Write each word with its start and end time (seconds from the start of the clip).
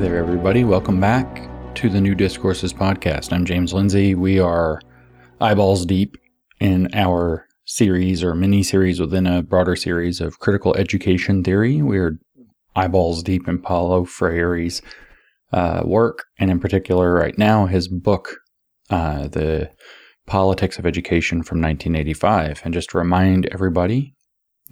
There, 0.00 0.16
everybody. 0.16 0.64
Welcome 0.64 0.98
back 0.98 1.46
to 1.74 1.90
the 1.90 2.00
New 2.00 2.14
Discourses 2.14 2.72
podcast. 2.72 3.34
I'm 3.34 3.44
James 3.44 3.74
Lindsay. 3.74 4.14
We 4.14 4.38
are 4.40 4.80
eyeballs 5.42 5.84
deep 5.84 6.16
in 6.58 6.88
our 6.94 7.46
series 7.66 8.24
or 8.24 8.34
mini 8.34 8.62
series 8.62 8.98
within 8.98 9.26
a 9.26 9.42
broader 9.42 9.76
series 9.76 10.22
of 10.22 10.38
critical 10.38 10.74
education 10.74 11.44
theory. 11.44 11.82
We're 11.82 12.18
eyeballs 12.74 13.22
deep 13.22 13.46
in 13.46 13.60
Paulo 13.60 14.06
Freire's 14.06 14.80
uh, 15.52 15.82
work, 15.84 16.24
and 16.38 16.50
in 16.50 16.60
particular, 16.60 17.12
right 17.12 17.36
now, 17.36 17.66
his 17.66 17.86
book, 17.86 18.38
uh, 18.88 19.28
The 19.28 19.70
Politics 20.26 20.78
of 20.78 20.86
Education 20.86 21.42
from 21.42 21.60
1985. 21.60 22.62
And 22.64 22.72
just 22.72 22.88
to 22.90 22.98
remind 22.98 23.50
everybody, 23.52 24.14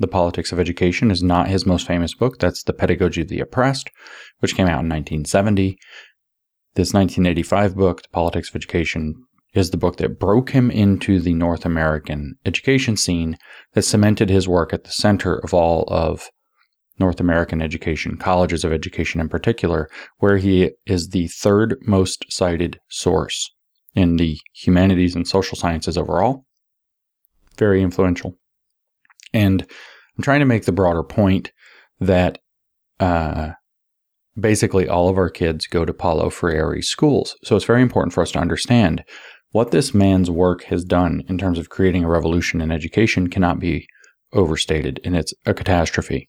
The 0.01 0.09
Politics 0.09 0.53
of 0.53 0.61
Education 0.61 1.11
is 1.11 1.23
not 1.23 1.49
his 1.49 1.67
most 1.67 1.87
famous 1.87 2.15
book. 2.15 2.39
That's 2.39 2.63
The 2.63 2.73
Pedagogy 2.73 3.23
of 3.23 3.29
the 3.29 3.41
Oppressed, 3.41 3.91
which 4.39 4.55
came 4.55 4.67
out 4.67 4.85
in 4.85 4.89
1970. 4.89 5.77
This 6.75 6.95
1985 6.95 7.75
book, 7.75 8.03
The 8.03 8.09
Politics 8.11 8.49
of 8.49 8.57
Education, 8.57 9.15
is 9.55 9.71
the 9.71 9.77
book 9.77 9.97
that 9.97 10.21
broke 10.21 10.51
him 10.51 10.71
into 10.71 11.21
the 11.21 11.35
North 11.35 11.65
American 11.65 12.37
education 12.47 12.97
scene 12.97 13.37
that 13.73 13.83
cemented 13.83 14.31
his 14.31 14.47
work 14.47 14.73
at 14.73 14.85
the 14.85 14.93
center 14.93 15.35
of 15.35 15.53
all 15.53 15.85
of 15.89 16.29
North 17.01 17.19
American 17.19 17.61
education, 17.61 18.17
colleges 18.17 18.65
of 18.65 18.73
education 18.73 19.21
in 19.21 19.29
particular, 19.29 19.89
where 20.19 20.37
he 20.37 20.71
is 20.87 21.09
the 21.09 21.29
third 21.29 21.77
most 21.83 22.25
cited 22.29 22.79
source 22.89 23.51
in 23.95 24.17
the 24.17 24.39
humanities 24.55 25.17
and 25.17 25.27
social 25.27 25.57
sciences 25.57 25.99
overall. 25.99 26.45
Very 27.57 27.83
influential. 27.83 28.39
And 29.33 29.63
I'm 30.17 30.23
trying 30.23 30.41
to 30.41 30.47
make 30.47 30.65
the 30.65 30.73
broader 30.73 31.03
point 31.03 31.53
that 32.01 32.39
uh, 33.01 33.51
basically 34.39 34.89
all 34.89 35.09
of 35.09 35.19
our 35.19 35.31
kids 35.31 35.67
go 35.67 35.85
to 35.85 35.95
Paulo 35.95 36.31
Freire 36.31 36.81
schools. 36.83 37.37
So 37.45 37.57
it's 37.57 37.65
very 37.65 37.83
important 37.83 38.13
for 38.13 38.23
us 38.23 38.33
to 38.33 38.39
understand 38.39 39.05
what 39.51 39.71
this 39.71 39.95
man's 39.95 40.31
work 40.31 40.65
has 40.65 40.85
done 40.85 41.23
in 41.29 41.39
terms 41.39 41.59
of 41.59 41.71
creating 41.71 42.05
a 42.05 42.09
revolution 42.09 42.61
in 42.61 42.71
education 42.71 43.29
cannot 43.29 43.59
be 43.59 43.87
overstated, 44.33 45.01
and 45.05 45.17
it's 45.17 45.33
a 45.47 45.55
catastrophe. 45.55 46.29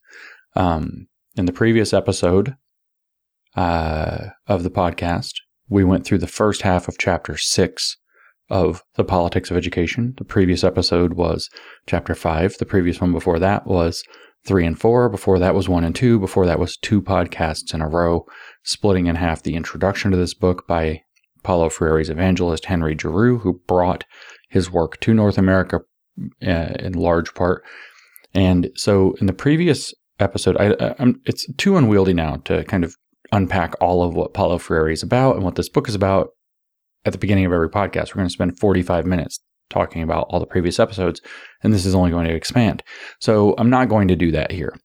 Um, 0.56 1.08
in 1.36 1.46
the 1.46 1.52
previous 1.52 1.94
episode 1.94 2.56
uh, 3.56 4.28
of 4.48 4.64
the 4.64 4.72
podcast, 4.72 5.34
we 5.68 5.84
went 5.84 6.06
through 6.06 6.20
the 6.20 6.28
first 6.28 6.62
half 6.62 6.88
of 6.88 6.98
chapter 6.98 7.38
six 7.38 7.98
of 8.50 8.84
the 8.96 9.04
politics 9.04 9.52
of 9.52 9.58
education. 9.58 10.14
The 10.18 10.24
previous 10.24 10.64
episode 10.64 11.14
was 11.14 11.50
chapter 11.88 12.16
five. 12.16 12.58
The 12.58 12.66
previous 12.66 13.00
one 13.00 13.12
before 13.12 13.40
that 13.40 13.68
was 13.68 14.04
three 14.46 14.66
and 14.66 14.80
four. 14.80 15.10
Before 15.10 15.40
that 15.40 15.56
was 15.56 15.70
one 15.70 15.84
and 15.84 15.96
two. 15.96 16.20
Before 16.20 16.46
that 16.46 16.60
was 16.60 16.78
two 16.78 17.02
podcasts 17.02 17.74
in 17.74 17.82
a 17.82 17.88
row, 17.88 18.26
splitting 18.64 19.08
in 19.08 19.16
half 19.16 19.44
the 19.44 19.56
introduction 19.56 20.12
to 20.12 20.18
this 20.18 20.34
book 20.34 20.68
by 20.68 21.02
Paulo 21.44 21.70
Freire's 21.70 22.10
evangelist 22.10 22.66
Henry 22.66 22.98
Giroux, 23.00 23.40
who 23.40 23.62
brought 23.68 24.06
his 24.50 24.72
work 24.72 25.00
to 25.02 25.14
North 25.14 25.38
America 25.38 25.80
uh, 26.46 26.74
in 26.80 26.94
large 26.94 27.34
part. 27.34 27.64
And 28.34 28.72
so 28.76 29.14
in 29.22 29.28
the 29.28 29.34
previous 29.34 29.94
episode, 30.20 30.58
I, 30.60 30.76
it's 31.26 31.52
too 31.54 31.78
unwieldy 31.78 32.14
now 32.14 32.38
to 32.46 32.64
kind 32.66 32.84
of 32.84 32.96
unpack 33.32 33.76
all 33.80 34.04
of 34.04 34.16
what 34.16 34.34
Paulo 34.34 34.58
Freire 34.58 34.90
is 34.90 35.04
about 35.04 35.36
and 35.36 35.46
what 35.46 35.56
this 35.56 35.70
book 35.70 35.88
is 35.88 35.96
about 35.96 36.30
at 37.06 37.12
the 37.12 37.20
beginning 37.20 37.46
of 37.46 37.54
every 37.54 37.70
podcast. 37.70 38.10
We're 38.10 38.20
going 38.20 38.28
to 38.28 38.34
spend 38.34 38.60
45 38.60 39.06
minutes 39.06 39.40
talking 39.70 40.02
about 40.02 40.28
all 40.30 40.40
the 40.40 40.46
previous 40.46 40.80
episodes, 40.80 41.22
and 41.64 41.74
this 41.74 41.86
is 41.86 41.96
only 41.96 42.12
going 42.12 42.28
to 42.28 42.36
expand. 42.36 42.84
So 43.20 43.56
I'm 43.58 43.70
not 43.70 43.90
going 43.90 44.08
to 44.08 44.16
do 44.16 44.32
that 44.32 44.52
here. 44.52 44.76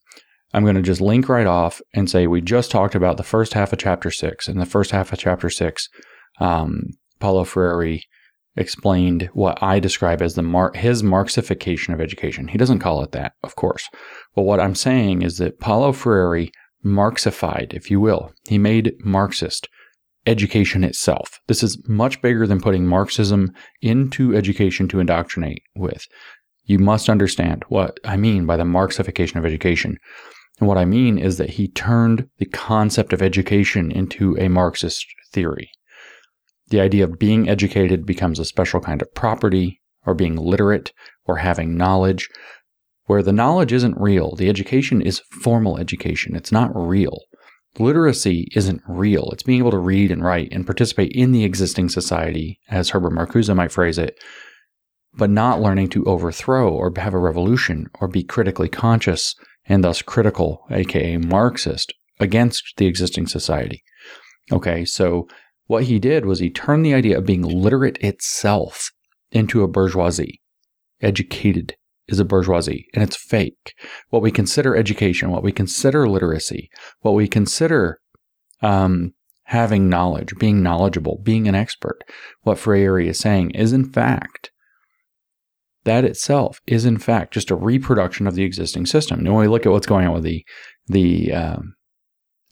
I'm 0.52 0.62
going 0.62 0.76
to 0.76 0.82
just 0.82 1.00
link 1.00 1.28
right 1.28 1.46
off 1.46 1.80
and 1.94 2.08
say 2.08 2.26
we 2.26 2.40
just 2.40 2.70
talked 2.70 2.94
about 2.94 3.16
the 3.16 3.24
first 3.24 3.54
half 3.54 3.72
of 3.72 3.78
chapter 3.78 4.10
six. 4.10 4.48
In 4.48 4.58
the 4.58 4.66
first 4.66 4.92
half 4.92 5.12
of 5.12 5.18
chapter 5.18 5.50
six, 5.50 5.88
um, 6.38 6.84
Paulo 7.18 7.44
Freire 7.44 7.98
explained 8.56 9.30
what 9.32 9.60
I 9.60 9.80
describe 9.80 10.22
as 10.22 10.34
the 10.34 10.42
mar- 10.42 10.72
his 10.74 11.02
Marxification 11.02 11.92
of 11.92 12.00
education. 12.00 12.48
He 12.48 12.58
doesn't 12.58 12.78
call 12.78 13.02
it 13.02 13.10
that, 13.12 13.32
of 13.42 13.56
course. 13.56 13.88
But 14.36 14.42
what 14.42 14.60
I'm 14.60 14.76
saying 14.76 15.22
is 15.22 15.38
that 15.38 15.58
Paulo 15.58 15.92
Freire 15.92 16.48
Marxified, 16.84 17.72
if 17.74 17.90
you 17.90 17.98
will. 17.98 18.32
He 18.46 18.58
made 18.58 18.94
Marxist 19.00 19.68
education 20.26 20.84
itself. 20.84 21.40
This 21.46 21.62
is 21.62 21.82
much 21.88 22.22
bigger 22.22 22.46
than 22.46 22.60
putting 22.60 22.86
Marxism 22.86 23.52
into 23.82 24.34
education 24.34 24.88
to 24.88 25.00
indoctrinate 25.00 25.62
with. 25.76 26.06
You 26.64 26.78
must 26.78 27.08
understand 27.10 27.64
what 27.68 27.98
I 28.04 28.16
mean 28.16 28.46
by 28.46 28.56
the 28.56 28.64
Marxification 28.64 29.36
of 29.36 29.44
education. 29.44 29.98
And 30.58 30.68
what 30.68 30.78
I 30.78 30.84
mean 30.84 31.18
is 31.18 31.36
that 31.36 31.50
he 31.50 31.68
turned 31.68 32.28
the 32.38 32.46
concept 32.46 33.12
of 33.12 33.20
education 33.20 33.90
into 33.90 34.36
a 34.38 34.48
Marxist 34.48 35.04
theory. 35.32 35.70
The 36.68 36.80
idea 36.80 37.04
of 37.04 37.18
being 37.18 37.48
educated 37.48 38.06
becomes 38.06 38.38
a 38.38 38.44
special 38.44 38.80
kind 38.80 39.02
of 39.02 39.12
property, 39.14 39.80
or 40.06 40.14
being 40.14 40.36
literate, 40.36 40.92
or 41.24 41.38
having 41.38 41.76
knowledge, 41.76 42.28
where 43.06 43.22
the 43.22 43.32
knowledge 43.32 43.72
isn't 43.72 44.00
real. 44.00 44.34
The 44.34 44.48
education 44.48 45.02
is 45.02 45.20
formal 45.42 45.78
education, 45.78 46.34
it's 46.34 46.52
not 46.52 46.70
real. 46.74 47.20
Literacy 47.78 48.48
isn't 48.54 48.82
real. 48.86 49.30
It's 49.32 49.42
being 49.42 49.58
able 49.58 49.72
to 49.72 49.78
read 49.78 50.10
and 50.10 50.22
write 50.22 50.52
and 50.52 50.66
participate 50.66 51.12
in 51.12 51.32
the 51.32 51.44
existing 51.44 51.88
society, 51.88 52.60
as 52.68 52.90
Herbert 52.90 53.12
Marcuse 53.12 53.54
might 53.54 53.72
phrase 53.72 53.98
it, 53.98 54.16
but 55.12 55.30
not 55.30 55.60
learning 55.60 55.88
to 55.90 56.04
overthrow 56.04 56.72
or 56.72 56.92
have 56.96 57.14
a 57.14 57.18
revolution 57.18 57.86
or 58.00 58.08
be 58.08 58.22
critically 58.22 58.68
conscious 58.68 59.34
and 59.66 59.82
thus 59.82 60.02
critical, 60.02 60.64
aka 60.70 61.16
Marxist, 61.16 61.92
against 62.20 62.74
the 62.76 62.86
existing 62.86 63.26
society. 63.26 63.82
Okay, 64.52 64.84
so 64.84 65.26
what 65.66 65.84
he 65.84 65.98
did 65.98 66.26
was 66.26 66.38
he 66.38 66.50
turned 66.50 66.84
the 66.84 66.94
idea 66.94 67.18
of 67.18 67.26
being 67.26 67.42
literate 67.42 67.98
itself 67.98 68.90
into 69.32 69.62
a 69.62 69.68
bourgeoisie, 69.68 70.40
educated 71.00 71.74
is 72.08 72.18
a 72.18 72.24
bourgeoisie 72.24 72.86
and 72.94 73.02
it's 73.02 73.16
fake. 73.16 73.74
What 74.10 74.22
we 74.22 74.30
consider 74.30 74.76
education, 74.76 75.30
what 75.30 75.42
we 75.42 75.52
consider 75.52 76.08
literacy, 76.08 76.70
what 77.00 77.12
we 77.12 77.28
consider 77.28 78.00
um, 78.62 79.12
having 79.44 79.88
knowledge, 79.88 80.34
being 80.38 80.62
knowledgeable, 80.62 81.20
being 81.22 81.48
an 81.48 81.54
expert, 81.54 82.02
what 82.42 82.58
Freire 82.58 82.98
is 82.98 83.18
saying 83.18 83.50
is 83.50 83.72
in 83.72 83.84
fact, 83.84 84.50
that 85.84 86.04
itself 86.04 86.60
is 86.66 86.84
in 86.84 86.98
fact 86.98 87.34
just 87.34 87.50
a 87.50 87.56
reproduction 87.56 88.26
of 88.26 88.34
the 88.34 88.42
existing 88.42 88.86
system. 88.86 89.20
And 89.20 89.28
when 89.28 89.42
we 89.42 89.48
look 89.48 89.66
at 89.66 89.72
what's 89.72 89.86
going 89.86 90.06
on 90.06 90.14
with 90.14 90.24
the 90.24 90.44
the 90.86 91.32
um, 91.32 91.74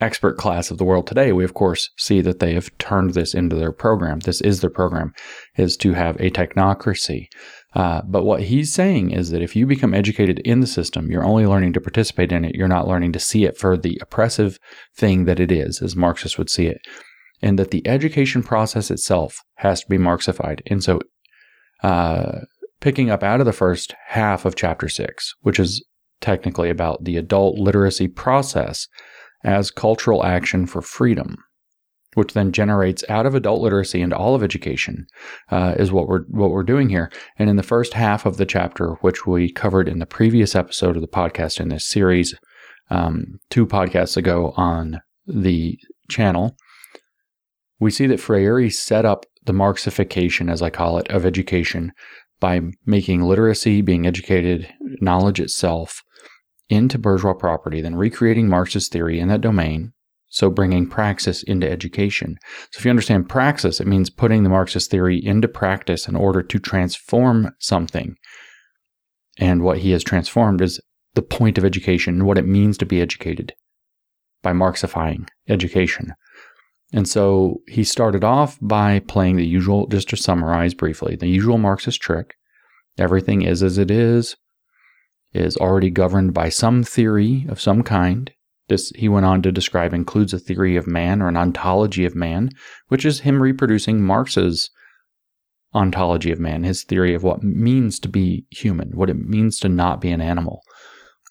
expert 0.00 0.36
class 0.36 0.70
of 0.70 0.78
the 0.78 0.84
world 0.84 1.06
today, 1.06 1.32
we 1.32 1.44
of 1.44 1.54
course 1.54 1.90
see 1.96 2.20
that 2.20 2.40
they 2.40 2.54
have 2.54 2.76
turned 2.78 3.14
this 3.14 3.34
into 3.34 3.56
their 3.56 3.72
program. 3.72 4.20
This 4.20 4.40
is 4.42 4.60
their 4.60 4.70
program, 4.70 5.12
is 5.56 5.76
to 5.78 5.94
have 5.94 6.16
a 6.16 6.30
technocracy. 6.30 7.26
Uh, 7.74 8.02
but 8.04 8.24
what 8.24 8.42
he's 8.42 8.72
saying 8.72 9.10
is 9.10 9.30
that 9.30 9.42
if 9.42 9.56
you 9.56 9.66
become 9.66 9.94
educated 9.94 10.38
in 10.40 10.60
the 10.60 10.66
system, 10.66 11.10
you're 11.10 11.24
only 11.24 11.46
learning 11.46 11.72
to 11.72 11.80
participate 11.80 12.30
in 12.30 12.44
it. 12.44 12.54
You're 12.54 12.68
not 12.68 12.86
learning 12.86 13.12
to 13.12 13.18
see 13.18 13.44
it 13.44 13.56
for 13.56 13.76
the 13.76 13.98
oppressive 14.02 14.58
thing 14.94 15.24
that 15.24 15.40
it 15.40 15.50
is, 15.50 15.80
as 15.80 15.96
Marxists 15.96 16.36
would 16.36 16.50
see 16.50 16.66
it. 16.66 16.78
And 17.40 17.58
that 17.58 17.70
the 17.70 17.86
education 17.86 18.42
process 18.42 18.90
itself 18.90 19.38
has 19.56 19.80
to 19.80 19.88
be 19.88 19.98
Marxified. 19.98 20.62
And 20.66 20.84
so, 20.84 21.00
uh, 21.82 22.40
picking 22.80 23.10
up 23.10 23.22
out 23.22 23.40
of 23.40 23.46
the 23.46 23.52
first 23.52 23.94
half 24.08 24.44
of 24.44 24.54
chapter 24.54 24.88
six, 24.88 25.34
which 25.40 25.58
is 25.58 25.84
technically 26.20 26.68
about 26.68 27.04
the 27.04 27.16
adult 27.16 27.58
literacy 27.58 28.08
process 28.08 28.86
as 29.44 29.70
cultural 29.70 30.24
action 30.24 30.66
for 30.66 30.82
freedom, 30.82 31.36
which 32.14 32.34
then 32.34 32.52
generates 32.52 33.04
out 33.08 33.26
of 33.26 33.34
adult 33.34 33.60
literacy 33.60 34.00
into 34.00 34.16
all 34.16 34.34
of 34.34 34.42
education, 34.42 35.06
uh, 35.50 35.74
is 35.78 35.92
what 35.92 36.08
we're 36.08 36.22
what 36.28 36.50
we're 36.50 36.62
doing 36.62 36.88
here. 36.88 37.10
And 37.38 37.48
in 37.48 37.56
the 37.56 37.62
first 37.62 37.94
half 37.94 38.26
of 38.26 38.36
the 38.36 38.46
chapter, 38.46 38.94
which 39.00 39.26
we 39.26 39.50
covered 39.50 39.88
in 39.88 39.98
the 39.98 40.06
previous 40.06 40.54
episode 40.54 40.96
of 40.96 41.02
the 41.02 41.08
podcast 41.08 41.60
in 41.60 41.68
this 41.68 41.86
series, 41.86 42.34
um, 42.90 43.38
two 43.50 43.66
podcasts 43.66 44.16
ago 44.16 44.52
on 44.56 45.00
the 45.26 45.78
channel, 46.10 46.56
we 47.80 47.90
see 47.90 48.06
that 48.06 48.20
Freire 48.20 48.70
set 48.70 49.04
up 49.04 49.24
the 49.44 49.52
Marxification, 49.52 50.50
as 50.50 50.62
I 50.62 50.70
call 50.70 50.98
it, 50.98 51.08
of 51.08 51.26
education 51.26 51.92
by 52.40 52.60
making 52.84 53.22
literacy, 53.22 53.80
being 53.82 54.06
educated, 54.06 54.68
knowledge 55.00 55.40
itself 55.40 56.02
into 56.68 56.98
bourgeois 56.98 57.34
property, 57.34 57.80
then 57.80 57.94
recreating 57.94 58.48
Marxist 58.48 58.92
theory 58.92 59.20
in 59.20 59.28
that 59.28 59.40
domain. 59.40 59.92
So 60.32 60.48
bringing 60.48 60.88
praxis 60.88 61.42
into 61.42 61.70
education. 61.70 62.38
So 62.70 62.78
if 62.78 62.86
you 62.86 62.90
understand 62.90 63.28
praxis, 63.28 63.80
it 63.80 63.86
means 63.86 64.08
putting 64.08 64.42
the 64.42 64.48
Marxist 64.48 64.90
theory 64.90 65.22
into 65.22 65.46
practice 65.46 66.08
in 66.08 66.16
order 66.16 66.42
to 66.42 66.58
transform 66.58 67.50
something. 67.58 68.16
And 69.38 69.62
what 69.62 69.78
he 69.78 69.90
has 69.90 70.02
transformed 70.02 70.62
is 70.62 70.80
the 71.14 71.20
point 71.20 71.58
of 71.58 71.66
education 71.66 72.14
and 72.14 72.26
what 72.26 72.38
it 72.38 72.46
means 72.46 72.78
to 72.78 72.86
be 72.86 73.02
educated 73.02 73.52
by 74.42 74.54
Marxifying 74.54 75.28
education. 75.50 76.14
And 76.94 77.06
so 77.06 77.60
he 77.68 77.84
started 77.84 78.24
off 78.24 78.58
by 78.62 79.00
playing 79.00 79.36
the 79.36 79.46
usual, 79.46 79.86
just 79.86 80.08
to 80.10 80.16
summarize 80.16 80.72
briefly, 80.72 81.14
the 81.14 81.28
usual 81.28 81.58
Marxist 81.58 82.00
trick. 82.00 82.36
Everything 82.98 83.42
is 83.42 83.62
as 83.62 83.76
it 83.76 83.90
is, 83.90 84.36
is 85.34 85.58
already 85.58 85.90
governed 85.90 86.32
by 86.32 86.48
some 86.48 86.82
theory 86.82 87.44
of 87.50 87.60
some 87.60 87.82
kind. 87.82 88.32
This 88.72 88.90
he 88.96 89.08
went 89.08 89.26
on 89.26 89.42
to 89.42 89.52
describe 89.52 89.92
includes 89.92 90.32
a 90.32 90.38
theory 90.38 90.76
of 90.76 90.86
man 90.86 91.20
or 91.20 91.28
an 91.28 91.36
ontology 91.36 92.04
of 92.04 92.14
man, 92.14 92.50
which 92.88 93.04
is 93.04 93.20
him 93.20 93.42
reproducing 93.42 94.02
Marx's 94.02 94.70
ontology 95.74 96.30
of 96.32 96.40
man, 96.40 96.64
his 96.64 96.82
theory 96.84 97.14
of 97.14 97.22
what 97.22 97.42
means 97.42 97.98
to 98.00 98.08
be 98.08 98.46
human, 98.50 98.90
what 98.94 99.10
it 99.10 99.16
means 99.16 99.58
to 99.58 99.68
not 99.68 100.00
be 100.00 100.10
an 100.10 100.20
animal. 100.20 100.62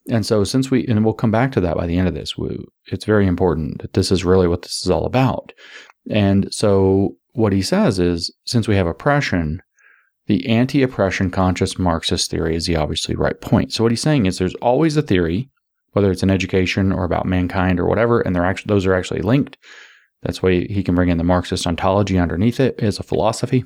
And 0.09 0.25
so, 0.25 0.43
since 0.43 0.71
we, 0.71 0.85
and 0.87 1.05
we'll 1.05 1.13
come 1.13 1.31
back 1.31 1.51
to 1.53 1.61
that 1.61 1.77
by 1.77 1.85
the 1.85 1.97
end 1.97 2.07
of 2.07 2.15
this, 2.15 2.37
we, 2.37 2.57
it's 2.87 3.05
very 3.05 3.27
important 3.27 3.81
that 3.81 3.93
this 3.93 4.11
is 4.11 4.25
really 4.25 4.47
what 4.47 4.63
this 4.63 4.81
is 4.83 4.89
all 4.89 5.05
about. 5.05 5.51
And 6.09 6.51
so, 6.53 7.17
what 7.33 7.53
he 7.53 7.61
says 7.61 7.99
is 7.99 8.33
since 8.45 8.67
we 8.67 8.75
have 8.75 8.87
oppression, 8.87 9.61
the 10.25 10.47
anti 10.47 10.81
oppression 10.81 11.29
conscious 11.29 11.77
Marxist 11.77 12.31
theory 12.31 12.55
is 12.55 12.65
the 12.65 12.75
obviously 12.75 13.15
right 13.15 13.39
point. 13.41 13.73
So, 13.73 13.83
what 13.83 13.91
he's 13.91 14.01
saying 14.01 14.25
is 14.25 14.37
there's 14.37 14.55
always 14.55 14.97
a 14.97 15.03
theory, 15.03 15.49
whether 15.91 16.11
it's 16.11 16.23
in 16.23 16.29
education 16.29 16.91
or 16.91 17.03
about 17.03 17.25
mankind 17.25 17.79
or 17.79 17.87
whatever, 17.87 18.21
and 18.21 18.35
they're 18.35 18.45
actually, 18.45 18.73
those 18.73 18.85
are 18.85 18.93
actually 18.93 19.21
linked. 19.21 19.57
That's 20.23 20.43
why 20.43 20.65
he 20.69 20.83
can 20.83 20.95
bring 20.95 21.09
in 21.09 21.17
the 21.17 21.23
Marxist 21.23 21.65
ontology 21.65 22.17
underneath 22.17 22.59
it 22.59 22.79
as 22.79 22.99
a 22.99 23.03
philosophy. 23.03 23.65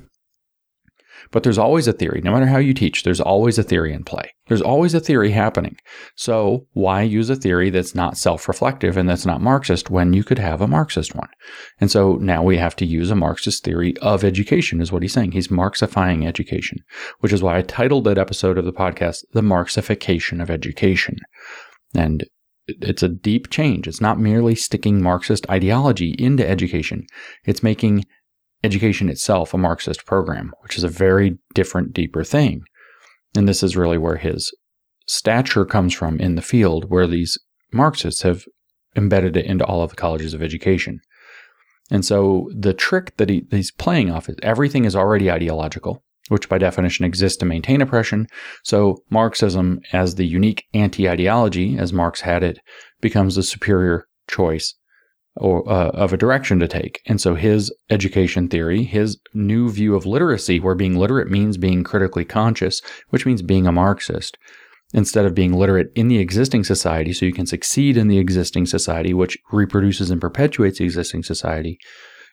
But 1.32 1.44
there's 1.44 1.58
always 1.58 1.88
a 1.88 1.94
theory. 1.94 2.22
No 2.24 2.32
matter 2.32 2.46
how 2.46 2.58
you 2.58 2.74
teach, 2.74 3.04
there's 3.04 3.22
always 3.22 3.58
a 3.58 3.64
theory 3.64 3.94
in 3.94 4.04
play. 4.04 4.32
There's 4.48 4.62
always 4.62 4.94
a 4.94 5.00
theory 5.00 5.32
happening. 5.32 5.78
So 6.16 6.68
why 6.74 7.02
use 7.02 7.30
a 7.30 7.36
theory 7.36 7.70
that's 7.70 7.96
not 7.96 8.18
self 8.18 8.48
reflective 8.48 8.96
and 8.96 9.10
that's 9.10 9.26
not 9.26 9.42
Marxist 9.42 9.90
when 9.90 10.14
you 10.14 10.24
could 10.24 10.40
have 10.40 10.62
a 10.62 10.68
Marxist 10.68 11.16
one? 11.16 11.30
And 11.80 11.90
so 11.90 12.16
now 12.16 12.44
we 12.44 12.58
have 12.58 12.76
to 12.78 12.86
use 12.86 13.10
a 13.10 13.16
Marxist 13.16 13.64
theory 13.64 13.98
of 13.98 14.24
education, 14.24 14.82
is 14.82 14.92
what 14.92 15.02
he's 15.02 15.14
saying. 15.14 15.32
He's 15.32 15.48
Marxifying 15.48 16.28
education, 16.28 16.80
which 17.20 17.34
is 17.34 17.42
why 17.42 17.58
I 17.58 17.62
titled 17.64 18.04
that 18.04 18.18
episode 18.18 18.58
of 18.58 18.66
the 18.66 18.74
podcast, 18.74 19.24
The 19.34 19.42
Marxification 19.42 20.42
of 20.42 20.52
Education. 20.52 21.18
And 21.96 22.26
it's 22.68 23.04
a 23.04 23.10
deep 23.10 23.50
change. 23.50 23.88
It's 23.88 24.02
not 24.02 24.20
merely 24.20 24.56
sticking 24.56 25.02
Marxist 25.02 25.50
ideology 25.50 26.16
into 26.18 26.48
education. 26.48 27.06
It's 27.46 27.64
making 27.64 28.06
education 28.64 29.10
itself 29.10 29.54
a 29.54 29.58
Marxist 29.58 30.06
program, 30.06 30.52
which 30.62 30.78
is 30.78 30.84
a 30.84 30.90
very 30.90 31.38
different, 31.54 31.94
deeper 31.94 32.24
thing. 32.24 32.64
And 33.36 33.48
this 33.48 33.62
is 33.62 33.78
really 33.78 33.98
where 33.98 34.18
his 34.18 34.52
stature 35.08 35.66
comes 35.66 35.94
from 35.94 36.20
in 36.20 36.36
the 36.36 36.42
field, 36.42 36.90
where 36.90 37.08
these 37.08 37.38
Marxists 37.72 38.24
have 38.24 38.46
embedded 38.96 39.38
it 39.38 39.46
into 39.46 39.66
all 39.66 39.84
of 39.84 39.92
the 39.92 39.96
colleges 39.96 40.34
of 40.34 40.42
education. 40.42 41.00
And 41.92 42.04
so 42.04 42.50
the 42.58 42.74
trick 42.74 43.16
that 43.18 43.30
he, 43.30 43.46
he's 43.52 43.72
playing 43.72 44.10
off 44.10 44.30
is 44.30 44.38
everything 44.42 44.86
is 44.86 44.96
already 44.96 45.30
ideological, 45.30 46.04
which 46.30 46.50
by 46.50 46.58
definition 46.58 47.06
exists 47.06 47.38
to 47.38 47.46
maintain 47.46 47.82
oppression. 47.82 48.28
So 48.64 48.98
Marxism, 49.10 49.80
as 49.94 50.16
the 50.16 50.26
unique 50.26 50.66
anti 50.74 51.10
ideology, 51.10 51.78
as 51.78 51.94
Marx 51.94 52.22
had 52.22 52.44
it, 52.44 52.60
becomes 53.02 53.36
the 53.36 53.44
superior 53.44 54.08
choice 54.28 54.74
or 55.38 55.70
uh, 55.70 55.90
of 55.90 56.14
a 56.14 56.18
direction 56.18 56.60
to 56.60 56.68
take. 56.68 57.02
And 57.06 57.20
so 57.20 57.36
his 57.36 57.74
education 57.90 58.48
theory, 58.48 58.84
his 58.84 59.18
new 59.34 59.70
view 59.70 59.96
of 59.96 60.06
literacy, 60.06 60.60
where 60.60 60.76
being 60.76 60.96
literate 60.96 61.30
means 61.30 61.58
being 61.58 61.84
critically 61.84 62.26
conscious, 62.26 62.82
which 63.10 63.26
means 63.26 63.42
being 63.42 63.68
a 63.68 63.72
Marxist, 63.72 64.38
instead 64.94 65.26
of 65.26 65.36
being 65.36 65.52
literate 65.52 65.92
in 65.96 66.08
the 66.08 66.20
existing 66.20 66.64
society, 66.64 67.12
so 67.12 67.26
you 67.26 67.34
can 67.34 67.46
succeed 67.46 67.98
in 67.98 68.08
the 68.08 68.18
existing 68.18 68.66
society, 68.66 69.14
which 69.14 69.38
reproduces 69.52 70.10
and 70.10 70.22
perpetuates 70.22 70.78
the 70.78 70.86
existing 70.86 71.24
society. 71.24 71.78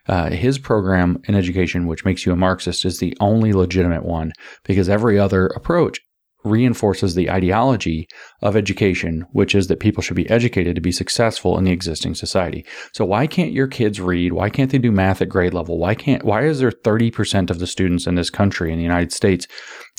Uh, 0.09 0.31
his 0.31 0.59
program 0.59 1.21
in 1.25 1.35
education, 1.35 1.87
which 1.87 2.05
makes 2.05 2.27
you 2.27 2.33
a 2.33 2.37
Marxist, 2.37 2.85
is 2.85 2.99
the 2.99 3.17
only 3.21 3.53
legitimate 3.53 4.05
one 4.05 4.33
because 4.65 4.89
every 4.89 5.19
other 5.19 5.47
approach 5.49 6.01
reinforces 6.45 7.15
the 7.15 7.31
ideology 7.31 8.09
of 8.41 8.57
education, 8.57 9.27
which 9.33 9.55
is 9.55 9.69
that 9.69 9.81
people 9.81 10.03
should 10.03 10.17
be 10.17 10.29
educated 10.29 10.75
to 10.75 10.81
be 10.81 10.93
successful 10.93 11.57
in 11.59 11.65
the 11.65 11.71
existing 11.71 12.15
society. 12.15 12.65
So 12.93 13.05
why 13.05 13.27
can't 13.27 13.53
your 13.53 13.67
kids 13.69 14.01
read? 14.01 14.33
Why 14.33 14.51
can't 14.51 14.71
they 14.71 14.79
do 14.79 14.93
math 14.93 15.23
at 15.23 15.29
grade 15.29 15.55
level? 15.55 15.79
Why 15.79 15.95
can't 15.95 16.25
why 16.25 16.45
is 16.45 16.59
there 16.59 16.71
30% 16.71 17.51
of 17.51 17.59
the 17.59 17.67
students 17.67 18.07
in 18.07 18.15
this 18.15 18.31
country 18.31 18.73
in 18.73 18.79
the 18.79 18.85
United 18.85 19.13
States 19.13 19.47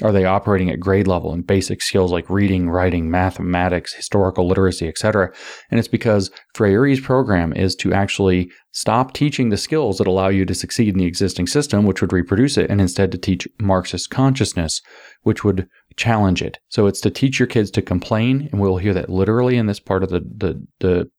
are 0.02 0.12
they 0.12 0.26
operating 0.26 0.70
at 0.70 0.80
grade 0.80 1.08
level 1.08 1.34
in 1.34 1.44
basic 1.44 1.82
skills 1.82 2.12
like 2.12 2.30
reading, 2.30 2.70
writing, 2.70 3.12
mathematics, 3.12 3.94
historical 3.94 4.48
literacy, 4.48 4.88
etc. 4.88 5.32
And 5.70 5.80
it's 5.80 5.88
because 5.88 6.32
Freire's 6.56 7.00
program 7.00 7.54
is 7.54 7.76
to 7.78 7.94
actually 7.94 8.52
stop 8.72 9.14
teaching 9.14 9.50
the 9.50 9.58
skills 9.58 10.00
that 10.00 10.08
allow 10.08 10.30
you 10.30 10.46
to 10.46 10.56
succeed 10.56 10.90
in 10.90 10.98
the 10.98 11.06
existing 11.06 11.46
system, 11.46 11.86
which 11.86 12.02
would 12.02 12.12
reproduce 12.12 12.58
it, 12.58 12.70
and 12.70 12.82
instead 12.82 13.12
to 13.12 13.18
teach 13.18 13.48
Marxist 13.60 14.10
consciousness, 14.10 14.82
which 15.22 15.44
would 15.44 15.68
challenge 15.98 16.42
it. 16.42 16.58
So 16.70 16.88
it's 16.88 17.02
to 17.02 17.10
teach 17.10 17.40
your 17.40 17.48
kids 17.48 17.72
to 17.72 17.82
complain, 17.82 18.50
and 18.52 18.62
we'll 18.62 18.78
hear 18.78 18.94
that 18.94 19.10
literally 19.10 19.58
in 19.58 19.68
this 19.68 19.80
part 19.80 20.04
of 20.04 20.10
the, 20.10 20.20
the, 20.20 20.66
the 20.80 21.10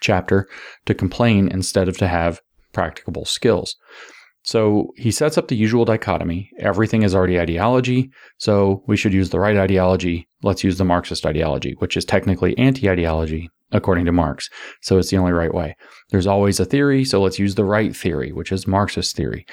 chapter, 0.00 0.48
to 0.86 0.94
complain 0.94 1.48
instead 1.48 1.88
of 1.88 1.96
to 1.98 2.08
have 2.08 2.40
practicable 2.72 3.24
skills. 3.24 3.76
So 4.42 4.92
he 4.96 5.10
sets 5.10 5.36
up 5.36 5.48
the 5.48 5.56
usual 5.56 5.84
dichotomy. 5.84 6.50
Everything 6.58 7.02
is 7.02 7.14
already 7.14 7.38
ideology, 7.38 8.10
so 8.38 8.82
we 8.86 8.96
should 8.96 9.12
use 9.12 9.30
the 9.30 9.40
right 9.40 9.56
ideology. 9.56 10.26
Let's 10.42 10.64
use 10.64 10.78
the 10.78 10.84
Marxist 10.84 11.26
ideology, 11.26 11.74
which 11.80 11.96
is 11.96 12.04
technically 12.04 12.56
anti 12.56 12.88
ideology, 12.88 13.50
according 13.72 14.06
to 14.06 14.12
Marx. 14.12 14.48
So 14.80 14.96
it's 14.96 15.10
the 15.10 15.18
only 15.18 15.32
right 15.32 15.52
way. 15.52 15.76
There's 16.10 16.26
always 16.26 16.60
a 16.60 16.64
theory, 16.64 17.04
so 17.04 17.20
let's 17.20 17.38
use 17.38 17.56
the 17.56 17.64
right 17.64 17.94
theory, 17.94 18.32
which 18.32 18.50
is 18.50 18.66
Marxist 18.66 19.16
theory. 19.16 19.44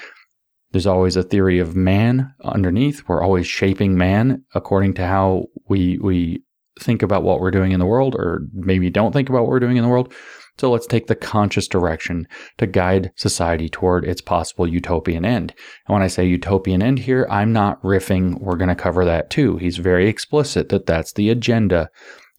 There's 0.72 0.86
always 0.86 1.16
a 1.16 1.22
theory 1.22 1.58
of 1.58 1.76
man 1.76 2.32
underneath. 2.44 3.02
We're 3.08 3.22
always 3.22 3.46
shaping 3.46 3.96
man 3.96 4.44
according 4.54 4.94
to 4.94 5.06
how 5.06 5.46
we 5.68 5.98
we 5.98 6.42
think 6.80 7.02
about 7.02 7.22
what 7.22 7.40
we're 7.40 7.50
doing 7.50 7.72
in 7.72 7.80
the 7.80 7.86
world, 7.86 8.14
or 8.14 8.42
maybe 8.52 8.90
don't 8.90 9.12
think 9.12 9.28
about 9.28 9.42
what 9.42 9.50
we're 9.50 9.60
doing 9.60 9.76
in 9.76 9.82
the 9.82 9.88
world. 9.88 10.12
So 10.58 10.70
let's 10.70 10.86
take 10.86 11.06
the 11.06 11.14
conscious 11.14 11.68
direction 11.68 12.26
to 12.58 12.66
guide 12.66 13.12
society 13.16 13.68
toward 13.68 14.04
its 14.04 14.22
possible 14.22 14.66
utopian 14.66 15.24
end. 15.24 15.54
And 15.86 15.92
when 15.92 16.02
I 16.02 16.06
say 16.06 16.26
utopian 16.26 16.82
end 16.82 17.00
here, 17.00 17.26
I'm 17.30 17.52
not 17.52 17.82
riffing. 17.82 18.40
We're 18.40 18.56
going 18.56 18.68
to 18.68 18.74
cover 18.74 19.04
that 19.04 19.28
too. 19.28 19.58
He's 19.58 19.76
very 19.76 20.08
explicit 20.08 20.70
that 20.70 20.86
that's 20.86 21.12
the 21.12 21.28
agenda 21.28 21.90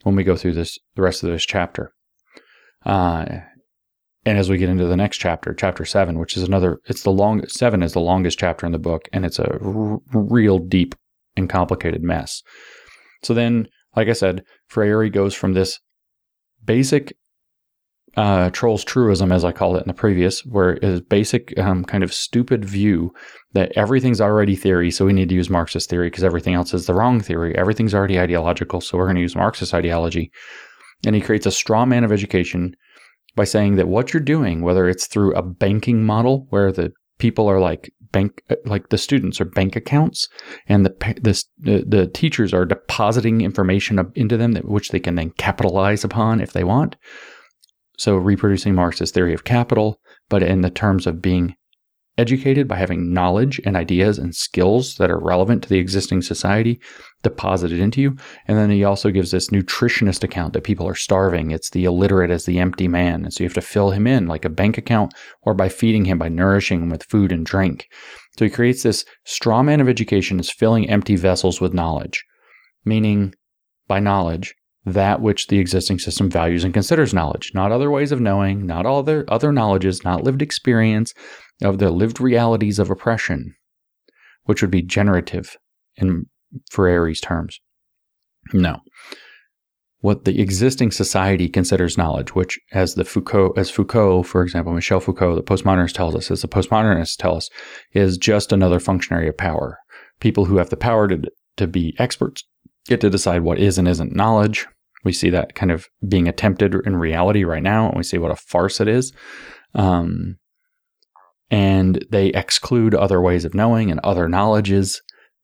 when 0.04 0.16
we 0.16 0.24
go 0.24 0.36
through 0.36 0.54
this 0.54 0.80
the 0.96 1.04
rest 1.04 1.24
of 1.24 1.30
this 1.30 1.46
chapter. 1.46 1.94
Uh, 2.86 3.26
and 4.28 4.38
as 4.38 4.50
we 4.50 4.57
get 4.57 4.68
into 4.68 4.86
the 4.86 4.98
next 4.98 5.19
chapter, 5.19 5.54
chapter 5.54 5.86
seven, 5.86 6.19
which 6.19 6.36
is 6.36 6.44
another, 6.44 6.81
it's 6.86 7.04
the 7.04 7.12
long 7.12 7.48
seven 7.48 7.81
is 7.81 7.94
the 7.94 8.02
longest 8.02 8.38
chapter 8.38 8.66
in 8.66 8.74
the 8.74 8.78
book, 8.78 9.07
and 9.14 9.26
it's 9.26 9.40
a 9.40 9.57
r- 9.64 10.00
real 10.12 10.60
deep 10.60 10.96
and 11.38 11.50
complicated 11.50 12.04
mess. 12.04 12.44
So 13.24 13.34
then, 13.34 13.69
like 13.96 14.10
I 14.10 14.14
said, 14.14 14.44
Freire 14.68 15.07
goes 15.07 15.34
from 15.34 15.54
this 15.54 15.80
basic 16.66 17.16
uh, 18.18 18.50
trolls 18.50 18.84
truism, 18.84 19.31
as 19.31 19.46
I 19.46 19.54
called 19.54 19.78
it 19.78 19.84
in 19.84 19.88
the 19.88 19.94
previous, 19.94 20.42
where 20.46 20.78
his 20.81 21.00
basic 21.00 21.57
um, 21.57 21.86
kind 21.86 22.04
of 22.04 22.14
stupid 22.14 22.66
view 22.66 23.14
that 23.54 23.72
everything's 23.78 24.19
already 24.19 24.57
theory, 24.57 24.92
so 24.92 25.06
we 25.06 25.14
need 25.14 25.30
to 25.30 25.36
use 25.36 25.50
Marxist 25.50 25.90
theory 25.90 26.10
because 26.10 26.26
everything 26.26 26.54
else 26.54 26.74
is 26.74 26.86
the 26.86 26.94
wrong 26.94 27.22
theory. 27.22 27.57
Everything's 27.57 27.94
already 27.94 28.19
ideological, 28.19 28.81
so 28.81 28.98
we're 28.98 29.06
going 29.06 29.16
to 29.16 29.22
use 29.22 29.38
Marxist 29.38 29.74
ideology. 29.74 30.31
And 31.06 31.16
he 31.16 31.22
creates 31.22 31.46
a 31.46 31.52
straw 31.52 31.86
man 31.86 32.04
of 32.04 32.12
education 32.12 32.76
by 33.38 33.46
saying 33.46 33.76
that 33.76 33.88
what 33.88 34.14
you're 34.14 34.22
doing, 34.22 34.62
whether 34.62 34.90
it's 34.90 35.08
through 35.08 35.34
a 35.36 35.42
banking 35.42 36.04
model 36.04 36.48
where 36.50 36.74
the 36.74 36.92
people 37.20 37.50
are 37.50 37.62
like 37.62 37.90
bank, 38.12 38.42
like 38.66 38.90
the 38.90 38.98
students 38.98 39.40
are 39.40 39.46
bank 39.46 39.78
accounts, 39.78 40.28
and 40.68 40.86
the 40.86 41.46
the, 41.58 41.86
the 41.88 42.08
teachers 42.08 42.54
are 42.54 42.66
depositing 42.66 43.40
information 43.40 44.00
into 44.16 44.36
them 44.36 44.52
that 44.54 44.68
which 44.68 44.90
they 44.90 45.00
can 45.00 45.16
then 45.16 45.30
capitalize 45.38 46.04
upon 46.04 46.42
if 46.42 46.52
they 46.52 46.66
want. 46.66 46.98
So 47.98 48.18
reproducing 48.18 48.76
Marx's 48.76 49.12
theory 49.12 49.34
of 49.34 49.46
capital, 49.46 50.00
but 50.30 50.44
in 50.44 50.62
the 50.62 50.70
terms 50.70 51.08
of 51.08 51.22
being 51.22 51.56
educated 52.18 52.68
by 52.68 52.76
having 52.76 53.14
knowledge 53.14 53.62
and 53.66 53.78
ideas 53.78 54.18
and 54.18 54.36
skills 54.36 54.95
that 54.95 55.12
are 55.12 55.19
relevant 55.19 55.64
to 55.64 55.69
the 55.69 55.78
existing 55.78 56.21
society 56.21 56.80
deposited 57.24 57.80
into 57.80 58.02
you. 58.02 58.16
And 58.47 58.57
then 58.57 58.69
he 58.69 58.83
also 58.83 59.12
gives 59.12 59.31
this 59.31 59.50
nutritionist 59.50 60.24
account 60.24 60.54
that 60.54 60.64
people 60.64 60.88
are 60.88 60.95
starving. 60.95 61.52
It's 61.52 61.69
the 61.69 61.86
illiterate 61.86 62.31
as 62.31 62.45
the 62.45 62.59
empty 62.59 62.88
man. 62.88 63.24
And 63.24 63.33
so 63.33 63.44
you 63.44 63.47
have 63.47 63.54
to 63.56 63.62
fill 63.62 63.92
him 63.92 64.07
in 64.07 64.28
like 64.28 64.45
a 64.45 64.50
bank 64.50 64.78
account 64.78 65.14
or 65.44 65.54
by 65.54 65.69
feeding 65.69 66.06
him, 66.06 66.18
by 66.18 66.30
nourishing 66.30 66.81
him 66.81 66.90
with 66.90 67.04
food 67.04 67.31
and 67.31 67.45
drink. 67.45 67.88
So 68.38 68.45
he 68.45 68.52
creates 68.52 68.83
this 68.83 69.06
straw 69.26 69.64
man 69.64 69.81
of 69.81 69.90
education 69.90 70.40
is 70.40 70.52
filling 70.52 70.90
empty 70.90 71.16
vessels 71.16 71.59
with 71.59 71.74
knowledge, 71.74 72.24
meaning 72.86 73.33
by 73.88 74.00
knowledge, 74.00 74.54
that 74.86 75.21
which 75.21 75.47
the 75.47 75.59
existing 75.59 76.00
system 76.00 76.30
values 76.30 76.64
and 76.64 76.74
considers 76.74 77.14
knowledge, 77.14 77.52
not 77.54 77.74
other 77.74 77.92
ways 77.92 78.14
of 78.14 78.21
knowing, 78.21 78.66
not 78.66 78.86
all 78.86 79.00
other 79.00 79.26
other 79.28 79.52
knowledges, 79.52 80.04
not 80.06 80.24
lived 80.24 80.42
experience, 80.42 81.14
of 81.64 81.80
the 81.80 81.92
lived 81.92 82.21
realities 82.21 82.80
of 82.80 82.90
oppression, 82.90 83.56
which 84.44 84.61
would 84.61 84.71
be 84.71 84.81
generative 84.81 85.57
in 85.95 86.26
Freire's 86.69 87.19
terms. 87.19 87.59
No. 88.54 88.80
What 89.99 90.26
the 90.26 90.40
existing 90.40 90.92
society 90.92 91.49
considers 91.49 91.97
knowledge, 91.97 92.35
which 92.35 92.59
as 92.71 92.94
the 92.94 93.04
Foucault, 93.04 93.54
as 93.57 93.71
Foucault, 93.71 94.23
for 94.23 94.44
example, 94.44 94.71
Michel 94.71 94.99
Foucault, 94.99 95.35
the 95.35 95.44
postmodernist 95.44 95.94
tells 95.94 96.16
us, 96.16 96.30
as 96.30 96.44
the 96.44 96.47
postmodernists 96.47 97.18
tell 97.18 97.35
us, 97.35 97.49
is 97.94 98.18
just 98.18 98.52
another 98.52 98.80
functionary 98.80 99.28
of 99.28 99.35
power. 99.35 99.80
People 100.19 100.45
who 100.45 100.57
have 100.57 100.69
the 100.69 100.78
power 100.78 101.07
to, 101.07 101.21
to 101.57 101.66
be 101.66 101.95
experts 101.97 102.44
get 102.85 103.02
to 103.02 103.09
decide 103.09 103.42
what 103.42 103.57
is 103.57 103.80
and 103.80 103.87
isn't 103.87 104.16
knowledge, 104.16 104.68
We 105.07 105.14
see 105.14 105.30
that 105.30 105.56
kind 105.56 105.71
of 105.71 105.87
being 106.07 106.28
attempted 106.28 106.76
in 106.85 106.97
reality 106.97 107.44
right 107.44 107.64
now, 107.64 107.87
and 107.87 107.97
we 107.97 108.04
see 108.04 108.18
what 108.18 108.31
a 108.31 108.35
farce 108.35 108.81
it 108.81 108.87
is. 108.87 109.14
Um, 109.73 110.37
and 111.49 112.06
they 112.09 112.27
exclude 112.27 112.94
other 112.94 113.21
ways 113.21 113.45
of 113.45 113.54
knowing 113.54 113.92
and 113.92 113.99
other 114.01 114.27
knowledges, 114.27 115.01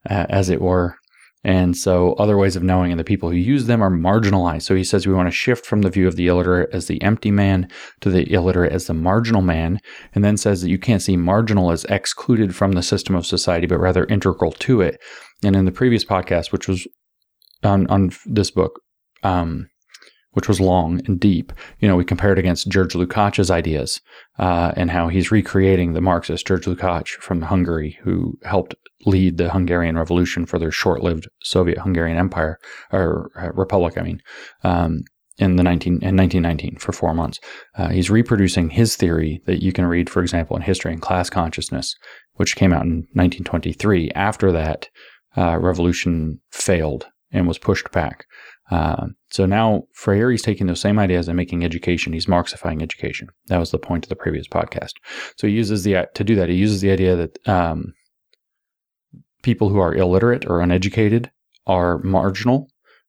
uh, 0.09 0.25
as 0.29 0.49
it 0.49 0.61
were. 0.61 0.97
And 1.45 1.75
so 1.75 2.13
other 2.13 2.37
ways 2.37 2.55
of 2.55 2.63
knowing 2.63 2.91
and 2.91 2.99
the 2.99 3.03
people 3.03 3.29
who 3.29 3.35
use 3.35 3.65
them 3.65 3.81
are 3.81 3.91
marginalized. 3.91 4.61
So 4.61 4.75
he 4.75 4.83
says 4.83 5.05
we 5.05 5.13
want 5.13 5.27
to 5.27 5.31
shift 5.31 5.65
from 5.65 5.81
the 5.81 5.89
view 5.89 6.07
of 6.07 6.15
the 6.15 6.27
illiterate 6.27 6.69
as 6.71 6.87
the 6.87 7.01
empty 7.01 7.31
man 7.31 7.67
to 7.99 8.09
the 8.09 8.31
illiterate 8.31 8.71
as 8.71 8.87
the 8.87 8.93
marginal 8.93 9.41
man, 9.41 9.79
and 10.15 10.23
then 10.23 10.37
says 10.37 10.61
that 10.61 10.69
you 10.69 10.79
can't 10.79 11.01
see 11.01 11.17
marginal 11.17 11.71
as 11.71 11.83
excluded 11.85 12.55
from 12.55 12.71
the 12.71 12.83
system 12.83 13.13
of 13.13 13.25
society, 13.25 13.67
but 13.67 13.79
rather 13.79 14.05
integral 14.05 14.53
to 14.53 14.79
it. 14.79 15.01
And 15.43 15.55
in 15.55 15.65
the 15.65 15.71
previous 15.71 16.05
podcast, 16.05 16.53
which 16.53 16.69
was 16.69 16.87
on, 17.61 17.87
on 17.87 18.11
this 18.25 18.51
book, 18.51 18.79
um, 19.23 19.67
which 20.33 20.47
was 20.47 20.59
long 20.59 21.01
and 21.05 21.19
deep. 21.19 21.53
You 21.79 21.87
know, 21.87 21.95
we 21.95 22.05
compared 22.05 22.37
against 22.37 22.69
George 22.69 22.93
Lukács' 22.93 23.49
ideas 23.49 24.01
uh, 24.39 24.73
and 24.75 24.91
how 24.91 25.07
he's 25.07 25.31
recreating 25.31 25.93
the 25.93 26.01
Marxist 26.01 26.45
George 26.45 26.65
Lukács 26.65 27.09
from 27.09 27.41
Hungary, 27.41 27.97
who 28.03 28.37
helped 28.43 28.75
lead 29.05 29.37
the 29.37 29.49
Hungarian 29.49 29.97
Revolution 29.97 30.45
for 30.45 30.59
their 30.59 30.71
short-lived 30.71 31.27
Soviet-Hungarian 31.43 32.17
Empire 32.17 32.59
or 32.91 33.31
uh, 33.39 33.51
Republic. 33.53 33.97
I 33.97 34.01
mean, 34.01 34.21
um, 34.63 35.01
in 35.39 35.55
the 35.55 35.63
19 35.63 35.93
in 35.93 36.15
1919 36.15 36.77
for 36.77 36.91
four 36.91 37.13
months. 37.13 37.39
Uh, 37.75 37.89
he's 37.89 38.09
reproducing 38.09 38.69
his 38.69 38.95
theory 38.95 39.41
that 39.45 39.63
you 39.63 39.71
can 39.71 39.85
read, 39.85 40.09
for 40.09 40.21
example, 40.21 40.55
in 40.55 40.61
History 40.61 40.93
and 40.93 41.01
Class 41.01 41.29
Consciousness, 41.29 41.95
which 42.33 42.55
came 42.55 42.71
out 42.71 42.83
in 42.83 43.07
1923. 43.13 44.11
After 44.11 44.51
that, 44.51 44.89
uh, 45.35 45.57
revolution 45.57 46.39
failed 46.51 47.07
and 47.31 47.47
was 47.47 47.57
pushed 47.57 47.91
back. 47.91 48.25
Uh, 48.69 49.07
so 49.33 49.47
now 49.47 49.87
Freire 49.93 50.31
is 50.31 50.43
taking 50.43 50.67
those 50.67 50.79
same 50.79 50.99
ideas 50.99 51.27
and 51.27 51.35
making 51.35 51.65
education. 51.65 52.13
He's 52.13 52.27
Marxifying 52.27 52.83
education. 52.83 53.29
That 53.47 53.57
was 53.57 53.71
the 53.71 53.79
point 53.79 54.05
of 54.05 54.09
the 54.09 54.15
previous 54.15 54.47
podcast. 54.47 54.93
So 55.37 55.47
he 55.47 55.53
uses 55.53 55.83
the 55.83 56.07
to 56.13 56.23
do 56.23 56.35
that. 56.35 56.49
He 56.49 56.55
uses 56.55 56.81
the 56.81 56.91
idea 56.91 57.15
that 57.15 57.47
um, 57.47 57.93
people 59.41 59.69
who 59.69 59.79
are 59.79 59.95
illiterate 59.95 60.45
or 60.45 60.61
uneducated 60.61 61.31
are 61.65 61.97
marginal 62.03 62.67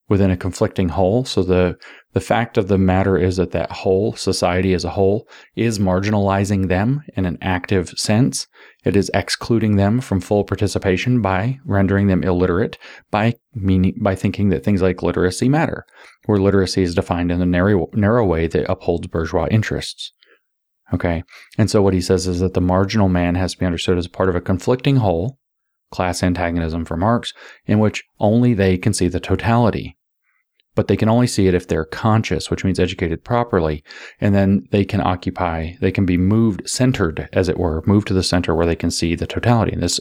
within 0.08 0.30
a 0.30 0.36
conflicting 0.36 0.88
whole. 0.88 1.26
So 1.26 1.42
the 1.42 1.76
the 2.14 2.20
fact 2.20 2.56
of 2.56 2.68
the 2.68 2.78
matter 2.78 3.18
is 3.18 3.36
that 3.36 3.50
that 3.50 3.72
whole 3.72 4.14
society 4.14 4.72
as 4.72 4.84
a 4.84 4.90
whole 4.90 5.28
is 5.56 5.80
marginalizing 5.80 6.68
them 6.68 7.02
in 7.16 7.26
an 7.26 7.38
active 7.42 7.90
sense. 7.90 8.46
It 8.84 8.94
is 8.94 9.10
excluding 9.12 9.76
them 9.76 10.00
from 10.00 10.20
full 10.20 10.44
participation 10.44 11.20
by 11.20 11.58
rendering 11.64 12.06
them 12.06 12.22
illiterate 12.22 12.78
by 13.10 13.34
meaning 13.52 13.98
by 14.00 14.14
thinking 14.14 14.50
that 14.50 14.62
things 14.62 14.80
like 14.80 15.02
literacy 15.02 15.48
matter, 15.48 15.84
where 16.26 16.38
literacy 16.38 16.82
is 16.82 16.94
defined 16.94 17.32
in 17.32 17.42
a 17.42 17.46
narrow 17.46 17.88
narrow 17.94 18.24
way 18.24 18.46
that 18.46 18.70
upholds 18.70 19.08
bourgeois 19.08 19.48
interests. 19.50 20.12
Okay. 20.92 21.24
And 21.58 21.68
so 21.68 21.82
what 21.82 21.94
he 21.94 22.00
says 22.00 22.28
is 22.28 22.38
that 22.38 22.54
the 22.54 22.60
marginal 22.60 23.08
man 23.08 23.34
has 23.34 23.52
to 23.52 23.58
be 23.58 23.66
understood 23.66 23.98
as 23.98 24.06
part 24.06 24.28
of 24.28 24.36
a 24.36 24.40
conflicting 24.40 24.96
whole, 24.96 25.38
class 25.90 26.22
antagonism 26.22 26.84
for 26.84 26.96
Marx, 26.96 27.32
in 27.66 27.80
which 27.80 28.04
only 28.20 28.54
they 28.54 28.78
can 28.78 28.94
see 28.94 29.08
the 29.08 29.18
totality 29.18 29.96
but 30.74 30.88
they 30.88 30.96
can 30.96 31.08
only 31.08 31.26
see 31.26 31.46
it 31.46 31.54
if 31.54 31.68
they're 31.68 31.84
conscious, 31.84 32.50
which 32.50 32.64
means 32.64 32.80
educated 32.80 33.24
properly. 33.24 33.84
And 34.20 34.34
then 34.34 34.66
they 34.70 34.84
can 34.84 35.00
occupy, 35.00 35.72
they 35.80 35.92
can 35.92 36.06
be 36.06 36.16
moved, 36.16 36.68
centered, 36.68 37.28
as 37.32 37.48
it 37.48 37.58
were, 37.58 37.82
moved 37.86 38.08
to 38.08 38.14
the 38.14 38.22
center 38.22 38.54
where 38.54 38.66
they 38.66 38.76
can 38.76 38.90
see 38.90 39.14
the 39.14 39.26
totality. 39.26 39.72
And 39.72 39.82
this 39.82 40.00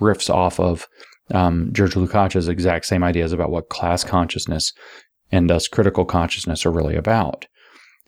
riffs 0.00 0.32
off 0.32 0.60
of 0.60 0.88
um, 1.32 1.70
George 1.72 1.94
Lukács' 1.94 2.48
exact 2.48 2.86
same 2.86 3.02
ideas 3.02 3.32
about 3.32 3.50
what 3.50 3.68
class 3.68 4.04
consciousness 4.04 4.72
and 5.32 5.48
thus 5.48 5.68
critical 5.68 6.04
consciousness 6.04 6.64
are 6.64 6.70
really 6.70 6.96
about. 6.96 7.46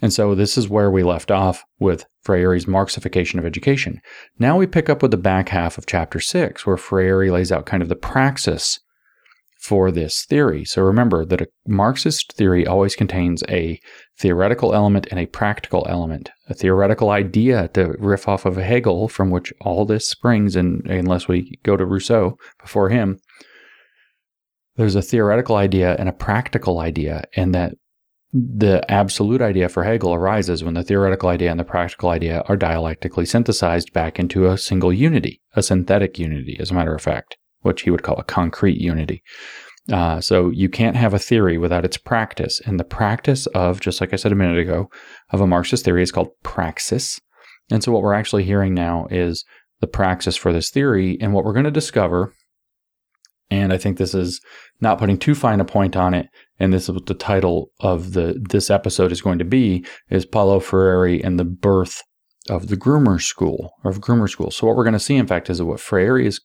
And 0.03 0.13
so 0.13 0.35
this 0.35 0.59
is 0.59 0.69
where 0.69 0.91
we 0.91 1.03
left 1.03 1.31
off 1.31 1.65
with 1.79 2.05
Freire's 2.23 2.67
Marxification 2.67 3.39
of 3.39 3.47
education. 3.47 4.01
Now 4.39 4.59
we 4.59 4.67
pick 4.67 4.91
up 4.91 5.01
with 5.01 5.11
the 5.11 5.17
back 5.17 5.49
half 5.49 5.79
of 5.79 5.87
chapter 5.87 6.21
six, 6.21 6.67
where 6.67 6.77
Freire 6.77 7.33
lays 7.33 7.51
out 7.51 7.67
kind 7.67 7.83
of 7.83 7.89
the 7.89 7.97
praxis 7.97 8.81
for 9.67 9.91
this 9.91 10.25
theory. 10.25 10.65
So 10.65 10.81
remember 10.81 11.25
that 11.25 11.41
a 11.41 11.49
Marxist 11.67 12.33
theory 12.35 12.65
always 12.65 12.95
contains 12.95 13.43
a 13.49 13.81
theoretical 14.17 14.73
element 14.73 15.09
and 15.11 15.19
a 15.19 15.27
practical 15.27 15.85
element. 15.89 16.31
A 16.49 16.55
theoretical 16.55 17.11
idea 17.11 17.67
to 17.75 17.97
riff 17.99 18.29
off 18.29 18.47
of 18.47 18.55
Hegel, 18.55 19.09
from 19.09 19.31
which 19.31 19.53
all 19.61 19.85
this 19.85 20.09
springs, 20.09 20.55
and 20.55 20.87
unless 20.87 21.27
we 21.27 21.59
go 21.65 21.77
to 21.77 21.85
Rousseau 21.85 22.39
before 22.63 22.91
him, 22.91 23.19
there's 24.77 24.95
a 24.95 25.03
theoretical 25.03 25.57
idea 25.57 25.97
and 25.99 26.09
a 26.09 26.13
practical 26.13 26.79
idea, 26.79 27.25
and 27.35 27.53
that 27.53 27.75
the 28.33 28.89
absolute 28.89 29.43
idea 29.43 29.69
for 29.69 29.83
Hegel 29.83 30.15
arises 30.15 30.63
when 30.63 30.75
the 30.75 30.85
theoretical 30.85 31.29
idea 31.29 31.51
and 31.51 31.59
the 31.59 31.65
practical 31.65 32.11
idea 32.11 32.45
are 32.47 32.57
dialectically 32.57 33.27
synthesized 33.27 33.93
back 33.93 34.21
into 34.21 34.47
a 34.47 34.59
single 34.59 34.93
unity, 34.93 35.41
a 35.55 35.63
synthetic 35.63 36.21
unity, 36.21 36.57
as 36.61 36.71
a 36.71 36.75
matter 36.75 36.95
of 36.95 37.03
fact 37.03 37.37
which 37.61 37.83
he 37.83 37.91
would 37.91 38.03
call 38.03 38.17
a 38.17 38.25
concrete 38.25 38.81
unity. 38.81 39.23
Uh, 39.93 40.21
so 40.21 40.51
you 40.51 40.69
can't 40.69 40.97
have 40.97 41.15
a 41.15 41.19
theory 41.19 41.59
without 41.59 41.85
its 41.85 41.97
practice. 41.97 42.61
And 42.67 42.81
the 42.81 42.85
practice 42.85 43.47
of, 43.49 43.81
just 43.81 44.01
like 44.01 44.13
I 44.13 44.17
said 44.17 44.33
a 44.33 44.37
minute 44.37 44.59
ago, 44.59 44.91
of 45.31 45.41
a 45.41 45.47
Marxist 45.47 45.85
theory 45.85 46.03
is 46.03 46.11
called 46.11 46.31
praxis. 46.43 47.21
And 47.71 47.83
so 47.83 47.93
what 47.93 48.03
we're 48.03 48.15
actually 48.15 48.45
hearing 48.45 48.75
now 48.75 49.07
is 49.11 49.45
the 49.81 49.87
praxis 49.87 50.37
for 50.37 50.53
this 50.53 50.71
theory. 50.71 51.19
And 51.21 51.33
what 51.33 51.45
we're 51.45 51.53
going 51.53 51.65
to 51.65 51.71
discover, 51.71 52.33
and 53.51 53.73
I 53.73 53.79
think 53.79 53.97
this 53.97 54.15
is 54.15 54.41
not 54.81 54.99
putting 54.99 55.19
too 55.19 55.35
fine 55.35 55.61
a 55.61 55.65
point 55.65 55.97
on 55.97 56.15
it, 56.15 56.27
and 56.59 56.73
this 56.73 56.85
is 56.85 56.91
what 56.91 57.07
the 57.07 57.15
title 57.15 57.71
of 57.81 58.13
the 58.13 58.43
this 58.49 58.71
episode 58.71 59.13
is 59.13 59.21
going 59.21 59.39
to 59.39 59.45
be, 59.45 59.85
is 60.11 60.27
Paulo 60.27 60.59
Freire 60.59 61.21
and 61.23 61.39
the 61.39 61.45
birth 61.45 62.03
of 62.49 62.69
the 62.69 62.77
groomer 62.77 63.21
school, 63.21 63.73
of 63.85 64.01
groomer 64.01 64.29
school. 64.29 64.51
So 64.51 64.67
what 64.67 64.77
we're 64.77 64.85
going 64.85 64.95
to 64.95 65.01
see, 65.01 65.17
in 65.17 65.27
fact, 65.27 65.51
is 65.51 65.59
that 65.59 65.67
what 65.67 65.81
Freire 65.81 66.19
is 66.19 66.41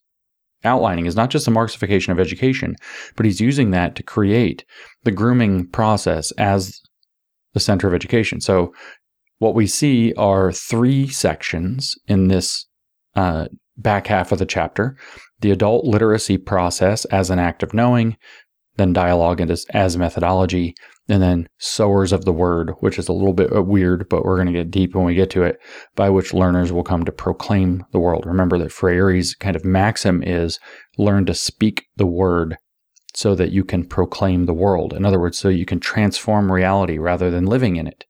outlining 0.64 1.06
is 1.06 1.16
not 1.16 1.30
just 1.30 1.48
a 1.48 1.50
Marxification 1.50 2.10
of 2.10 2.20
education, 2.20 2.76
but 3.16 3.26
he's 3.26 3.40
using 3.40 3.70
that 3.70 3.94
to 3.96 4.02
create 4.02 4.64
the 5.04 5.10
grooming 5.10 5.66
process 5.68 6.30
as 6.32 6.80
the 7.54 7.60
center 7.60 7.86
of 7.86 7.94
education. 7.94 8.40
So, 8.40 8.72
what 9.38 9.54
we 9.54 9.66
see 9.66 10.12
are 10.14 10.52
three 10.52 11.08
sections 11.08 11.96
in 12.06 12.28
this 12.28 12.66
uh, 13.16 13.48
back 13.76 14.06
half 14.06 14.30
of 14.30 14.38
the 14.38 14.46
chapter 14.46 14.96
the 15.42 15.50
adult 15.50 15.84
literacy 15.84 16.38
process 16.38 17.04
as 17.06 17.28
an 17.28 17.38
act 17.38 17.62
of 17.62 17.74
knowing, 17.74 18.16
then 18.76 18.92
dialogue 18.92 19.40
as, 19.40 19.66
as 19.70 19.96
methodology, 19.96 20.74
and 21.08 21.22
then 21.22 21.48
sowers 21.58 22.12
of 22.12 22.24
the 22.24 22.32
word, 22.32 22.72
which 22.80 22.98
is 22.98 23.08
a 23.08 23.12
little 23.12 23.32
bit 23.34 23.54
uh, 23.54 23.62
weird, 23.62 24.08
but 24.08 24.24
we're 24.24 24.36
going 24.36 24.46
to 24.46 24.52
get 24.52 24.70
deep 24.70 24.94
when 24.94 25.04
we 25.04 25.14
get 25.14 25.30
to 25.30 25.42
it, 25.42 25.58
by 25.94 26.08
which 26.08 26.32
learners 26.32 26.72
will 26.72 26.84
come 26.84 27.04
to 27.04 27.12
proclaim 27.12 27.84
the 27.92 27.98
world. 27.98 28.24
Remember 28.24 28.58
that 28.58 28.72
Freire's 28.72 29.34
kind 29.34 29.56
of 29.56 29.64
maxim 29.64 30.22
is 30.22 30.58
learn 30.96 31.26
to 31.26 31.34
speak 31.34 31.86
the 31.96 32.06
word 32.06 32.56
so 33.14 33.34
that 33.34 33.52
you 33.52 33.64
can 33.64 33.84
proclaim 33.84 34.46
the 34.46 34.54
world. 34.54 34.94
In 34.94 35.04
other 35.04 35.20
words, 35.20 35.36
so 35.36 35.48
you 35.48 35.66
can 35.66 35.80
transform 35.80 36.50
reality 36.50 36.98
rather 36.98 37.30
than 37.30 37.44
living 37.46 37.76
in 37.76 37.86
it. 37.86 38.06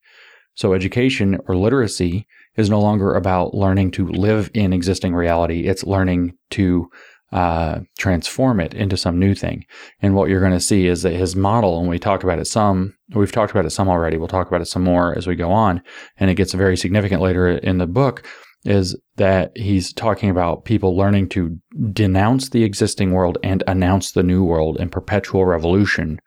So 0.55 0.75
education 0.75 1.39
or 1.49 1.57
literacy 1.57 2.27
is 2.57 2.69
no 2.69 2.81
longer 2.81 3.15
about 3.15 3.55
learning 3.55 3.91
to 3.93 4.07
live 4.07 4.51
in 4.55 4.73
existing 4.73 5.15
reality. 5.15 5.67
It's 5.67 5.85
learning 5.85 6.37
to 6.51 6.91
uh, 7.33 7.81
transform 7.99 8.61
it 8.61 8.75
into 8.75 8.97
some 8.97 9.19
new 9.19 9.35
thing. 9.35 9.65
And 10.01 10.15
what 10.15 10.29
you're 10.29 10.41
going 10.41 10.53
to 10.53 10.61
see 10.61 10.87
is 10.87 11.03
that 11.03 11.15
his 11.15 11.35
model, 11.35 11.81
and 11.81 11.89
we 11.89 11.99
talked 11.99 12.23
about 12.23 12.39
it 12.39 12.47
some, 12.47 12.95
we've 13.15 13.33
talked 13.33 13.51
about 13.51 13.65
it 13.65 13.71
some 13.71 13.89
already. 13.89 14.19
We'll 14.19 14.29
talk 14.29 14.49
about 14.49 14.61
it 14.61 14.67
some 14.67 14.85
more 14.85 15.17
as 15.17 15.27
we 15.27 15.35
go 15.35 15.51
on. 15.51 15.83
And 16.19 16.31
it 16.31 16.35
gets 16.35 16.53
very 16.53 16.77
significant 16.77 17.23
later 17.23 17.49
in 17.49 17.79
the 17.79 17.87
book 17.87 18.27
is 18.65 18.97
that 19.17 19.51
he's 19.57 19.93
talking 19.93 20.31
about 20.31 20.65
people 20.65 20.97
learning 20.97 21.29
to 21.31 21.59
denounce 21.91 22.51
the 22.51 22.65
existing 22.65 23.13
world 23.13 23.39
and 23.43 23.65
announce 23.67 24.13
the 24.13 24.23
new 24.23 24.45
world 24.45 24.79
in 24.79 24.89
perpetual 24.89 25.45
revolution 25.45 26.21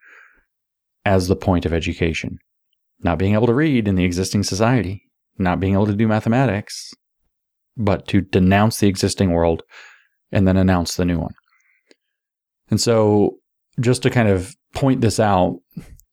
as 1.04 1.28
the 1.28 1.36
point 1.36 1.64
of 1.64 1.72
education. 1.72 2.38
Not 3.00 3.18
being 3.18 3.34
able 3.34 3.46
to 3.46 3.54
read 3.54 3.88
in 3.88 3.94
the 3.94 4.04
existing 4.04 4.42
society, 4.42 5.02
not 5.38 5.60
being 5.60 5.74
able 5.74 5.86
to 5.86 5.94
do 5.94 6.08
mathematics, 6.08 6.92
but 7.76 8.06
to 8.08 8.20
denounce 8.20 8.80
the 8.80 8.88
existing 8.88 9.32
world 9.32 9.62
and 10.32 10.46
then 10.46 10.56
announce 10.56 10.96
the 10.96 11.04
new 11.04 11.18
one. 11.18 11.34
And 12.70 12.80
so, 12.80 13.38
just 13.80 14.02
to 14.02 14.10
kind 14.10 14.28
of 14.28 14.54
point 14.74 15.00
this 15.00 15.20
out, 15.20 15.60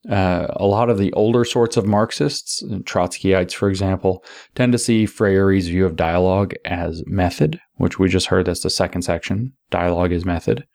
uh, 0.09 0.47
a 0.49 0.65
lot 0.65 0.89
of 0.89 0.97
the 0.97 1.13
older 1.13 1.45
sorts 1.45 1.77
of 1.77 1.85
Marxists, 1.85 2.61
Trotskyites, 2.83 3.53
for 3.53 3.69
example, 3.69 4.23
tend 4.53 4.73
to 4.73 4.77
see 4.77 5.05
Freire's 5.05 5.67
view 5.67 5.85
of 5.85 5.95
dialogue 5.95 6.53
as 6.65 7.03
method, 7.05 7.59
which 7.75 7.99
we 7.99 8.09
just 8.09 8.27
heard 8.27 8.45
that's 8.45 8.63
the 8.63 8.69
second 8.69 9.03
section. 9.03 9.53
Dialogue 9.69 10.11
is 10.11 10.25
method, 10.25 10.65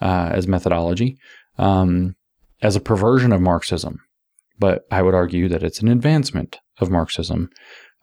uh, 0.00 0.30
as 0.32 0.48
methodology, 0.48 1.16
um, 1.58 2.16
as 2.60 2.74
a 2.74 2.80
perversion 2.80 3.32
of 3.32 3.40
Marxism. 3.40 4.00
But 4.58 4.84
I 4.90 5.02
would 5.02 5.14
argue 5.14 5.48
that 5.48 5.62
it's 5.62 5.80
an 5.80 5.88
advancement 5.88 6.58
of 6.78 6.90
Marxism. 6.90 7.50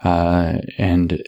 Uh, 0.02 0.60
and 0.78 1.22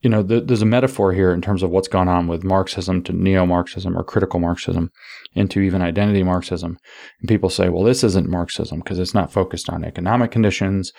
you 0.00 0.10
know, 0.10 0.22
th- 0.22 0.44
there's 0.46 0.62
a 0.62 0.66
metaphor 0.66 1.12
here 1.12 1.32
in 1.32 1.40
terms 1.40 1.62
of 1.62 1.70
what's 1.70 1.88
gone 1.88 2.08
on 2.08 2.28
with 2.28 2.44
Marxism 2.44 3.02
to 3.04 3.12
neo 3.12 3.44
Marxism 3.44 3.96
or 3.96 4.04
critical 4.04 4.38
Marxism 4.38 4.90
into 5.34 5.60
even 5.60 5.82
identity 5.82 6.22
Marxism. 6.22 6.78
And 7.20 7.28
people 7.28 7.50
say, 7.50 7.68
well, 7.68 7.82
this 7.82 8.04
isn't 8.04 8.28
Marxism 8.28 8.78
because 8.80 8.98
it's 8.98 9.14
not 9.14 9.32
focused 9.32 9.68
on 9.68 9.84
economic 9.84 10.30
conditions. 10.30 10.92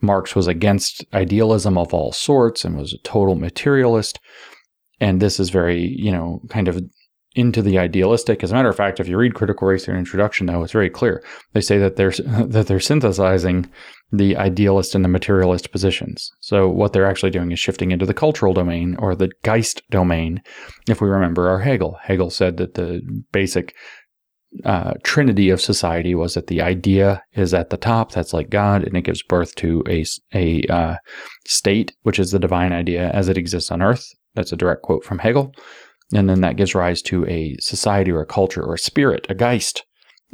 Marx 0.00 0.34
was 0.34 0.46
against 0.46 1.04
idealism 1.12 1.78
of 1.78 1.94
all 1.94 2.12
sorts 2.12 2.64
and 2.64 2.76
was 2.76 2.92
a 2.92 2.98
total 2.98 3.36
materialist. 3.36 4.18
And 4.98 5.20
this 5.20 5.38
is 5.38 5.50
very, 5.50 5.80
you 5.98 6.10
know, 6.10 6.42
kind 6.48 6.68
of 6.68 6.82
into 7.36 7.62
the 7.62 7.78
idealistic. 7.78 8.42
As 8.42 8.50
a 8.50 8.54
matter 8.54 8.68
of 8.68 8.76
fact, 8.76 8.98
if 8.98 9.08
you 9.08 9.16
read 9.16 9.34
Critical 9.34 9.68
Race 9.68 9.86
Theory 9.86 9.98
Introduction, 9.98 10.46
though, 10.46 10.62
it's 10.62 10.72
very 10.72 10.90
clear. 10.90 11.22
They 11.52 11.60
say 11.60 11.78
that 11.78 11.96
they're 11.96 12.10
that 12.46 12.66
they're 12.66 12.80
synthesizing 12.80 13.70
the 14.12 14.36
idealist 14.36 14.94
and 14.94 15.04
the 15.04 15.08
materialist 15.08 15.70
positions. 15.70 16.30
So 16.40 16.68
what 16.68 16.92
they're 16.92 17.06
actually 17.06 17.30
doing 17.30 17.52
is 17.52 17.60
shifting 17.60 17.92
into 17.92 18.06
the 18.06 18.14
cultural 18.14 18.52
domain 18.52 18.96
or 18.98 19.14
the 19.14 19.30
Geist 19.42 19.82
domain. 19.90 20.42
If 20.88 21.00
we 21.00 21.08
remember 21.08 21.48
our 21.48 21.60
Hegel, 21.60 21.98
Hegel 22.02 22.30
said 22.30 22.56
that 22.56 22.74
the 22.74 23.02
basic 23.32 23.74
uh, 24.64 24.94
trinity 25.04 25.48
of 25.50 25.60
society 25.60 26.14
was 26.14 26.34
that 26.34 26.48
the 26.48 26.60
idea 26.60 27.22
is 27.34 27.54
at 27.54 27.70
the 27.70 27.76
top, 27.76 28.10
that's 28.10 28.32
like 28.32 28.50
God, 28.50 28.82
and 28.82 28.96
it 28.96 29.02
gives 29.02 29.22
birth 29.22 29.54
to 29.56 29.84
a 29.88 30.04
a 30.34 30.62
uh, 30.64 30.96
state, 31.46 31.94
which 32.02 32.18
is 32.18 32.32
the 32.32 32.38
divine 32.40 32.72
idea 32.72 33.10
as 33.10 33.28
it 33.28 33.38
exists 33.38 33.70
on 33.70 33.80
Earth. 33.80 34.08
That's 34.34 34.52
a 34.52 34.56
direct 34.56 34.82
quote 34.82 35.04
from 35.04 35.20
Hegel. 35.20 35.54
And 36.12 36.28
then 36.28 36.40
that 36.40 36.56
gives 36.56 36.74
rise 36.74 37.02
to 37.02 37.24
a 37.26 37.56
society 37.60 38.10
or 38.10 38.20
a 38.20 38.26
culture 38.26 38.62
or 38.62 38.74
a 38.74 38.78
spirit, 38.78 39.26
a 39.28 39.34
Geist 39.34 39.84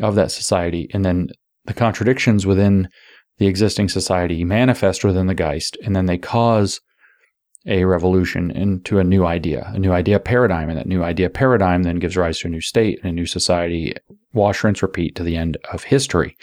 of 0.01 0.15
that 0.15 0.31
society. 0.31 0.89
And 0.95 1.05
then 1.05 1.29
the 1.67 1.75
contradictions 1.75 2.47
within 2.47 2.89
the 3.39 3.47
existing 3.47 3.89
society 3.89 4.45
manifest 4.45 5.05
within 5.05 5.27
the 5.27 5.35
Geist, 5.35 5.77
and 5.85 5.95
then 5.95 6.07
they 6.07 6.19
cause 6.19 6.81
a 7.67 7.85
revolution 7.85 8.51
into 8.51 8.99
a 8.99 9.05
new 9.05 9.27
idea, 9.27 9.71
a 9.75 9.79
new 9.79 9.93
idea 9.93 10.21
paradigm. 10.21 10.69
And 10.69 10.79
that 10.79 10.87
new 10.87 11.03
idea 11.03 11.29
paradigm 11.29 11.83
then 11.83 11.99
gives 11.99 12.17
rise 12.17 12.39
to 12.41 12.49
a 12.49 12.51
new 12.51 12.61
state 12.61 13.01
and 13.03 13.11
a 13.11 13.15
new 13.15 13.27
society, 13.27 13.95
wash, 14.33 14.63
rinse, 14.63 14.83
repeat 14.83 15.17
to 15.17 15.25
the 15.25 15.37
end 15.37 15.59
of 15.73 15.85
history. 15.85 16.37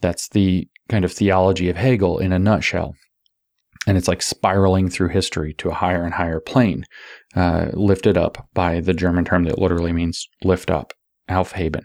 That's 0.00 0.28
the 0.30 0.66
kind 0.88 1.04
of 1.04 1.12
theology 1.12 1.68
of 1.68 1.76
Hegel 1.76 2.18
in 2.18 2.32
a 2.32 2.38
nutshell. 2.38 2.94
And 3.86 3.96
it's 3.96 4.08
like 4.08 4.22
spiraling 4.22 4.88
through 4.88 5.08
history 5.08 5.54
to 5.54 5.70
a 5.70 5.74
higher 5.74 6.04
and 6.04 6.14
higher 6.14 6.40
plane 6.40 6.84
uh, 7.34 7.68
lifted 7.72 8.16
up 8.16 8.48
by 8.54 8.80
the 8.80 8.94
German 8.94 9.24
term 9.24 9.44
that 9.44 9.58
literally 9.58 9.92
means 9.92 10.26
lift 10.42 10.70
up, 10.70 10.92
Aufheben, 11.30 11.84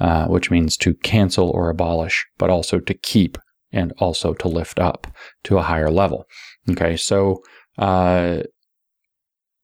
uh, 0.00 0.26
which 0.26 0.50
means 0.50 0.76
to 0.78 0.94
cancel 0.94 1.50
or 1.50 1.70
abolish, 1.70 2.26
but 2.38 2.50
also 2.50 2.78
to 2.80 2.94
keep 2.94 3.38
and 3.72 3.92
also 3.98 4.34
to 4.34 4.48
lift 4.48 4.78
up 4.78 5.06
to 5.44 5.58
a 5.58 5.62
higher 5.62 5.90
level. 5.90 6.24
Okay, 6.70 6.96
so 6.96 7.42
uh, 7.78 8.38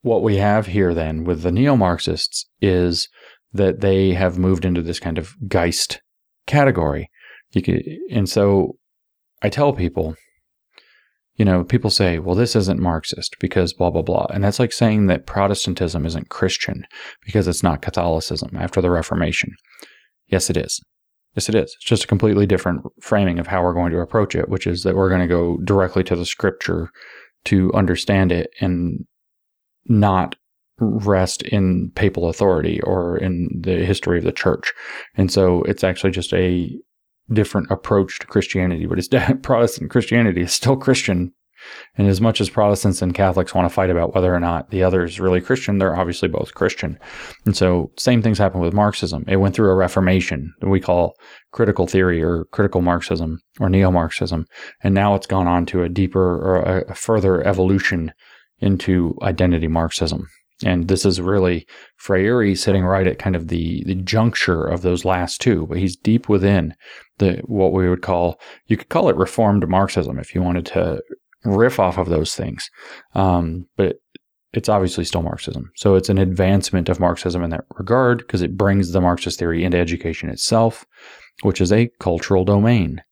what 0.03 0.23
we 0.23 0.37
have 0.37 0.67
here 0.67 0.95
then 0.95 1.25
with 1.25 1.43
the 1.43 1.51
neo 1.51 1.77
Marxists 1.77 2.47
is 2.61 3.09
that 3.53 3.81
they 3.81 4.13
have 4.13 4.39
moved 4.39 4.65
into 4.65 4.83
this 4.83 5.01
kind 5.01 5.19
of 5.19 5.35
Geist 5.49 6.01
category. 6.47 7.09
Could, 7.55 7.83
and 8.11 8.29
so 8.29 8.77
I 9.43 9.49
tell 9.49 9.73
people 9.73 10.15
you 11.37 11.45
know, 11.45 11.65
people 11.65 11.91
say, 11.91 12.19
well, 12.19 12.35
this 12.35 12.57
isn't 12.57 12.81
Marxist 12.81 13.37
because 13.41 13.75
blah, 13.75 13.91
blah, 13.91 14.03
blah. 14.03 14.27
And 14.33 14.43
that's 14.43 14.59
like 14.59 14.73
saying 14.73 15.07
that 15.07 15.27
Protestantism 15.27 16.07
isn't 16.07 16.31
Christian 16.31 16.87
because 17.25 17.47
it's 17.47 17.63
not 17.63 17.83
Catholicism 17.83 18.57
after 18.57 18.81
the 18.81 18.91
Reformation. 18.91 19.53
Yes, 20.29 20.51
it 20.51 20.57
is. 20.57 20.81
Yes, 21.35 21.49
it 21.49 21.55
is. 21.55 21.75
It's 21.75 21.85
just 21.85 22.05
a 22.05 22.09
completely 22.09 22.47
different 22.47 22.83
framing 23.01 23.39
of 23.39 23.47
how 23.47 23.63
we're 23.63 23.75
going 23.75 23.93
to 23.93 24.01
approach 24.01 24.35
it, 24.35 24.49
which 24.49 24.67
is 24.67 24.83
that 24.83 24.97
we're 24.97 25.11
going 25.11 25.21
to 25.21 25.27
go 25.27 25.59
directly 25.59 26.03
to 26.05 26.17
the 26.17 26.25
scripture 26.25 26.91
to 27.45 27.73
understand 27.75 28.33
it 28.33 28.51
and 28.61 29.05
not 29.87 30.37
rest 30.79 31.43
in 31.43 31.91
papal 31.95 32.29
authority 32.29 32.81
or 32.83 33.17
in 33.19 33.49
the 33.59 33.85
history 33.85 34.19
of 34.19 34.25
the 34.25 34.33
church. 34.33 34.73
And 35.15 35.31
so 35.31 35.63
it's 35.63 35.85
actually 35.85 36.11
just 36.11 36.33
a 36.33 36.71
different 37.33 37.71
approach 37.71 38.19
to 38.21 38.27
Christianity, 38.27 38.87
but 38.87 38.99
it's 38.99 39.09
Protestant 39.43 39.91
Christianity 39.91 40.43
is 40.43 40.53
still 40.53 40.77
Christian. 40.77 41.33
And 41.97 42.09
as 42.09 42.21
much 42.21 42.41
as 42.41 42.51
Protestants 42.51 43.03
and 43.03 43.15
Catholics 43.15 43.55
want 43.55 43.69
to 43.69 43.75
fight 43.75 43.91
about 43.91 44.15
whether 44.15 44.35
or 44.35 44.41
not 44.41 44.71
the 44.71 44.83
other 44.83 45.05
is 45.05 45.21
really 45.21 45.41
Christian, 45.41 45.79
they're 45.79 45.97
obviously 45.97 46.29
both 46.29 46.55
Christian. 46.55 46.99
And 47.45 47.57
so, 47.57 47.91
same 47.99 48.23
things 48.23 48.39
happen 48.39 48.61
with 48.61 48.75
Marxism. 48.75 49.25
It 49.29 49.37
went 49.37 49.55
through 49.55 49.71
a 49.71 49.75
reformation 49.75 50.53
that 50.61 50.69
we 50.69 50.81
call 50.81 51.15
critical 51.53 51.87
theory 51.87 52.23
or 52.23 52.45
critical 52.53 52.83
Marxism 52.83 53.41
or 53.61 53.69
neo 53.69 53.91
Marxism. 53.91 54.47
And 54.83 54.95
now 54.95 55.15
it's 55.15 55.27
gone 55.27 55.47
on 55.47 55.67
to 55.67 55.83
a 55.83 55.89
deeper 55.89 56.21
or 56.21 56.85
a 56.89 56.95
further 56.95 57.43
evolution 57.47 58.13
into 58.59 59.17
identity 59.23 59.69
Marxism. 59.69 60.29
And 60.65 60.89
this 60.89 61.05
is 61.05 61.21
really 61.21 61.67
Freire 61.97 62.55
sitting 62.55 62.85
right 62.85 63.07
at 63.07 63.19
kind 63.19 63.37
of 63.37 63.49
the, 63.49 63.85
the 63.85 63.95
juncture 63.95 64.65
of 64.65 64.81
those 64.81 65.05
last 65.05 65.41
two, 65.41 65.67
but 65.67 65.77
he's 65.77 65.97
deep 65.97 66.29
within 66.29 66.75
the 67.19 67.43
what 67.45 67.73
we 67.73 67.89
would 67.89 68.03
call 68.03 68.41
you 68.67 68.77
could 68.77 68.89
call 68.89 69.09
it 69.09 69.17
reformed 69.17 69.67
Marxism 69.69 70.19
if 70.19 70.35
you 70.35 70.43
wanted 70.43 70.67
to 70.67 71.03
riff 71.47 71.79
off 71.79 71.99
of 71.99 72.09
those 72.09 72.35
things. 72.35 72.71
Um, 73.15 73.67
but 73.77 73.97
it's 74.53 74.69
obviously 74.69 75.05
still 75.05 75.23
Marxism. 75.23 75.71
So 75.77 75.95
it's 75.95 76.09
an 76.09 76.19
advancement 76.19 76.89
of 76.89 77.01
Marxism 77.01 77.43
in 77.43 77.51
that 77.51 77.65
regard 77.77 78.19
because 78.19 78.43
it 78.43 78.57
brings 78.57 78.93
the 78.93 79.01
Marxist 79.01 79.39
theory 79.39 79.65
into 79.65 79.79
education 79.79 80.31
itself, 80.31 80.87
which 81.43 81.61
is 81.61 81.73
a 81.73 81.91
cultural 82.01 82.45
domain. 82.45 83.03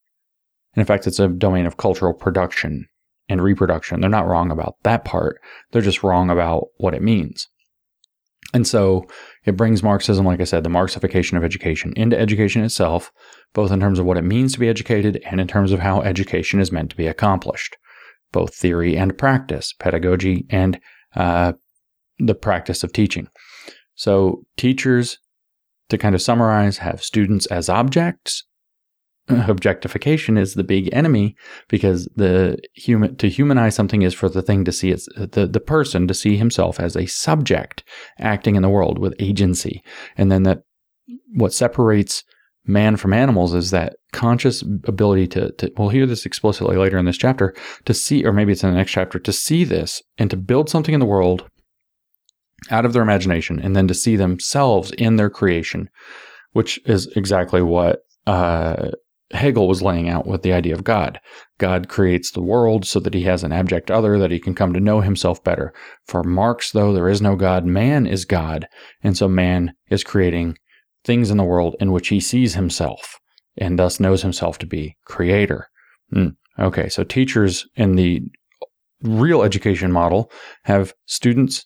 And 0.75 0.81
in 0.81 0.87
fact, 0.87 1.07
it's 1.07 1.21
a 1.21 1.29
domain 1.29 1.67
of 1.67 1.77
cultural 1.77 2.15
production 2.15 2.87
and 3.29 3.43
reproduction. 3.43 4.01
They're 4.01 4.11
not 4.11 4.27
wrong 4.27 4.51
about 4.51 4.77
that 4.83 5.05
part. 5.05 5.41
They're 5.71 5.83
just 5.83 6.03
wrong 6.03 6.31
about 6.31 6.69
what 6.79 6.95
it 6.95 7.03
means. 7.03 7.47
And 8.53 8.67
so 8.67 9.07
it 9.45 9.57
brings 9.57 9.83
Marxism, 9.83 10.25
like 10.25 10.41
I 10.41 10.45
said, 10.45 10.63
the 10.63 10.71
Marxification 10.71 11.37
of 11.37 11.45
education 11.45 11.93
into 11.97 12.19
education 12.19 12.63
itself, 12.63 13.11
both 13.53 13.73
in 13.73 13.81
terms 13.81 13.99
of 13.99 14.07
what 14.07 14.17
it 14.17 14.23
means 14.25 14.53
to 14.53 14.61
be 14.61 14.69
educated 14.69 15.21
and 15.25 15.41
in 15.41 15.49
terms 15.49 15.73
of 15.73 15.81
how 15.81 16.03
education 16.03 16.61
is 16.61 16.71
meant 16.71 16.91
to 16.91 16.97
be 16.97 17.07
accomplished, 17.07 17.77
both 18.35 18.55
theory 18.55 18.97
and 18.97 19.17
practice, 19.17 19.73
pedagogy 19.73 20.45
and 20.51 20.79
uh, 21.17 21.53
the 22.19 22.35
practice 22.35 22.85
of 22.85 22.93
teaching. 22.93 23.29
So 23.95 24.45
teachers, 24.59 25.19
to 25.89 25.97
kind 25.97 26.15
of 26.15 26.21
summarize, 26.21 26.79
have 26.79 27.03
students 27.03 27.47
as 27.47 27.69
objects 27.69 28.45
objectification 29.29 30.37
is 30.37 30.55
the 30.55 30.65
big 30.65 30.91
enemy 30.93 31.35
because 31.69 32.07
the 32.15 32.59
human 32.75 33.17
to 33.17 33.29
humanize 33.29 33.75
something 33.75 34.03
is 34.03 34.13
for 34.13 34.29
the 34.29 34.43
thing 34.43 34.65
to 34.65 34.73
see 34.73 34.91
it's 34.91 35.09
the, 35.17 35.49
the 35.51 35.61
person 35.61 36.07
to 36.07 36.13
see 36.13 36.37
himself 36.37 36.79
as 36.79 36.95
a 36.95 37.07
subject 37.07 37.85
acting 38.19 38.55
in 38.55 38.63
the 38.63 38.69
world 38.69 38.99
with 38.99 39.15
agency 39.19 39.83
and 40.19 40.31
then 40.31 40.43
that 40.43 40.65
what 41.37 41.55
separates 41.55 42.23
man 42.67 42.97
from 42.97 43.13
animals 43.13 43.55
is 43.55 43.71
that 43.71 43.97
conscious 44.13 44.63
ability 44.63 45.27
to, 45.27 45.53
to 45.53 45.71
we'll 45.77 45.89
hear 45.91 46.07
this 46.07 46.25
explicitly 46.25 46.77
later 46.77 46.97
in 46.97 47.05
this 47.05 47.19
chapter 47.19 47.55
to 47.85 47.93
see 47.93 48.25
or 48.25 48.33
maybe 48.33 48.53
it's 48.53 48.65
in 48.65 48.71
the 48.71 48.77
next 48.77 48.93
chapter 48.93 49.19
to 49.19 49.33
see 49.33 49.65
this 49.65 50.03
and 50.19 50.31
to 50.31 50.37
build 50.37 50.69
something 50.69 50.95
in 50.95 51.01
the 51.01 51.07
world 51.07 51.49
out 52.71 52.87
of 52.87 52.93
their 52.93 53.03
imagination 53.03 53.61
and 53.61 53.77
then 53.77 53.87
to 53.87 53.95
see 53.95 54.17
themselves 54.17 54.91
in 54.93 55.17
their 55.17 55.31
creation 55.31 55.91
which 56.53 56.81
is 56.87 57.07
exactly 57.17 57.61
what 57.61 58.01
uh, 58.27 58.91
Hegel 59.33 59.69
was 59.69 59.83
laying 59.83 60.09
out 60.09 60.27
with 60.27 60.43
the 60.43 60.53
idea 60.53 60.75
of 60.75 60.85
God. 60.85 61.19
God 61.59 61.89
creates 61.89 62.31
the 62.31 62.43
world 62.43 62.87
so 62.87 63.01
that 63.01 63.15
he 63.15 63.23
has 63.23 63.43
an 63.43 63.53
abject 63.53 63.91
other 63.91 64.19
that 64.19 64.31
he 64.31 64.39
can 64.39 64.55
come 64.55 64.73
to 64.73 64.81
know 64.81 65.01
himself 65.01 65.43
better. 65.43 65.75
For 66.07 66.23
Marx, 66.23 66.71
though, 66.71 66.93
there 66.93 67.09
is 67.09 67.21
no 67.21 67.35
God. 67.35 67.65
Man 67.65 68.07
is 68.07 68.25
God. 68.25 68.69
And 69.03 69.17
so 69.17 69.29
man 69.29 69.75
is 69.91 70.05
creating 70.05 70.57
things 71.05 71.31
in 71.31 71.37
the 71.37 71.45
world 71.45 71.77
in 71.81 71.93
which 71.93 72.09
he 72.09 72.21
sees 72.21 72.55
himself 72.55 73.21
and 73.57 73.79
thus 73.79 74.01
knows 74.01 74.23
himself 74.23 74.59
to 74.59 74.67
be 74.67 74.97
creator. 75.05 75.69
Mm. 76.13 76.37
Okay, 76.59 76.89
so 76.89 77.05
teachers 77.05 77.67
in 77.77 77.97
the 77.97 78.23
real 79.03 79.43
education 79.43 79.93
model 79.93 80.31
have 80.65 80.95
students, 81.07 81.65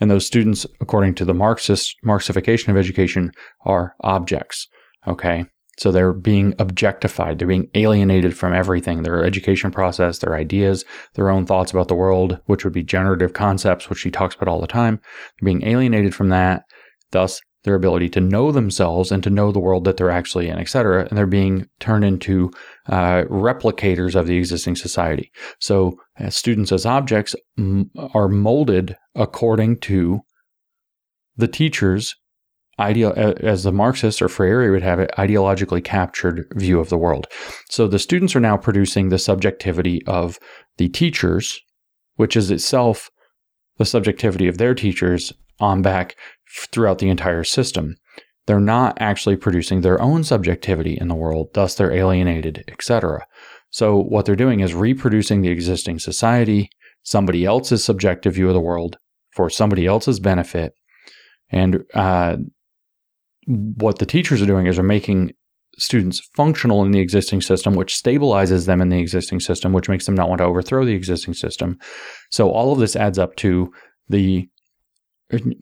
and 0.00 0.10
those 0.10 0.26
students, 0.26 0.66
according 0.80 1.14
to 1.14 1.24
the 1.24 1.34
Marxist 1.34 1.96
Marxification 2.04 2.68
of 2.68 2.76
education, 2.76 3.32
are 3.64 3.94
objects. 4.00 4.66
Okay, 5.06 5.44
so 5.78 5.92
they're 5.92 6.12
being 6.12 6.54
objectified. 6.58 7.38
They're 7.38 7.48
being 7.48 7.68
alienated 7.74 8.36
from 8.36 8.54
everything 8.54 9.02
their 9.02 9.24
education 9.24 9.70
process, 9.70 10.18
their 10.18 10.34
ideas, 10.34 10.84
their 11.14 11.30
own 11.30 11.46
thoughts 11.46 11.70
about 11.70 11.88
the 11.88 11.94
world, 11.94 12.40
which 12.46 12.64
would 12.64 12.72
be 12.72 12.82
generative 12.82 13.34
concepts, 13.34 13.88
which 13.88 13.98
she 13.98 14.10
talks 14.10 14.34
about 14.34 14.48
all 14.48 14.60
the 14.60 14.66
time. 14.66 15.00
They're 15.40 15.46
being 15.46 15.66
alienated 15.66 16.14
from 16.14 16.30
that, 16.30 16.64
thus, 17.10 17.40
their 17.64 17.74
ability 17.74 18.08
to 18.10 18.20
know 18.20 18.52
themselves 18.52 19.10
and 19.10 19.22
to 19.22 19.30
know 19.30 19.50
the 19.50 19.58
world 19.58 19.84
that 19.84 19.96
they're 19.96 20.10
actually 20.10 20.48
in, 20.48 20.58
et 20.58 20.68
cetera. 20.68 21.06
And 21.06 21.18
they're 21.18 21.26
being 21.26 21.66
turned 21.80 22.04
into 22.04 22.50
uh, 22.88 23.24
replicators 23.24 24.14
of 24.14 24.26
the 24.26 24.36
existing 24.36 24.76
society. 24.76 25.32
So, 25.60 25.96
as 26.16 26.36
students 26.36 26.72
as 26.72 26.86
objects 26.86 27.34
m- 27.58 27.90
are 28.12 28.28
molded 28.28 28.96
according 29.14 29.80
to 29.80 30.20
the 31.36 31.48
teachers 31.48 32.14
ideal 32.78 33.12
as 33.16 33.62
the 33.62 33.72
Marxist 33.72 34.20
or 34.20 34.28
Freire 34.28 34.70
would 34.72 34.82
have 34.82 34.98
it, 34.98 35.10
ideologically 35.16 35.82
captured 35.82 36.46
view 36.54 36.80
of 36.80 36.88
the 36.88 36.98
world. 36.98 37.26
So 37.70 37.86
the 37.86 37.98
students 37.98 38.34
are 38.34 38.40
now 38.40 38.56
producing 38.56 39.08
the 39.08 39.18
subjectivity 39.18 40.04
of 40.06 40.38
the 40.76 40.88
teachers, 40.88 41.60
which 42.16 42.36
is 42.36 42.50
itself 42.50 43.10
the 43.78 43.84
subjectivity 43.84 44.48
of 44.48 44.58
their 44.58 44.74
teachers 44.74 45.32
on 45.60 45.82
back 45.82 46.16
throughout 46.54 46.98
the 46.98 47.08
entire 47.08 47.44
system. 47.44 47.96
They're 48.46 48.60
not 48.60 48.96
actually 49.00 49.36
producing 49.36 49.80
their 49.80 50.00
own 50.00 50.22
subjectivity 50.22 50.98
in 51.00 51.08
the 51.08 51.14
world, 51.14 51.48
thus 51.54 51.74
they're 51.74 51.92
alienated, 51.92 52.64
etc. 52.68 53.26
So 53.70 53.98
what 53.98 54.26
they're 54.26 54.36
doing 54.36 54.60
is 54.60 54.74
reproducing 54.74 55.40
the 55.40 55.48
existing 55.48 55.98
society, 55.98 56.68
somebody 57.02 57.44
else's 57.44 57.82
subjective 57.82 58.34
view 58.34 58.48
of 58.48 58.54
the 58.54 58.60
world 58.60 58.96
for 59.34 59.48
somebody 59.50 59.86
else's 59.86 60.20
benefit, 60.20 60.74
and 61.50 61.84
uh, 61.94 62.36
what 63.46 63.98
the 63.98 64.06
teachers 64.06 64.40
are 64.42 64.46
doing 64.46 64.66
is 64.66 64.76
they're 64.76 64.84
making 64.84 65.32
students 65.78 66.20
functional 66.36 66.84
in 66.84 66.92
the 66.92 67.00
existing 67.00 67.40
system, 67.40 67.74
which 67.74 67.94
stabilizes 67.94 68.66
them 68.66 68.80
in 68.80 68.88
the 68.88 68.98
existing 68.98 69.40
system, 69.40 69.72
which 69.72 69.88
makes 69.88 70.06
them 70.06 70.14
not 70.14 70.28
want 70.28 70.38
to 70.38 70.44
overthrow 70.44 70.84
the 70.84 70.94
existing 70.94 71.34
system. 71.34 71.78
So 72.30 72.50
all 72.50 72.72
of 72.72 72.78
this 72.78 72.96
adds 72.96 73.18
up 73.18 73.36
to 73.36 73.72
the 74.08 74.48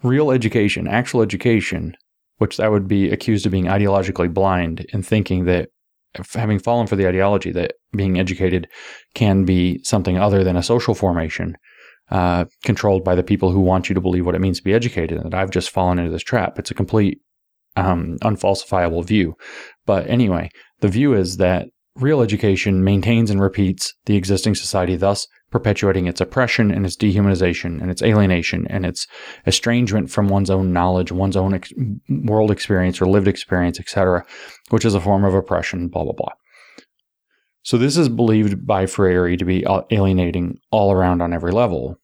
real 0.02 0.30
education, 0.30 0.88
actual 0.88 1.22
education, 1.22 1.94
which 2.38 2.56
that 2.56 2.70
would 2.70 2.88
be 2.88 3.10
accused 3.10 3.46
of 3.46 3.52
being 3.52 3.66
ideologically 3.66 4.32
blind 4.32 4.86
in 4.92 5.02
thinking 5.02 5.44
that 5.44 5.68
having 6.34 6.58
fallen 6.58 6.86
for 6.86 6.96
the 6.96 7.06
ideology 7.06 7.50
that 7.52 7.74
being 7.92 8.18
educated 8.18 8.68
can 9.14 9.44
be 9.44 9.82
something 9.82 10.18
other 10.18 10.44
than 10.44 10.56
a 10.56 10.62
social 10.62 10.94
formation 10.94 11.56
uh, 12.10 12.44
controlled 12.64 13.04
by 13.04 13.14
the 13.14 13.22
people 13.22 13.50
who 13.50 13.60
want 13.60 13.88
you 13.88 13.94
to 13.94 14.00
believe 14.00 14.26
what 14.26 14.34
it 14.34 14.40
means 14.40 14.58
to 14.58 14.64
be 14.64 14.74
educated. 14.74 15.18
And 15.18 15.32
that 15.32 15.34
I've 15.40 15.50
just 15.50 15.70
fallen 15.70 15.98
into 15.98 16.10
this 16.10 16.22
trap. 16.22 16.58
It's 16.58 16.70
a 16.70 16.74
complete 16.74 17.20
um, 17.76 18.18
unfalsifiable 18.20 19.04
view. 19.04 19.34
But 19.86 20.06
anyway, 20.06 20.50
the 20.80 20.88
view 20.88 21.14
is 21.14 21.38
that 21.38 21.68
real 21.96 22.22
education 22.22 22.82
maintains 22.82 23.30
and 23.30 23.40
repeats 23.40 23.94
the 24.06 24.16
existing 24.16 24.54
society, 24.54 24.96
thus 24.96 25.26
perpetuating 25.50 26.06
its 26.06 26.20
oppression 26.20 26.70
and 26.70 26.86
its 26.86 26.96
dehumanization 26.96 27.80
and 27.80 27.90
its 27.90 28.02
alienation 28.02 28.66
and 28.68 28.86
its 28.86 29.06
estrangement 29.46 30.10
from 30.10 30.28
one's 30.28 30.50
own 30.50 30.72
knowledge, 30.72 31.12
one's 31.12 31.36
own 31.36 31.54
ex- 31.54 31.72
world 32.08 32.50
experience 32.50 33.00
or 33.00 33.06
lived 33.06 33.28
experience, 33.28 33.78
etc., 33.78 34.24
which 34.70 34.84
is 34.84 34.94
a 34.94 35.00
form 35.00 35.24
of 35.24 35.34
oppression, 35.34 35.88
blah, 35.88 36.04
blah, 36.04 36.14
blah. 36.14 36.32
So 37.62 37.78
this 37.78 37.96
is 37.96 38.08
believed 38.08 38.66
by 38.66 38.86
Freire 38.86 39.36
to 39.36 39.44
be 39.44 39.64
alienating 39.90 40.58
all 40.70 40.90
around 40.90 41.22
on 41.22 41.32
every 41.32 41.52
level. 41.52 41.96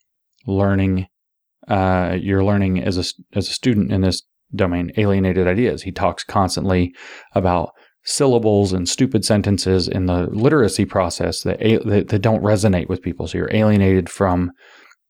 Learning, 0.47 1.07
uh, 1.67 2.17
you're 2.21 2.45
learning 2.45 2.83
as 2.83 2.97
a, 2.97 3.37
as 3.37 3.49
a 3.49 3.53
student 3.53 3.91
in 3.91 4.03
this 4.03 4.23
domain 4.55 4.93
alienated 4.97 5.49
ideas. 5.49 5.83
He 5.83 5.93
talks 5.93 6.23
constantly 6.23 6.95
about 7.35 7.73
syllables 8.09 8.73
and 8.73 8.89
stupid 8.89 9.25
sentences 9.25 9.87
in 9.87 10.07
the 10.07 10.27
literacy 10.31 10.87
process 10.87 11.43
that, 11.43 11.59
that, 11.85 12.09
that 12.09 12.23
don't 12.23 12.43
resonate 12.43 12.89
with 12.89 13.03
people. 13.03 13.27
So 13.27 13.37
you're 13.37 13.55
alienated 13.55 14.09
from 14.09 14.51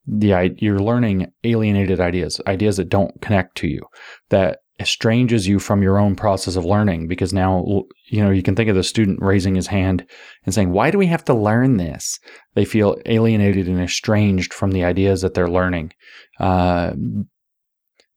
the 0.06 0.56
you're 0.58 0.80
learning 0.80 1.30
alienated 1.44 2.00
ideas, 2.00 2.40
ideas 2.46 2.76
that 2.78 2.88
don't 2.88 3.20
connect 3.20 3.56
to 3.58 3.68
you, 3.68 3.82
that 4.30 4.58
estranges 4.80 5.46
you 5.46 5.58
from 5.58 5.82
your 5.82 5.98
own 5.98 6.16
process 6.16 6.56
of 6.56 6.64
learning 6.64 7.08
because 7.08 7.32
now 7.32 7.64
you 8.06 8.22
know 8.22 8.30
you 8.30 8.42
can 8.42 8.54
think 8.54 8.70
of 8.70 8.76
the 8.76 8.82
student 8.82 9.20
raising 9.20 9.56
his 9.56 9.66
hand 9.66 10.06
and 10.44 10.54
saying 10.54 10.70
why 10.70 10.88
do 10.88 10.98
we 10.98 11.06
have 11.06 11.24
to 11.24 11.34
learn 11.34 11.78
this 11.78 12.20
they 12.54 12.64
feel 12.64 12.96
alienated 13.06 13.66
and 13.66 13.80
estranged 13.80 14.54
from 14.54 14.70
the 14.70 14.84
ideas 14.84 15.20
that 15.20 15.34
they're 15.34 15.50
learning 15.50 15.92
uh, 16.38 16.92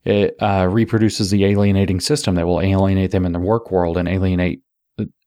it 0.03 0.35
uh, 0.39 0.67
reproduces 0.69 1.31
the 1.31 1.45
alienating 1.45 1.99
system 1.99 2.35
that 2.35 2.45
will 2.45 2.61
alienate 2.61 3.09
them 3.09 3.25
in 3.25 3.31
the 3.31 3.39
work 3.39 3.71
world 3.71 3.97
and 3.97 4.07
alienate 4.07 4.61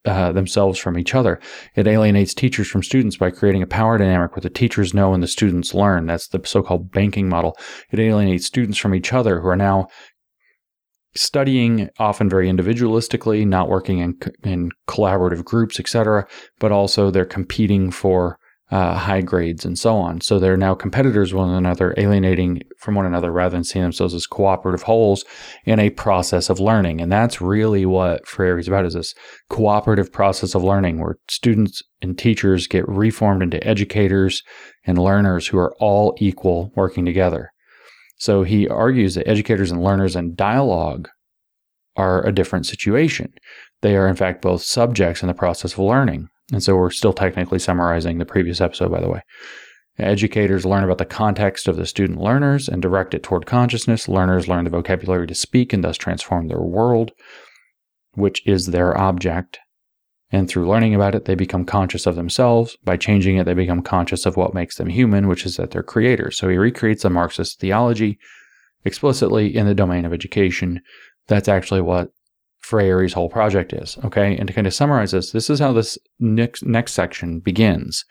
uh, 0.04 0.32
themselves 0.32 0.78
from 0.78 0.98
each 0.98 1.14
other. 1.14 1.40
It 1.76 1.86
alienates 1.86 2.34
teachers 2.34 2.68
from 2.68 2.82
students 2.82 3.16
by 3.16 3.30
creating 3.30 3.62
a 3.62 3.66
power 3.66 3.98
dynamic 3.98 4.34
where 4.34 4.42
the 4.42 4.50
teachers 4.50 4.94
know 4.94 5.14
and 5.14 5.22
the 5.22 5.28
students 5.28 5.74
learn. 5.74 6.06
That's 6.06 6.28
the 6.28 6.40
so 6.44 6.62
called 6.62 6.90
banking 6.90 7.28
model. 7.28 7.56
It 7.90 7.98
alienates 7.98 8.46
students 8.46 8.78
from 8.78 8.94
each 8.94 9.12
other 9.12 9.40
who 9.40 9.48
are 9.48 9.56
now 9.56 9.88
studying 11.16 11.88
often 11.98 12.28
very 12.28 12.50
individualistically, 12.50 13.46
not 13.46 13.68
working 13.68 14.00
in, 14.00 14.18
in 14.42 14.70
collaborative 14.88 15.44
groups, 15.44 15.78
etc., 15.78 16.26
but 16.58 16.72
also 16.72 17.10
they're 17.10 17.24
competing 17.24 17.90
for 17.90 18.38
uh, 18.70 18.94
high 18.94 19.20
grades 19.20 19.64
and 19.64 19.78
so 19.78 19.96
on. 19.96 20.20
So 20.20 20.38
they're 20.38 20.56
now 20.56 20.74
competitors 20.74 21.34
one 21.34 21.50
another, 21.50 21.94
alienating 21.96 22.62
from 22.78 22.94
one 22.94 23.06
another 23.06 23.30
rather 23.30 23.54
than 23.54 23.64
seeing 23.64 23.82
themselves 23.82 24.14
as 24.14 24.26
cooperative 24.26 24.82
wholes 24.82 25.24
in 25.64 25.78
a 25.78 25.90
process 25.90 26.48
of 26.48 26.60
learning. 26.60 27.00
And 27.00 27.12
that's 27.12 27.40
really 27.40 27.84
what 27.84 28.26
Freire 28.26 28.58
is 28.58 28.66
about 28.66 28.86
is 28.86 28.94
this 28.94 29.14
cooperative 29.50 30.12
process 30.12 30.54
of 30.54 30.64
learning 30.64 30.98
where 30.98 31.18
students 31.28 31.82
and 32.00 32.18
teachers 32.18 32.66
get 32.66 32.88
reformed 32.88 33.42
into 33.42 33.64
educators 33.66 34.42
and 34.86 34.98
learners 34.98 35.46
who 35.46 35.58
are 35.58 35.74
all 35.78 36.16
equal 36.18 36.72
working 36.74 37.04
together. 37.04 37.50
So 38.16 38.44
he 38.44 38.68
argues 38.68 39.14
that 39.14 39.28
educators 39.28 39.70
and 39.70 39.82
learners 39.82 40.16
and 40.16 40.36
dialogue 40.36 41.08
are 41.96 42.24
a 42.26 42.32
different 42.32 42.66
situation. 42.66 43.32
They 43.82 43.96
are, 43.96 44.08
in 44.08 44.16
fact, 44.16 44.40
both 44.42 44.62
subjects 44.62 45.22
in 45.22 45.28
the 45.28 45.34
process 45.34 45.74
of 45.74 45.80
learning. 45.80 46.28
And 46.52 46.62
so 46.62 46.76
we're 46.76 46.90
still 46.90 47.12
technically 47.12 47.58
summarizing 47.58 48.18
the 48.18 48.26
previous 48.26 48.60
episode, 48.60 48.90
by 48.90 49.00
the 49.00 49.08
way. 49.08 49.22
Educators 49.98 50.66
learn 50.66 50.84
about 50.84 50.98
the 50.98 51.04
context 51.04 51.68
of 51.68 51.76
the 51.76 51.86
student 51.86 52.20
learners 52.20 52.68
and 52.68 52.82
direct 52.82 53.14
it 53.14 53.22
toward 53.22 53.46
consciousness. 53.46 54.08
Learners 54.08 54.48
learn 54.48 54.64
the 54.64 54.70
vocabulary 54.70 55.26
to 55.28 55.34
speak 55.34 55.72
and 55.72 55.84
thus 55.84 55.96
transform 55.96 56.48
their 56.48 56.60
world, 56.60 57.12
which 58.14 58.44
is 58.46 58.66
their 58.66 58.98
object. 58.98 59.60
And 60.32 60.48
through 60.48 60.68
learning 60.68 60.96
about 60.96 61.14
it, 61.14 61.26
they 61.26 61.36
become 61.36 61.64
conscious 61.64 62.06
of 62.06 62.16
themselves. 62.16 62.76
By 62.82 62.96
changing 62.96 63.36
it, 63.36 63.44
they 63.44 63.54
become 63.54 63.82
conscious 63.82 64.26
of 64.26 64.36
what 64.36 64.52
makes 64.52 64.76
them 64.76 64.88
human, 64.88 65.28
which 65.28 65.46
is 65.46 65.56
that 65.58 65.70
they're 65.70 65.84
creators. 65.84 66.36
So 66.36 66.48
he 66.48 66.56
recreates 66.56 67.04
a 67.04 67.10
Marxist 67.10 67.60
theology 67.60 68.18
explicitly 68.84 69.54
in 69.54 69.66
the 69.66 69.74
domain 69.74 70.04
of 70.04 70.12
education. 70.12 70.80
That's 71.28 71.48
actually 71.48 71.82
what 71.82 72.10
Freire's 72.64 73.12
whole 73.12 73.28
project 73.28 73.74
is. 73.74 73.98
Okay. 74.04 74.36
And 74.38 74.48
to 74.48 74.54
kind 74.54 74.66
of 74.66 74.72
summarize 74.72 75.10
this, 75.10 75.32
this 75.32 75.50
is 75.50 75.60
how 75.60 75.74
this 75.74 75.98
next, 76.18 76.64
next 76.64 76.94
section 76.94 77.40
begins. 77.40 78.06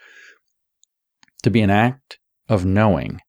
To 1.42 1.50
be 1.50 1.62
an 1.62 1.72
act 1.72 2.20
of 2.48 2.64
knowing, 2.64 3.20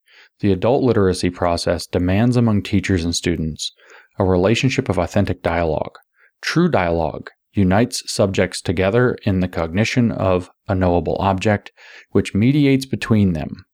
the 0.41 0.51
adult 0.51 0.83
literacy 0.83 1.31
process 1.31 1.87
demands 1.87 2.37
among 2.37 2.61
teachers 2.61 3.03
and 3.03 3.15
students 3.15 3.71
a 4.19 4.23
relationship 4.23 4.87
of 4.87 4.99
authentic 4.99 5.41
dialogue. 5.41 5.97
True 6.41 6.69
dialogue 6.69 7.31
unites 7.53 8.03
subjects 8.05 8.61
together 8.61 9.17
in 9.23 9.39
the 9.39 9.47
cognition 9.47 10.11
of 10.11 10.51
a 10.67 10.75
knowable 10.75 11.17
object, 11.19 11.71
which 12.11 12.35
mediates 12.35 12.85
between 12.85 13.33
them. 13.33 13.65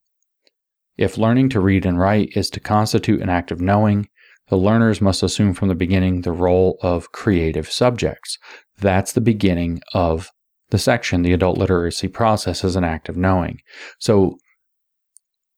If 0.98 1.18
learning 1.18 1.50
to 1.50 1.60
read 1.60 1.86
and 1.86 2.00
write 2.00 2.30
is 2.34 2.50
to 2.52 2.62
constitute 2.62 3.22
an 3.22 3.30
act 3.30 3.52
of 3.52 3.60
knowing, 3.60 4.08
the 4.52 4.58
learners 4.58 5.00
must 5.00 5.24
assume 5.24 5.54
from 5.54 5.70
the 5.70 5.76
beginning 5.76 6.22
the 6.22 6.34
role 6.34 6.78
of 6.82 7.14
creative 7.14 7.72
subjects. 7.72 8.38
That's 8.78 9.14
the 9.14 9.22
beginning 9.22 9.80
of 9.94 10.30
the 10.72 10.78
section, 10.78 11.22
the 11.22 11.32
adult 11.32 11.58
literacy 11.58 12.10
process 12.10 12.66
is 12.66 12.76
an 12.76 12.84
act 12.84 13.08
of 13.08 13.16
knowing. 13.16 13.60
So 13.98 14.36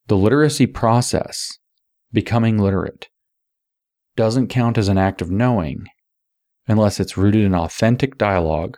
the 0.06 0.16
literacy 0.16 0.68
process, 0.68 1.58
becoming 2.12 2.60
literate, 2.60 3.08
doesn't 4.16 4.50
count 4.50 4.78
as 4.78 4.90
an 4.90 5.00
act 5.00 5.24
of 5.24 5.32
knowing 5.32 5.86
unless 6.68 7.00
it's 7.00 7.18
rooted 7.18 7.44
in 7.44 7.56
authentic 7.56 8.20
dialogue, 8.20 8.78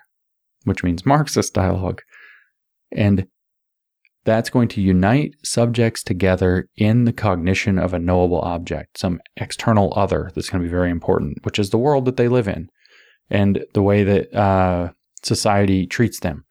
which 0.64 0.82
means 0.82 1.06
Marxist 1.06 1.54
dialogue, 1.54 2.02
and 2.90 3.28
that's 4.26 4.50
going 4.50 4.68
to 4.70 4.82
unite 4.82 5.36
subjects 5.44 6.04
together 6.04 6.68
in 6.76 7.06
the 7.06 7.14
cognition 7.14 7.80
of 7.80 7.94
a 7.94 8.00
knowable 8.00 8.42
object, 8.42 8.98
some 8.98 9.22
external 9.38 9.94
other 9.96 10.32
that's 10.36 10.50
going 10.50 10.62
to 10.62 10.68
be 10.68 10.72
very 10.72 10.90
important, 10.90 11.38
which 11.44 11.60
is 11.60 11.70
the 11.70 11.78
world 11.78 12.06
that 12.06 12.18
they 12.18 12.28
live 12.28 12.48
in 12.48 12.68
and 13.30 13.64
the 13.74 13.84
way 13.84 14.04
that 14.04 14.34
uh, 14.34 14.92
society 15.24 15.86
treats 15.86 16.20
them. 16.20 16.44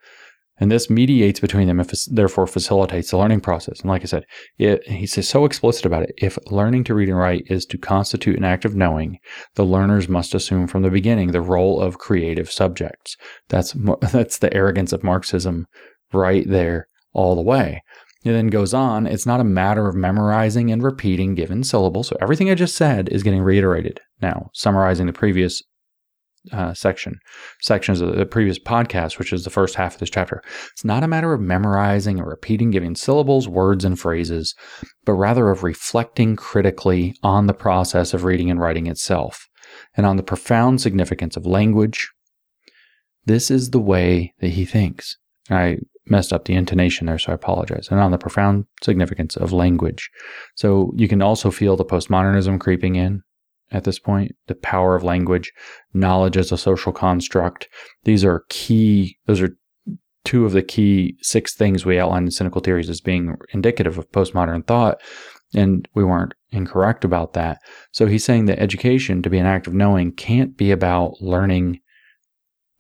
And 0.59 0.71
this 0.71 0.89
mediates 0.89 1.41
between 1.41 1.67
them 1.67 1.81
and 1.81 1.93
therefore 2.13 2.47
facilitates 2.47 3.11
the 3.11 3.17
learning 3.19 3.41
process. 3.41 3.81
And 3.81 3.91
like 3.91 4.03
I 4.03 4.05
said, 4.05 4.25
it, 4.57 4.87
he's 4.87 5.29
so 5.29 5.45
explicit 5.45 5.85
about 5.85 6.05
it. 6.05 6.15
If 6.17 6.39
learning 6.47 6.85
to 6.85 6.95
read 6.95 7.09
and 7.09 7.19
write 7.19 7.43
is 7.47 7.67
to 7.67 7.79
constitute 7.79 8.37
an 8.37 8.45
act 8.45 8.65
of 8.65 8.77
knowing, 8.77 9.19
the 9.57 9.65
learners 9.65 10.09
must 10.09 10.33
assume 10.33 10.69
from 10.69 10.83
the 10.83 10.91
beginning 10.91 11.33
the 11.33 11.41
role 11.41 11.81
of 11.81 11.99
creative 11.99 12.53
subjects. 12.53 13.17
That's, 13.49 13.75
that's 14.13 14.39
the 14.39 14.55
arrogance 14.55 14.93
of 14.93 15.03
Marxism 15.03 15.67
right 16.13 16.49
there 16.49 16.87
all 17.15 17.35
the 17.35 17.43
way. 17.43 17.83
It 18.25 18.33
then 18.33 18.47
goes 18.47 18.73
on, 18.73 19.07
it's 19.07 19.27
not 19.27 19.41
a 19.41 19.45
matter 19.45 19.87
of 19.87 19.95
memorizing 19.95 20.71
and 20.71 20.83
repeating 20.83 21.35
given 21.35 21.63
syllables. 21.63 22.09
So 22.09 22.17
everything 22.21 22.51
I 22.51 22.55
just 22.55 22.77
said 22.77 23.09
is 23.11 23.23
getting 23.23 23.43
reiterated 23.43 24.01
now, 24.23 24.51
summarizing 24.55 25.07
the 25.07 25.13
previous 25.13 25.63
uh, 26.53 26.75
section, 26.75 27.19
sections 27.61 28.01
of 28.01 28.17
the 28.17 28.27
previous 28.27 28.59
podcast, 28.59 29.19
which 29.19 29.33
is 29.33 29.45
the 29.45 29.51
first 29.51 29.75
half 29.75 29.95
of 29.95 30.01
this 30.01 30.11
chapter. 30.11 30.43
It's 30.73 30.85
not 30.85 31.03
a 31.03 31.09
matter 31.09 31.33
of 31.33 31.41
memorizing 31.41 32.21
or 32.21 32.29
repeating 32.29 32.71
given 32.71 32.95
syllables, 32.95 33.49
words, 33.49 33.85
and 33.85 33.99
phrases, 33.99 34.55
but 35.05 35.15
rather 35.15 35.51
of 35.51 35.63
reflecting 35.63 36.37
critically 36.37 37.15
on 37.23 37.47
the 37.47 37.55
process 37.55 38.15
of 38.15 38.25
reading 38.25 38.51
and 38.51 38.61
writing 38.61 38.87
itself 38.87 39.49
and 39.97 40.07
on 40.07 40.17
the 40.17 40.23
profound 40.23 40.81
significance 40.81 41.37
of 41.37 41.47
language. 41.47 42.11
This 43.27 43.51
is 43.51 43.71
the 43.71 43.81
way 43.81 44.35
that 44.41 44.51
he 44.51 44.65
thinks. 44.65 45.17
I 45.51 45.79
messed 46.07 46.33
up 46.33 46.45
the 46.45 46.55
intonation 46.55 47.07
there, 47.07 47.19
so 47.19 47.33
I 47.33 47.35
apologize. 47.35 47.89
And 47.91 48.01
on 48.01 48.11
the 48.11 48.19
profound 48.19 48.67
significance 48.83 49.37
of 49.37 49.53
language. 49.53 50.11
So 50.55 50.93
you 50.97 51.09
can 51.09 51.23
also 51.23 51.51
feel 51.51 51.77
the 51.77 51.85
postmodernism 51.85 52.61
creeping 52.61 52.97
in 52.97 53.23
at 53.71 53.85
this 53.85 53.99
point, 53.99 54.33
the 54.47 54.55
power 54.55 54.95
of 54.95 55.03
language, 55.03 55.53
knowledge 55.95 56.37
as 56.37 56.53
a 56.53 56.59
social 56.59 56.93
construct. 56.93 57.69
These 58.05 58.25
are 58.25 58.45
key, 58.49 59.19
those 59.27 59.41
are 59.41 59.57
two 60.25 60.45
of 60.45 60.53
the 60.53 60.63
key 60.63 61.17
six 61.21 61.55
things 61.55 61.85
we 61.85 61.99
outlined 61.99 62.27
in 62.27 62.31
cynical 62.31 62.61
theories 62.61 62.89
as 62.89 63.01
being 63.01 63.37
indicative 63.53 63.99
of 63.99 64.11
postmodern 64.11 64.67
thought. 64.67 65.01
And 65.55 65.89
we 65.95 66.05
weren't 66.05 66.35
incorrect 66.51 67.05
about 67.05 67.33
that. 67.35 67.59
So 67.93 68.07
he's 68.07 68.25
saying 68.25 68.47
that 68.47 68.59
education, 68.59 69.23
to 69.23 69.31
be 69.31 69.39
an 69.39 69.47
act 69.47 69.67
of 69.67 69.75
knowing, 69.75 70.13
can't 70.13 70.57
be 70.57 70.71
about 70.71 71.21
learning 71.21 71.81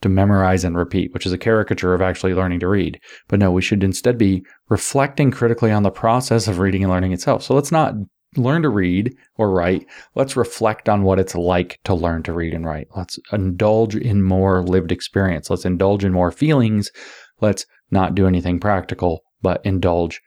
to 0.02 0.08
memorize 0.08 0.64
and 0.64 0.76
repeat, 0.76 1.12
which 1.14 1.26
is 1.26 1.32
a 1.32 1.38
caricature 1.38 1.94
of 1.94 2.02
actually 2.02 2.34
learning 2.34 2.60
to 2.60 2.68
read. 2.68 3.00
But 3.28 3.38
no, 3.38 3.50
we 3.50 3.62
should 3.62 3.82
instead 3.82 4.18
be 4.18 4.44
reflecting 4.68 5.30
critically 5.30 5.70
on 5.70 5.82
the 5.82 5.90
process 5.90 6.46
of 6.46 6.58
reading 6.58 6.82
and 6.82 6.92
learning 6.92 7.12
itself. 7.12 7.42
So 7.42 7.54
let's 7.54 7.72
not 7.72 7.94
learn 8.36 8.62
to 8.62 8.68
read 8.68 9.14
or 9.36 9.50
write. 9.50 9.86
Let's 10.14 10.36
reflect 10.36 10.88
on 10.88 11.02
what 11.02 11.18
it's 11.18 11.34
like 11.34 11.78
to 11.84 11.94
learn 11.94 12.22
to 12.24 12.32
read 12.32 12.52
and 12.52 12.66
write. 12.66 12.88
Let's 12.96 13.18
indulge 13.32 13.94
in 13.94 14.22
more 14.22 14.62
lived 14.62 14.92
experience. 14.92 15.50
Let's 15.50 15.64
indulge 15.64 16.04
in 16.04 16.12
more 16.12 16.32
feelings. 16.32 16.90
Let's 17.40 17.64
not 17.90 18.14
do 18.14 18.26
anything 18.26 18.60
practical, 18.60 19.22
but 19.40 19.64
indulge 19.64 20.20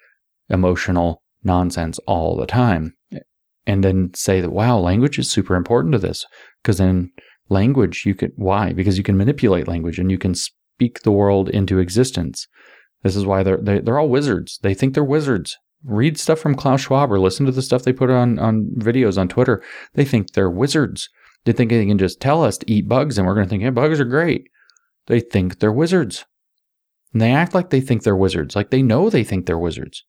emotional 0.49 1.21
nonsense 1.43 1.99
all 2.07 2.35
the 2.37 2.45
time. 2.45 2.95
And 3.65 3.83
then 3.83 4.11
say 4.13 4.39
that, 4.39 4.51
wow, 4.51 4.77
language 4.77 5.19
is 5.19 5.29
super 5.29 5.55
important 5.55 5.91
to 5.91 5.99
this. 5.99 6.25
Because 6.63 6.77
then 6.77 7.11
language, 7.49 8.05
you 8.05 8.15
can, 8.15 8.31
why? 8.35 8.73
Because 8.73 8.97
you 8.97 9.03
can 9.03 9.17
manipulate 9.17 9.67
language 9.67 9.99
and 9.99 10.11
you 10.11 10.17
can 10.17 10.35
speak 10.35 11.01
the 11.01 11.11
world 11.11 11.49
into 11.49 11.79
existence. 11.79 12.47
This 13.03 13.15
is 13.15 13.25
why 13.25 13.43
they're, 13.43 13.57
they, 13.57 13.77
are 13.77 13.81
they 13.81 13.91
are 13.91 13.99
all 13.99 14.09
wizards. 14.09 14.59
They 14.61 14.73
think 14.73 14.93
they're 14.93 15.03
wizards. 15.03 15.57
Read 15.83 16.17
stuff 16.17 16.39
from 16.39 16.55
Klaus 16.55 16.81
Schwab 16.81 17.11
or 17.11 17.19
listen 17.19 17.45
to 17.45 17.51
the 17.51 17.61
stuff 17.61 17.83
they 17.83 17.93
put 17.93 18.09
on, 18.09 18.39
on 18.39 18.71
videos 18.77 19.17
on 19.17 19.27
Twitter. 19.27 19.63
They 19.93 20.05
think 20.05 20.31
they're 20.31 20.49
wizards. 20.49 21.09
They 21.45 21.53
think 21.53 21.69
they 21.69 21.85
can 21.85 21.97
just 21.97 22.19
tell 22.19 22.43
us 22.43 22.57
to 22.57 22.71
eat 22.71 22.89
bugs 22.89 23.17
and 23.17 23.25
we're 23.25 23.35
going 23.35 23.45
to 23.45 23.49
think, 23.49 23.63
hey, 23.63 23.69
bugs 23.69 23.99
are 23.99 24.05
great. 24.05 24.49
They 25.05 25.19
think 25.19 25.59
they're 25.59 25.71
wizards. 25.71 26.25
And 27.13 27.21
they 27.21 27.31
act 27.31 27.53
like 27.55 27.69
they 27.69 27.79
think 27.81 28.03
they're 28.03 28.15
wizards, 28.15 28.55
like 28.55 28.69
they 28.69 28.81
know 28.81 29.09
they 29.09 29.23
think 29.23 29.45
they're 29.45 29.57
wizards. 29.57 30.03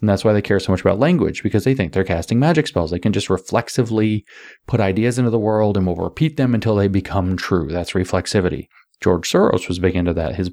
And 0.00 0.08
that's 0.08 0.24
why 0.24 0.32
they 0.32 0.42
care 0.42 0.58
so 0.58 0.72
much 0.72 0.80
about 0.80 0.98
language, 0.98 1.42
because 1.42 1.64
they 1.64 1.74
think 1.74 1.92
they're 1.92 2.04
casting 2.04 2.38
magic 2.38 2.66
spells. 2.66 2.90
They 2.90 2.98
can 2.98 3.12
just 3.12 3.28
reflexively 3.28 4.24
put 4.66 4.80
ideas 4.80 5.18
into 5.18 5.30
the 5.30 5.38
world 5.38 5.76
and 5.76 5.86
will 5.86 5.96
repeat 5.96 6.36
them 6.36 6.54
until 6.54 6.74
they 6.74 6.88
become 6.88 7.36
true. 7.36 7.68
That's 7.70 7.92
reflexivity. 7.92 8.68
George 9.00 9.30
Soros 9.30 9.68
was 9.68 9.78
big 9.78 9.94
into 9.94 10.14
that. 10.14 10.36
His 10.36 10.50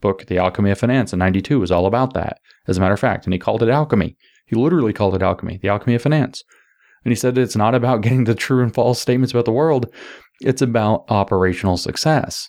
book, 0.00 0.26
The 0.26 0.38
Alchemy 0.38 0.70
of 0.70 0.78
Finance, 0.78 1.12
in 1.12 1.18
92 1.18 1.60
was 1.60 1.70
all 1.70 1.86
about 1.86 2.14
that, 2.14 2.38
as 2.66 2.78
a 2.78 2.80
matter 2.80 2.94
of 2.94 3.00
fact. 3.00 3.26
And 3.26 3.34
he 3.34 3.38
called 3.38 3.62
it 3.62 3.68
alchemy. 3.68 4.16
He 4.46 4.56
literally 4.56 4.92
called 4.92 5.14
it 5.14 5.22
alchemy, 5.22 5.58
the 5.60 5.68
alchemy 5.68 5.94
of 5.94 6.02
finance. 6.02 6.42
And 7.04 7.12
he 7.12 7.16
said 7.16 7.36
it's 7.36 7.56
not 7.56 7.74
about 7.74 8.00
getting 8.02 8.24
the 8.24 8.34
true 8.34 8.62
and 8.62 8.72
false 8.72 9.00
statements 9.00 9.32
about 9.32 9.44
the 9.44 9.52
world, 9.52 9.86
it's 10.40 10.62
about 10.62 11.04
operational 11.08 11.76
success. 11.76 12.48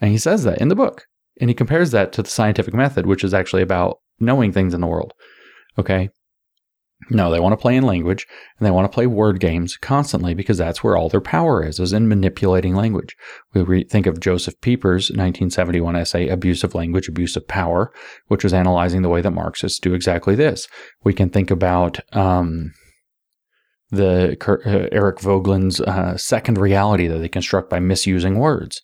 And 0.00 0.10
he 0.10 0.18
says 0.18 0.44
that 0.44 0.60
in 0.60 0.68
the 0.68 0.76
book. 0.76 1.06
And 1.40 1.50
he 1.50 1.54
compares 1.54 1.90
that 1.90 2.12
to 2.12 2.22
the 2.22 2.30
scientific 2.30 2.74
method, 2.74 3.06
which 3.06 3.24
is 3.24 3.34
actually 3.34 3.62
about 3.62 3.98
knowing 4.20 4.52
things 4.52 4.72
in 4.72 4.80
the 4.80 4.86
world. 4.86 5.12
Okay. 5.78 6.10
No, 7.10 7.30
they 7.30 7.40
want 7.40 7.52
to 7.52 7.58
play 7.58 7.76
in 7.76 7.84
language 7.84 8.26
and 8.58 8.66
they 8.66 8.70
want 8.70 8.90
to 8.90 8.94
play 8.94 9.06
word 9.06 9.38
games 9.38 9.76
constantly 9.76 10.32
because 10.32 10.56
that's 10.56 10.82
where 10.82 10.96
all 10.96 11.08
their 11.08 11.20
power 11.20 11.62
is, 11.62 11.78
is 11.78 11.92
in 11.92 12.08
manipulating 12.08 12.74
language. 12.74 13.16
We 13.52 13.62
re- 13.62 13.84
think 13.84 14.06
of 14.06 14.20
Josef 14.20 14.58
Pieper's 14.60 15.10
1971 15.10 15.96
essay, 15.96 16.28
Abusive 16.28 16.74
Language, 16.74 17.08
Abusive 17.08 17.46
Power, 17.46 17.92
which 18.28 18.42
was 18.42 18.54
analyzing 18.54 19.02
the 19.02 19.08
way 19.08 19.20
that 19.20 19.32
Marxists 19.32 19.78
do 19.78 19.92
exactly 19.92 20.34
this. 20.34 20.66
We 21.02 21.12
can 21.12 21.28
think 21.28 21.50
about 21.50 22.00
um, 22.16 22.72
the 23.90 24.36
uh, 24.40 24.88
Eric 24.92 25.18
Voegelin's 25.18 25.80
uh, 25.80 26.16
second 26.16 26.56
reality 26.56 27.06
that 27.06 27.18
they 27.18 27.28
construct 27.28 27.68
by 27.68 27.80
misusing 27.80 28.38
words. 28.38 28.80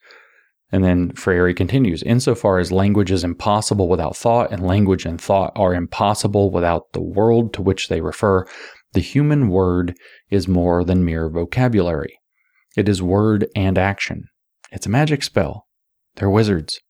And 0.72 0.85
then 0.85 1.11
Freire 1.12 1.52
continues 1.52 2.02
Insofar 2.02 2.59
as 2.59 2.70
language 2.70 3.11
is 3.11 3.24
impossible 3.24 3.88
without 3.88 4.16
thought, 4.16 4.52
and 4.52 4.66
language 4.66 5.04
and 5.04 5.20
thought 5.20 5.52
are 5.56 5.74
impossible 5.74 6.50
without 6.50 6.92
the 6.92 7.02
world 7.02 7.52
to 7.54 7.62
which 7.62 7.88
they 7.88 8.00
refer, 8.00 8.46
the 8.92 9.00
human 9.00 9.48
word 9.48 9.96
is 10.30 10.48
more 10.48 10.85
than 10.85 11.04
mere 11.04 11.28
vocabulary. 11.28 12.18
It 12.76 12.88
is 12.88 13.02
word 13.02 13.48
and 13.54 13.78
action. 13.78 14.24
It's 14.72 14.87
a 14.87 14.90
magic 14.90 15.22
spell. 15.22 15.66
They're 16.16 16.30
wizards. 16.30 16.80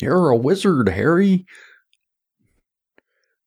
You're 0.00 0.30
a 0.30 0.36
wizard, 0.36 0.88
Harry. 0.88 1.44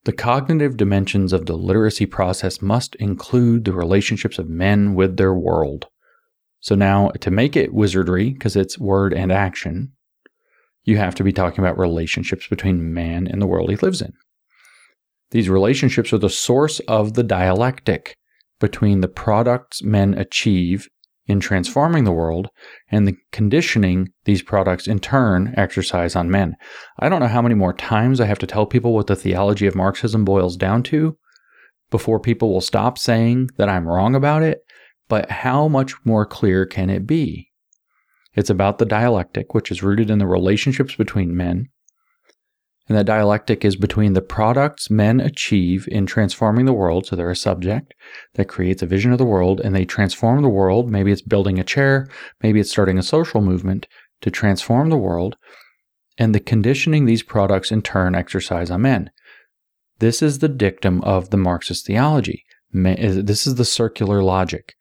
The 0.05 0.13
cognitive 0.13 0.77
dimensions 0.77 1.31
of 1.31 1.45
the 1.45 1.55
literacy 1.55 2.05
process 2.05 2.61
must 2.61 2.95
include 2.95 3.65
the 3.65 3.73
relationships 3.73 4.37
of 4.37 4.49
men 4.49 4.95
with 4.95 5.17
their 5.17 5.33
world. 5.33 5.87
So 6.63 6.75
now 6.75 7.09
to 7.19 7.29
make 7.29 7.57
it 7.57 7.73
wizardry, 7.73 8.29
because 8.29 8.55
it's 8.55 8.79
word 8.79 9.13
and 9.13 9.33
action, 9.33 9.91
you 10.85 10.95
have 10.95 11.13
to 11.15 11.23
be 11.23 11.33
talking 11.33 11.59
about 11.59 11.77
relationships 11.77 12.47
between 12.47 12.93
man 12.93 13.27
and 13.27 13.41
the 13.41 13.47
world 13.47 13.69
he 13.69 13.75
lives 13.75 14.01
in. 14.01 14.13
These 15.31 15.49
relationships 15.49 16.13
are 16.13 16.17
the 16.17 16.29
source 16.29 16.79
of 16.87 17.15
the 17.15 17.23
dialectic 17.23 18.15
between 18.61 19.01
the 19.01 19.09
products 19.09 19.83
men 19.83 20.13
achieve 20.13 20.87
in 21.27 21.41
transforming 21.41 22.05
the 22.05 22.13
world 22.13 22.47
and 22.89 23.05
the 23.05 23.17
conditioning 23.33 24.13
these 24.23 24.41
products 24.41 24.87
in 24.87 24.99
turn 24.99 25.53
exercise 25.57 26.15
on 26.15 26.31
men. 26.31 26.55
I 26.97 27.09
don't 27.09 27.19
know 27.19 27.27
how 27.27 27.41
many 27.41 27.55
more 27.55 27.73
times 27.73 28.21
I 28.21 28.25
have 28.25 28.39
to 28.39 28.47
tell 28.47 28.65
people 28.65 28.93
what 28.93 29.07
the 29.07 29.17
theology 29.17 29.67
of 29.67 29.75
Marxism 29.75 30.23
boils 30.23 30.55
down 30.55 30.83
to 30.83 31.17
before 31.91 32.21
people 32.21 32.53
will 32.53 32.61
stop 32.61 32.97
saying 32.97 33.49
that 33.57 33.67
I'm 33.67 33.85
wrong 33.85 34.15
about 34.15 34.43
it 34.43 34.59
but 35.07 35.29
how 35.29 35.67
much 35.67 35.93
more 36.05 36.25
clear 36.25 36.65
can 36.65 36.89
it 36.89 37.05
be? 37.05 37.49
It's 38.35 38.49
about 38.49 38.77
the 38.79 38.85
dialectic, 38.85 39.53
which 39.53 39.71
is 39.71 39.83
rooted 39.83 40.09
in 40.09 40.17
the 40.17 40.27
relationships 40.27 40.95
between 40.95 41.37
men. 41.37 41.69
And 42.89 42.97
that 42.97 43.05
dialectic 43.05 43.63
is 43.63 43.75
between 43.77 44.13
the 44.13 44.21
products 44.21 44.89
men 44.89 45.21
achieve 45.21 45.87
in 45.89 46.05
transforming 46.05 46.65
the 46.65 46.73
world. 46.73 47.05
So 47.05 47.15
they're 47.15 47.31
a 47.31 47.35
subject 47.35 47.93
that 48.33 48.49
creates 48.49 48.81
a 48.81 48.87
vision 48.87 49.11
of 49.11 49.19
the 49.19 49.25
world 49.25 49.61
and 49.61 49.73
they 49.73 49.85
transform 49.85 50.41
the 50.41 50.49
world. 50.49 50.89
Maybe 50.89 51.11
it's 51.11 51.21
building 51.21 51.59
a 51.59 51.63
chair, 51.63 52.09
maybe 52.41 52.59
it's 52.59 52.71
starting 52.71 52.97
a 52.97 53.03
social 53.03 53.39
movement 53.39 53.87
to 54.21 54.29
transform 54.29 54.89
the 54.89 54.97
world. 54.97 55.37
And 56.17 56.35
the 56.35 56.39
conditioning 56.39 57.05
these 57.05 57.23
products 57.23 57.71
in 57.71 57.81
turn 57.83 58.15
exercise 58.15 58.69
on 58.69 58.81
men. 58.81 59.11
This 59.99 60.21
is 60.21 60.39
the 60.39 60.49
dictum 60.49 61.01
of 61.01 61.29
the 61.29 61.37
Marxist 61.37 61.85
theology. 61.85 62.43
This 62.73 63.47
is 63.47 63.55
the 63.55 63.65
circular 63.65 64.21
logic. 64.21 64.73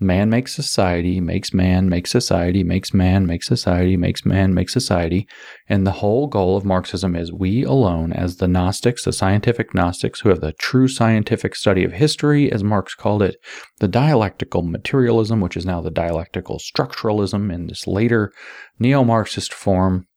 Man 0.00 0.30
makes 0.30 0.52
society, 0.52 1.20
makes 1.20 1.54
man, 1.54 1.88
makes 1.88 2.10
society, 2.10 2.64
makes 2.64 2.92
man, 2.92 3.24
makes 3.24 3.46
society, 3.46 3.96
makes 3.96 4.26
man, 4.26 4.52
makes 4.52 4.72
society. 4.72 5.28
And 5.68 5.86
the 5.86 5.92
whole 5.92 6.26
goal 6.26 6.56
of 6.56 6.64
Marxism 6.64 7.14
is 7.14 7.32
we 7.32 7.62
alone, 7.62 8.12
as 8.12 8.36
the 8.36 8.48
Gnostics, 8.48 9.04
the 9.04 9.12
scientific 9.12 9.74
Gnostics, 9.74 10.20
who 10.20 10.30
have 10.30 10.40
the 10.40 10.54
true 10.54 10.88
scientific 10.88 11.54
study 11.54 11.84
of 11.84 11.92
history, 11.92 12.50
as 12.50 12.64
Marx 12.64 12.94
called 12.94 13.22
it, 13.22 13.36
the 13.78 13.86
dialectical 13.86 14.62
materialism, 14.62 15.40
which 15.40 15.56
is 15.56 15.64
now 15.64 15.80
the 15.80 15.90
dialectical 15.90 16.58
structuralism 16.58 17.52
in 17.52 17.68
this 17.68 17.86
later 17.86 18.32
neo 18.80 19.04
Marxist 19.04 19.54
form. 19.54 20.08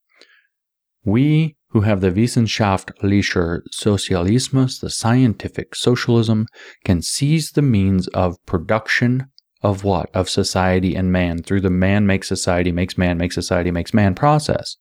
We 1.04 1.58
who 1.76 1.82
have 1.82 2.00
the 2.02 2.10
wissenschaftlicher 2.10 3.60
Sozialismus, 3.72 4.80
the 4.80 4.90
scientific 4.90 5.76
socialism, 5.76 6.48
can 6.86 7.02
seize 7.02 7.52
the 7.52 7.62
means 7.62 8.08
of 8.08 8.38
production 8.46 9.28
of 9.66 9.84
what? 9.84 10.12
Of 10.14 10.30
society 10.30 10.96
and 10.96 11.12
man 11.12 11.42
through 11.42 11.62
the 11.62 11.72
man 11.72 12.06
makes 12.06 12.28
society, 12.28 12.72
makes 12.72 13.00
man, 13.00 13.18
makes 13.18 13.34
society, 13.34 13.72
makes 13.72 13.96
man 13.96 14.14
process. 14.14 14.78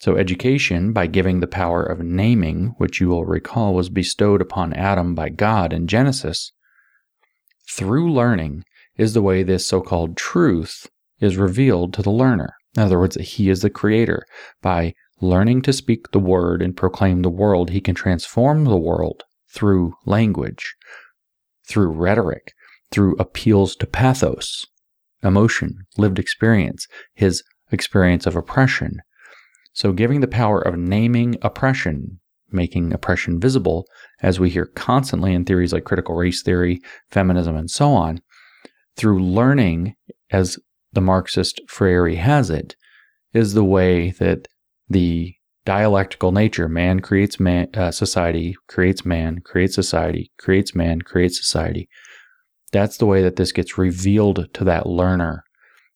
So, 0.00 0.16
education, 0.16 0.92
by 0.92 1.06
giving 1.06 1.38
the 1.38 1.46
power 1.46 1.82
of 1.82 2.00
naming, 2.00 2.74
which 2.78 3.00
you 3.00 3.08
will 3.08 3.24
recall 3.24 3.72
was 3.72 3.88
bestowed 3.88 4.42
upon 4.42 4.72
Adam 4.72 5.14
by 5.14 5.28
God 5.28 5.72
in 5.72 5.86
Genesis, 5.86 6.50
through 7.70 8.12
learning 8.12 8.64
is 8.96 9.14
the 9.14 9.22
way 9.22 9.44
this 9.44 9.64
so 9.64 9.80
called 9.80 10.16
truth 10.16 10.88
is 11.20 11.36
revealed 11.36 11.94
to 11.94 12.02
the 12.02 12.10
learner. 12.10 12.54
In 12.76 12.82
other 12.82 12.98
words, 12.98 13.14
that 13.14 13.22
he 13.22 13.48
is 13.48 13.62
the 13.62 13.70
creator. 13.70 14.24
By 14.60 14.94
learning 15.20 15.62
to 15.62 15.72
speak 15.72 16.10
the 16.10 16.18
word 16.18 16.62
and 16.62 16.76
proclaim 16.76 17.22
the 17.22 17.30
world, 17.30 17.70
he 17.70 17.80
can 17.80 17.94
transform 17.94 18.64
the 18.64 18.76
world 18.76 19.22
through 19.54 19.94
language, 20.04 20.74
through 21.68 21.92
rhetoric, 21.92 22.52
through 22.90 23.16
appeals 23.18 23.76
to 23.76 23.86
pathos, 23.86 24.66
emotion, 25.22 25.86
lived 25.96 26.18
experience, 26.18 26.86
his 27.14 27.42
experience 27.70 28.26
of 28.26 28.36
oppression. 28.36 28.98
So, 29.72 29.92
giving 29.92 30.20
the 30.20 30.28
power 30.28 30.60
of 30.60 30.76
naming 30.76 31.36
oppression, 31.42 32.20
making 32.50 32.92
oppression 32.92 33.40
visible, 33.40 33.86
as 34.22 34.40
we 34.40 34.50
hear 34.50 34.66
constantly 34.66 35.32
in 35.32 35.44
theories 35.44 35.72
like 35.72 35.84
critical 35.84 36.16
race 36.16 36.42
theory, 36.42 36.80
feminism, 37.10 37.56
and 37.56 37.70
so 37.70 37.92
on, 37.92 38.20
through 38.96 39.22
learning, 39.22 39.94
as 40.30 40.58
the 40.92 41.00
Marxist 41.00 41.60
Freire 41.68 42.16
has 42.16 42.50
it, 42.50 42.74
is 43.32 43.54
the 43.54 43.64
way 43.64 44.10
that 44.12 44.48
the 44.88 45.34
dialectical 45.64 46.32
nature. 46.32 46.68
Man 46.68 47.00
creates 47.00 47.38
man, 47.38 47.68
uh, 47.74 47.92
society, 47.92 48.56
creates 48.66 49.04
man, 49.04 49.40
creates 49.40 49.74
society, 49.74 50.32
creates 50.38 50.74
man, 50.74 51.02
creates 51.02 51.38
society. 51.38 51.88
That's 52.72 52.96
the 52.96 53.06
way 53.06 53.22
that 53.22 53.36
this 53.36 53.52
gets 53.52 53.78
revealed 53.78 54.52
to 54.54 54.64
that 54.64 54.86
learner, 54.86 55.44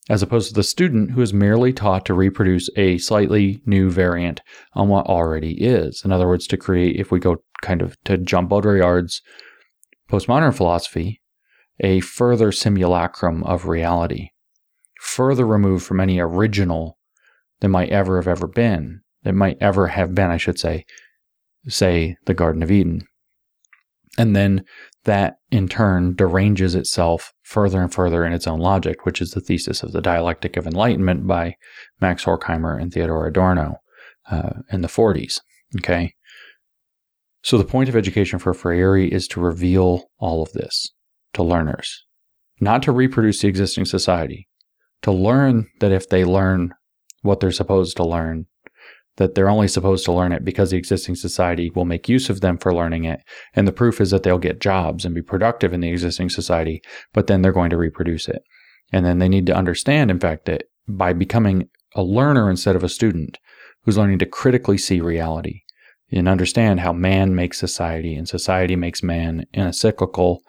as 0.08 0.22
opposed 0.22 0.48
to 0.48 0.54
the 0.54 0.62
student 0.62 1.12
who 1.12 1.20
is 1.20 1.32
merely 1.32 1.72
taught 1.72 2.04
to 2.06 2.14
reproduce 2.14 2.68
a 2.76 2.98
slightly 2.98 3.62
new 3.64 3.90
variant 3.90 4.40
on 4.74 4.88
what 4.88 5.06
already 5.06 5.62
is. 5.62 6.02
In 6.04 6.12
other 6.12 6.26
words, 6.26 6.46
to 6.48 6.56
create, 6.56 6.96
if 6.96 7.10
we 7.10 7.20
go 7.20 7.36
kind 7.62 7.80
of 7.80 7.96
to 8.04 8.18
Jean 8.18 8.48
Baudrillard's 8.48 9.22
postmodern 10.10 10.54
philosophy, 10.54 11.20
a 11.80 12.00
further 12.00 12.52
simulacrum 12.52 13.42
of 13.44 13.66
reality, 13.66 14.30
further 15.00 15.46
removed 15.46 15.84
from 15.84 16.00
any 16.00 16.18
original 16.18 16.98
that 17.60 17.68
might 17.68 17.90
ever 17.90 18.16
have 18.16 18.28
ever 18.28 18.46
been, 18.46 19.00
that 19.22 19.34
might 19.34 19.56
ever 19.60 19.88
have 19.88 20.14
been, 20.14 20.30
I 20.30 20.36
should 20.36 20.58
say, 20.58 20.84
say 21.66 22.16
the 22.26 22.34
Garden 22.34 22.62
of 22.62 22.70
Eden. 22.70 23.06
And 24.18 24.36
then 24.36 24.64
that 25.04 25.36
in 25.50 25.68
turn 25.68 26.14
deranges 26.14 26.74
itself 26.74 27.32
further 27.42 27.80
and 27.80 27.92
further 27.92 28.24
in 28.24 28.32
its 28.32 28.46
own 28.46 28.58
logic, 28.58 29.04
which 29.04 29.20
is 29.20 29.30
the 29.30 29.40
thesis 29.40 29.82
of 29.82 29.92
the 29.92 30.00
dialectic 30.00 30.56
of 30.56 30.66
enlightenment 30.66 31.26
by 31.26 31.56
Max 32.00 32.24
Horkheimer 32.24 32.80
and 32.80 32.92
Theodor 32.92 33.26
Adorno 33.26 33.76
uh, 34.30 34.50
in 34.70 34.80
the 34.80 34.88
40s. 34.88 35.40
Okay. 35.76 36.14
So 37.42 37.58
the 37.58 37.64
point 37.64 37.88
of 37.88 37.96
education 37.96 38.38
for 38.38 38.54
Freire 38.54 38.96
is 38.96 39.28
to 39.28 39.40
reveal 39.40 40.10
all 40.18 40.42
of 40.42 40.52
this 40.52 40.92
to 41.34 41.42
learners, 41.42 42.04
not 42.60 42.82
to 42.84 42.92
reproduce 42.92 43.42
the 43.42 43.48
existing 43.48 43.84
society, 43.84 44.48
to 45.02 45.12
learn 45.12 45.66
that 45.80 45.92
if 45.92 46.08
they 46.08 46.24
learn 46.24 46.72
what 47.20 47.40
they're 47.40 47.52
supposed 47.52 47.96
to 47.98 48.04
learn, 48.04 48.46
that 49.16 49.34
they're 49.34 49.48
only 49.48 49.68
supposed 49.68 50.04
to 50.04 50.12
learn 50.12 50.32
it 50.32 50.44
because 50.44 50.70
the 50.70 50.76
existing 50.76 51.14
society 51.14 51.70
will 51.70 51.84
make 51.84 52.08
use 52.08 52.28
of 52.28 52.40
them 52.40 52.58
for 52.58 52.74
learning 52.74 53.04
it. 53.04 53.20
And 53.54 53.66
the 53.66 53.72
proof 53.72 54.00
is 54.00 54.10
that 54.10 54.22
they'll 54.22 54.38
get 54.38 54.60
jobs 54.60 55.04
and 55.04 55.14
be 55.14 55.22
productive 55.22 55.72
in 55.72 55.80
the 55.80 55.90
existing 55.90 56.30
society, 56.30 56.82
but 57.12 57.26
then 57.26 57.42
they're 57.42 57.52
going 57.52 57.70
to 57.70 57.76
reproduce 57.76 58.28
it. 58.28 58.42
And 58.92 59.06
then 59.06 59.18
they 59.18 59.28
need 59.28 59.46
to 59.46 59.54
understand, 59.54 60.10
in 60.10 60.20
fact, 60.20 60.46
that 60.46 60.64
by 60.88 61.12
becoming 61.12 61.68
a 61.94 62.02
learner 62.02 62.50
instead 62.50 62.76
of 62.76 62.84
a 62.84 62.88
student 62.88 63.38
who's 63.82 63.98
learning 63.98 64.18
to 64.18 64.26
critically 64.26 64.78
see 64.78 65.00
reality 65.00 65.60
and 66.10 66.28
understand 66.28 66.80
how 66.80 66.92
man 66.92 67.34
makes 67.34 67.58
society 67.58 68.14
and 68.14 68.28
society 68.28 68.76
makes 68.76 69.02
man 69.02 69.46
in 69.52 69.66
a 69.66 69.72
cyclical 69.72 70.42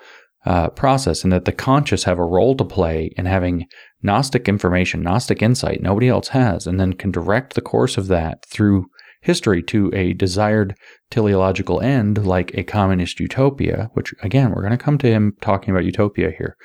uh, 0.45 0.69
process, 0.69 1.23
and 1.23 1.33
that 1.33 1.45
the 1.45 1.51
conscious 1.51 2.03
have 2.03 2.19
a 2.19 2.25
role 2.25 2.55
to 2.55 2.65
play 2.65 3.11
in 3.17 3.25
having 3.25 3.65
Gnostic 4.01 4.47
information, 4.47 5.01
Gnostic 5.01 5.41
insight 5.41 5.81
nobody 5.81 6.07
else 6.07 6.29
has, 6.29 6.67
and 6.67 6.79
then 6.79 6.93
can 6.93 7.11
direct 7.11 7.53
the 7.53 7.61
course 7.61 7.97
of 7.97 8.07
that 8.07 8.45
through 8.45 8.85
history 9.25 9.63
to 9.63 9.91
a 9.93 10.13
desired 10.13 10.75
teleological 11.09 11.81
end 11.81 12.25
like 12.25 12.53
a 12.53 12.63
communist 12.63 13.19
utopia, 13.19 13.89
which 13.93 14.13
again, 14.21 14.51
we're 14.51 14.61
going 14.61 14.77
to 14.77 14.77
come 14.77 14.99
to 14.99 15.09
him 15.09 15.33
talking 15.41 15.71
about 15.71 15.83
utopia 15.83 16.31
here 16.37 16.55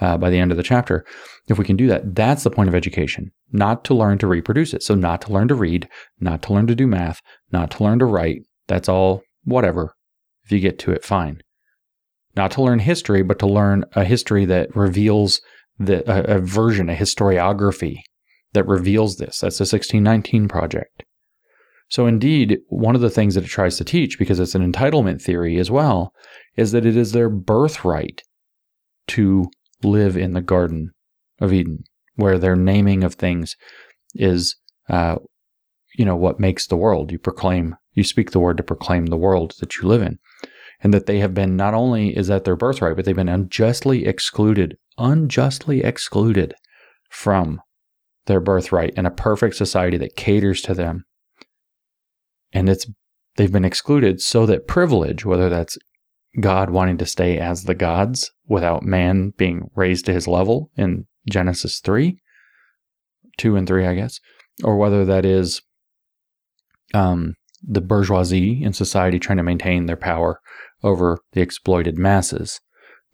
uh, 0.00 0.18
by 0.18 0.28
the 0.28 0.38
end 0.38 0.50
of 0.50 0.58
the 0.58 0.62
chapter. 0.62 1.04
If 1.48 1.58
we 1.58 1.64
can 1.64 1.76
do 1.76 1.88
that, 1.88 2.14
that's 2.14 2.44
the 2.44 2.50
point 2.50 2.68
of 2.68 2.74
education, 2.74 3.32
not 3.50 3.84
to 3.86 3.94
learn 3.94 4.18
to 4.18 4.26
reproduce 4.26 4.74
it. 4.74 4.82
So, 4.82 4.94
not 4.94 5.22
to 5.22 5.32
learn 5.32 5.48
to 5.48 5.54
read, 5.54 5.88
not 6.20 6.42
to 6.42 6.52
learn 6.52 6.66
to 6.66 6.74
do 6.74 6.86
math, 6.86 7.20
not 7.50 7.70
to 7.72 7.84
learn 7.84 7.98
to 8.00 8.04
write. 8.04 8.42
That's 8.68 8.88
all 8.88 9.22
whatever. 9.44 9.94
If 10.44 10.52
you 10.52 10.60
get 10.60 10.78
to 10.80 10.92
it, 10.92 11.04
fine. 11.04 11.40
Not 12.36 12.52
to 12.52 12.62
learn 12.62 12.78
history, 12.78 13.22
but 13.22 13.38
to 13.40 13.46
learn 13.46 13.84
a 13.92 14.04
history 14.04 14.44
that 14.44 14.74
reveals 14.74 15.40
the, 15.78 16.08
a, 16.10 16.36
a 16.36 16.38
version, 16.38 16.88
a 16.88 16.94
historiography 16.94 18.02
that 18.52 18.66
reveals 18.66 19.16
this. 19.16 19.40
That's 19.40 19.58
the 19.58 19.62
1619 19.62 20.48
project. 20.48 21.04
So, 21.88 22.06
indeed, 22.06 22.58
one 22.68 22.94
of 22.94 23.00
the 23.00 23.10
things 23.10 23.34
that 23.34 23.44
it 23.44 23.48
tries 23.48 23.76
to 23.78 23.84
teach, 23.84 24.18
because 24.18 24.38
it's 24.38 24.54
an 24.54 24.72
entitlement 24.72 25.20
theory 25.20 25.58
as 25.58 25.70
well, 25.70 26.12
is 26.56 26.70
that 26.70 26.86
it 26.86 26.96
is 26.96 27.12
their 27.12 27.28
birthright 27.28 28.22
to 29.08 29.46
live 29.82 30.16
in 30.16 30.32
the 30.32 30.40
Garden 30.40 30.92
of 31.40 31.52
Eden, 31.52 31.82
where 32.14 32.38
their 32.38 32.54
naming 32.54 33.02
of 33.02 33.14
things 33.14 33.56
is, 34.14 34.54
uh, 34.88 35.16
you 35.96 36.04
know, 36.04 36.14
what 36.14 36.38
makes 36.38 36.68
the 36.68 36.76
world. 36.76 37.10
You 37.10 37.18
proclaim, 37.18 37.74
you 37.94 38.04
speak 38.04 38.30
the 38.30 38.40
word 38.40 38.56
to 38.58 38.62
proclaim 38.62 39.06
the 39.06 39.16
world 39.16 39.54
that 39.58 39.76
you 39.76 39.88
live 39.88 40.02
in. 40.02 40.20
And 40.82 40.94
that 40.94 41.06
they 41.06 41.18
have 41.18 41.34
been, 41.34 41.56
not 41.56 41.74
only 41.74 42.16
is 42.16 42.28
that 42.28 42.44
their 42.44 42.56
birthright, 42.56 42.96
but 42.96 43.04
they've 43.04 43.14
been 43.14 43.28
unjustly 43.28 44.06
excluded 44.06 44.78
unjustly 45.00 45.82
excluded 45.82 46.54
from 47.08 47.60
their 48.26 48.38
birthright 48.38 48.94
in 48.94 49.06
a 49.06 49.10
perfect 49.10 49.56
society 49.56 49.96
that 49.96 50.14
caters 50.14 50.62
to 50.62 50.74
them. 50.74 51.04
And 52.52 52.68
it's 52.68 52.86
they've 53.36 53.50
been 53.50 53.64
excluded 53.64 54.20
so 54.20 54.46
that 54.46 54.68
privilege, 54.68 55.24
whether 55.24 55.48
that's 55.48 55.78
God 56.40 56.70
wanting 56.70 56.98
to 56.98 57.06
stay 57.06 57.38
as 57.38 57.64
the 57.64 57.74
gods 57.74 58.30
without 58.46 58.84
man 58.84 59.32
being 59.36 59.70
raised 59.74 60.04
to 60.06 60.12
his 60.12 60.28
level 60.28 60.70
in 60.76 61.06
Genesis 61.28 61.80
3, 61.80 62.20
2 63.38 63.56
and 63.56 63.66
3, 63.66 63.86
I 63.86 63.94
guess, 63.94 64.20
or 64.62 64.76
whether 64.76 65.04
that 65.04 65.24
is 65.24 65.62
um, 66.94 67.34
the 67.62 67.80
bourgeoisie 67.80 68.62
in 68.62 68.72
society 68.72 69.18
trying 69.18 69.38
to 69.38 69.42
maintain 69.42 69.86
their 69.86 69.96
power 69.96 70.40
over 70.82 71.18
the 71.32 71.40
exploited 71.40 71.98
masses. 71.98 72.60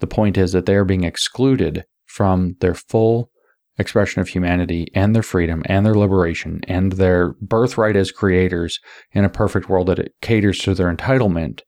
The 0.00 0.06
point 0.06 0.36
is 0.36 0.52
that 0.52 0.66
they 0.66 0.74
are 0.74 0.84
being 0.84 1.04
excluded 1.04 1.84
from 2.06 2.56
their 2.60 2.74
full 2.74 3.30
expression 3.78 4.20
of 4.20 4.28
humanity 4.28 4.88
and 4.94 5.14
their 5.14 5.22
freedom 5.22 5.62
and 5.66 5.84
their 5.84 5.94
liberation 5.94 6.60
and 6.66 6.92
their 6.92 7.34
birthright 7.34 7.96
as 7.96 8.10
creators 8.10 8.80
in 9.12 9.24
a 9.24 9.30
perfect 9.30 9.68
world 9.68 9.88
that 9.88 10.08
caters 10.22 10.58
to 10.60 10.74
their 10.74 10.94
entitlement 10.94 11.60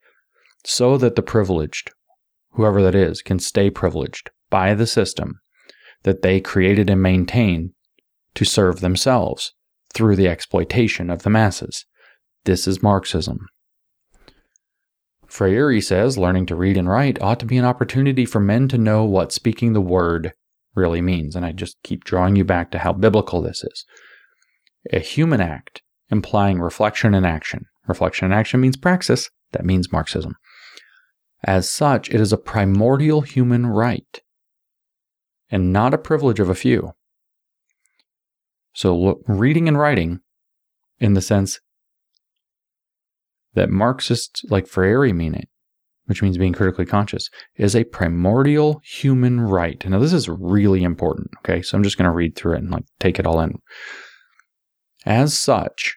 so 0.65 0.97
that 0.97 1.17
the 1.17 1.23
privileged, 1.23 1.91
whoever 2.53 2.83
that 2.83 2.95
is, 2.95 3.23
can 3.23 3.39
stay 3.39 3.71
privileged 3.71 4.31
by 4.51 4.75
the 4.75 4.87
system 4.87 5.41
that 6.05 6.23
they 6.23 6.41
created 6.41 6.89
and 6.89 7.03
maintain 7.03 7.73
to 8.35 8.45
serve 8.45 8.81
themselves 8.81 9.53
through 9.93 10.17
the 10.17 10.29
exploitation 10.29 11.11
of 11.11 11.23
the 11.23 11.31
masses. 11.31 11.85
This 12.45 12.67
is 12.67 12.83
Marxism. 12.83 13.47
Freire 15.29 15.81
says 15.81 16.19
learning 16.19 16.47
to 16.47 16.57
read 16.57 16.77
and 16.77 16.89
write 16.89 17.21
ought 17.21 17.39
to 17.41 17.47
be 17.47 17.59
an 17.59 17.65
opportunity 17.65 18.25
for 18.25 18.41
men 18.41 18.67
to 18.69 18.79
know 18.79 19.05
what 19.05 19.31
speaking 19.31 19.75
the 19.75 19.81
word 19.81 20.33
really 20.75 21.03
means. 21.03 21.37
And 21.37 21.45
I 21.45 21.53
just 21.53 21.77
keep 21.83 22.05
drawing 22.05 22.35
you 22.35 22.45
back 22.45 22.71
to 22.71 22.79
how 22.79 22.93
biblical 22.95 23.43
this 23.43 23.63
is. 23.63 23.85
A 24.93 24.99
human 24.99 25.41
act 25.41 25.83
implying 26.11 26.61
reflection 26.61 27.15
and 27.15 27.27
action. 27.27 27.67
Reflection 27.87 28.27
and 28.27 28.35
action 28.35 28.61
means 28.61 28.77
praxis. 28.77 29.31
That 29.53 29.65
means 29.65 29.93
Marxism. 29.93 30.35
As 31.45 31.71
such, 31.71 32.11
it 32.11 32.21
is 32.21 32.33
a 32.33 32.39
primordial 32.39 33.21
human 33.21 33.67
right 33.67 34.23
and 35.51 35.73
not 35.73 35.95
a 35.95 35.99
privilege 35.99 36.41
of 36.41 36.51
a 36.51 36.55
few. 36.55 36.93
So, 38.75 38.97
look, 38.97 39.23
reading 39.27 39.69
and 39.69 39.79
writing, 39.79 40.21
in 41.01 41.15
the 41.15 41.23
sense 41.23 41.61
that 43.59 43.71
Marxists 43.71 44.45
like 44.51 44.69
Freire 44.69 45.13
mean 45.13 45.35
it, 45.35 45.49
which 46.07 46.23
means 46.23 46.39
being 46.39 46.53
critically 46.53 46.87
conscious, 46.87 47.29
is 47.57 47.75
a 47.75 47.85
primordial 47.85 48.81
human 48.85 49.41
right. 49.41 49.85
Now, 49.85 49.99
this 49.99 50.13
is 50.13 50.29
really 50.29 50.85
important. 50.85 51.29
Okay, 51.39 51.61
so 51.61 51.77
I'm 51.77 51.83
just 51.83 51.99
going 51.99 52.09
to 52.09 52.15
read 52.15 52.37
through 52.37 52.55
it 52.55 52.63
and 52.63 52.71
like 52.71 52.85
take 53.01 53.19
it 53.19 53.27
all 53.27 53.41
in. 53.41 53.59
As 55.05 55.37
such, 55.37 55.97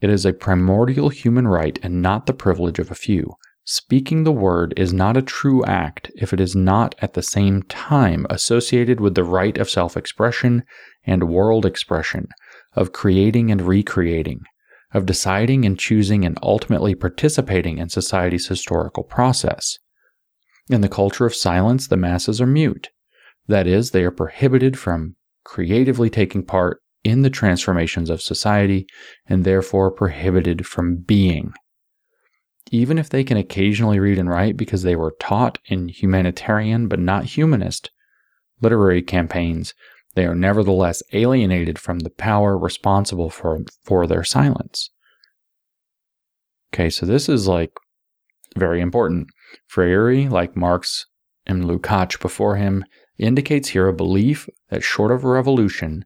it 0.00 0.10
is 0.10 0.26
a 0.26 0.32
primordial 0.32 1.08
human 1.08 1.46
right 1.46 1.78
and 1.84 2.02
not 2.02 2.26
the 2.26 2.34
privilege 2.34 2.80
of 2.80 2.90
a 2.90 2.96
few. 2.96 3.34
Speaking 3.64 4.24
the 4.24 4.32
word 4.32 4.74
is 4.76 4.92
not 4.92 5.16
a 5.16 5.22
true 5.22 5.64
act 5.64 6.10
if 6.16 6.32
it 6.32 6.40
is 6.40 6.56
not 6.56 6.96
at 6.98 7.14
the 7.14 7.22
same 7.22 7.62
time 7.62 8.26
associated 8.28 8.98
with 8.98 9.14
the 9.14 9.22
right 9.22 9.56
of 9.56 9.70
self 9.70 9.96
expression 9.96 10.64
and 11.04 11.28
world 11.28 11.64
expression, 11.64 12.26
of 12.74 12.92
creating 12.92 13.52
and 13.52 13.62
recreating, 13.62 14.40
of 14.94 15.06
deciding 15.06 15.64
and 15.64 15.78
choosing 15.78 16.24
and 16.24 16.38
ultimately 16.42 16.94
participating 16.94 17.78
in 17.78 17.88
society's 17.88 18.48
historical 18.48 19.02
process. 19.02 19.78
In 20.68 20.80
the 20.80 20.88
culture 20.88 21.26
of 21.26 21.34
silence, 21.34 21.88
the 21.88 21.96
masses 21.96 22.40
are 22.40 22.46
mute. 22.46 22.90
That 23.48 23.66
is, 23.66 23.90
they 23.90 24.04
are 24.04 24.10
prohibited 24.10 24.78
from 24.78 25.16
creatively 25.44 26.08
taking 26.08 26.44
part 26.44 26.80
in 27.04 27.22
the 27.22 27.30
transformations 27.30 28.10
of 28.10 28.22
society 28.22 28.86
and 29.26 29.44
therefore 29.44 29.90
prohibited 29.90 30.66
from 30.66 30.96
being. 30.96 31.52
Even 32.70 32.96
if 32.96 33.10
they 33.10 33.24
can 33.24 33.36
occasionally 33.36 33.98
read 33.98 34.18
and 34.18 34.30
write 34.30 34.56
because 34.56 34.82
they 34.82 34.96
were 34.96 35.16
taught 35.18 35.58
in 35.66 35.88
humanitarian 35.88 36.86
but 36.86 37.00
not 37.00 37.24
humanist 37.24 37.90
literacy 38.60 39.02
campaigns, 39.02 39.74
they 40.14 40.26
are 40.26 40.34
nevertheless 40.34 41.02
alienated 41.12 41.78
from 41.78 42.00
the 42.00 42.10
power 42.10 42.58
responsible 42.58 43.30
for, 43.30 43.60
for 43.84 44.06
their 44.06 44.24
silence. 44.24 44.90
Okay, 46.74 46.90
so 46.90 47.06
this 47.06 47.28
is 47.28 47.48
like 47.48 47.72
very 48.56 48.80
important. 48.80 49.28
Freire, 49.66 50.28
like 50.28 50.56
Marx 50.56 51.06
and 51.46 51.64
Lukács 51.64 52.20
before 52.20 52.56
him, 52.56 52.84
indicates 53.18 53.70
here 53.70 53.88
a 53.88 53.92
belief 53.92 54.48
that 54.70 54.82
short 54.82 55.12
of 55.12 55.24
a 55.24 55.28
revolution, 55.28 56.04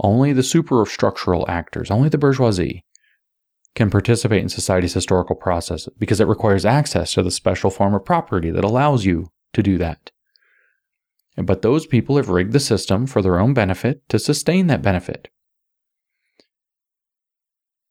only 0.00 0.32
the 0.32 0.42
superstructural 0.42 1.48
actors, 1.48 1.90
only 1.90 2.08
the 2.08 2.18
bourgeoisie, 2.18 2.84
can 3.74 3.90
participate 3.90 4.42
in 4.42 4.48
society's 4.48 4.94
historical 4.94 5.36
process 5.36 5.88
because 5.98 6.20
it 6.20 6.26
requires 6.26 6.64
access 6.64 7.12
to 7.12 7.22
the 7.22 7.30
special 7.30 7.70
form 7.70 7.94
of 7.94 8.04
property 8.04 8.50
that 8.50 8.64
allows 8.64 9.04
you 9.04 9.28
to 9.52 9.62
do 9.62 9.78
that. 9.78 10.10
But 11.40 11.62
those 11.62 11.86
people 11.86 12.16
have 12.16 12.28
rigged 12.28 12.52
the 12.52 12.60
system 12.60 13.06
for 13.06 13.22
their 13.22 13.38
own 13.38 13.54
benefit 13.54 14.02
to 14.08 14.18
sustain 14.18 14.66
that 14.66 14.82
benefit. 14.82 15.28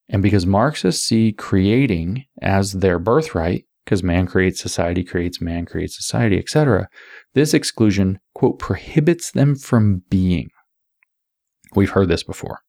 And 0.09 0.21
because 0.21 0.45
Marxists 0.45 1.03
see 1.03 1.31
creating 1.31 2.25
as 2.41 2.73
their 2.73 2.99
birthright, 2.99 3.65
because 3.85 4.03
man 4.03 4.27
creates 4.27 4.61
society, 4.61 5.03
creates 5.03 5.41
man, 5.41 5.65
creates 5.65 5.95
society, 5.95 6.37
etc., 6.37 6.89
this 7.35 7.53
exclusion, 7.53 8.19
quote, 8.33 8.59
prohibits 8.59 9.31
them 9.31 9.55
from 9.55 10.03
being. 10.09 10.49
We've 11.73 11.89
heard 11.89 12.09
this 12.09 12.23
before. 12.23 12.59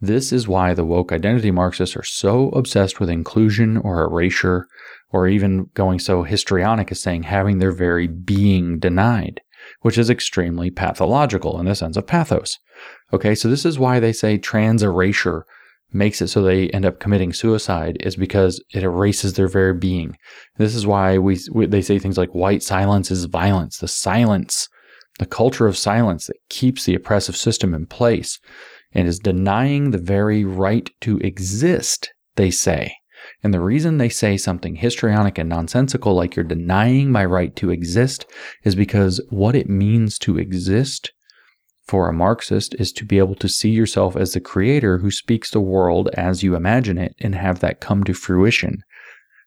This 0.00 0.32
is 0.32 0.46
why 0.46 0.74
the 0.74 0.84
woke 0.84 1.10
identity 1.10 1.50
Marxists 1.50 1.96
are 1.96 2.04
so 2.04 2.50
obsessed 2.50 3.00
with 3.00 3.08
inclusion 3.08 3.78
or 3.78 4.02
erasure, 4.02 4.66
or 5.10 5.26
even 5.26 5.70
going 5.74 5.98
so 5.98 6.22
histrionic 6.22 6.92
as 6.92 7.00
saying 7.00 7.22
having 7.22 7.58
their 7.58 7.72
very 7.72 8.06
being 8.06 8.78
denied, 8.78 9.40
which 9.80 9.96
is 9.96 10.10
extremely 10.10 10.70
pathological 10.70 11.58
in 11.58 11.66
the 11.66 11.74
sense 11.74 11.96
of 11.96 12.06
pathos. 12.06 12.58
Okay, 13.12 13.34
so 13.34 13.48
this 13.48 13.64
is 13.64 13.78
why 13.78 13.98
they 13.98 14.12
say 14.12 14.36
trans 14.36 14.82
erasure 14.82 15.46
makes 15.92 16.20
it 16.20 16.28
so 16.28 16.42
they 16.42 16.68
end 16.70 16.84
up 16.84 17.00
committing 17.00 17.32
suicide 17.32 17.96
is 18.00 18.16
because 18.16 18.62
it 18.74 18.82
erases 18.82 19.34
their 19.34 19.48
very 19.48 19.72
being. 19.72 20.16
This 20.58 20.74
is 20.74 20.86
why 20.86 21.16
we, 21.16 21.38
we 21.52 21.66
they 21.66 21.80
say 21.80 21.98
things 21.98 22.18
like 22.18 22.34
white 22.34 22.62
silence 22.62 23.10
is 23.10 23.24
violence. 23.26 23.78
The 23.78 23.88
silence, 23.88 24.68
the 25.18 25.26
culture 25.26 25.66
of 25.66 25.78
silence 25.78 26.26
that 26.26 26.36
keeps 26.50 26.84
the 26.84 26.94
oppressive 26.94 27.36
system 27.36 27.72
in 27.72 27.86
place 27.86 28.38
and 28.92 29.06
is 29.06 29.18
denying 29.18 29.90
the 29.90 29.98
very 29.98 30.44
right 30.44 30.90
to 31.02 31.18
exist, 31.18 32.12
they 32.36 32.50
say. 32.50 32.94
And 33.42 33.52
the 33.52 33.60
reason 33.60 33.98
they 33.98 34.08
say 34.08 34.36
something 34.36 34.76
histrionic 34.76 35.38
and 35.38 35.48
nonsensical, 35.48 36.14
like 36.14 36.36
you're 36.36 36.44
denying 36.44 37.10
my 37.10 37.24
right 37.24 37.54
to 37.56 37.70
exist, 37.70 38.26
is 38.62 38.74
because 38.74 39.20
what 39.30 39.56
it 39.56 39.68
means 39.68 40.18
to 40.20 40.38
exist 40.38 41.12
for 41.86 42.08
a 42.08 42.12
Marxist 42.12 42.74
is 42.78 42.92
to 42.92 43.04
be 43.04 43.18
able 43.18 43.36
to 43.36 43.48
see 43.48 43.70
yourself 43.70 44.16
as 44.16 44.32
the 44.32 44.40
creator 44.40 44.98
who 44.98 45.10
speaks 45.10 45.50
the 45.50 45.60
world 45.60 46.08
as 46.14 46.42
you 46.42 46.54
imagine 46.54 46.98
it 46.98 47.14
and 47.20 47.34
have 47.34 47.60
that 47.60 47.80
come 47.80 48.04
to 48.04 48.14
fruition. 48.14 48.82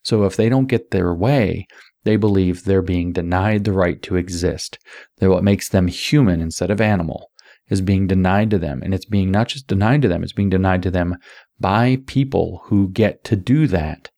So 0.03 0.23
if 0.23 0.35
they 0.35 0.47
don't 0.47 0.67
get 0.67 0.91
their 0.91 1.13
way, 1.13 1.67
they 2.05 2.15
believe 2.15 2.63
they're 2.63 2.81
being 2.81 3.11
denied 3.11 3.65
the 3.65 3.73
right 3.73 4.01
to 4.03 4.15
exist. 4.15 4.79
That 5.17 5.29
what 5.29 5.43
makes 5.43 5.69
them 5.69 5.87
human 5.87 6.39
instead 6.41 6.71
of 6.71 6.79
animal 6.79 7.28
is 7.69 7.81
being 7.81 8.07
denied 8.07 8.49
to 8.51 8.57
them. 8.57 8.81
And 8.83 8.93
it's 8.93 9.05
being 9.05 9.31
not 9.31 9.47
just 9.47 9.67
denied 9.67 10.01
to 10.03 10.07
them, 10.07 10.23
it's 10.23 10.33
being 10.33 10.49
denied 10.49 10.83
to 10.83 10.91
them 10.91 11.17
by 11.59 11.99
people 12.07 12.61
who 12.65 12.89
get 12.89 13.23
to 13.25 13.35
do 13.35 13.67
that. 13.67 14.09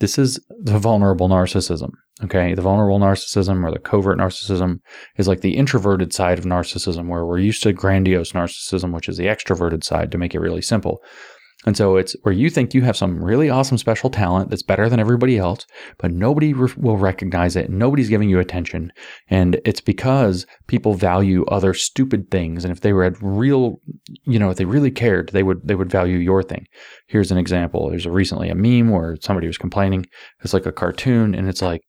This 0.00 0.18
is 0.18 0.40
the 0.48 0.78
vulnerable 0.78 1.28
narcissism. 1.28 1.90
Okay. 2.22 2.54
The 2.54 2.62
vulnerable 2.62 3.00
narcissism 3.00 3.64
or 3.64 3.72
the 3.72 3.78
covert 3.78 4.18
narcissism 4.18 4.78
is 5.16 5.26
like 5.26 5.40
the 5.40 5.56
introverted 5.56 6.12
side 6.12 6.38
of 6.38 6.44
narcissism, 6.44 7.08
where 7.08 7.26
we're 7.26 7.38
used 7.38 7.62
to 7.64 7.72
grandiose 7.72 8.32
narcissism, 8.32 8.92
which 8.92 9.08
is 9.08 9.16
the 9.16 9.26
extroverted 9.26 9.82
side 9.82 10.12
to 10.12 10.18
make 10.18 10.34
it 10.34 10.40
really 10.40 10.62
simple. 10.62 11.02
And 11.66 11.76
so 11.76 11.96
it's 11.96 12.14
where 12.22 12.34
you 12.34 12.50
think 12.50 12.74
you 12.74 12.82
have 12.82 12.96
some 12.96 13.22
really 13.22 13.48
awesome 13.48 13.78
special 13.78 14.10
talent 14.10 14.50
that's 14.50 14.62
better 14.62 14.88
than 14.88 15.00
everybody 15.00 15.38
else, 15.38 15.66
but 15.98 16.10
nobody 16.10 16.52
re- 16.52 16.72
will 16.76 16.96
recognize 16.96 17.56
it. 17.56 17.70
Nobody's 17.70 18.08
giving 18.08 18.28
you 18.28 18.38
attention. 18.38 18.92
And 19.28 19.60
it's 19.64 19.80
because 19.80 20.46
people 20.66 20.94
value 20.94 21.44
other 21.46 21.74
stupid 21.74 22.30
things. 22.30 22.64
And 22.64 22.72
if 22.72 22.80
they 22.80 22.92
were 22.92 23.04
at 23.04 23.20
real, 23.20 23.80
you 24.24 24.38
know, 24.38 24.50
if 24.50 24.56
they 24.56 24.64
really 24.64 24.90
cared, 24.90 25.30
they 25.30 25.42
would, 25.42 25.66
they 25.66 25.74
would 25.74 25.90
value 25.90 26.18
your 26.18 26.42
thing. 26.42 26.66
Here's 27.06 27.30
an 27.30 27.38
example. 27.38 27.88
There's 27.88 28.06
a 28.06 28.10
recently 28.10 28.50
a 28.50 28.54
meme 28.54 28.90
where 28.90 29.16
somebody 29.20 29.46
was 29.46 29.58
complaining. 29.58 30.06
It's 30.42 30.54
like 30.54 30.66
a 30.66 30.72
cartoon 30.72 31.34
and 31.34 31.48
it's 31.48 31.62
like, 31.62 31.82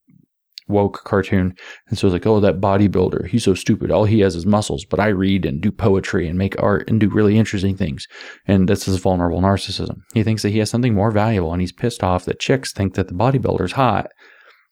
woke 0.68 1.04
cartoon. 1.04 1.54
And 1.88 1.98
so 1.98 2.08
it's 2.08 2.14
like, 2.14 2.26
oh, 2.26 2.40
that 2.40 2.60
bodybuilder, 2.60 3.28
he's 3.28 3.44
so 3.44 3.54
stupid. 3.54 3.92
All 3.92 4.06
he 4.06 4.22
has 4.22 4.36
is 4.36 4.46
muscles, 4.46 4.86
but 4.86 5.00
I 5.00 5.08
read 5.08 5.46
and 5.46 5.62
do 5.62 5.72
poetry 5.72 6.28
and 6.28 6.38
make 6.38 6.62
art 6.62 6.90
and 6.90 7.00
do 7.00 7.10
really 7.10 7.38
interesting 7.38 7.78
things. 7.78 8.08
And 8.48 8.68
that's 8.68 8.86
his 8.86 8.98
vulnerable 8.98 9.42
narcissism. 9.42 9.98
He 10.14 10.24
thinks 10.24 10.42
that 10.42 10.50
he 10.50 10.60
has 10.60 10.70
something 10.70 10.94
more 10.94 11.12
valuable 11.12 11.54
and 11.54 11.62
he's 11.62 11.72
pissed 11.72 12.04
off 12.04 12.26
that 12.26 12.40
chicks 12.40 12.74
think 12.74 12.96
that 12.96 13.08
the 13.08 13.14
bodybuilder's 13.14 13.74
hot 13.74 14.08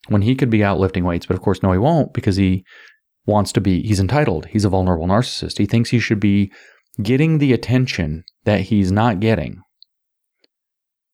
when 0.07 0.23
he 0.23 0.35
could 0.35 0.49
be 0.49 0.63
out 0.63 0.79
lifting 0.79 1.03
weights. 1.03 1.25
But 1.25 1.35
of 1.35 1.41
course, 1.41 1.61
no, 1.61 1.71
he 1.71 1.77
won't 1.77 2.13
because 2.13 2.35
he 2.35 2.65
wants 3.25 3.51
to 3.53 3.61
be, 3.61 3.81
he's 3.83 3.99
entitled. 3.99 4.47
He's 4.47 4.65
a 4.65 4.69
vulnerable 4.69 5.07
narcissist. 5.07 5.57
He 5.57 5.65
thinks 5.65 5.89
he 5.89 5.99
should 5.99 6.19
be 6.19 6.51
getting 7.01 7.37
the 7.37 7.53
attention 7.53 8.23
that 8.45 8.61
he's 8.61 8.91
not 8.91 9.19
getting 9.19 9.61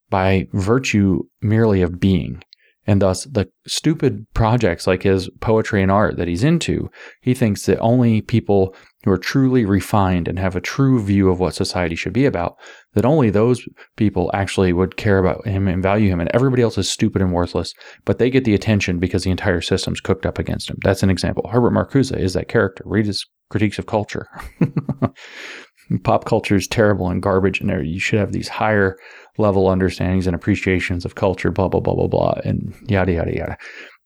by 0.09 0.47
virtue 0.53 1.23
merely 1.41 1.81
of 1.81 1.99
being. 1.99 2.43
And 2.89 3.03
thus, 3.03 3.25
the 3.25 3.47
stupid 3.67 4.25
projects 4.33 4.87
like 4.87 5.03
his 5.03 5.29
poetry 5.41 5.83
and 5.83 5.91
art 5.91 6.17
that 6.17 6.27
he's 6.27 6.43
into, 6.43 6.89
he 7.21 7.35
thinks 7.35 7.67
that 7.67 7.77
only 7.77 8.19
people 8.19 8.75
who 9.05 9.11
are 9.11 9.17
truly 9.19 9.63
refined 9.63 10.27
and 10.27 10.39
have 10.39 10.55
a 10.55 10.59
true 10.59 10.99
view 10.99 11.29
of 11.29 11.39
what 11.39 11.53
society 11.53 11.95
should 11.95 12.13
be 12.13 12.25
about, 12.25 12.55
that 12.95 13.05
only 13.05 13.29
those 13.29 13.63
people 13.95 14.31
actually 14.33 14.73
would 14.73 14.97
care 14.97 15.19
about 15.19 15.45
him 15.45 15.67
and 15.67 15.83
value 15.83 16.09
him. 16.09 16.19
And 16.19 16.31
everybody 16.33 16.63
else 16.63 16.79
is 16.79 16.89
stupid 16.89 17.21
and 17.21 17.31
worthless, 17.31 17.75
but 18.05 18.17
they 18.17 18.31
get 18.31 18.43
the 18.43 18.55
attention 18.55 18.97
because 18.97 19.23
the 19.23 19.29
entire 19.29 19.61
system's 19.61 20.01
cooked 20.01 20.25
up 20.25 20.39
against 20.39 20.67
him. 20.67 20.77
That's 20.81 21.03
an 21.03 21.11
example. 21.11 21.47
Herbert 21.47 21.73
Marcuse 21.73 22.17
is 22.17 22.33
that 22.33 22.47
character. 22.47 22.83
Read 22.87 23.05
his 23.05 23.23
critiques 23.51 23.77
of 23.77 23.85
culture. 23.85 24.27
Pop 26.03 26.25
culture 26.25 26.55
is 26.55 26.67
terrible 26.67 27.09
and 27.09 27.21
garbage, 27.21 27.61
and 27.61 27.87
you 27.87 27.99
should 27.99 28.19
have 28.19 28.31
these 28.31 28.47
higher 28.47 28.97
level 29.39 29.67
understandings 29.67 30.27
and 30.27 30.35
appreciations 30.35 31.05
of 31.05 31.15
culture, 31.15 31.51
blah, 31.51 31.67
blah, 31.67 31.79
blah, 31.79 31.95
blah, 31.95 32.07
blah, 32.07 32.33
and 32.43 32.75
yada, 32.87 33.13
yada, 33.13 33.35
yada. 33.35 33.57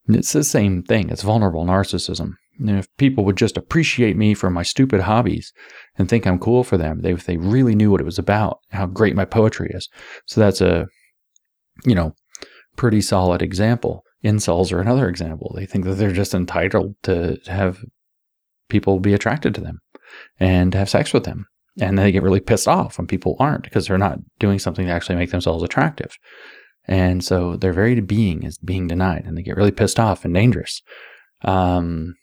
It's 0.07 0.33
the 0.33 0.43
same 0.43 0.83
thing. 0.83 1.09
It's 1.09 1.23
vulnerable 1.23 1.65
narcissism. 1.65 2.33
And 2.59 2.69
if 2.69 2.87
people 2.97 3.25
would 3.25 3.37
just 3.37 3.57
appreciate 3.57 4.15
me 4.15 4.33
for 4.33 4.49
my 4.49 4.63
stupid 4.63 5.01
hobbies 5.01 5.51
and 5.97 6.07
think 6.07 6.27
I'm 6.27 6.37
cool 6.37 6.63
for 6.63 6.77
them, 6.77 7.01
they, 7.01 7.11
if 7.11 7.25
they 7.25 7.37
really 7.37 7.73
knew 7.73 7.89
what 7.89 8.01
it 8.01 8.05
was 8.05 8.19
about, 8.19 8.59
how 8.71 8.85
great 8.85 9.15
my 9.15 9.25
poetry 9.25 9.71
is. 9.73 9.89
So 10.27 10.39
that's 10.39 10.61
a, 10.61 10.87
you 11.85 11.95
know, 11.95 12.13
pretty 12.75 13.01
solid 13.01 13.41
example. 13.41 14.03
Incels 14.23 14.71
are 14.71 14.79
another 14.79 15.09
example. 15.09 15.53
They 15.55 15.65
think 15.65 15.85
that 15.85 15.95
they're 15.95 16.11
just 16.11 16.33
entitled 16.33 16.95
to 17.03 17.37
have 17.47 17.83
people 18.69 18.99
be 18.99 19.13
attracted 19.13 19.55
to 19.55 19.61
them 19.61 19.79
and 20.39 20.73
have 20.73 20.89
sex 20.89 21.11
with 21.11 21.23
them. 21.23 21.47
And 21.79 21.97
they 21.97 22.11
get 22.11 22.23
really 22.23 22.39
pissed 22.39 22.67
off 22.67 22.97
when 22.97 23.07
people 23.07 23.35
aren't 23.39 23.63
because 23.63 23.87
they're 23.87 23.97
not 23.97 24.19
doing 24.39 24.59
something 24.59 24.85
to 24.85 24.91
actually 24.91 25.15
make 25.15 25.31
themselves 25.31 25.63
attractive. 25.63 26.17
And 26.85 27.23
so 27.23 27.55
their 27.55 27.73
very 27.73 27.99
being 28.01 28.43
is 28.43 28.57
being 28.57 28.87
denied 28.87 29.23
and 29.25 29.37
they 29.37 29.41
get 29.41 29.55
really 29.55 29.71
pissed 29.71 29.99
off 29.99 30.25
and 30.25 30.33
dangerous. 30.33 30.81
Um, 31.43 32.15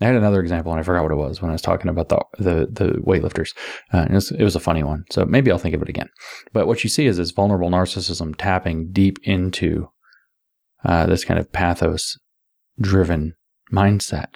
I 0.00 0.06
had 0.06 0.16
another 0.16 0.40
example 0.40 0.72
and 0.72 0.80
I 0.80 0.84
forgot 0.84 1.02
what 1.02 1.12
it 1.12 1.16
was 1.16 1.40
when 1.40 1.50
I 1.50 1.54
was 1.54 1.62
talking 1.62 1.88
about 1.88 2.08
the 2.08 2.20
the, 2.38 2.66
the 2.70 3.00
weightlifters. 3.06 3.50
Uh, 3.92 4.06
it, 4.10 4.12
was, 4.12 4.30
it 4.32 4.42
was 4.42 4.56
a 4.56 4.60
funny 4.60 4.82
one. 4.82 5.04
So 5.10 5.24
maybe 5.24 5.50
I'll 5.50 5.58
think 5.58 5.74
of 5.74 5.82
it 5.82 5.88
again. 5.88 6.08
But 6.52 6.66
what 6.66 6.82
you 6.82 6.90
see 6.90 7.06
is 7.06 7.18
this 7.18 7.30
vulnerable 7.30 7.70
narcissism 7.70 8.34
tapping 8.36 8.90
deep 8.90 9.18
into 9.22 9.88
uh, 10.84 11.06
this 11.06 11.24
kind 11.24 11.38
of 11.38 11.52
pathos 11.52 12.18
driven 12.80 13.34
mindset. 13.72 14.34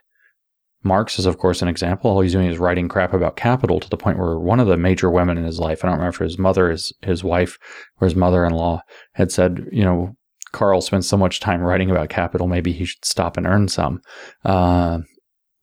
Marx 0.85 1.19
is, 1.19 1.27
of 1.27 1.39
course, 1.39 1.61
an 1.61 1.69
example. 1.69 2.11
All 2.11 2.21
he's 2.21 2.33
doing 2.33 2.47
is 2.47 2.59
writing 2.59 2.89
crap 2.89 3.13
about 3.13 3.37
capital 3.37 3.81
to 3.81 3.89
the 3.89 3.97
point 3.97 4.19
where 4.19 4.39
one 4.39 4.61
of 4.61 4.69
the 4.69 4.77
major 4.77 5.11
women 5.11 5.37
in 5.37 5.45
his 5.45 5.59
life, 5.59 5.85
I 5.85 5.89
don't 5.89 5.99
remember 5.99 6.15
if 6.15 6.31
his 6.31 6.39
mother, 6.39 6.71
his, 6.71 6.93
his 7.03 7.25
wife, 7.25 7.59
or 8.01 8.07
his 8.07 8.15
mother 8.15 8.45
in 8.45 8.53
law, 8.53 8.83
had 9.15 9.33
said, 9.33 9.67
you 9.73 9.83
know, 9.83 10.17
Karl 10.53 10.81
spends 10.81 11.09
so 11.09 11.17
much 11.17 11.41
time 11.41 11.61
writing 11.61 11.91
about 11.91 12.09
capital, 12.09 12.47
maybe 12.47 12.73
he 12.73 12.85
should 12.85 13.05
stop 13.05 13.37
and 13.37 13.47
earn 13.47 13.69
some. 13.69 14.01
Uh, 14.45 14.99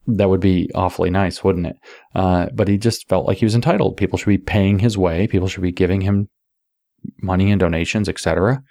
that 0.07 0.29
would 0.29 0.41
be 0.41 0.69
awfully 0.75 1.09
nice, 1.09 1.43
wouldn't 1.43 1.67
it? 1.67 1.77
Uh, 2.13 2.47
but 2.53 2.67
he 2.67 2.77
just 2.77 3.07
felt 3.09 3.25
like 3.25 3.37
he 3.37 3.45
was 3.45 3.55
entitled. 3.55 3.97
People 3.97 4.17
should 4.17 4.27
be 4.27 4.37
paying 4.37 4.79
his 4.79 4.97
way. 4.97 5.27
People 5.27 5.47
should 5.47 5.63
be 5.63 5.71
giving 5.71 6.01
him 6.01 6.29
money 7.21 7.51
and 7.51 7.59
donations, 7.59 8.07
etc., 8.09 8.61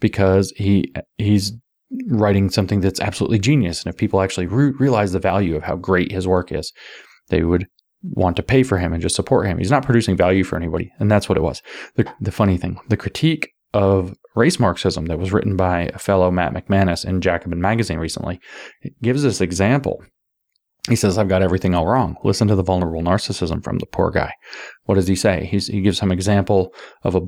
because 0.00 0.52
he 0.56 0.92
he's 1.16 1.52
writing 2.08 2.50
something 2.50 2.80
that's 2.80 3.00
absolutely 3.00 3.38
genius. 3.38 3.82
And 3.82 3.92
if 3.92 3.98
people 3.98 4.20
actually 4.20 4.46
re- 4.46 4.72
realize 4.78 5.12
the 5.12 5.18
value 5.18 5.56
of 5.56 5.62
how 5.62 5.76
great 5.76 6.12
his 6.12 6.26
work 6.26 6.52
is, 6.52 6.72
they 7.28 7.42
would 7.42 7.66
want 8.02 8.36
to 8.36 8.42
pay 8.42 8.62
for 8.62 8.78
him 8.78 8.92
and 8.92 9.02
just 9.02 9.16
support 9.16 9.46
him. 9.46 9.58
He's 9.58 9.70
not 9.70 9.84
producing 9.84 10.16
value 10.16 10.44
for 10.44 10.56
anybody. 10.56 10.92
And 10.98 11.10
that's 11.10 11.28
what 11.28 11.38
it 11.38 11.42
was. 11.42 11.62
The, 11.96 12.10
the 12.20 12.32
funny 12.32 12.58
thing, 12.58 12.78
the 12.88 12.96
critique 12.96 13.50
of 13.72 14.14
race 14.36 14.60
Marxism 14.60 15.06
that 15.06 15.18
was 15.18 15.32
written 15.32 15.56
by 15.56 15.90
a 15.94 15.98
fellow 15.98 16.30
Matt 16.30 16.52
McManus 16.52 17.04
in 17.04 17.20
Jacobin 17.20 17.60
magazine 17.60 17.98
recently 17.98 18.40
gives 19.02 19.22
this 19.22 19.40
example. 19.40 20.04
He 20.88 20.96
says, 20.96 21.16
I've 21.16 21.28
got 21.28 21.42
everything 21.42 21.74
all 21.74 21.86
wrong. 21.86 22.16
Listen 22.24 22.46
to 22.48 22.54
the 22.54 22.62
vulnerable 22.62 23.02
narcissism 23.02 23.64
from 23.64 23.78
the 23.78 23.86
poor 23.86 24.10
guy. 24.10 24.34
What 24.84 24.96
does 24.96 25.08
he 25.08 25.16
say? 25.16 25.46
He's, 25.46 25.68
he 25.68 25.80
gives 25.80 25.96
some 25.96 26.12
example 26.12 26.74
of 27.04 27.14
a 27.14 27.22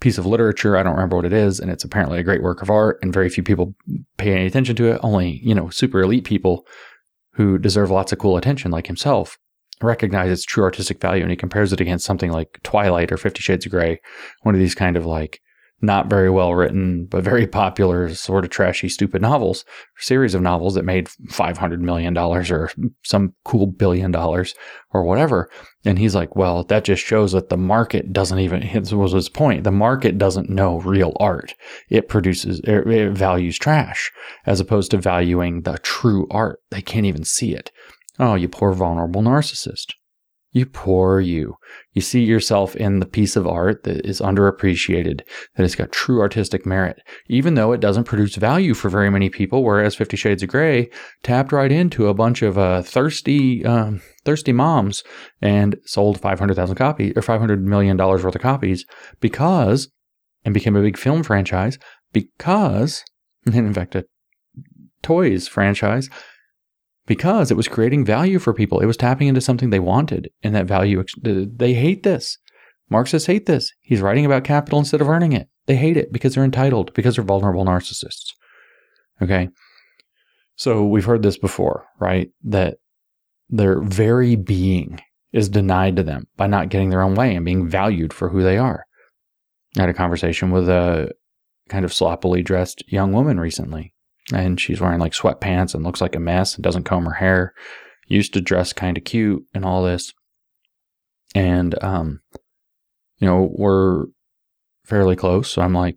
piece 0.00 0.18
of 0.18 0.26
literature. 0.26 0.76
I 0.76 0.82
don't 0.82 0.94
remember 0.94 1.16
what 1.16 1.24
it 1.24 1.32
is, 1.32 1.60
and 1.60 1.70
it's 1.70 1.84
apparently 1.84 2.18
a 2.18 2.24
great 2.24 2.42
work 2.42 2.62
of 2.62 2.70
art, 2.70 2.98
and 3.02 3.12
very 3.12 3.28
few 3.28 3.42
people 3.42 3.74
pay 4.18 4.32
any 4.32 4.46
attention 4.46 4.76
to 4.76 4.92
it. 4.92 5.00
Only, 5.02 5.40
you 5.42 5.54
know, 5.54 5.70
super 5.70 6.02
elite 6.02 6.24
people 6.24 6.66
who 7.32 7.58
deserve 7.58 7.90
lots 7.90 8.12
of 8.12 8.18
cool 8.18 8.36
attention, 8.36 8.70
like 8.70 8.86
himself, 8.86 9.38
recognize 9.82 10.30
its 10.30 10.44
true 10.44 10.64
artistic 10.64 11.00
value. 11.00 11.22
And 11.22 11.30
he 11.30 11.36
compares 11.36 11.72
it 11.72 11.80
against 11.80 12.06
something 12.06 12.30
like 12.30 12.60
Twilight 12.62 13.10
or 13.10 13.16
Fifty 13.16 13.40
Shades 13.40 13.66
of 13.66 13.72
Grey, 13.72 14.00
one 14.42 14.54
of 14.54 14.60
these 14.60 14.74
kind 14.74 14.96
of 14.96 15.06
like 15.06 15.40
not 15.84 16.08
very 16.08 16.30
well 16.30 16.54
written, 16.54 17.06
but 17.06 17.24
very 17.24 17.46
popular, 17.46 18.12
sort 18.14 18.44
of 18.44 18.50
trashy, 18.50 18.88
stupid 18.88 19.22
novels, 19.22 19.64
series 19.98 20.34
of 20.34 20.42
novels 20.42 20.74
that 20.74 20.84
made 20.84 21.06
$500 21.06 21.80
million 21.80 22.16
or 22.16 22.70
some 23.02 23.34
cool 23.44 23.66
billion 23.66 24.10
dollars 24.10 24.54
or 24.92 25.04
whatever. 25.04 25.48
And 25.84 25.98
he's 25.98 26.14
like, 26.14 26.34
well, 26.36 26.64
that 26.64 26.84
just 26.84 27.04
shows 27.04 27.32
that 27.32 27.48
the 27.48 27.56
market 27.56 28.12
doesn't 28.12 28.38
even, 28.38 28.62
his 28.62 28.94
was 28.94 29.12
his 29.12 29.28
point. 29.28 29.64
The 29.64 29.70
market 29.70 30.18
doesn't 30.18 30.50
know 30.50 30.80
real 30.80 31.14
art. 31.20 31.54
It 31.88 32.08
produces, 32.08 32.60
er, 32.66 32.88
it 32.88 33.12
values 33.12 33.58
trash 33.58 34.12
as 34.46 34.60
opposed 34.60 34.90
to 34.92 34.98
valuing 34.98 35.62
the 35.62 35.78
true 35.78 36.26
art. 36.30 36.60
They 36.70 36.82
can't 36.82 37.06
even 37.06 37.24
see 37.24 37.54
it. 37.54 37.70
Oh, 38.18 38.34
you 38.34 38.48
poor 38.48 38.72
vulnerable 38.72 39.22
narcissist. 39.22 39.94
You 40.54 40.66
poor 40.66 41.18
you. 41.18 41.56
You 41.94 42.00
see 42.00 42.22
yourself 42.22 42.76
in 42.76 43.00
the 43.00 43.06
piece 43.06 43.34
of 43.34 43.44
art 43.44 43.82
that 43.82 44.06
is 44.06 44.20
underappreciated, 44.20 45.22
that 45.56 45.62
has 45.62 45.74
got 45.74 45.90
true 45.90 46.20
artistic 46.20 46.64
merit, 46.64 47.00
even 47.28 47.54
though 47.54 47.72
it 47.72 47.80
doesn't 47.80 48.04
produce 48.04 48.36
value 48.36 48.72
for 48.72 48.88
very 48.88 49.10
many 49.10 49.28
people. 49.28 49.64
Whereas 49.64 49.96
Fifty 49.96 50.16
Shades 50.16 50.44
of 50.44 50.48
Grey 50.48 50.88
tapped 51.24 51.50
right 51.50 51.72
into 51.72 52.06
a 52.06 52.14
bunch 52.14 52.40
of 52.42 52.56
uh, 52.56 52.82
thirsty, 52.82 53.64
um, 53.64 54.00
thirsty 54.24 54.52
moms 54.52 55.02
and 55.42 55.76
sold 55.86 56.20
five 56.20 56.38
hundred 56.38 56.54
thousand 56.54 56.76
copies 56.76 57.14
or 57.16 57.22
five 57.22 57.40
hundred 57.40 57.60
million 57.60 57.96
dollars 57.96 58.22
worth 58.22 58.36
of 58.36 58.40
copies 58.40 58.86
because, 59.18 59.88
and 60.44 60.54
became 60.54 60.76
a 60.76 60.82
big 60.82 60.96
film 60.96 61.24
franchise 61.24 61.80
because, 62.12 63.04
and 63.44 63.54
in 63.56 63.74
fact, 63.74 63.96
a 63.96 64.04
toys 65.02 65.48
franchise 65.48 66.08
because 67.06 67.50
it 67.50 67.56
was 67.56 67.68
creating 67.68 68.04
value 68.04 68.38
for 68.38 68.54
people. 68.54 68.80
It 68.80 68.86
was 68.86 68.96
tapping 68.96 69.28
into 69.28 69.40
something 69.40 69.70
they 69.70 69.80
wanted, 69.80 70.30
and 70.42 70.54
that 70.54 70.66
value, 70.66 71.04
they 71.22 71.74
hate 71.74 72.02
this. 72.02 72.38
Marxists 72.90 73.26
hate 73.26 73.46
this. 73.46 73.72
He's 73.80 74.00
writing 74.00 74.26
about 74.26 74.44
capital 74.44 74.78
instead 74.78 75.00
of 75.00 75.08
earning 75.08 75.32
it. 75.32 75.48
They 75.66 75.76
hate 75.76 75.96
it 75.96 76.12
because 76.12 76.34
they're 76.34 76.44
entitled, 76.44 76.92
because 76.94 77.16
they're 77.16 77.24
vulnerable 77.24 77.64
narcissists. 77.64 78.32
Okay. 79.22 79.48
So 80.56 80.84
we've 80.84 81.04
heard 81.04 81.22
this 81.22 81.38
before, 81.38 81.86
right? 81.98 82.30
That 82.44 82.76
their 83.48 83.80
very 83.80 84.36
being 84.36 85.00
is 85.32 85.48
denied 85.48 85.96
to 85.96 86.02
them 86.02 86.26
by 86.36 86.46
not 86.46 86.68
getting 86.68 86.90
their 86.90 87.02
own 87.02 87.14
way 87.14 87.34
and 87.34 87.44
being 87.44 87.68
valued 87.68 88.12
for 88.12 88.28
who 88.28 88.42
they 88.42 88.58
are. 88.58 88.84
I 89.76 89.80
had 89.80 89.88
a 89.88 89.94
conversation 89.94 90.50
with 90.50 90.68
a 90.68 91.10
kind 91.68 91.84
of 91.84 91.92
sloppily 91.92 92.42
dressed 92.42 92.84
young 92.86 93.12
woman 93.12 93.40
recently 93.40 93.93
and 94.32 94.60
she's 94.60 94.80
wearing 94.80 95.00
like 95.00 95.12
sweatpants 95.12 95.74
and 95.74 95.84
looks 95.84 96.00
like 96.00 96.16
a 96.16 96.20
mess 96.20 96.54
and 96.54 96.64
doesn't 96.64 96.84
comb 96.84 97.04
her 97.04 97.14
hair. 97.14 97.52
Used 98.06 98.34
to 98.34 98.40
dress 98.40 98.72
kind 98.72 98.98
of 98.98 99.04
cute 99.04 99.44
and 99.54 99.64
all 99.64 99.82
this. 99.82 100.12
And, 101.34 101.82
um, 101.82 102.20
you 103.18 103.26
know, 103.26 103.50
we're 103.52 104.04
fairly 104.84 105.16
close. 105.16 105.50
So 105.50 105.62
I'm 105.62 105.72
like, 105.72 105.96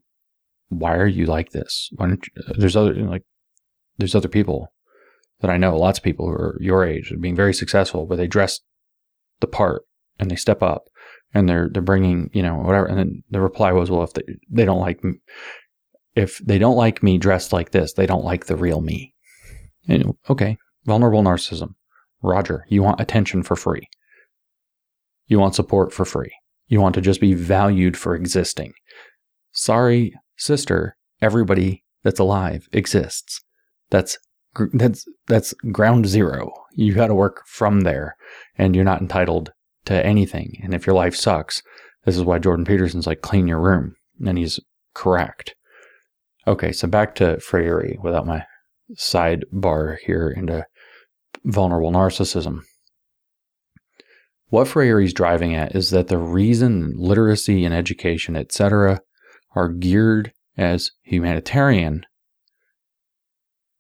why 0.70 0.96
are 0.96 1.08
you 1.08 1.26
like 1.26 1.52
this? 1.52 1.90
Why 1.96 2.08
don't 2.08 2.26
you, 2.26 2.44
there's 2.58 2.76
other, 2.76 2.94
like, 2.94 3.24
there's 3.98 4.16
other 4.16 4.30
people 4.30 4.74
that 5.42 5.52
I 5.52 5.58
know, 5.58 5.78
lots 5.78 6.00
of 6.00 6.04
people 6.04 6.28
who 6.28 6.34
are 6.34 6.58
your 6.62 6.86
age, 6.86 7.12
are 7.12 7.18
being 7.18 7.36
very 7.36 7.54
successful, 7.54 8.06
but 8.06 8.16
they 8.16 8.28
dress 8.28 8.60
the 9.40 9.48
part 9.48 9.84
and 10.18 10.32
they 10.32 10.36
step 10.36 10.64
up 10.64 10.86
and 11.34 11.48
they're, 11.48 11.70
they're 11.72 11.82
bringing, 11.82 12.30
you 12.34 12.42
know, 12.42 12.56
whatever. 12.56 12.86
And 12.86 12.98
then 12.98 13.24
the 13.30 13.42
reply 13.42 13.74
was, 13.74 13.92
well, 13.92 14.04
if 14.04 14.14
they, 14.14 14.24
they 14.50 14.66
don't 14.66 14.80
like 14.80 15.02
if 16.18 16.40
they 16.40 16.58
don't 16.58 16.76
like 16.76 17.04
me 17.04 17.18
dressed 17.18 17.54
like 17.54 17.72
this, 17.72 17.94
they 17.94 18.06
don't 18.06 18.26
like 18.26 18.46
the 18.46 18.56
real 18.56 18.82
me. 18.82 19.14
And, 19.88 20.16
okay, 20.30 20.58
vulnerable 20.86 21.24
narcissism. 21.24 21.76
Roger, 22.24 22.66
you 22.70 22.82
want 22.82 23.00
attention 23.00 23.44
for 23.44 23.56
free. 23.56 23.88
You 25.28 25.40
want 25.40 25.56
support 25.56 25.94
for 25.94 26.06
free. 26.06 26.34
You 26.68 26.82
want 26.82 26.96
to 26.96 27.02
just 27.02 27.22
be 27.22 27.34
valued 27.34 27.96
for 27.96 28.16
existing. 28.16 28.74
Sorry, 29.52 30.14
sister, 30.38 30.98
everybody 31.22 31.84
that's 32.04 32.20
alive 32.20 32.68
exists. 32.72 33.42
That's 33.90 34.18
that's 34.74 35.06
that's 35.28 35.54
ground 35.72 36.08
zero. 36.08 36.52
You 36.74 36.94
got 36.94 37.08
to 37.08 37.16
work 37.16 37.44
from 37.46 37.82
there 37.82 38.16
and 38.58 38.76
you're 38.76 38.84
not 38.84 39.02
entitled 39.02 39.52
to 39.86 40.06
anything. 40.06 40.60
And 40.64 40.74
if 40.74 40.88
your 40.88 40.96
life 40.96 41.16
sucks, 41.16 41.62
this 42.06 42.18
is 42.18 42.24
why 42.24 42.40
Jordan 42.40 42.66
Peterson's 42.66 43.08
like 43.08 43.22
clean 43.22 43.48
your 43.48 43.62
room 43.62 43.96
and 44.26 44.38
he's 44.38 44.60
correct. 44.96 45.54
Okay, 46.48 46.72
so 46.72 46.88
back 46.88 47.16
to 47.16 47.40
Freire 47.42 47.98
without 48.02 48.26
my 48.26 48.46
sidebar 48.96 49.98
here 50.06 50.30
into 50.30 50.66
vulnerable 51.44 51.92
narcissism. 51.92 52.62
What 54.48 54.70
Freire 54.70 55.02
is 55.02 55.14
driving 55.14 55.56
at 55.56 55.76
is 55.76 55.90
that 55.90 56.08
the 56.08 56.18
reason 56.18 56.94
literacy 56.96 57.66
and 57.66 57.74
education, 57.74 58.38
etc., 58.38 59.02
are 59.56 59.68
geared 59.68 60.32
as 60.56 60.92
humanitarian, 61.02 62.06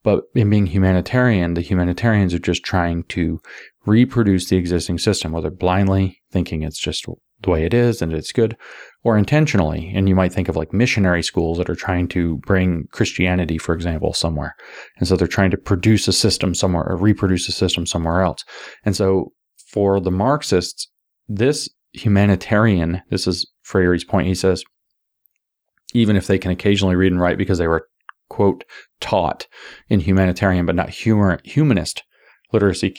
but 0.03 0.25
in 0.35 0.49
being 0.49 0.65
humanitarian, 0.65 1.53
the 1.53 1.61
humanitarians 1.61 2.33
are 2.33 2.39
just 2.39 2.63
trying 2.63 3.03
to 3.05 3.39
reproduce 3.85 4.49
the 4.49 4.57
existing 4.57 4.97
system, 4.97 5.31
whether 5.31 5.49
blindly 5.49 6.21
thinking 6.31 6.63
it's 6.63 6.79
just 6.79 7.05
the 7.41 7.49
way 7.49 7.63
it 7.63 7.73
is 7.73 8.01
and 8.01 8.13
it's 8.13 8.33
good, 8.33 8.57
or 9.07 9.17
intentionally. 9.17 9.89
And 9.95 10.09
you 10.09 10.15
might 10.15 10.33
think 10.33 10.49
of 10.49 10.57
like 10.57 10.73
missionary 10.73 11.23
schools 11.23 11.57
that 11.57 11.69
are 11.69 11.75
trying 11.75 12.09
to 12.09 12.39
bring 12.39 12.89
Christianity, 12.91 13.57
for 13.57 13.73
example, 13.73 14.11
somewhere. 14.11 14.53
And 14.97 15.07
so 15.07 15.15
they're 15.15 15.29
trying 15.29 15.51
to 15.51 15.57
produce 15.57 16.09
a 16.09 16.11
system 16.11 16.53
somewhere 16.53 16.83
or 16.83 16.97
reproduce 16.97 17.47
a 17.47 17.53
system 17.53 17.85
somewhere 17.85 18.21
else. 18.21 18.43
And 18.83 18.97
so 18.97 19.31
for 19.71 20.01
the 20.01 20.11
Marxists, 20.11 20.89
this 21.29 21.69
humanitarian, 21.93 23.01
this 23.09 23.27
is 23.27 23.49
Freire's 23.61 24.03
point. 24.03 24.27
He 24.27 24.35
says, 24.35 24.61
even 25.93 26.17
if 26.17 26.27
they 26.27 26.37
can 26.37 26.51
occasionally 26.51 26.97
read 26.97 27.13
and 27.13 27.21
write 27.21 27.37
because 27.37 27.59
they 27.59 27.67
were, 27.67 27.87
quote, 28.27 28.65
taught 28.99 29.47
in 29.87 30.01
humanitarian 30.01 30.65
but 30.65 30.75
not 30.75 30.89
humor, 30.89 31.39
humanist 31.45 32.03
literacy 32.51 32.93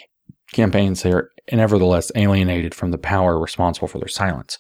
campaigns, 0.55 1.03
they 1.03 1.13
are 1.13 1.29
nevertheless 1.53 2.11
alienated 2.15 2.75
from 2.75 2.93
the 2.93 2.99
power 2.99 3.39
responsible 3.39 3.89
for 3.89 3.99
their 3.99 4.09
silence. 4.09 4.57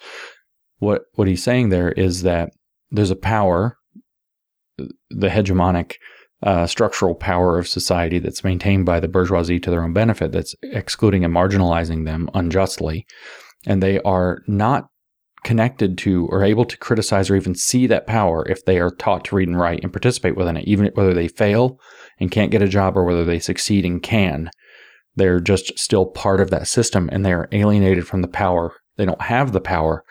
What 0.78 1.02
what 1.14 1.28
he's 1.28 1.42
saying 1.42 1.68
there 1.68 1.92
is 1.92 2.22
that 2.22 2.50
there's 2.90 3.10
a 3.10 3.16
power, 3.16 3.76
the 4.76 5.28
hegemonic 5.28 5.96
uh, 6.42 6.66
structural 6.66 7.14
power 7.14 7.58
of 7.58 7.66
society 7.66 8.18
that's 8.18 8.44
maintained 8.44 8.86
by 8.86 9.00
the 9.00 9.08
bourgeoisie 9.08 9.58
to 9.60 9.70
their 9.70 9.82
own 9.82 9.92
benefit, 9.92 10.32
that's 10.32 10.54
excluding 10.62 11.24
and 11.24 11.34
marginalizing 11.34 12.04
them 12.04 12.30
unjustly, 12.34 13.06
and 13.66 13.82
they 13.82 14.00
are 14.00 14.42
not 14.46 14.88
connected 15.44 15.96
to 15.98 16.26
or 16.26 16.42
able 16.42 16.64
to 16.64 16.76
criticize 16.76 17.30
or 17.30 17.36
even 17.36 17.54
see 17.54 17.86
that 17.86 18.06
power 18.06 18.46
if 18.48 18.64
they 18.64 18.78
are 18.78 18.90
taught 18.90 19.24
to 19.24 19.36
read 19.36 19.48
and 19.48 19.58
write 19.58 19.82
and 19.82 19.92
participate 19.92 20.36
within 20.36 20.56
it, 20.56 20.66
even 20.66 20.90
whether 20.94 21.14
they 21.14 21.28
fail 21.28 21.78
and 22.18 22.30
can't 22.30 22.50
get 22.50 22.62
a 22.62 22.68
job 22.68 22.96
or 22.96 23.04
whether 23.04 23.24
they 23.24 23.38
succeed 23.38 23.84
and 23.84 24.02
can. 24.02 24.50
They're 25.16 25.40
just 25.40 25.78
still 25.78 26.06
part 26.06 26.40
of 26.40 26.50
that 26.50 26.68
system 26.68 27.08
and 27.12 27.24
they 27.24 27.32
are 27.32 27.48
alienated 27.52 28.06
from 28.06 28.22
the 28.22 28.28
power. 28.28 28.74
They 28.96 29.04
don't 29.04 29.22
have 29.22 29.52
the 29.52 29.60
power, 29.60 30.04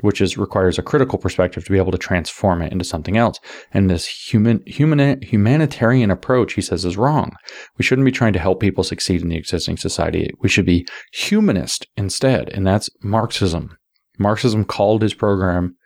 which 0.00 0.20
is 0.20 0.38
requires 0.38 0.78
a 0.78 0.82
critical 0.82 1.18
perspective 1.18 1.64
to 1.64 1.72
be 1.72 1.78
able 1.78 1.92
to 1.92 1.98
transform 1.98 2.62
it 2.62 2.72
into 2.72 2.84
something 2.84 3.16
else. 3.16 3.38
And 3.72 3.90
this 3.90 4.06
human, 4.06 4.62
human 4.66 5.20
humanitarian 5.22 6.10
approach, 6.10 6.54
he 6.54 6.62
says, 6.62 6.84
is 6.84 6.96
wrong. 6.96 7.32
We 7.76 7.84
shouldn't 7.84 8.06
be 8.06 8.12
trying 8.12 8.32
to 8.34 8.38
help 8.38 8.60
people 8.60 8.84
succeed 8.84 9.22
in 9.22 9.28
the 9.28 9.36
existing 9.36 9.76
society. 9.76 10.30
We 10.40 10.48
should 10.48 10.66
be 10.66 10.86
humanist 11.12 11.86
instead, 11.96 12.48
and 12.50 12.66
that's 12.66 12.90
Marxism. 13.02 13.76
Marxism 14.18 14.64
called 14.64 15.02
his 15.02 15.14
program 15.14 15.76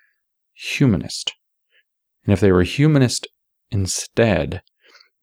humanist. 0.54 1.32
And 2.24 2.32
if 2.32 2.40
they 2.40 2.52
were 2.52 2.62
humanist 2.62 3.26
instead, 3.70 4.62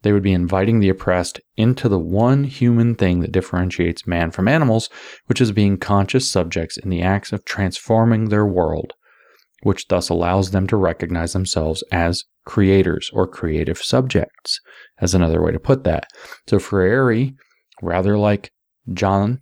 they 0.02 0.14
would 0.14 0.24
be 0.24 0.34
inviting 0.34 0.80
the 0.80 0.90
oppressed 0.90 1.40
into 1.58 1.90
the 1.90 2.00
one 2.00 2.46
human 2.46 2.96
thing 2.96 3.20
that 3.20 3.32
differentiates 3.32 4.08
man 4.08 4.32
from 4.32 4.48
animals, 4.48 4.90
which 5.26 5.42
is 5.42 5.52
being 5.52 5.78
conscious 5.78 6.30
subjects 6.30 6.78
in 6.78 6.90
the 6.90 7.02
acts 7.02 7.34
of 7.34 7.46
transforming 7.46 8.30
their 8.30 8.46
world, 8.46 8.94
which 9.64 9.88
thus 9.88 10.10
allows 10.10 10.52
them 10.52 10.68
to 10.68 10.78
recognize 10.78 11.34
themselves 11.34 11.84
as 11.92 12.24
creators 12.46 13.10
or 13.14 13.28
creative 13.28 13.78
subjects, 13.78 14.60
as 15.00 15.14
another 15.14 15.42
way 15.42 15.52
to 15.52 15.60
put 15.60 15.84
that. 15.84 16.08
So 16.48 16.60
Freire, 16.60 17.32
rather 17.82 18.18
like 18.18 18.52
John 18.94 19.42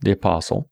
the 0.00 0.12
Apostle, 0.12 0.68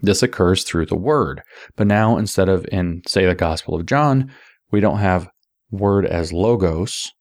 this 0.00 0.22
occurs 0.22 0.64
through 0.64 0.86
the 0.86 0.96
word. 0.96 1.42
But 1.76 1.86
now, 1.86 2.16
instead 2.16 2.48
of 2.48 2.66
in, 2.70 3.02
say, 3.06 3.24
the 3.24 3.34
Gospel 3.34 3.74
of 3.74 3.86
John, 3.86 4.32
we 4.70 4.80
don't 4.80 4.98
have 4.98 5.28
word 5.70 6.04
as 6.06 6.32
logos, 6.32 7.12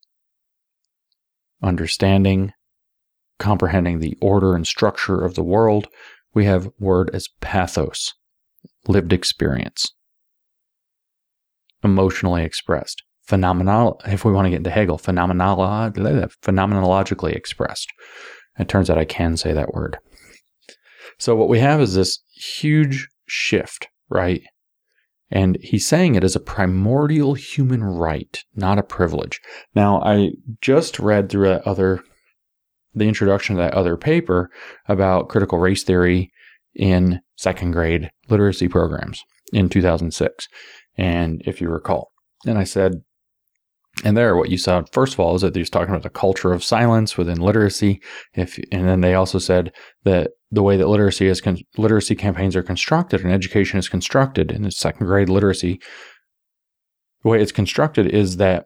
understanding, 1.62 2.54
comprehending 3.40 4.00
the 4.00 4.18
order 4.22 4.56
and 4.56 4.66
structure 4.66 5.24
of 5.24 5.36
the 5.36 5.44
world, 5.44 5.88
we 6.34 6.46
have 6.46 6.70
word 6.80 7.10
as 7.14 7.28
pathos, 7.42 8.14
lived 8.88 9.14
experience, 9.14 9.94
emotionally 11.84 12.44
expressed, 12.44 13.04
phenomenal. 13.24 14.02
If 14.06 14.24
we 14.24 14.32
want 14.32 14.46
to 14.46 14.50
get 14.50 14.58
into 14.58 14.70
Hegel, 14.70 14.98
phenomenolo- 14.98 16.32
phenomenologically 16.44 17.34
expressed. 17.34 17.90
It 18.60 18.68
turns 18.68 18.90
out 18.90 18.98
I 18.98 19.06
can 19.06 19.38
say 19.38 19.54
that 19.54 19.74
word. 19.74 19.98
So 21.18 21.36
what 21.36 21.50
we 21.50 21.60
have 21.60 21.82
is 21.82 21.96
this 21.96 22.20
huge 22.34 23.08
shift, 23.28 23.88
right? 24.10 24.42
And 25.32 25.58
he's 25.62 25.88
saying 25.88 26.16
it 26.16 26.24
is 26.24 26.36
a 26.36 26.42
primordial 26.42 27.34
human 27.36 27.84
right, 27.84 28.44
not 28.56 28.78
a 28.78 28.84
privilege. 28.84 29.40
Now, 29.74 30.02
I 30.02 30.32
just 30.62 31.00
read 31.00 31.30
through 31.30 31.48
that 31.48 31.66
other, 31.66 32.04
the 32.94 33.08
introduction 33.08 33.56
to 33.56 33.62
that 33.62 33.74
other 33.74 33.96
paper 33.96 34.50
about 34.88 35.30
critical 35.30 35.58
race 35.58 35.84
theory 35.84 36.32
in 36.76 37.22
second 37.36 37.72
grade 37.72 38.12
literacy 38.30 38.68
programs 38.68 39.24
in 39.54 39.70
2006. 39.70 40.48
And 40.98 41.42
if 41.46 41.62
you 41.62 41.70
recall, 41.70 42.12
and 42.46 42.58
I 42.58 42.66
said, 42.66 43.02
and 44.04 44.18
there, 44.18 44.36
what 44.36 44.50
you 44.50 44.58
saw 44.58 44.84
first 44.92 45.14
of 45.14 45.20
all 45.20 45.36
is 45.36 45.42
that 45.42 45.56
he's 45.56 45.70
talking 45.70 45.90
about 45.90 46.04
the 46.04 46.10
culture 46.10 46.54
of 46.54 46.64
silence 46.64 47.18
within 47.18 47.40
literacy. 47.40 48.02
If 48.34 48.58
and 48.72 48.88
then 48.88 49.02
they 49.02 49.14
also 49.14 49.38
said 49.38 49.74
that 50.06 50.32
the 50.52 50.64
way 50.64 50.78
that 50.78 50.88
literacy 50.88 51.28
is 51.28 51.42
con- 51.42 51.58
literacy 51.78 52.16
campaigns 52.16 52.56
are 52.56 52.64
constructed 52.64 53.22
and 53.22 53.32
education 53.32 53.80
is 53.80 53.90
constructed 53.90 54.52
in 54.52 54.70
second 54.72 55.08
grade 55.08 55.30
literacy, 55.30 55.80
the 57.24 57.30
way 57.30 57.42
it's 57.42 57.52
constructed 57.52 58.08
is 58.08 58.38
that 58.38 58.66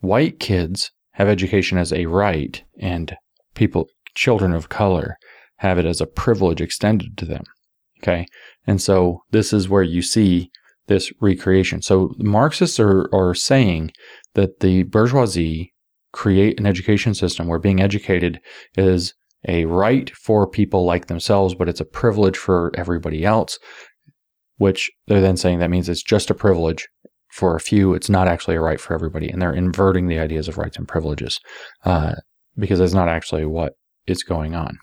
white 0.00 0.40
kids 0.40 0.90
have 1.12 1.28
education 1.28 1.78
as 1.78 1.92
a 1.92 2.06
right, 2.06 2.62
and 2.80 3.16
people, 3.54 3.86
children 4.14 4.52
of 4.52 4.68
color, 4.68 5.16
have 5.58 5.78
it 5.78 5.86
as 5.86 6.00
a 6.00 6.06
privilege 6.06 6.60
extended 6.60 7.16
to 7.16 7.24
them. 7.24 7.44
Okay, 8.02 8.26
and 8.66 8.82
so 8.82 9.20
this 9.30 9.52
is 9.52 9.68
where 9.68 9.82
you 9.82 10.02
see 10.02 10.50
this 10.86 11.10
recreation. 11.20 11.80
So 11.80 12.14
Marxists 12.18 12.78
are, 12.78 13.08
are 13.12 13.34
saying 13.34 13.92
that 14.34 14.60
the 14.60 14.82
bourgeoisie 14.84 15.72
create 16.12 16.60
an 16.60 16.66
education 16.66 17.14
system 17.14 17.46
where 17.46 17.58
being 17.58 17.80
educated 17.80 18.40
is 18.76 19.14
a 19.48 19.64
right 19.66 20.10
for 20.16 20.48
people 20.48 20.84
like 20.84 21.06
themselves, 21.06 21.54
but 21.54 21.68
it's 21.68 21.80
a 21.80 21.84
privilege 21.84 22.36
for 22.36 22.72
everybody 22.74 23.24
else, 23.24 23.58
which 24.58 24.90
they're 25.06 25.20
then 25.20 25.36
saying 25.36 25.58
that 25.58 25.70
means 25.70 25.88
it's 25.88 26.02
just 26.02 26.30
a 26.30 26.34
privilege 26.34 26.88
for 27.32 27.54
a 27.54 27.60
few. 27.60 27.94
It's 27.94 28.10
not 28.10 28.28
actually 28.28 28.56
a 28.56 28.60
right 28.60 28.80
for 28.80 28.94
everybody. 28.94 29.28
And 29.28 29.40
they're 29.40 29.52
inverting 29.52 30.08
the 30.08 30.18
ideas 30.18 30.48
of 30.48 30.58
rights 30.58 30.76
and 30.76 30.88
privileges 30.88 31.38
uh, 31.84 32.14
because 32.56 32.78
that's 32.78 32.94
not 32.94 33.08
actually 33.08 33.44
what 33.44 33.74
is 34.06 34.22
going 34.22 34.54
on. 34.54 34.78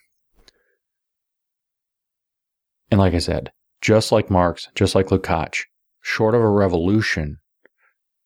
And 2.92 3.00
like 3.00 3.16
I 3.16 3.20
said, 3.20 3.52
just 3.82 4.12
like 4.12 4.30
Marx, 4.30 4.68
just 4.76 4.94
like 4.94 5.08
Lukács, 5.08 5.62
short 6.02 6.36
of 6.36 6.42
a 6.42 6.50
revolution, 6.50 7.38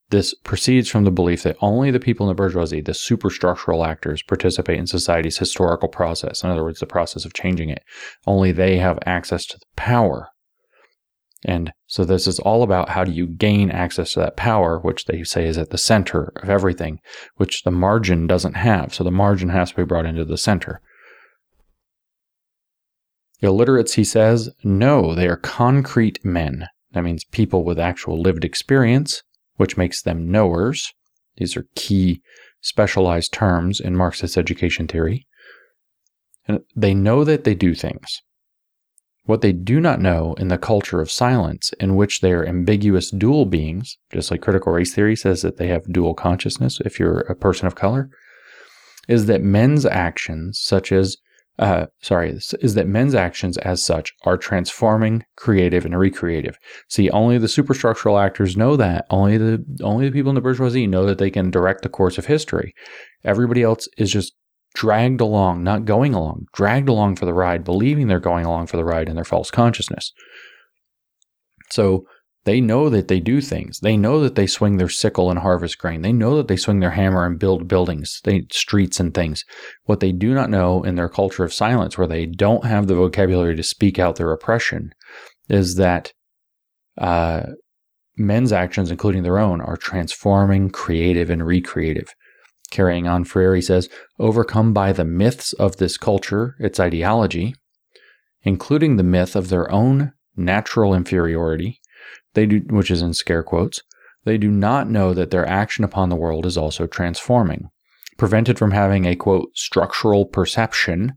this 0.09 0.33
proceeds 0.33 0.89
from 0.89 1.03
the 1.03 1.11
belief 1.11 1.43
that 1.43 1.57
only 1.59 1.91
the 1.91 1.99
people 1.99 2.25
in 2.25 2.29
the 2.29 2.35
bourgeoisie, 2.35 2.81
the 2.81 2.93
superstructural 2.93 3.85
actors, 3.85 4.23
participate 4.23 4.79
in 4.79 4.87
society's 4.87 5.37
historical 5.37 5.89
process. 5.89 6.43
In 6.43 6.49
other 6.49 6.63
words, 6.63 6.79
the 6.79 6.85
process 6.85 7.25
of 7.25 7.33
changing 7.33 7.69
it. 7.69 7.83
Only 8.25 8.51
they 8.51 8.77
have 8.77 8.99
access 9.05 9.45
to 9.47 9.57
the 9.57 9.65
power. 9.75 10.29
And 11.45 11.71
so 11.85 12.03
this 12.03 12.25
is 12.25 12.39
all 12.39 12.63
about 12.63 12.89
how 12.89 13.03
do 13.03 13.11
you 13.11 13.27
gain 13.27 13.69
access 13.69 14.13
to 14.13 14.19
that 14.21 14.37
power, 14.37 14.79
which 14.79 15.05
they 15.05 15.23
say 15.23 15.45
is 15.45 15.57
at 15.57 15.69
the 15.69 15.77
center 15.77 16.31
of 16.41 16.49
everything, 16.49 16.99
which 17.35 17.63
the 17.63 17.71
margin 17.71 18.27
doesn't 18.27 18.55
have. 18.55 18.93
So 18.93 19.03
the 19.03 19.11
margin 19.11 19.49
has 19.49 19.71
to 19.71 19.77
be 19.77 19.83
brought 19.83 20.05
into 20.05 20.25
the 20.25 20.37
center. 20.37 20.81
Illiterates, 23.41 23.93
he 23.93 24.03
says, 24.03 24.49
no, 24.63 25.13
they 25.13 25.27
are 25.27 25.37
concrete 25.37 26.23
men. 26.25 26.67
That 26.93 27.03
means 27.03 27.23
people 27.23 27.63
with 27.63 27.77
actual 27.77 28.19
lived 28.19 28.43
experience 28.43 29.21
which 29.57 29.77
makes 29.77 30.01
them 30.01 30.31
knowers. 30.31 30.93
These 31.37 31.55
are 31.57 31.67
key 31.75 32.21
specialized 32.61 33.33
terms 33.33 33.79
in 33.79 33.95
Marxist 33.95 34.37
education 34.37 34.87
theory. 34.87 35.27
And 36.47 36.61
they 36.75 36.93
know 36.93 37.23
that 37.23 37.43
they 37.43 37.55
do 37.55 37.75
things. 37.75 38.21
What 39.25 39.41
they 39.41 39.51
do 39.51 39.81
not 39.81 39.99
know 39.99 40.35
in 40.35 40.47
the 40.47 40.57
culture 40.57 41.01
of 41.01 41.11
silence, 41.11 41.73
in 41.81 41.97
which 41.97 42.21
they 42.21 42.31
are 42.31 42.47
ambiguous 42.47 43.11
dual 43.11 43.45
beings, 43.45 43.97
just 44.13 44.31
like 44.31 44.41
critical 44.41 44.71
race 44.71 44.93
theory 44.93 45.17
says 45.17 45.41
that 45.41 45.57
they 45.57 45.67
have 45.67 45.91
dual 45.91 46.13
consciousness 46.13 46.79
if 46.85 46.97
you're 46.97 47.19
a 47.19 47.35
person 47.35 47.67
of 47.67 47.75
color, 47.75 48.09
is 49.09 49.25
that 49.25 49.41
men's 49.41 49.85
actions, 49.85 50.59
such 50.61 50.93
as 50.93 51.17
uh, 51.59 51.87
sorry, 52.01 52.29
is 52.31 52.73
that 52.75 52.87
men's 52.87 53.15
actions 53.15 53.57
as 53.57 53.83
such 53.83 54.13
are 54.23 54.37
transforming, 54.37 55.23
creative, 55.35 55.85
and 55.85 55.97
recreative. 55.97 56.57
See, 56.87 57.09
only 57.09 57.37
the 57.39 57.47
superstructural 57.47 58.23
actors 58.23 58.55
know 58.55 58.75
that. 58.75 59.05
Only 59.09 59.37
the 59.37 59.65
only 59.81 60.07
the 60.07 60.13
people 60.13 60.29
in 60.29 60.35
the 60.35 60.41
bourgeoisie 60.41 60.85
know 60.85 61.05
that 61.05 61.17
they 61.17 61.31
can 61.31 61.49
direct 61.49 61.81
the 61.81 61.89
course 61.89 62.17
of 62.17 62.27
history. 62.27 62.73
Everybody 63.23 63.63
else 63.63 63.87
is 63.97 64.11
just 64.11 64.33
dragged 64.75 65.19
along, 65.19 65.63
not 65.63 65.85
going 65.85 66.13
along, 66.13 66.45
dragged 66.53 66.89
along 66.89 67.15
for 67.15 67.25
the 67.25 67.33
ride, 67.33 67.63
believing 67.63 68.07
they're 68.07 68.19
going 68.19 68.45
along 68.45 68.67
for 68.67 68.77
the 68.77 68.85
ride 68.85 69.09
in 69.09 69.15
their 69.15 69.25
false 69.25 69.49
consciousness. 69.49 70.13
So 71.71 72.05
they 72.47 72.61
know 72.61 72.87
that 72.87 73.09
they 73.09 73.19
do 73.19 73.41
things. 73.41 73.81
They 73.81 73.97
know 73.97 74.21
that 74.21 74.35
they 74.35 74.47
swing 74.47 74.77
their 74.77 74.87
sickle 74.87 75.29
and 75.29 75.37
harvest 75.37 75.77
grain. 75.79 76.01
They 76.01 76.13
know 76.13 76.37
that 76.37 76.47
they 76.47 76.55
swing 76.55 76.79
their 76.79 76.91
hammer 76.91 77.25
and 77.25 77.37
build 77.37 77.67
buildings, 77.67 78.21
they, 78.23 78.47
streets 78.53 79.01
and 79.01 79.13
things. 79.13 79.43
What 79.83 79.99
they 79.99 80.13
do 80.13 80.33
not 80.33 80.49
know 80.49 80.81
in 80.81 80.95
their 80.95 81.09
culture 81.09 81.43
of 81.43 81.53
silence, 81.53 81.97
where 81.97 82.07
they 82.07 82.25
don't 82.25 82.63
have 82.63 82.87
the 82.87 82.95
vocabulary 82.95 83.57
to 83.57 83.63
speak 83.63 83.99
out 83.99 84.15
their 84.15 84.31
oppression, 84.31 84.93
is 85.49 85.75
that 85.75 86.13
uh, 86.97 87.47
men's 88.15 88.53
actions, 88.53 88.91
including 88.91 89.23
their 89.23 89.39
own, 89.39 89.59
are 89.59 89.75
transforming, 89.75 90.69
creative, 90.69 91.29
and 91.29 91.45
recreative. 91.45 92.13
Carrying 92.71 93.09
on, 93.09 93.25
Freire 93.25 93.61
says, 93.61 93.89
overcome 94.19 94.71
by 94.71 94.93
the 94.93 95.03
myths 95.03 95.51
of 95.51 95.75
this 95.77 95.97
culture, 95.97 96.55
its 96.61 96.79
ideology, 96.79 97.55
including 98.43 98.95
the 98.95 99.03
myth 99.03 99.35
of 99.35 99.49
their 99.49 99.69
own 99.69 100.13
natural 100.37 100.93
inferiority, 100.93 101.81
they 102.37 102.45
do, 102.45 102.61
which 102.69 102.91
is 102.91 103.01
in 103.01 103.13
scare 103.15 103.41
quotes, 103.41 103.81
they 104.23 104.37
do 104.37 104.51
not 104.51 104.87
know 104.87 105.11
that 105.11 105.31
their 105.31 105.47
action 105.47 105.83
upon 105.83 106.09
the 106.09 106.15
world 106.15 106.45
is 106.45 106.55
also 106.55 106.85
transforming. 106.85 107.69
Prevented 108.15 108.59
from 108.59 108.71
having 108.71 109.05
a 109.05 109.15
quote 109.15 109.49
structural 109.55 110.25
perception 110.25 111.13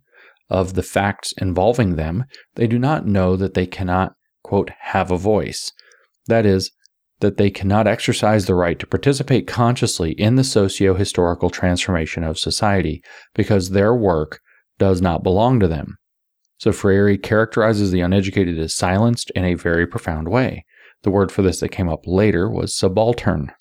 of 0.48 0.74
the 0.74 0.82
facts 0.82 1.32
involving 1.36 1.96
them, 1.96 2.24
they 2.54 2.66
do 2.66 2.78
not 2.78 3.06
know 3.06 3.36
that 3.36 3.52
they 3.52 3.66
cannot 3.66 4.14
quote 4.42 4.70
have 4.80 5.10
a 5.10 5.18
voice. 5.18 5.70
That 6.26 6.46
is, 6.46 6.70
that 7.20 7.36
they 7.36 7.50
cannot 7.50 7.86
exercise 7.86 8.46
the 8.46 8.54
right 8.54 8.78
to 8.78 8.86
participate 8.86 9.46
consciously 9.46 10.12
in 10.12 10.36
the 10.36 10.44
socio 10.44 10.94
historical 10.94 11.50
transformation 11.50 12.24
of 12.24 12.38
society 12.38 13.02
because 13.34 13.70
their 13.70 13.94
work 13.94 14.40
does 14.78 15.02
not 15.02 15.22
belong 15.22 15.60
to 15.60 15.68
them. 15.68 15.98
So 16.56 16.72
Freire 16.72 17.18
characterizes 17.18 17.90
the 17.90 18.00
uneducated 18.00 18.58
as 18.58 18.74
silenced 18.74 19.30
in 19.34 19.44
a 19.44 19.54
very 19.54 19.86
profound 19.86 20.28
way. 20.28 20.64
The 21.02 21.10
word 21.10 21.32
for 21.32 21.42
this 21.42 21.60
that 21.60 21.70
came 21.70 21.88
up 21.88 22.06
later 22.06 22.48
was 22.48 22.74
subaltern. 22.74 23.52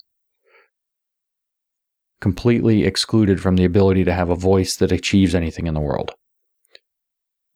Completely 2.20 2.84
excluded 2.84 3.40
from 3.40 3.56
the 3.56 3.64
ability 3.64 4.04
to 4.04 4.12
have 4.12 4.28
a 4.28 4.34
voice 4.34 4.76
that 4.76 4.92
achieves 4.92 5.34
anything 5.34 5.66
in 5.66 5.74
the 5.74 5.80
world. 5.80 6.12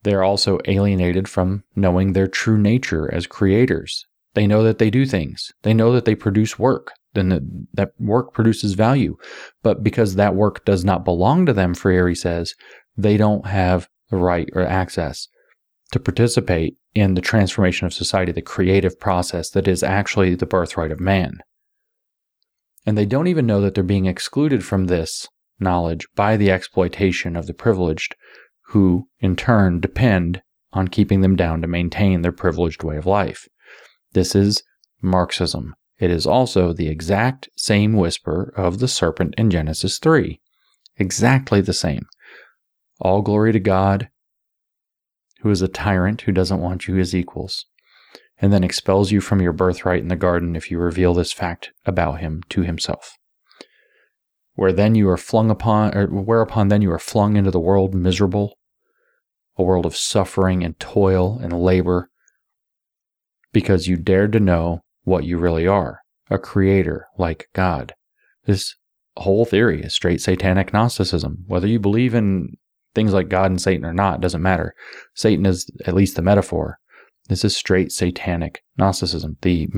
They 0.05 0.15
are 0.15 0.23
also 0.23 0.59
alienated 0.67 1.29
from 1.29 1.65
knowing 1.75 2.13
their 2.13 2.29
true 2.29 2.59
nature 2.59 3.13
as 3.13 3.27
creators. 3.27 4.07
They 4.35 4.47
know 4.47 4.63
that 4.63 4.79
they 4.79 4.91
do 4.91 5.07
things. 5.07 5.53
They 5.63 5.75
know 5.75 5.93
that 5.93 6.05
they 6.05 6.15
produce 6.15 6.59
work. 6.59 6.93
Then 7.15 7.29
that, 7.29 7.43
that 7.75 7.93
work 7.99 8.35
produces 8.35 8.75
value. 8.75 9.17
But 9.63 9.83
because 9.83 10.17
that 10.17 10.35
work 10.35 10.65
does 10.65 10.85
not 10.85 11.05
belong 11.05 11.47
to 11.47 11.53
them, 11.53 11.75
Freire 11.75 12.15
says, 12.15 12.55
they 12.97 13.17
don't 13.17 13.47
have 13.47 13.89
the 14.11 14.17
right 14.17 14.49
or 14.55 14.63
access 14.63 15.29
to 15.93 16.01
participate 16.01 16.77
in 16.95 17.15
the 17.15 17.21
transformation 17.21 17.87
of 17.87 17.93
society, 17.93 18.33
the 18.33 18.43
creative 18.43 18.99
process 18.99 19.51
that 19.51 19.67
is 19.67 19.83
actually 19.83 20.35
the 20.35 20.47
birthright 20.47 20.93
of 20.93 21.01
man. 21.01 21.41
And 22.87 22.97
they 22.97 23.07
don't 23.07 23.27
even 23.27 23.47
know 23.47 23.61
that 23.61 23.75
they're 23.75 23.83
being 23.83 24.07
excluded 24.07 24.65
from 24.65 24.87
this 24.87 25.29
knowledge 25.59 26.07
by 26.15 26.37
the 26.37 26.51
exploitation 26.51 27.37
of 27.37 27.47
the 27.47 27.55
privileged, 27.55 28.15
who 28.69 29.09
in 29.21 29.37
turn 29.37 29.81
depend 29.81 30.43
on 30.73 30.89
keeping 30.89 31.21
them 31.21 31.37
down 31.37 31.61
to 31.63 31.67
maintain 31.67 32.23
their 32.23 32.33
privileged 32.33 32.83
way 32.83 32.97
of 32.97 33.07
life. 33.07 33.49
This 34.13 34.35
is 34.35 34.63
Marxism. 35.03 35.75
It 35.99 36.11
is 36.11 36.27
also 36.27 36.73
the 36.73 36.89
exact 36.89 37.49
same 37.57 37.95
whisper 37.95 38.53
of 38.57 38.79
the 38.79 38.89
serpent 38.89 39.35
in 39.39 39.51
Genesis 39.51 39.99
3. 39.99 40.41
Exactly 40.97 41.61
the 41.61 41.73
same. 41.73 42.07
All 43.01 43.23
glory 43.23 43.53
to 43.53 43.61
God 43.61 44.09
who 45.45 45.51
is 45.51 45.61
a 45.61 45.69
tyrant 45.69 46.23
who 46.23 46.33
doesn't 46.33 46.63
want 46.63 46.89
you 46.89 46.99
as 46.99 47.15
equals, 47.15 47.67
and 48.39 48.51
then 48.51 48.65
expels 48.65 49.13
you 49.13 49.21
from 49.21 49.43
your 49.43 49.53
birthright 49.53 50.01
in 50.01 50.09
the 50.09 50.17
garden 50.17 50.57
if 50.57 50.71
you 50.71 50.79
reveal 50.79 51.13
this 51.13 51.35
fact 51.35 51.71
about 51.85 52.21
him 52.21 52.43
to 52.49 52.63
himself. 52.63 53.19
Where 54.55 54.73
then 54.73 54.95
you 54.95 55.07
are 55.11 55.19
flung 55.19 55.51
upon, 55.51 55.95
or 55.95 56.07
whereupon 56.07 56.69
then 56.69 56.81
you 56.81 56.91
are 56.91 56.99
flung 56.99 57.37
into 57.37 57.51
the 57.51 57.61
world 57.61 57.95
miserable, 57.95 58.57
a 59.59 59.63
world 59.63 59.85
of 59.85 59.95
suffering 59.95 60.65
and 60.65 60.81
toil 60.81 61.39
and 61.43 61.53
labor, 61.53 62.09
because 63.53 63.87
you 63.87 63.97
dared 63.97 64.33
to 64.33 64.41
know 64.41 64.81
what 65.03 65.25
you 65.25 65.37
really 65.37 65.67
are 65.67 66.01
a 66.31 66.39
creator 66.39 67.07
like 67.19 67.49
God. 67.53 67.93
This 68.47 68.77
whole 69.19 69.45
theory 69.45 69.83
is 69.83 69.95
straight 69.95 70.23
satanic 70.23 70.73
Gnosticism. 70.73 71.45
Whether 71.47 71.67
you 71.67 71.79
believe 71.79 72.15
in 72.15 72.57
things 72.95 73.13
like 73.13 73.29
God 73.29 73.51
and 73.51 73.61
Satan 73.61 73.85
are 73.85 73.95
not, 73.95 74.21
doesn't 74.21 74.43
matter. 74.43 74.75
Satan 75.15 75.47
is 75.47 75.71
at 75.87 75.95
least 75.95 76.17
the 76.17 76.23
metaphor. 76.23 76.79
This 77.29 77.45
is 77.45 77.57
straight 77.57 77.91
satanic 77.91 78.63
Gnosticism. 78.77 79.37
The 79.43 79.69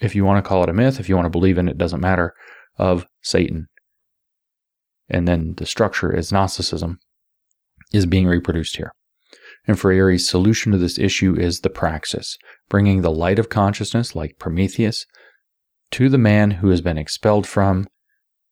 if 0.00 0.14
you 0.14 0.24
want 0.24 0.44
to 0.44 0.48
call 0.48 0.62
it 0.62 0.68
a 0.68 0.74
myth, 0.74 1.00
if 1.00 1.08
you 1.08 1.14
want 1.16 1.26
to 1.26 1.30
believe 1.30 1.56
in 1.56 1.68
it, 1.68 1.78
doesn't 1.78 2.00
matter, 2.00 2.34
of 2.76 3.06
Satan. 3.22 3.68
And 5.08 5.26
then 5.26 5.54
the 5.56 5.66
structure 5.66 6.14
is 6.14 6.32
Gnosticism 6.32 6.98
is 7.92 8.06
being 8.06 8.26
reproduced 8.26 8.76
here. 8.76 8.92
And 9.66 9.78
Freire's 9.78 10.28
solution 10.28 10.72
to 10.72 10.78
this 10.78 10.98
issue 10.98 11.34
is 11.34 11.60
the 11.60 11.70
praxis, 11.70 12.36
bringing 12.68 13.00
the 13.00 13.10
light 13.10 13.38
of 13.38 13.48
consciousness, 13.48 14.14
like 14.14 14.38
Prometheus, 14.38 15.06
to 15.92 16.08
the 16.08 16.18
man 16.18 16.52
who 16.52 16.68
has 16.68 16.80
been 16.80 16.98
expelled 16.98 17.46
from 17.46 17.86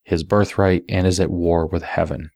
his 0.03 0.25
birthright 0.25 0.85
and 0.89 1.07
is 1.07 1.21
at 1.21 1.31
war 1.31 1.67
with 1.67 1.83
heaven. 1.83 2.31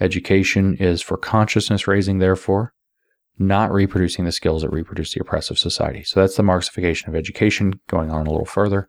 Education 0.00 0.76
is 0.76 1.00
for 1.00 1.16
consciousness 1.16 1.86
raising, 1.86 2.18
therefore, 2.18 2.74
not 3.38 3.72
reproducing 3.72 4.24
the 4.24 4.32
skills 4.32 4.62
that 4.62 4.70
reproduce 4.70 5.14
the 5.14 5.20
oppressive 5.20 5.58
society. 5.58 6.02
So 6.04 6.20
that's 6.20 6.36
the 6.36 6.42
Marxification 6.42 7.08
of 7.08 7.14
education, 7.14 7.80
going 7.88 8.10
on 8.10 8.26
a 8.26 8.30
little 8.30 8.46
further. 8.46 8.88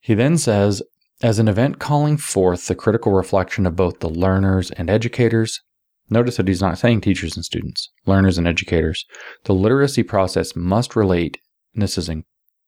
He 0.00 0.14
then 0.14 0.36
says, 0.38 0.82
as 1.22 1.38
an 1.38 1.48
event 1.48 1.78
calling 1.78 2.16
forth 2.16 2.66
the 2.66 2.74
critical 2.74 3.12
reflection 3.12 3.66
of 3.66 3.76
both 3.76 4.00
the 4.00 4.08
learners 4.08 4.70
and 4.72 4.90
educators, 4.90 5.62
notice 6.10 6.36
that 6.36 6.48
he's 6.48 6.60
not 6.60 6.78
saying 6.78 7.00
teachers 7.00 7.36
and 7.36 7.44
students, 7.44 7.90
learners 8.04 8.36
and 8.36 8.46
educators, 8.46 9.06
the 9.44 9.54
literacy 9.54 10.02
process 10.02 10.54
must 10.54 10.96
relate, 10.96 11.38
and 11.74 11.82
this 11.82 11.96
is 11.96 12.08
in 12.08 12.24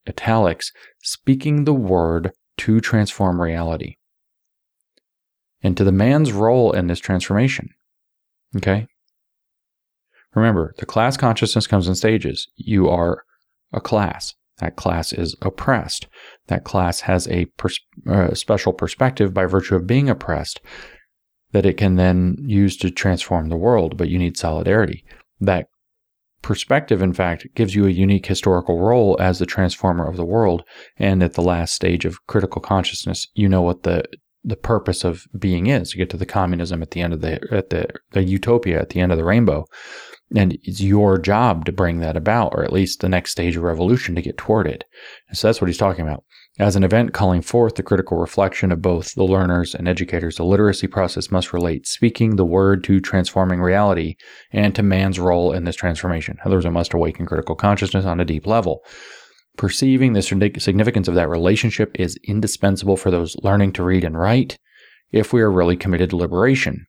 italics, 0.06 0.72
speaking 1.02 1.64
the 1.64 1.74
word 1.74 2.32
to 2.56 2.80
transform 2.80 3.40
reality 3.40 3.96
and 5.62 5.76
to 5.76 5.84
the 5.84 5.92
man's 5.92 6.32
role 6.32 6.72
in 6.72 6.86
this 6.86 7.00
transformation. 7.00 7.68
Okay? 8.56 8.86
Remember, 10.34 10.74
the 10.78 10.86
class 10.86 11.16
consciousness 11.16 11.66
comes 11.66 11.88
in 11.88 11.94
stages. 11.94 12.46
You 12.56 12.88
are 12.88 13.24
a 13.72 13.80
class. 13.80 14.34
That 14.58 14.76
class 14.76 15.12
is 15.12 15.34
oppressed. 15.42 16.06
That 16.46 16.64
class 16.64 17.00
has 17.00 17.28
a 17.28 17.46
pers- 17.56 17.80
uh, 18.08 18.34
special 18.34 18.72
perspective 18.72 19.34
by 19.34 19.46
virtue 19.46 19.76
of 19.76 19.86
being 19.86 20.08
oppressed 20.08 20.60
that 21.52 21.66
it 21.66 21.76
can 21.76 21.96
then 21.96 22.36
use 22.40 22.76
to 22.78 22.90
transform 22.90 23.48
the 23.48 23.56
world, 23.56 23.96
but 23.96 24.08
you 24.08 24.18
need 24.18 24.36
solidarity. 24.36 25.04
That 25.40 25.68
perspective, 26.42 27.02
in 27.02 27.12
fact, 27.12 27.46
gives 27.54 27.74
you 27.74 27.86
a 27.86 27.90
unique 27.90 28.26
historical 28.26 28.80
role 28.80 29.16
as 29.20 29.38
the 29.38 29.46
transformer 29.46 30.06
of 30.06 30.16
the 30.16 30.24
world. 30.24 30.62
And 30.98 31.22
at 31.22 31.34
the 31.34 31.42
last 31.42 31.74
stage 31.74 32.04
of 32.04 32.24
critical 32.26 32.60
consciousness, 32.60 33.28
you 33.34 33.48
know 33.48 33.62
what 33.62 33.82
the 33.84 34.04
the 34.46 34.56
purpose 34.56 35.04
of 35.04 35.26
being 35.36 35.66
is 35.66 35.90
to 35.90 35.98
get 35.98 36.08
to 36.10 36.16
the 36.16 36.24
communism 36.24 36.80
at 36.80 36.92
the 36.92 37.02
end 37.02 37.12
of 37.12 37.20
the 37.20 37.40
at 37.50 37.70
the 37.70 37.88
the 38.12 38.22
utopia 38.22 38.80
at 38.80 38.90
the 38.90 39.00
end 39.00 39.10
of 39.12 39.18
the 39.18 39.24
rainbow. 39.24 39.66
And 40.34 40.58
it's 40.62 40.80
your 40.80 41.18
job 41.18 41.66
to 41.66 41.72
bring 41.72 42.00
that 42.00 42.16
about 42.16 42.52
or 42.54 42.64
at 42.64 42.72
least 42.72 43.00
the 43.00 43.08
next 43.08 43.30
stage 43.30 43.56
of 43.56 43.62
revolution 43.62 44.14
to 44.14 44.22
get 44.22 44.36
toward 44.36 44.66
it. 44.66 44.84
And 45.28 45.38
so 45.38 45.46
that's 45.46 45.60
what 45.60 45.68
he's 45.68 45.78
talking 45.78 46.04
about. 46.04 46.24
As 46.58 46.74
an 46.74 46.84
event 46.84 47.12
calling 47.12 47.42
forth 47.42 47.74
the 47.74 47.82
critical 47.82 48.16
reflection 48.16 48.72
of 48.72 48.82
both 48.82 49.14
the 49.14 49.24
learners 49.24 49.74
and 49.74 49.86
educators 49.86 50.36
the 50.36 50.44
literacy 50.44 50.86
process 50.86 51.30
must 51.30 51.52
relate 51.52 51.86
speaking 51.86 52.36
the 52.36 52.44
word 52.44 52.82
to 52.84 53.00
transforming 53.00 53.60
reality 53.60 54.16
and 54.52 54.74
to 54.74 54.82
man's 54.82 55.20
role 55.20 55.52
in 55.52 55.64
this 55.64 55.76
transformation. 55.76 56.38
In 56.38 56.46
other 56.46 56.56
words 56.56 56.66
it 56.66 56.70
must 56.70 56.94
awaken 56.94 57.26
critical 57.26 57.56
consciousness 57.56 58.04
on 58.04 58.20
a 58.20 58.24
deep 58.24 58.46
level 58.46 58.84
Perceiving 59.56 60.12
the 60.12 60.22
significance 60.22 61.08
of 61.08 61.14
that 61.14 61.28
relationship 61.28 61.98
is 61.98 62.18
indispensable 62.24 62.96
for 62.96 63.10
those 63.10 63.36
learning 63.42 63.72
to 63.74 63.82
read 63.82 64.04
and 64.04 64.18
write 64.18 64.58
if 65.12 65.32
we 65.32 65.40
are 65.40 65.50
really 65.50 65.76
committed 65.76 66.10
to 66.10 66.16
liberation. 66.16 66.86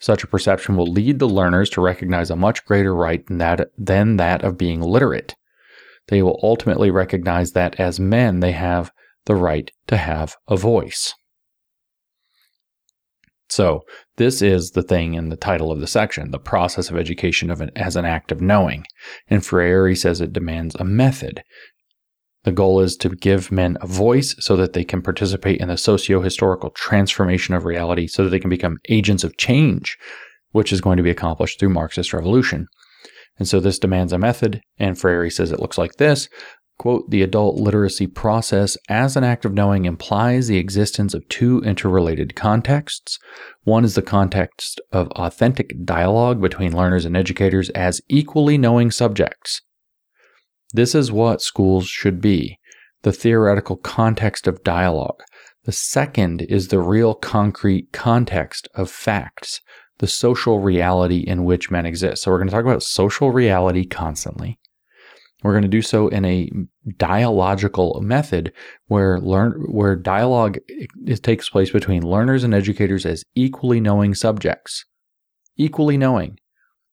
Such 0.00 0.22
a 0.22 0.28
perception 0.28 0.76
will 0.76 0.90
lead 0.90 1.18
the 1.18 1.28
learners 1.28 1.68
to 1.70 1.80
recognize 1.80 2.30
a 2.30 2.36
much 2.36 2.64
greater 2.64 2.94
right 2.94 3.26
than 3.26 3.38
that, 3.38 3.70
than 3.76 4.16
that 4.16 4.42
of 4.42 4.56
being 4.56 4.80
literate. 4.80 5.34
They 6.06 6.22
will 6.22 6.40
ultimately 6.42 6.90
recognize 6.90 7.52
that 7.52 7.78
as 7.78 8.00
men 8.00 8.40
they 8.40 8.52
have 8.52 8.90
the 9.26 9.34
right 9.34 9.70
to 9.88 9.96
have 9.96 10.36
a 10.46 10.56
voice. 10.56 11.14
So, 13.50 13.82
this 14.16 14.42
is 14.42 14.72
the 14.72 14.82
thing 14.82 15.14
in 15.14 15.30
the 15.30 15.36
title 15.36 15.72
of 15.72 15.80
the 15.80 15.86
section 15.86 16.30
the 16.30 16.38
process 16.38 16.90
of 16.90 16.96
education 16.96 17.50
of 17.50 17.60
an, 17.60 17.70
as 17.74 17.96
an 17.96 18.04
act 18.04 18.30
of 18.30 18.40
knowing. 18.40 18.84
And 19.28 19.44
Freire 19.44 19.94
says 19.94 20.20
it 20.20 20.32
demands 20.32 20.74
a 20.74 20.84
method. 20.84 21.42
The 22.44 22.52
goal 22.52 22.80
is 22.80 22.96
to 22.98 23.08
give 23.08 23.50
men 23.50 23.76
a 23.80 23.86
voice 23.86 24.34
so 24.38 24.56
that 24.56 24.72
they 24.72 24.84
can 24.84 25.02
participate 25.02 25.60
in 25.60 25.68
the 25.68 25.76
socio 25.76 26.22
historical 26.22 26.70
transformation 26.70 27.54
of 27.54 27.64
reality 27.64 28.06
so 28.06 28.24
that 28.24 28.30
they 28.30 28.38
can 28.38 28.50
become 28.50 28.78
agents 28.88 29.24
of 29.24 29.36
change, 29.36 29.98
which 30.52 30.72
is 30.72 30.80
going 30.80 30.96
to 30.96 31.02
be 31.02 31.10
accomplished 31.10 31.58
through 31.58 31.70
Marxist 31.70 32.12
revolution. 32.12 32.66
And 33.38 33.46
so 33.46 33.60
this 33.60 33.78
demands 33.78 34.12
a 34.12 34.18
method, 34.18 34.60
and 34.78 34.98
Freire 34.98 35.30
says 35.30 35.52
it 35.52 35.60
looks 35.60 35.78
like 35.78 35.96
this. 35.96 36.28
Quote, 36.78 37.10
the 37.10 37.22
adult 37.22 37.56
literacy 37.56 38.06
process 38.06 38.76
as 38.88 39.16
an 39.16 39.24
act 39.24 39.44
of 39.44 39.52
knowing 39.52 39.84
implies 39.84 40.46
the 40.46 40.58
existence 40.58 41.12
of 41.12 41.28
two 41.28 41.60
interrelated 41.64 42.36
contexts. 42.36 43.18
One 43.64 43.84
is 43.84 43.96
the 43.96 44.02
context 44.02 44.80
of 44.92 45.08
authentic 45.10 45.72
dialogue 45.84 46.40
between 46.40 46.76
learners 46.76 47.04
and 47.04 47.16
educators 47.16 47.68
as 47.70 48.00
equally 48.08 48.58
knowing 48.58 48.92
subjects. 48.92 49.60
This 50.72 50.94
is 50.94 51.10
what 51.10 51.42
schools 51.42 51.86
should 51.86 52.20
be 52.20 52.58
the 53.02 53.12
theoretical 53.12 53.76
context 53.76 54.46
of 54.46 54.64
dialogue. 54.64 55.22
The 55.64 55.72
second 55.72 56.42
is 56.42 56.68
the 56.68 56.80
real 56.80 57.14
concrete 57.14 57.92
context 57.92 58.68
of 58.74 58.90
facts, 58.90 59.60
the 59.98 60.06
social 60.06 60.58
reality 60.58 61.18
in 61.18 61.44
which 61.44 61.70
men 61.70 61.86
exist. 61.86 62.22
So, 62.22 62.30
we're 62.30 62.38
going 62.38 62.48
to 62.48 62.54
talk 62.54 62.64
about 62.64 62.82
social 62.82 63.30
reality 63.30 63.84
constantly. 63.84 64.58
We're 65.42 65.52
going 65.52 65.62
to 65.62 65.68
do 65.68 65.82
so 65.82 66.08
in 66.08 66.24
a 66.24 66.50
dialogical 66.96 68.00
method 68.02 68.52
where 68.88 69.20
learn 69.20 69.64
where 69.68 69.94
dialogue 69.94 70.58
takes 71.22 71.48
place 71.48 71.70
between 71.70 72.02
learners 72.02 72.42
and 72.42 72.52
educators 72.52 73.06
as 73.06 73.22
equally 73.36 73.80
knowing 73.80 74.14
subjects. 74.14 74.84
Equally 75.56 75.96
knowing. 75.96 76.38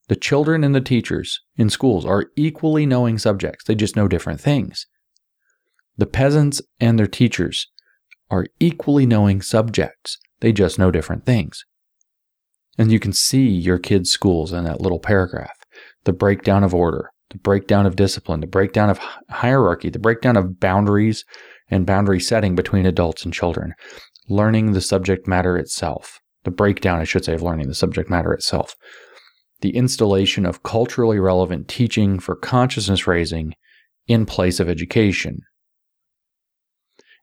The 0.08 0.16
children 0.16 0.64
and 0.64 0.76
the 0.76 0.82
teachers 0.82 1.42
in 1.56 1.70
schools 1.70 2.06
are 2.06 2.28
equally 2.36 2.86
knowing 2.86 3.18
subjects, 3.18 3.66
they 3.66 3.76
just 3.76 3.96
know 3.96 4.08
different 4.08 4.40
things. 4.40 4.86
The 5.98 6.06
peasants 6.06 6.62
and 6.80 7.00
their 7.00 7.08
teachers 7.08 7.68
are 8.30 8.46
equally 8.60 9.06
knowing 9.06 9.42
subjects, 9.42 10.18
they 10.42 10.52
just 10.52 10.78
know 10.78 10.92
different 10.92 11.26
things. 11.26 11.66
And 12.78 12.92
you 12.92 13.00
can 13.00 13.14
see 13.14 13.48
your 13.48 13.80
kids' 13.80 14.12
schools 14.12 14.52
in 14.52 14.64
that 14.66 14.82
little 14.82 15.00
paragraph. 15.00 15.58
The 16.04 16.14
breakdown 16.14 16.64
of 16.64 16.74
order, 16.76 17.10
the 17.30 17.38
breakdown 17.38 17.86
of 17.86 17.96
discipline, 17.96 18.42
the 18.42 18.48
breakdown 18.48 18.90
of 18.90 19.00
hierarchy, 19.30 19.90
the 19.90 19.98
breakdown 19.98 20.38
of 20.38 20.60
boundaries 20.60 21.24
and 21.70 21.86
boundary 21.86 22.20
setting 22.20 22.54
between 22.54 22.86
adults 22.86 23.26
and 23.26 23.34
children, 23.34 23.74
learning 24.28 24.74
the 24.74 24.82
subject 24.82 25.28
matter 25.28 25.58
itself, 25.58 26.20
the 26.44 26.52
breakdown, 26.52 27.00
I 27.00 27.06
should 27.06 27.26
say, 27.26 27.34
of 27.34 27.42
learning 27.42 27.70
the 27.70 27.76
subject 27.76 28.10
matter 28.10 28.34
itself 28.34 28.76
the 29.66 29.76
installation 29.76 30.46
of 30.46 30.62
culturally 30.62 31.18
relevant 31.18 31.68
teaching 31.68 32.20
for 32.20 32.36
consciousness 32.36 33.08
raising 33.08 33.52
in 34.06 34.24
place 34.24 34.60
of 34.60 34.70
education. 34.70 35.40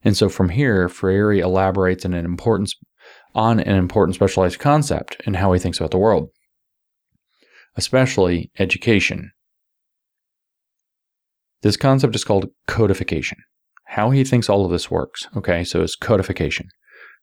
And 0.02 0.16
so 0.16 0.28
from 0.28 0.48
here, 0.48 0.88
Freire 0.88 1.34
elaborates 1.34 2.04
an 2.04 2.14
importance, 2.14 2.74
on 3.32 3.60
an 3.60 3.76
important 3.76 4.16
specialized 4.16 4.58
concept 4.58 5.18
in 5.24 5.34
how 5.34 5.52
he 5.52 5.60
thinks 5.60 5.78
about 5.78 5.92
the 5.92 5.98
world, 5.98 6.30
especially 7.76 8.50
education. 8.58 9.30
This 11.60 11.76
concept 11.76 12.16
is 12.16 12.24
called 12.24 12.50
codification. 12.66 13.38
How 13.86 14.10
he 14.10 14.24
thinks 14.24 14.48
all 14.48 14.64
of 14.64 14.72
this 14.72 14.90
works. 14.90 15.28
Okay, 15.36 15.62
so 15.62 15.80
it's 15.80 15.94
codification. 15.94 16.66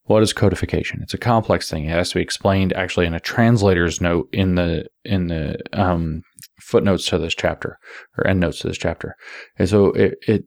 What 0.10 0.24
is 0.24 0.34
codification? 0.34 1.04
It's 1.04 1.14
a 1.14 1.20
complex 1.20 1.70
thing. 1.70 1.86
It 1.86 1.92
has 1.92 2.10
to 2.10 2.16
be 2.16 2.24
explained 2.24 2.74
actually 2.74 3.06
in 3.06 3.14
a 3.14 3.20
translator's 3.20 4.02
note 4.02 4.28
in 4.34 4.56
the 4.56 4.88
in 5.06 5.28
the 5.28 5.60
um, 5.72 6.24
footnotes 6.60 7.06
to 7.10 7.20
this 7.20 7.36
chapter 7.36 7.78
or 8.18 8.26
endnotes 8.26 8.58
to 8.62 8.68
this 8.70 8.80
chapter. 8.80 9.14
And 9.60 9.70
so 9.70 9.92
it, 9.92 10.16
it 10.28 10.46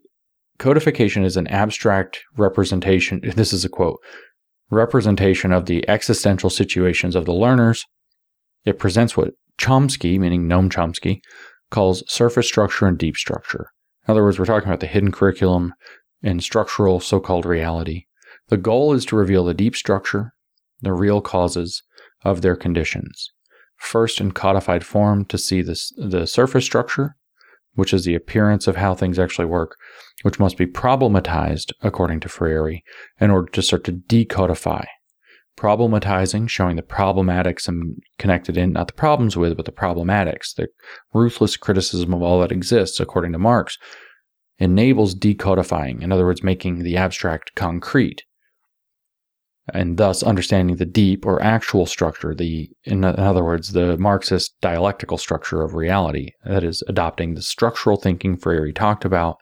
codification 0.59 1.23
is 1.23 1.37
an 1.37 1.47
abstract 1.47 2.25
representation. 2.37 3.21
This 3.37 3.53
is 3.53 3.65
a 3.65 3.69
quote 3.69 4.01
representation 4.73 5.53
of 5.53 5.67
the 5.67 5.89
existential 5.89 6.51
situations 6.51 7.15
of 7.15 7.25
the 7.25 7.33
learners. 7.33 7.85
It 8.65 8.81
presents 8.81 9.17
what 9.17 9.35
Chomsky, 9.61 10.19
meaning 10.19 10.49
Noam 10.49 10.73
Chomsky, 10.73 11.21
calls 11.71 12.03
surface 12.13 12.49
structure 12.49 12.87
and 12.87 12.99
deep 12.99 13.17
structure. 13.17 13.69
In 14.09 14.11
other 14.11 14.25
words, 14.25 14.41
we're 14.41 14.45
talking 14.45 14.69
about 14.69 14.81
the 14.81 14.89
hidden 14.89 15.13
curriculum 15.13 15.73
and 16.21 16.43
structural 16.43 16.99
so 16.99 17.21
called 17.21 17.47
reality. 17.47 18.07
The 18.53 18.59
goal 18.59 18.93
is 18.93 19.07
to 19.07 19.17
reveal 19.17 19.47
the 19.47 19.55
deep 19.55 19.75
structure, 19.75 20.35
the 20.83 20.93
real 20.93 21.23
causes 21.23 21.83
of 22.23 22.43
their 22.43 22.55
conditions. 22.55 23.33
First, 23.79 24.21
in 24.21 24.33
codified 24.33 24.85
form, 24.85 25.25
to 25.25 25.39
see 25.39 25.63
this, 25.63 25.91
the 25.97 26.27
surface 26.27 26.67
structure, 26.67 27.17
which 27.77 27.95
is 27.95 28.05
the 28.05 28.15
appearance 28.15 28.67
of 28.67 28.77
how 28.77 28.95
things 28.95 29.19
actually 29.19 29.47
work, 29.47 29.79
which 30.21 30.39
must 30.39 30.59
be 30.59 30.67
problematized, 30.67 31.73
according 31.81 32.21
to 32.21 32.29
Freire, 32.29 32.81
in 33.19 33.31
order 33.31 33.51
to 33.53 33.63
start 33.63 33.85
to 33.85 33.93
decodify, 33.93 34.85
problematizing, 35.57 36.47
showing 36.47 36.77
the 36.77 36.83
problematics 36.83 37.67
and 37.67 38.03
connected 38.19 38.59
in, 38.59 38.75
not 38.75 38.89
the 38.89 38.93
problems 38.93 39.35
with, 39.35 39.57
but 39.57 39.65
the 39.65 39.73
problematics, 39.73 40.55
the 40.55 40.69
ruthless 41.15 41.57
criticism 41.57 42.13
of 42.13 42.21
all 42.21 42.39
that 42.41 42.53
exists, 42.53 43.01
according 43.01 43.33
to 43.33 43.39
Marx, 43.39 43.79
enables 44.59 45.15
decodifying, 45.15 46.03
in 46.03 46.13
other 46.13 46.27
words, 46.27 46.43
making 46.43 46.81
the 46.81 46.99
abstract 46.99 47.55
concrete, 47.55 48.25
and 49.73 49.97
thus 49.97 50.23
understanding 50.23 50.77
the 50.77 50.87
deep 50.87 51.25
or 51.25 51.43
actual 51.43 51.87
structure, 51.87 52.35
the 52.35 52.69
in, 52.85 53.05
other 53.05 53.45
words, 53.45 53.73
the 53.73 53.97
Marxist 53.99 54.55
dialectical 54.61 55.19
structure 55.19 55.63
of 55.63 55.75
reality, 55.75 56.31
that 56.45 56.65
is 56.65 56.83
adopting 56.89 57.35
the 57.35 57.43
structural 57.43 57.97
thinking 57.97 58.37
Freire 58.37 58.73
talked 58.73 59.05
about, 59.05 59.37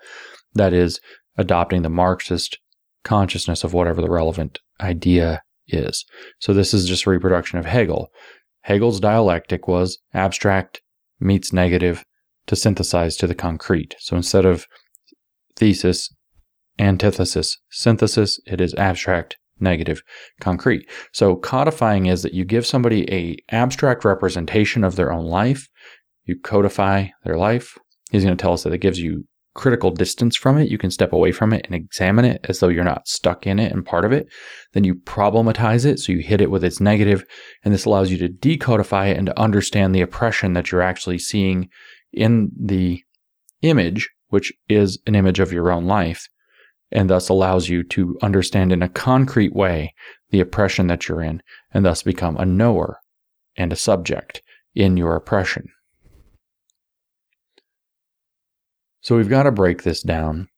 that 0.54 0.72
is 0.72 1.00
adopting 1.38 1.82
the 1.82 1.88
Marxist 1.88 2.58
consciousness 3.02 3.64
of 3.64 3.72
whatever 3.72 4.02
the 4.02 4.10
relevant 4.10 4.58
idea 4.80 5.42
is. 5.68 6.04
So 6.38 6.52
this 6.52 6.74
is 6.74 6.86
just 6.86 7.06
a 7.06 7.10
reproduction 7.10 7.58
of 7.58 7.64
Hegel. 7.64 8.10
Hegel's 8.62 9.00
dialectic 9.00 9.66
was 9.66 9.98
abstract 10.12 10.82
meets 11.18 11.52
negative 11.52 12.04
to 12.46 12.56
synthesize 12.56 13.16
to 13.16 13.26
the 13.26 13.34
concrete. 13.34 13.94
So 13.98 14.16
instead 14.16 14.44
of 14.44 14.66
thesis, 15.56 16.12
antithesis, 16.78 17.58
synthesis, 17.70 18.40
it 18.46 18.60
is 18.60 18.74
abstract, 18.74 19.36
negative, 19.60 20.02
concrete. 20.40 20.88
So 21.12 21.36
codifying 21.36 22.06
is 22.06 22.22
that 22.22 22.34
you 22.34 22.44
give 22.44 22.66
somebody 22.66 23.10
a 23.12 23.36
abstract 23.54 24.04
representation 24.04 24.84
of 24.84 24.96
their 24.96 25.12
own 25.12 25.26
life, 25.26 25.68
you 26.24 26.38
codify 26.38 27.08
their 27.24 27.36
life. 27.36 27.76
He's 28.10 28.24
going 28.24 28.36
to 28.36 28.40
tell 28.40 28.52
us 28.52 28.62
that 28.64 28.72
it 28.72 28.78
gives 28.78 28.98
you 28.98 29.24
critical 29.54 29.90
distance 29.90 30.36
from 30.36 30.58
it. 30.58 30.70
You 30.70 30.78
can 30.78 30.90
step 30.90 31.12
away 31.12 31.32
from 31.32 31.52
it 31.52 31.66
and 31.66 31.74
examine 31.74 32.24
it 32.24 32.44
as 32.48 32.60
though 32.60 32.68
you're 32.68 32.84
not 32.84 33.08
stuck 33.08 33.46
in 33.46 33.58
it 33.58 33.72
and 33.72 33.84
part 33.84 34.04
of 34.04 34.12
it. 34.12 34.28
Then 34.72 34.84
you 34.84 34.94
problematize 34.94 35.84
it. 35.84 35.98
So 35.98 36.12
you 36.12 36.20
hit 36.20 36.40
it 36.40 36.50
with 36.50 36.64
its 36.64 36.80
negative, 36.80 37.24
and 37.64 37.74
this 37.74 37.84
allows 37.84 38.10
you 38.10 38.18
to 38.18 38.28
decodify 38.28 39.10
it 39.10 39.16
and 39.16 39.26
to 39.26 39.38
understand 39.38 39.94
the 39.94 40.02
oppression 40.02 40.52
that 40.52 40.70
you're 40.70 40.82
actually 40.82 41.18
seeing 41.18 41.68
in 42.12 42.50
the 42.58 43.02
image, 43.62 44.08
which 44.28 44.52
is 44.68 44.98
an 45.06 45.14
image 45.14 45.40
of 45.40 45.52
your 45.52 45.70
own 45.70 45.86
life, 45.86 46.28
and 46.92 47.08
thus 47.08 47.28
allows 47.28 47.68
you 47.68 47.82
to 47.84 48.18
understand 48.22 48.72
in 48.72 48.82
a 48.82 48.88
concrete 48.88 49.54
way 49.54 49.94
the 50.30 50.40
oppression 50.40 50.86
that 50.88 51.08
you're 51.08 51.22
in, 51.22 51.42
and 51.72 51.84
thus 51.84 52.02
become 52.02 52.36
a 52.36 52.46
knower 52.46 53.00
and 53.56 53.72
a 53.72 53.76
subject 53.76 54.42
in 54.74 54.96
your 54.96 55.16
oppression. 55.16 55.68
So 59.02 59.16
we've 59.16 59.28
got 59.28 59.44
to 59.44 59.52
break 59.52 59.82
this 59.82 60.02
down. 60.02 60.48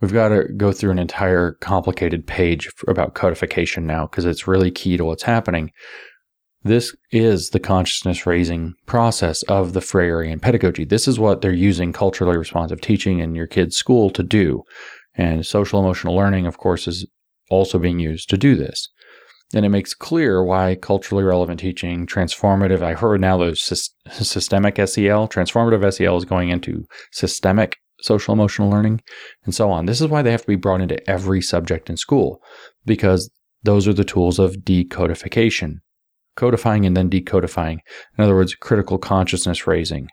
We've 0.00 0.12
got 0.12 0.28
to 0.28 0.44
go 0.56 0.72
through 0.72 0.92
an 0.92 0.98
entire 0.98 1.52
complicated 1.60 2.26
page 2.26 2.68
about 2.88 3.14
codification 3.14 3.86
now 3.86 4.06
because 4.06 4.24
it's 4.24 4.48
really 4.48 4.70
key 4.70 4.96
to 4.96 5.04
what's 5.04 5.22
happening. 5.22 5.70
This 6.62 6.94
is 7.10 7.50
the 7.50 7.60
consciousness 7.60 8.26
raising 8.26 8.74
process 8.86 9.42
of 9.44 9.72
the 9.72 9.80
Freirean 9.80 10.42
pedagogy. 10.42 10.84
This 10.84 11.08
is 11.08 11.18
what 11.18 11.40
they're 11.40 11.52
using 11.52 11.92
culturally 11.92 12.36
responsive 12.36 12.80
teaching 12.80 13.18
in 13.18 13.34
your 13.34 13.46
kid's 13.46 13.76
school 13.76 14.10
to 14.10 14.22
do. 14.22 14.62
And 15.14 15.44
social 15.44 15.80
emotional 15.80 16.14
learning, 16.14 16.46
of 16.46 16.58
course, 16.58 16.86
is 16.86 17.06
also 17.50 17.78
being 17.78 17.98
used 17.98 18.30
to 18.30 18.36
do 18.36 18.54
this. 18.54 18.88
And 19.52 19.66
it 19.66 19.70
makes 19.70 19.94
clear 19.94 20.44
why 20.44 20.76
culturally 20.76 21.24
relevant 21.24 21.58
teaching, 21.58 22.06
transformative, 22.06 22.82
I 22.82 22.94
heard 22.94 23.20
now 23.20 23.36
the 23.36 23.56
systemic 23.56 24.76
SEL, 24.76 25.28
transformative 25.28 25.92
SEL 25.92 26.16
is 26.16 26.24
going 26.24 26.50
into 26.50 26.84
systemic 27.10 27.76
social 28.00 28.32
emotional 28.32 28.70
learning 28.70 29.00
and 29.44 29.54
so 29.54 29.70
on. 29.70 29.86
This 29.86 30.00
is 30.00 30.08
why 30.08 30.22
they 30.22 30.30
have 30.30 30.42
to 30.42 30.46
be 30.46 30.56
brought 30.56 30.80
into 30.80 31.10
every 31.10 31.42
subject 31.42 31.90
in 31.90 31.96
school 31.96 32.40
because 32.86 33.30
those 33.62 33.86
are 33.86 33.92
the 33.92 34.04
tools 34.04 34.38
of 34.38 34.56
decodification, 34.56 35.76
codifying 36.36 36.86
and 36.86 36.96
then 36.96 37.10
decodifying. 37.10 37.78
In 38.16 38.24
other 38.24 38.34
words, 38.34 38.54
critical 38.54 38.98
consciousness 38.98 39.66
raising. 39.66 40.08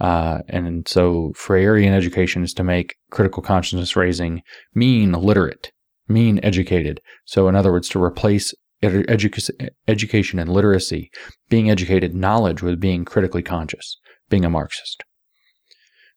Uh, 0.00 0.40
and 0.48 0.86
so 0.88 1.32
Freirean 1.36 1.92
education 1.92 2.42
is 2.42 2.52
to 2.54 2.64
make 2.64 2.96
critical 3.10 3.42
consciousness 3.42 3.94
raising 3.94 4.42
mean 4.74 5.12
literate, 5.12 5.72
mean 6.08 6.40
educated. 6.42 7.00
So, 7.24 7.48
in 7.48 7.54
other 7.54 7.70
words, 7.70 7.88
to 7.90 8.02
replace 8.02 8.52
edu- 8.82 9.68
education 9.88 10.38
and 10.38 10.52
literacy, 10.52 11.10
being 11.48 11.70
educated 11.70 12.14
knowledge 12.14 12.62
with 12.62 12.80
being 12.80 13.04
critically 13.04 13.42
conscious, 13.42 13.98
being 14.28 14.44
a 14.44 14.50
Marxist. 14.50 15.04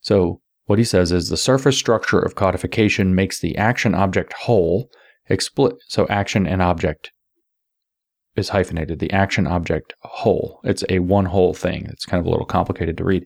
So, 0.01 0.41
what 0.65 0.79
he 0.79 0.85
says 0.85 1.11
is 1.11 1.29
the 1.29 1.37
surface 1.37 1.77
structure 1.77 2.19
of 2.19 2.35
codification 2.35 3.13
makes 3.13 3.39
the 3.39 3.55
action 3.55 3.93
object 3.93 4.33
whole. 4.33 4.89
Expli- 5.29 5.77
so, 5.87 6.07
action 6.09 6.47
and 6.47 6.61
object 6.61 7.11
is 8.35 8.49
hyphenated. 8.49 8.99
The 8.99 9.11
action 9.11 9.47
object 9.47 9.93
whole. 10.01 10.59
It's 10.63 10.83
a 10.89 10.99
one 10.99 11.25
whole 11.25 11.53
thing. 11.53 11.87
It's 11.89 12.05
kind 12.05 12.19
of 12.19 12.25
a 12.25 12.29
little 12.29 12.45
complicated 12.45 12.97
to 12.97 13.03
read. 13.03 13.25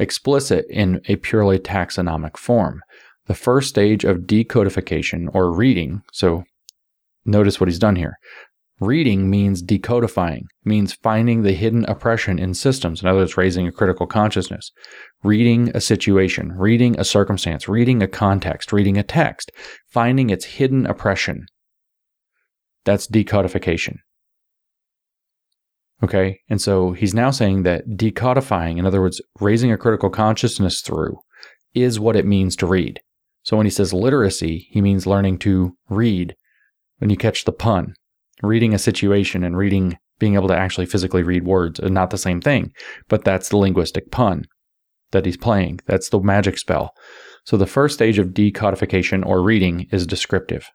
Explicit 0.00 0.64
in 0.70 1.02
a 1.08 1.16
purely 1.16 1.58
taxonomic 1.58 2.38
form. 2.38 2.80
The 3.26 3.34
first 3.34 3.68
stage 3.68 4.02
of 4.02 4.20
decodification 4.20 5.28
or 5.34 5.54
reading. 5.54 6.00
So, 6.10 6.44
notice 7.26 7.60
what 7.60 7.68
he's 7.68 7.78
done 7.78 7.96
here. 7.96 8.14
Reading 8.80 9.28
means 9.28 9.62
decodifying, 9.62 10.44
means 10.64 10.94
finding 10.94 11.42
the 11.42 11.52
hidden 11.52 11.84
oppression 11.84 12.38
in 12.38 12.54
systems. 12.54 13.02
In 13.02 13.08
other 13.08 13.18
words, 13.18 13.36
raising 13.36 13.68
a 13.68 13.72
critical 13.72 14.06
consciousness. 14.06 14.72
Reading 15.22 15.70
a 15.74 15.82
situation, 15.82 16.52
reading 16.52 16.98
a 16.98 17.04
circumstance, 17.04 17.68
reading 17.68 18.02
a 18.02 18.08
context, 18.08 18.72
reading 18.72 18.96
a 18.96 19.02
text, 19.02 19.52
finding 19.86 20.30
its 20.30 20.46
hidden 20.46 20.86
oppression. 20.86 21.44
That's 22.86 23.06
decodification. 23.06 23.96
Okay. 26.02 26.40
And 26.48 26.60
so 26.60 26.92
he's 26.92 27.14
now 27.14 27.30
saying 27.30 27.62
that 27.64 27.86
decodifying, 27.90 28.78
in 28.78 28.86
other 28.86 29.00
words, 29.00 29.20
raising 29.40 29.70
a 29.70 29.78
critical 29.78 30.10
consciousness 30.10 30.80
through, 30.80 31.18
is 31.74 32.00
what 32.00 32.16
it 32.16 32.26
means 32.26 32.56
to 32.56 32.66
read. 32.66 33.00
So 33.42 33.56
when 33.56 33.66
he 33.66 33.70
says 33.70 33.92
literacy, 33.92 34.68
he 34.70 34.80
means 34.80 35.06
learning 35.06 35.38
to 35.40 35.76
read. 35.88 36.34
When 36.98 37.10
you 37.10 37.16
catch 37.16 37.44
the 37.44 37.52
pun, 37.52 37.94
reading 38.42 38.74
a 38.74 38.78
situation 38.78 39.42
and 39.42 39.56
reading 39.56 39.98
being 40.18 40.34
able 40.34 40.48
to 40.48 40.56
actually 40.56 40.86
physically 40.86 41.22
read 41.22 41.44
words 41.44 41.80
are 41.80 41.88
not 41.88 42.10
the 42.10 42.18
same 42.18 42.40
thing, 42.40 42.72
but 43.08 43.24
that's 43.24 43.48
the 43.48 43.56
linguistic 43.56 44.10
pun 44.10 44.44
that 45.12 45.24
he's 45.24 45.36
playing. 45.36 45.80
That's 45.86 46.10
the 46.10 46.20
magic 46.20 46.58
spell. 46.58 46.92
So 47.44 47.56
the 47.56 47.66
first 47.66 47.94
stage 47.94 48.18
of 48.18 48.28
decodification 48.28 49.24
or 49.24 49.42
reading 49.42 49.88
is 49.90 50.06
descriptive. 50.06 50.70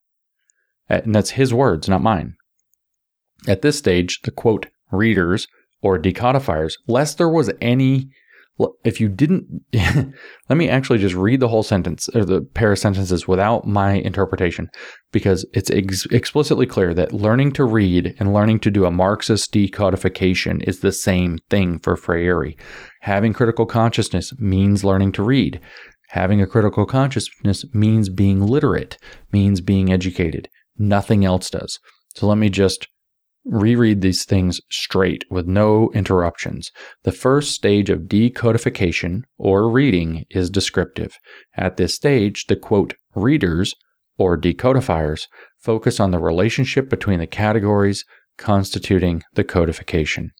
And 0.89 1.13
that's 1.13 1.31
his 1.31 1.53
words, 1.53 1.87
not 1.87 2.01
mine. 2.01 2.35
At 3.47 3.61
this 3.61 3.77
stage, 3.77 4.21
the 4.23 4.31
quote, 4.31 4.67
readers 4.91 5.47
or 5.81 5.99
decodifiers, 5.99 6.73
lest 6.87 7.17
there 7.17 7.29
was 7.29 7.51
any 7.61 8.09
if 8.83 9.01
you 9.01 9.09
didn't, 9.09 9.63
let 9.73 10.57
me 10.57 10.69
actually 10.69 10.99
just 10.99 11.15
read 11.15 11.41
the 11.41 11.47
whole 11.47 11.63
sentence 11.63 12.07
or 12.15 12.23
the 12.23 12.41
pair 12.41 12.71
of 12.71 12.79
sentences 12.79 13.27
without 13.27 13.67
my 13.67 13.93
interpretation, 13.93 14.69
because 15.11 15.45
it's 15.53 15.69
ex- 15.71 16.05
explicitly 16.05 16.65
clear 16.65 16.93
that 16.93 17.13
learning 17.13 17.51
to 17.53 17.65
read 17.65 18.15
and 18.17 18.33
learning 18.33 18.59
to 18.61 18.71
do 18.71 18.85
a 18.85 18.91
Marxist 18.91 19.53
decodification 19.53 20.63
is 20.63 20.79
the 20.79 20.93
same 20.93 21.37
thing 21.49 21.79
for 21.79 21.97
Freire. 21.97 22.53
Having 23.01 23.33
critical 23.33 23.65
consciousness 23.65 24.33
means 24.39 24.85
learning 24.85 25.11
to 25.13 25.23
read. 25.23 25.59
Having 26.09 26.41
a 26.41 26.47
critical 26.47 26.85
consciousness 26.85 27.65
means 27.73 28.07
being 28.07 28.41
literate, 28.41 28.97
means 29.33 29.59
being 29.59 29.91
educated. 29.91 30.47
Nothing 30.77 31.25
else 31.25 31.49
does. 31.49 31.79
So 32.15 32.27
let 32.27 32.37
me 32.37 32.49
just 32.49 32.87
reread 33.45 34.01
these 34.01 34.25
things 34.25 34.59
straight 34.69 35.23
with 35.29 35.47
no 35.47 35.91
interruptions. 35.93 36.71
The 37.03 37.11
first 37.11 37.51
stage 37.51 37.89
of 37.89 38.01
decodification 38.01 39.23
or 39.37 39.69
reading 39.69 40.25
is 40.31 40.49
descriptive. 40.49 41.19
At 41.55 41.77
this 41.77 41.93
stage, 41.93 42.47
the 42.47 42.55
quote, 42.55 42.95
readers 43.13 43.75
or 44.17 44.37
decodifiers 44.37 45.27
focus 45.59 45.99
on 45.99 46.11
the 46.11 46.19
relationship 46.19 46.89
between 46.89 47.19
the 47.19 47.27
categories 47.27 48.03
constituting 48.37 49.23
the 49.33 49.43
codification. 49.43 50.31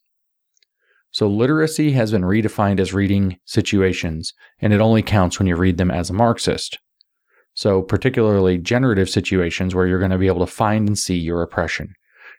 So, 1.12 1.28
literacy 1.28 1.94
has 1.94 2.12
been 2.12 2.24
redefined 2.24 2.80
as 2.80 2.94
reading 2.94 3.38
situations, 3.46 4.34
and 4.60 4.74
it 4.74 4.82
only 4.82 5.02
counts 5.02 5.40
when 5.40 5.48
you 5.48 5.56
read 5.56 5.78
them 5.78 5.90
as 5.90 6.10
a 6.10 6.14
Marxist. 6.14 6.78
So, 7.54 7.82
particularly 7.82 8.58
generative 8.58 9.10
situations 9.10 9.74
where 9.74 9.88
you're 9.88 10.00
going 10.00 10.12
to 10.12 10.18
be 10.18 10.28
able 10.28 10.46
to 10.46 10.52
find 10.52 10.90
and 10.90 11.00
see 11.00 11.16
your 11.16 11.42
oppression. 11.42 11.94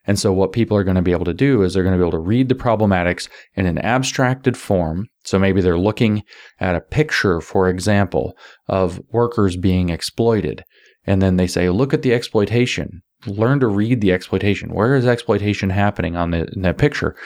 And 0.07 0.19
so 0.19 0.33
what 0.33 0.53
people 0.53 0.77
are 0.77 0.85
going 0.85 0.97
to 0.97 1.03
be 1.03 1.13
able 1.13 1.25
to 1.25 1.35
do 1.35 1.63
is 1.63 1.75
they're 1.75 1.83
going 1.83 1.95
to 1.95 1.99
be 1.99 2.07
able 2.07 2.19
to 2.19 2.19
read 2.19 2.49
the 2.49 2.55
problematics 2.55 3.29
in 3.55 3.67
an 3.67 3.79
abstracted 3.79 4.57
form. 4.57 5.07
So 5.25 5.39
maybe 5.39 5.61
they're 5.61 5.79
looking 5.79 6.23
at 6.61 6.77
a 6.77 6.81
picture, 6.81 7.41
for 7.41 7.69
example, 7.69 8.37
of 8.69 9.01
workers 9.11 9.57
being 9.57 9.89
exploited. 9.89 10.63
And 11.05 11.21
then 11.21 11.37
they 11.37 11.47
say, 11.47 11.69
look 11.71 11.93
at 11.93 12.03
the 12.03 12.15
exploitation. 12.15 13.03
Learn 13.27 13.61
to 13.61 13.67
read 13.67 14.01
the 14.01 14.13
exploitation. 14.13 14.73
Where 14.73 14.95
is 14.95 15.07
exploitation 15.07 15.71
happening 15.71 16.17
on 16.17 16.31
the, 16.31 16.49
in 16.55 16.63
that 16.63 16.79
picture? 16.79 17.17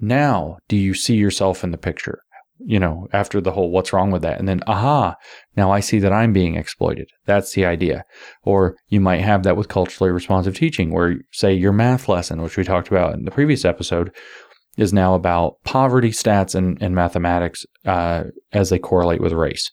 Now, 0.00 0.58
do 0.68 0.76
you 0.76 0.92
see 0.92 1.14
yourself 1.14 1.64
in 1.64 1.70
the 1.70 1.78
picture? 1.78 2.20
You 2.58 2.78
know, 2.78 3.08
after 3.12 3.40
the 3.40 3.52
whole 3.52 3.70
what's 3.70 3.92
wrong 3.92 4.10
with 4.10 4.22
that? 4.22 4.38
And 4.38 4.48
then, 4.48 4.60
aha, 4.66 5.16
now 5.56 5.70
I 5.70 5.80
see 5.80 5.98
that 5.98 6.12
I'm 6.12 6.32
being 6.32 6.56
exploited. 6.56 7.08
That's 7.26 7.52
the 7.54 7.64
idea. 7.64 8.04
Or 8.42 8.76
you 8.88 9.00
might 9.00 9.20
have 9.20 9.42
that 9.42 9.56
with 9.56 9.68
culturally 9.68 10.12
responsive 10.12 10.56
teaching, 10.56 10.92
where, 10.92 11.16
say, 11.32 11.52
your 11.52 11.72
math 11.72 12.08
lesson, 12.08 12.42
which 12.42 12.56
we 12.56 12.64
talked 12.64 12.88
about 12.88 13.14
in 13.14 13.24
the 13.24 13.30
previous 13.30 13.64
episode, 13.64 14.14
is 14.76 14.92
now 14.92 15.14
about 15.14 15.54
poverty 15.64 16.10
stats 16.10 16.54
and, 16.54 16.80
and 16.80 16.94
mathematics 16.94 17.64
uh, 17.84 18.24
as 18.52 18.70
they 18.70 18.78
correlate 18.78 19.20
with 19.20 19.32
race. 19.32 19.70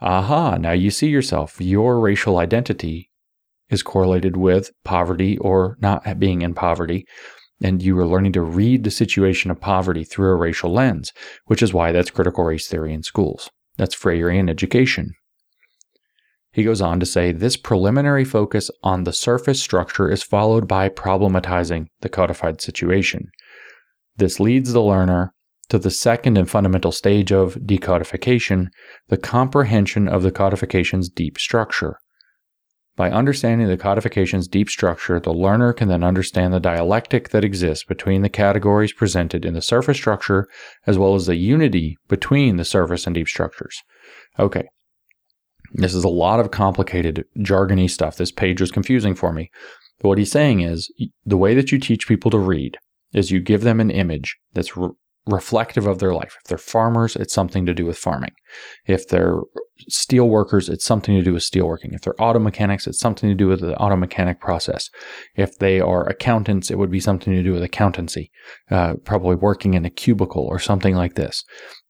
Aha, 0.00 0.56
now 0.56 0.72
you 0.72 0.90
see 0.90 1.08
yourself. 1.08 1.60
Your 1.60 2.00
racial 2.00 2.38
identity 2.38 3.10
is 3.68 3.82
correlated 3.82 4.36
with 4.36 4.70
poverty 4.84 5.38
or 5.38 5.76
not 5.80 6.18
being 6.18 6.42
in 6.42 6.54
poverty 6.54 7.06
and 7.62 7.82
you 7.82 7.98
are 7.98 8.06
learning 8.06 8.32
to 8.32 8.42
read 8.42 8.84
the 8.84 8.90
situation 8.90 9.50
of 9.50 9.60
poverty 9.60 10.04
through 10.04 10.30
a 10.30 10.36
racial 10.36 10.72
lens, 10.72 11.12
which 11.46 11.62
is 11.62 11.74
why 11.74 11.92
that's 11.92 12.10
critical 12.10 12.44
race 12.44 12.68
theory 12.68 12.92
in 12.92 13.02
schools. 13.02 13.50
That's 13.76 13.94
Freirean 13.94 14.50
education. 14.50 15.14
He 16.52 16.64
goes 16.64 16.80
on 16.80 16.98
to 17.00 17.06
say 17.06 17.32
this 17.32 17.56
preliminary 17.56 18.24
focus 18.24 18.70
on 18.82 19.04
the 19.04 19.12
surface 19.12 19.60
structure 19.60 20.10
is 20.10 20.22
followed 20.22 20.66
by 20.66 20.88
problematizing 20.88 21.86
the 22.00 22.08
codified 22.08 22.60
situation. 22.60 23.30
This 24.16 24.40
leads 24.40 24.72
the 24.72 24.82
learner 24.82 25.32
to 25.68 25.78
the 25.78 25.90
second 25.90 26.36
and 26.36 26.50
fundamental 26.50 26.90
stage 26.90 27.30
of 27.30 27.54
decodification, 27.54 28.66
the 29.08 29.16
comprehension 29.16 30.08
of 30.08 30.22
the 30.22 30.32
codification's 30.32 31.08
deep 31.08 31.38
structure. 31.38 32.00
By 33.00 33.10
understanding 33.10 33.66
the 33.66 33.78
codification's 33.78 34.46
deep 34.46 34.68
structure, 34.68 35.18
the 35.18 35.32
learner 35.32 35.72
can 35.72 35.88
then 35.88 36.04
understand 36.04 36.52
the 36.52 36.60
dialectic 36.60 37.30
that 37.30 37.46
exists 37.46 37.82
between 37.82 38.20
the 38.20 38.28
categories 38.28 38.92
presented 38.92 39.46
in 39.46 39.54
the 39.54 39.62
surface 39.62 39.96
structure, 39.96 40.46
as 40.86 40.98
well 40.98 41.14
as 41.14 41.24
the 41.24 41.36
unity 41.36 41.96
between 42.08 42.58
the 42.58 42.64
surface 42.66 43.06
and 43.06 43.14
deep 43.14 43.26
structures. 43.26 43.82
Okay. 44.38 44.68
This 45.72 45.94
is 45.94 46.04
a 46.04 46.10
lot 46.10 46.40
of 46.40 46.50
complicated, 46.50 47.24
jargony 47.38 47.88
stuff. 47.88 48.16
This 48.16 48.32
page 48.32 48.60
was 48.60 48.70
confusing 48.70 49.14
for 49.14 49.32
me. 49.32 49.50
But 50.02 50.08
what 50.08 50.18
he's 50.18 50.30
saying 50.30 50.60
is 50.60 50.92
the 51.24 51.38
way 51.38 51.54
that 51.54 51.72
you 51.72 51.78
teach 51.78 52.06
people 52.06 52.30
to 52.32 52.38
read 52.38 52.76
is 53.14 53.30
you 53.30 53.40
give 53.40 53.62
them 53.62 53.80
an 53.80 53.90
image 53.90 54.36
that's 54.52 54.76
reflective 55.26 55.86
of 55.86 55.98
their 55.98 56.14
life. 56.14 56.36
If 56.42 56.48
they're 56.48 56.58
farmers, 56.58 57.16
it's 57.16 57.34
something 57.34 57.66
to 57.66 57.74
do 57.74 57.86
with 57.86 57.98
farming. 57.98 58.32
If 58.86 59.08
they're 59.08 59.40
steel 59.88 60.28
workers, 60.28 60.68
it's 60.68 60.84
something 60.84 61.14
to 61.14 61.22
do 61.22 61.32
with 61.32 61.42
steelworking. 61.42 61.94
If 61.94 62.02
they're 62.02 62.20
auto 62.20 62.38
mechanics, 62.38 62.86
it's 62.86 62.98
something 62.98 63.28
to 63.28 63.34
do 63.34 63.48
with 63.48 63.60
the 63.60 63.76
auto 63.76 63.96
mechanic 63.96 64.40
process. 64.40 64.90
If 65.36 65.58
they 65.58 65.80
are 65.80 66.08
accountants, 66.08 66.70
it 66.70 66.78
would 66.78 66.90
be 66.90 67.00
something 67.00 67.32
to 67.32 67.42
do 67.42 67.52
with 67.52 67.62
accountancy, 67.62 68.30
uh, 68.70 68.94
probably 69.04 69.36
working 69.36 69.74
in 69.74 69.84
a 69.84 69.90
cubicle 69.90 70.44
or 70.44 70.58
something 70.58 70.94
like 70.94 71.14
this. 71.14 71.44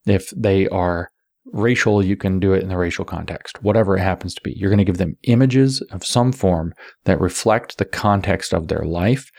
If 0.05 0.29
they 0.35 0.67
are 0.69 1.09
racial, 1.45 2.03
you 2.03 2.15
can 2.15 2.39
do 2.39 2.53
it 2.53 2.63
in 2.63 2.69
the 2.69 2.77
racial 2.77 3.05
context, 3.05 3.61
whatever 3.63 3.97
it 3.97 4.01
happens 4.01 4.33
to 4.35 4.41
be. 4.43 4.53
You're 4.55 4.69
going 4.69 4.77
to 4.77 4.85
give 4.85 4.97
them 4.97 5.17
images 5.23 5.81
of 5.91 6.05
some 6.05 6.31
form 6.31 6.73
that 7.05 7.19
reflect 7.19 7.77
the 7.77 7.85
context 7.85 8.53
of 8.53 8.67
their 8.67 8.83
life, 8.83 9.31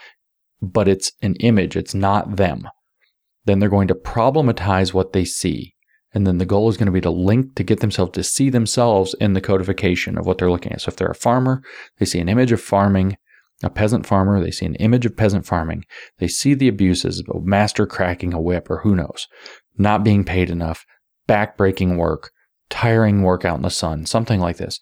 but 0.61 0.87
it's 0.87 1.11
an 1.21 1.35
image, 1.35 1.75
it's 1.75 1.95
not 1.95 2.35
them. 2.35 2.67
Then 3.45 3.59
they're 3.59 3.69
going 3.69 3.89
to 3.89 3.95
problematize 3.95 4.93
what 4.93 5.13
they 5.13 5.25
see 5.25 5.73
and 6.13 6.27
then 6.27 6.37
the 6.37 6.45
goal 6.45 6.69
is 6.69 6.77
going 6.77 6.85
to 6.85 6.91
be 6.91 7.01
to 7.01 7.09
link 7.09 7.55
to 7.55 7.63
get 7.63 7.79
themselves 7.79 8.11
to 8.13 8.23
see 8.23 8.49
themselves 8.49 9.15
in 9.19 9.33
the 9.33 9.41
codification 9.41 10.17
of 10.17 10.25
what 10.25 10.37
they're 10.37 10.51
looking 10.51 10.71
at. 10.71 10.81
So 10.81 10.89
if 10.89 10.95
they're 10.95 11.07
a 11.07 11.15
farmer, 11.15 11.63
they 11.97 12.05
see 12.05 12.19
an 12.19 12.29
image 12.29 12.51
of 12.51 12.61
farming, 12.61 13.17
a 13.63 13.69
peasant 13.69 14.05
farmer, 14.05 14.41
they 14.41 14.51
see 14.51 14.65
an 14.65 14.75
image 14.75 15.05
of 15.05 15.17
peasant 15.17 15.45
farming. 15.45 15.85
They 16.19 16.27
see 16.27 16.53
the 16.53 16.67
abuses 16.67 17.23
of 17.27 17.43
master 17.43 17.87
cracking 17.87 18.33
a 18.33 18.41
whip 18.41 18.69
or 18.69 18.79
who 18.79 18.95
knows, 18.95 19.27
not 19.77 20.03
being 20.03 20.23
paid 20.23 20.49
enough, 20.49 20.85
back-breaking 21.25 21.97
work, 21.97 22.31
tiring 22.69 23.23
work 23.23 23.43
out 23.43 23.57
in 23.57 23.63
the 23.63 23.69
sun, 23.69 24.05
something 24.05 24.39
like 24.39 24.57
this. 24.57 24.79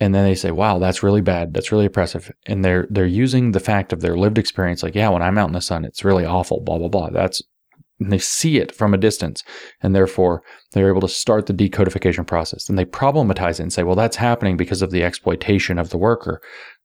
And 0.00 0.14
then 0.14 0.24
they 0.24 0.36
say, 0.36 0.52
"Wow, 0.52 0.78
that's 0.78 1.02
really 1.02 1.20
bad. 1.20 1.52
That's 1.52 1.72
really 1.72 1.86
oppressive." 1.86 2.30
And 2.46 2.64
they're 2.64 2.86
they're 2.88 3.04
using 3.04 3.50
the 3.50 3.58
fact 3.58 3.92
of 3.92 4.00
their 4.00 4.16
lived 4.16 4.38
experience, 4.38 4.84
like, 4.84 4.94
"Yeah, 4.94 5.08
when 5.08 5.22
I'm 5.22 5.36
out 5.38 5.48
in 5.48 5.54
the 5.54 5.60
sun, 5.60 5.84
it's 5.84 6.04
really 6.04 6.24
awful." 6.24 6.60
Blah 6.60 6.78
blah 6.78 6.86
blah. 6.86 7.10
That's 7.10 7.42
and 8.00 8.12
they 8.12 8.18
see 8.18 8.58
it 8.58 8.74
from 8.74 8.94
a 8.94 8.98
distance 8.98 9.42
and 9.82 9.94
therefore 9.94 10.42
they're 10.72 10.88
able 10.88 11.00
to 11.00 11.08
start 11.08 11.46
the 11.46 11.54
decodification 11.54 12.26
process. 12.26 12.68
And 12.68 12.78
they 12.78 12.84
problematize 12.84 13.58
it 13.58 13.60
and 13.60 13.72
say 13.72 13.82
well 13.82 13.96
that's 13.96 14.16
happening 14.16 14.56
because 14.56 14.82
of 14.82 14.90
the 14.90 15.02
exploitation 15.02 15.78
of 15.78 15.90
the 15.90 15.98
worker. 15.98 16.40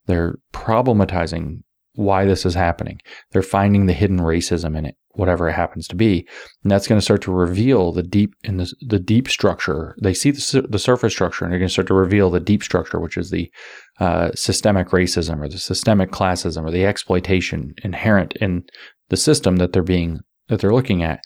They're 0.06 0.36
problematizing 0.54 1.64
why 1.96 2.26
this 2.26 2.46
is 2.46 2.56
happening. 2.56 3.00
They're 3.32 3.42
finding 3.42 3.86
the 3.86 3.94
hidden 3.94 4.20
racism 4.20 4.78
in 4.78 4.86
it 4.86 4.96
whatever 5.14 5.48
it 5.48 5.54
happens 5.54 5.88
to 5.88 5.96
be. 5.96 6.28
And 6.64 6.72
that's 6.72 6.88
going 6.88 6.98
to 6.98 7.04
start 7.04 7.22
to 7.24 7.32
reveal 7.32 7.92
the 7.92 8.04
deep 8.04 8.34
in 8.44 8.58
the, 8.58 8.74
the 8.82 9.00
deep 9.00 9.30
structure. 9.30 9.96
They 10.02 10.14
see 10.14 10.32
the, 10.32 10.66
the 10.68 10.80
surface 10.80 11.14
structure 11.14 11.46
and 11.46 11.52
they're 11.52 11.60
going 11.60 11.70
to 11.70 11.74
start 11.74 11.88
to 11.88 11.94
reveal 11.94 12.30
the 12.30 12.40
deep 12.40 12.64
structure 12.64 13.00
which 13.00 13.18
is 13.18 13.30
the 13.30 13.52
uh, 14.00 14.32
systemic 14.34 14.90
racism 14.90 15.40
or 15.40 15.48
the 15.48 15.60
systemic 15.60 16.12
classism 16.12 16.64
or 16.64 16.72
the 16.72 16.86
exploitation 16.86 17.76
inherent 17.84 18.34
in 18.38 18.64
the 19.10 19.18
system 19.18 19.58
that 19.58 19.74
they're 19.74 19.84
being 19.84 20.20
that 20.48 20.60
they're 20.60 20.74
looking 20.74 21.04
at. 21.04 21.22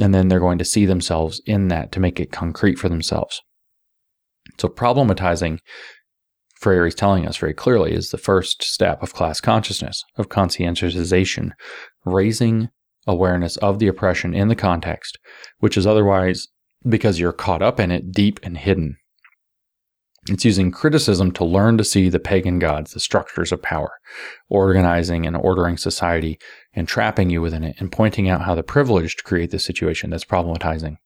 And 0.00 0.14
then 0.14 0.28
they're 0.28 0.40
going 0.40 0.58
to 0.58 0.64
see 0.64 0.86
themselves 0.86 1.42
in 1.46 1.68
that 1.68 1.92
to 1.92 2.00
make 2.00 2.20
it 2.20 2.32
concrete 2.32 2.78
for 2.78 2.88
themselves. 2.88 3.42
So, 4.58 4.68
problematizing, 4.68 5.58
Freire 6.54 6.86
is 6.86 6.94
telling 6.94 7.26
us 7.26 7.36
very 7.36 7.54
clearly, 7.54 7.92
is 7.92 8.10
the 8.10 8.18
first 8.18 8.62
step 8.62 9.02
of 9.02 9.14
class 9.14 9.40
consciousness, 9.40 10.04
of 10.16 10.28
conscientization, 10.28 11.52
raising 12.04 12.68
awareness 13.06 13.56
of 13.58 13.78
the 13.78 13.88
oppression 13.88 14.34
in 14.34 14.48
the 14.48 14.54
context, 14.54 15.18
which 15.58 15.76
is 15.76 15.86
otherwise, 15.86 16.48
because 16.88 17.18
you're 17.18 17.32
caught 17.32 17.62
up 17.62 17.80
in 17.80 17.90
it, 17.90 18.12
deep 18.12 18.38
and 18.42 18.58
hidden. 18.58 18.96
It's 20.28 20.44
using 20.44 20.70
criticism 20.70 21.32
to 21.32 21.44
learn 21.44 21.78
to 21.78 21.84
see 21.84 22.10
the 22.10 22.20
pagan 22.20 22.58
gods, 22.58 22.92
the 22.92 23.00
structures 23.00 23.52
of 23.52 23.62
power, 23.62 23.92
organizing 24.50 25.26
and 25.26 25.36
ordering 25.36 25.78
society, 25.78 26.38
and 26.74 26.86
trapping 26.86 27.30
you 27.30 27.40
within 27.42 27.64
it, 27.64 27.76
and 27.78 27.92
pointing 27.92 28.28
out 28.28 28.42
how 28.42 28.54
the 28.54 28.62
privileged 28.62 29.24
create 29.24 29.50
this 29.50 29.64
situation 29.64 30.10
that's 30.10 30.24
problematizing. 30.24 30.96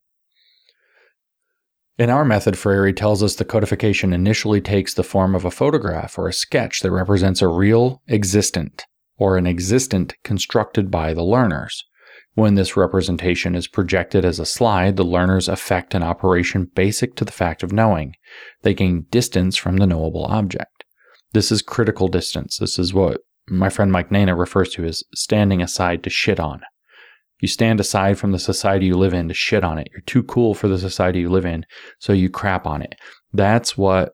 In 1.97 2.09
our 2.09 2.25
method, 2.25 2.57
Freire 2.57 2.91
tells 2.91 3.23
us 3.23 3.35
the 3.35 3.45
codification 3.45 4.11
initially 4.11 4.59
takes 4.59 4.93
the 4.93 5.03
form 5.03 5.33
of 5.33 5.45
a 5.45 5.51
photograph 5.51 6.17
or 6.17 6.27
a 6.27 6.33
sketch 6.33 6.81
that 6.81 6.91
represents 6.91 7.41
a 7.41 7.47
real 7.47 8.01
existent 8.09 8.85
or 9.17 9.37
an 9.37 9.47
existent 9.47 10.13
constructed 10.23 10.91
by 10.91 11.13
the 11.13 11.23
learners. 11.23 11.85
When 12.33 12.55
this 12.55 12.75
representation 12.75 13.55
is 13.55 13.67
projected 13.67 14.25
as 14.25 14.39
a 14.39 14.45
slide, 14.45 14.97
the 14.97 15.05
learners 15.05 15.47
affect 15.47 15.95
an 15.95 16.03
operation 16.03 16.69
basic 16.75 17.15
to 17.15 17.23
the 17.23 17.31
fact 17.31 17.63
of 17.63 17.71
knowing. 17.71 18.15
They 18.61 18.73
gain 18.73 19.05
distance 19.09 19.55
from 19.55 19.77
the 19.77 19.87
knowable 19.87 20.25
object. 20.25 20.83
This 21.31 21.49
is 21.49 21.61
critical 21.61 22.09
distance. 22.09 22.57
This 22.57 22.77
is 22.77 22.93
what 22.93 23.21
my 23.49 23.69
friend 23.69 23.91
Mike 23.91 24.09
Nayna 24.09 24.37
refers 24.37 24.69
to 24.71 24.85
as 24.85 25.03
standing 25.13 25.61
aside 25.61 26.03
to 26.03 26.09
shit 26.09 26.39
on. 26.39 26.61
You 27.41 27.47
stand 27.47 27.79
aside 27.79 28.17
from 28.17 28.31
the 28.31 28.39
society 28.39 28.87
you 28.87 28.97
live 28.97 29.13
in 29.13 29.27
to 29.27 29.33
shit 29.33 29.63
on 29.63 29.77
it. 29.77 29.89
You're 29.91 30.01
too 30.01 30.23
cool 30.23 30.53
for 30.53 30.67
the 30.67 30.79
society 30.79 31.19
you 31.19 31.29
live 31.29 31.45
in, 31.45 31.65
so 31.99 32.13
you 32.13 32.29
crap 32.29 32.65
on 32.65 32.81
it. 32.81 32.95
That's 33.33 33.77
what 33.77 34.13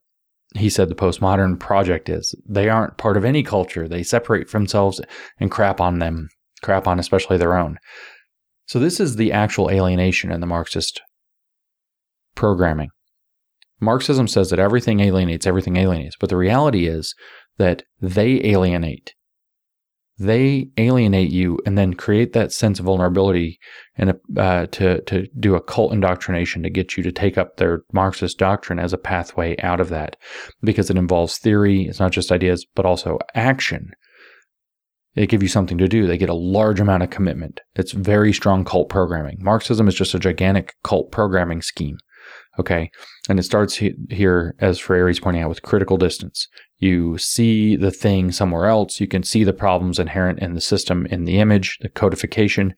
he 0.55 0.69
said 0.69 0.89
the 0.89 0.95
postmodern 0.95 1.59
project 1.59 2.09
is. 2.09 2.35
They 2.47 2.67
aren't 2.67 2.97
part 2.97 3.17
of 3.17 3.23
any 3.23 3.43
culture. 3.43 3.87
They 3.87 4.03
separate 4.03 4.51
themselves 4.51 4.99
and 5.39 5.51
crap 5.51 5.79
on 5.79 5.99
them, 5.99 6.29
crap 6.61 6.87
on 6.87 6.99
especially 6.99 7.37
their 7.37 7.57
own. 7.57 7.77
So, 8.65 8.79
this 8.79 8.99
is 8.99 9.15
the 9.15 9.31
actual 9.31 9.69
alienation 9.69 10.31
in 10.31 10.41
the 10.41 10.47
Marxist 10.47 11.01
programming. 12.35 12.89
Marxism 13.79 14.27
says 14.27 14.49
that 14.49 14.59
everything 14.59 14.99
alienates, 14.99 15.47
everything 15.47 15.75
alienates. 15.75 16.15
But 16.19 16.29
the 16.29 16.37
reality 16.37 16.87
is 16.87 17.15
that 17.57 17.83
they 17.99 18.43
alienate. 18.45 19.13
They 20.21 20.69
alienate 20.77 21.31
you 21.31 21.57
and 21.65 21.77
then 21.77 21.95
create 21.95 22.33
that 22.33 22.53
sense 22.53 22.79
of 22.79 22.85
vulnerability 22.85 23.59
and 23.95 24.13
uh, 24.37 24.67
to 24.67 25.01
to 25.01 25.27
do 25.39 25.55
a 25.55 25.61
cult 25.61 25.93
indoctrination 25.93 26.61
to 26.61 26.69
get 26.69 26.95
you 26.95 27.01
to 27.01 27.11
take 27.11 27.39
up 27.39 27.57
their 27.57 27.81
Marxist 27.91 28.37
doctrine 28.37 28.77
as 28.77 28.93
a 28.93 28.99
pathway 28.99 29.55
out 29.63 29.79
of 29.79 29.89
that, 29.89 30.17
because 30.61 30.91
it 30.91 30.97
involves 30.97 31.39
theory. 31.39 31.87
It's 31.87 31.99
not 31.99 32.11
just 32.11 32.31
ideas, 32.31 32.67
but 32.75 32.85
also 32.85 33.17
action. 33.33 33.91
They 35.15 35.25
give 35.25 35.41
you 35.41 35.49
something 35.49 35.79
to 35.79 35.87
do. 35.87 36.05
They 36.05 36.19
get 36.19 36.29
a 36.29 36.35
large 36.35 36.79
amount 36.79 37.03
of 37.03 37.09
commitment. 37.09 37.59
It's 37.75 37.91
very 37.91 38.31
strong 38.31 38.63
cult 38.63 38.89
programming. 38.89 39.37
Marxism 39.39 39.87
is 39.87 39.95
just 39.95 40.13
a 40.13 40.19
gigantic 40.19 40.75
cult 40.83 41.11
programming 41.11 41.63
scheme. 41.63 41.97
Okay. 42.59 42.91
And 43.27 43.39
it 43.39 43.43
starts 43.43 43.75
he- 43.77 43.95
here, 44.09 44.55
as 44.59 44.77
Freire 44.77 45.09
is 45.09 45.19
pointing 45.19 45.41
out, 45.41 45.49
with 45.49 45.63
critical 45.63 45.97
distance. 45.97 46.47
You 46.81 47.19
see 47.19 47.75
the 47.75 47.91
thing 47.91 48.31
somewhere 48.31 48.65
else. 48.65 48.99
You 48.99 49.07
can 49.07 49.21
see 49.21 49.43
the 49.43 49.53
problems 49.53 49.99
inherent 49.99 50.39
in 50.39 50.55
the 50.55 50.61
system 50.61 51.05
in 51.05 51.25
the 51.25 51.37
image, 51.37 51.77
the 51.81 51.89
codification. 51.89 52.73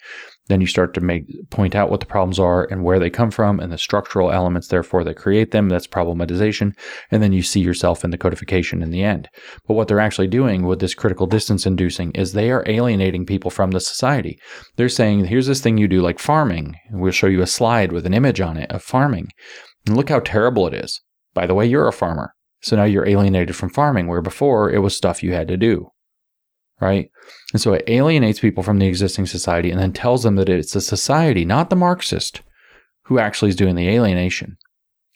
Then 0.48 0.60
you 0.60 0.68
start 0.68 0.94
to 0.96 1.02
make 1.02 1.24
point 1.52 1.74
out 1.74 1.90
what 1.90 2.02
the 2.02 2.06
problems 2.06 2.38
are 2.38 2.68
and 2.70 2.84
where 2.84 3.00
they 3.00 3.10
come 3.10 3.32
from 3.32 3.62
and 3.62 3.72
the 3.72 3.78
structural 3.78 4.30
elements, 4.30 4.68
therefore, 4.68 5.06
that 5.06 5.16
create 5.16 5.52
them. 5.52 5.70
That's 5.70 5.88
problematization. 5.88 6.74
And 7.12 7.24
then 7.24 7.32
you 7.32 7.42
see 7.42 7.62
yourself 7.62 8.04
in 8.04 8.12
the 8.12 8.18
codification 8.18 8.84
in 8.84 8.92
the 8.92 9.04
end. 9.04 9.30
But 9.70 9.76
what 9.76 9.88
they're 9.88 10.02
actually 10.02 10.28
doing 10.28 10.66
with 10.66 10.82
this 10.82 10.94
critical 10.94 11.26
distance 11.26 11.66
inducing 11.66 12.12
is 12.12 12.34
they 12.34 12.52
are 12.52 12.66
alienating 12.68 13.26
people 13.26 13.52
from 13.52 13.72
the 13.72 13.80
society. 13.80 14.38
They're 14.76 14.90
saying, 14.90 15.24
here's 15.26 15.48
this 15.48 15.62
thing 15.62 15.78
you 15.78 15.88
do 15.88 16.02
like 16.02 16.20
farming. 16.20 16.76
We'll 16.92 17.14
show 17.14 17.28
you 17.28 17.42
a 17.42 17.48
slide 17.48 17.94
with 17.94 18.06
an 18.06 18.14
image 18.14 18.42
on 18.42 18.58
it 18.58 18.70
of 18.70 18.84
farming. 18.84 19.30
And 19.88 19.96
look 19.96 20.10
how 20.10 20.20
terrible 20.20 20.68
it 20.68 20.74
is. 20.74 21.00
By 21.34 21.48
the 21.48 21.56
way, 21.56 21.66
you're 21.68 21.88
a 21.88 21.94
farmer. 21.94 22.34
So 22.64 22.78
now 22.78 22.86
you're 22.86 23.08
alienated 23.08 23.56
from 23.56 23.70
farming, 23.70 24.08
where 24.08 24.22
before 24.22 24.72
it 24.72 24.80
was 24.80 24.96
stuff 24.96 25.22
you 25.22 25.34
had 25.34 25.50
to 25.50 25.58
do. 25.58 25.92
Right? 26.80 27.12
And 27.52 27.62
so 27.62 27.74
it 27.74 27.84
alienates 27.88 28.40
people 28.40 28.64
from 28.64 28.80
the 28.80 28.88
existing 28.88 29.28
society 29.28 29.70
and 29.70 29.80
then 29.80 29.94
tells 29.94 30.24
them 30.24 30.38
that 30.38 30.50
it's 30.50 30.74
the 30.74 30.82
society, 30.82 31.46
not 31.46 31.70
the 31.70 31.76
Marxist, 31.76 32.42
who 33.04 33.20
actually 33.20 33.50
is 33.50 33.56
doing 33.56 33.76
the 33.76 33.90
alienation. 33.90 34.58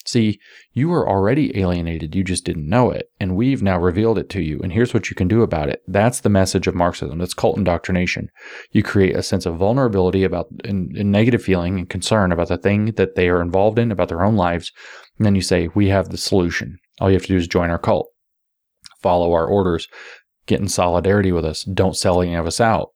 See, 0.05 0.39
you 0.71 0.87
were 0.87 1.07
already 1.07 1.57
alienated, 1.59 2.15
you 2.15 2.23
just 2.23 2.45
didn't 2.45 2.69
know 2.69 2.91
it, 2.91 3.09
and 3.19 3.35
we've 3.35 3.61
now 3.61 3.77
revealed 3.77 4.17
it 4.17 4.29
to 4.29 4.41
you, 4.41 4.59
and 4.61 4.71
here's 4.71 4.93
what 4.93 5.09
you 5.09 5.15
can 5.15 5.27
do 5.27 5.41
about 5.41 5.67
it. 5.67 5.81
That's 5.85 6.21
the 6.21 6.29
message 6.29 6.65
of 6.67 6.75
Marxism. 6.75 7.17
That's 7.19 7.33
cult 7.33 7.57
indoctrination. 7.57 8.29
You 8.71 8.83
create 8.83 9.17
a 9.17 9.23
sense 9.23 9.45
of 9.45 9.57
vulnerability 9.57 10.23
about 10.23 10.47
and, 10.63 10.95
and 10.95 11.11
negative 11.11 11.43
feeling 11.43 11.77
and 11.77 11.89
concern 11.89 12.31
about 12.31 12.47
the 12.47 12.57
thing 12.57 12.93
that 12.93 13.15
they 13.15 13.27
are 13.27 13.41
involved 13.41 13.79
in, 13.79 13.91
about 13.91 14.07
their 14.07 14.23
own 14.23 14.37
lives, 14.37 14.71
and 15.17 15.25
then 15.25 15.35
you 15.35 15.41
say, 15.41 15.67
We 15.75 15.89
have 15.89 16.09
the 16.09 16.17
solution. 16.17 16.79
All 16.99 17.09
you 17.09 17.15
have 17.15 17.23
to 17.23 17.29
do 17.29 17.37
is 17.37 17.47
join 17.47 17.69
our 17.69 17.79
cult, 17.79 18.07
follow 19.01 19.33
our 19.33 19.45
orders, 19.45 19.87
get 20.45 20.59
in 20.59 20.67
solidarity 20.67 21.31
with 21.31 21.45
us, 21.45 21.63
don't 21.63 21.95
sell 21.95 22.21
any 22.21 22.33
of 22.33 22.47
us 22.47 22.59
out, 22.59 22.89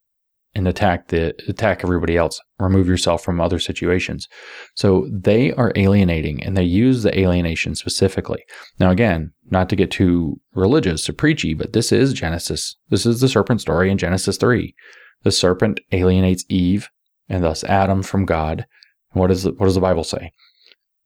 and 0.54 0.68
attack 0.68 1.08
the 1.08 1.34
attack 1.47 1.82
everybody 1.84 2.18
else. 2.18 2.39
Remove 2.60 2.88
yourself 2.88 3.24
from 3.24 3.39
other 3.39 3.60
situations. 3.60 4.28
So 4.76 5.08
they 5.12 5.54
are 5.54 5.72
alienating 5.76 6.43
and 6.43 6.58
they 6.58 6.64
use 6.64 7.04
the 7.04 7.18
alienation 7.18 7.76
specifically. 7.76 8.43
Now 8.80 8.91
again, 8.91 9.32
not 9.49 9.70
to 9.70 9.76
get 9.76 9.91
too 9.91 10.39
religious 10.54 11.08
or 11.08 11.14
preachy, 11.14 11.54
but 11.54 11.74
this 11.74 11.91
is 11.91 12.14
Genesis. 12.14 12.76
This 12.89 13.06
is 13.06 13.22
the 13.22 13.30
serpent 13.30 13.62
story 13.62 13.89
in 13.89 13.97
Genesis 13.97 14.38
3. 14.38 14.76
The 15.24 15.32
serpent 15.32 15.80
alienates 15.91 16.45
Eve 16.49 16.89
and 17.30 17.43
thus 17.43 17.64
Adam 17.64 18.04
from 18.04 18.26
God. 18.26 18.66
And 19.14 19.22
what, 19.22 19.32
is 19.32 19.43
the, 19.43 19.52
what 19.52 19.68
does 19.68 19.76
the 19.76 19.82
Bible 19.82 20.04
say? 20.04 20.32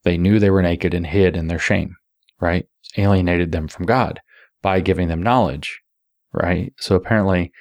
They 0.03 0.17
knew 0.17 0.39
they 0.39 0.49
were 0.49 0.61
naked 0.61 0.93
and 0.93 1.05
hid 1.05 1.35
in 1.35 1.47
their 1.47 1.59
shame, 1.59 1.95
right? 2.39 2.67
Alienated 2.97 3.51
them 3.51 3.67
from 3.67 3.85
God 3.85 4.19
by 4.61 4.79
giving 4.79 5.07
them 5.07 5.21
knowledge, 5.21 5.81
right? 6.33 6.73
So 6.79 6.95
apparently, 6.95 7.51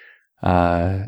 uh, 0.43 1.05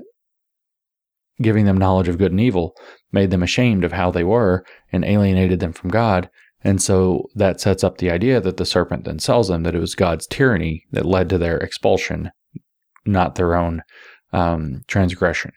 giving 1.40 1.66
them 1.66 1.76
knowledge 1.76 2.08
of 2.08 2.18
good 2.18 2.32
and 2.32 2.40
evil 2.40 2.74
made 3.12 3.30
them 3.30 3.42
ashamed 3.42 3.84
of 3.84 3.92
how 3.92 4.10
they 4.10 4.24
were 4.24 4.64
and 4.92 5.04
alienated 5.04 5.60
them 5.60 5.72
from 5.72 5.90
God. 5.90 6.30
And 6.64 6.80
so 6.80 7.26
that 7.34 7.60
sets 7.60 7.84
up 7.84 7.98
the 7.98 8.10
idea 8.10 8.40
that 8.40 8.56
the 8.56 8.64
serpent 8.64 9.04
then 9.04 9.18
sells 9.18 9.48
them 9.48 9.62
that 9.62 9.74
it 9.74 9.80
was 9.80 9.94
God's 9.94 10.26
tyranny 10.26 10.84
that 10.90 11.04
led 11.04 11.28
to 11.30 11.38
their 11.38 11.58
expulsion, 11.58 12.30
not 13.04 13.34
their 13.34 13.54
own 13.54 13.82
um, 14.32 14.82
transgression. 14.86 15.52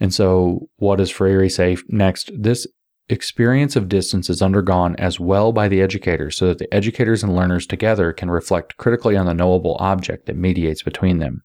And 0.00 0.14
so, 0.14 0.68
what 0.76 0.96
does 0.96 1.10
Freire 1.10 1.48
say 1.50 1.76
next? 1.88 2.30
This 2.34 2.66
experience 3.12 3.76
of 3.76 3.88
distance 3.88 4.30
is 4.30 4.42
undergone 4.42 4.96
as 4.96 5.18
well 5.18 5.52
by 5.52 5.68
the 5.68 5.80
educators 5.80 6.36
so 6.36 6.48
that 6.48 6.58
the 6.58 6.72
educators 6.72 7.22
and 7.22 7.34
learners 7.34 7.66
together 7.66 8.12
can 8.12 8.30
reflect 8.30 8.76
critically 8.76 9.16
on 9.16 9.26
the 9.26 9.34
knowable 9.34 9.76
object 9.80 10.26
that 10.26 10.36
mediates 10.36 10.82
between 10.82 11.18
them. 11.18 11.42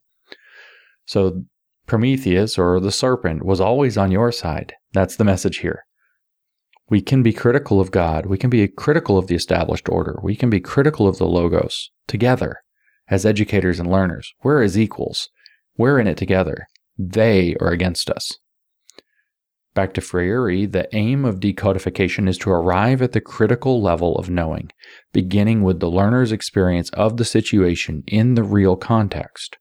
So 1.05 1.43
Prometheus 1.87 2.57
or 2.57 2.79
the 2.79 2.91
serpent 2.91 3.45
was 3.45 3.61
always 3.61 3.97
on 3.97 4.11
your 4.11 4.31
side. 4.31 4.73
That's 4.93 5.15
the 5.15 5.23
message 5.23 5.57
here. 5.57 5.85
We 6.89 7.01
can 7.01 7.23
be 7.23 7.33
critical 7.33 7.81
of 7.81 7.91
God. 7.91 8.25
We 8.27 8.37
can 8.37 8.49
be 8.49 8.67
critical 8.67 9.17
of 9.17 9.27
the 9.27 9.35
established 9.35 9.89
order. 9.89 10.19
We 10.21 10.35
can 10.35 10.49
be 10.49 10.59
critical 10.59 11.07
of 11.07 11.17
the 11.17 11.27
Logos 11.27 11.91
together 12.07 12.61
as 13.07 13.25
educators 13.25 13.79
and 13.79 13.89
learners. 13.89 14.33
We're 14.43 14.61
as 14.61 14.77
equals. 14.77 15.29
We're 15.77 15.99
in 15.99 16.07
it 16.07 16.17
together. 16.17 16.67
They 16.97 17.55
are 17.59 17.69
against 17.69 18.09
us. 18.09 18.37
Back 19.75 19.93
to 19.95 20.01
Freire, 20.01 20.65
the 20.67 20.87
aim 20.93 21.25
of 21.25 21.41
decodification 21.41 22.29
is 22.29 22.37
to 22.39 22.49
arrive 22.49 23.01
at 23.01 23.11
the 23.11 23.19
critical 23.19 23.81
level 23.81 24.15
of 24.15 24.29
knowing, 24.29 24.71
beginning 25.11 25.63
with 25.63 25.81
the 25.81 25.91
learner's 25.91 26.31
experience 26.31 26.89
of 26.91 27.17
the 27.17 27.25
situation 27.25 28.01
in 28.07 28.35
the 28.35 28.43
real 28.43 28.77
context. 28.77 29.57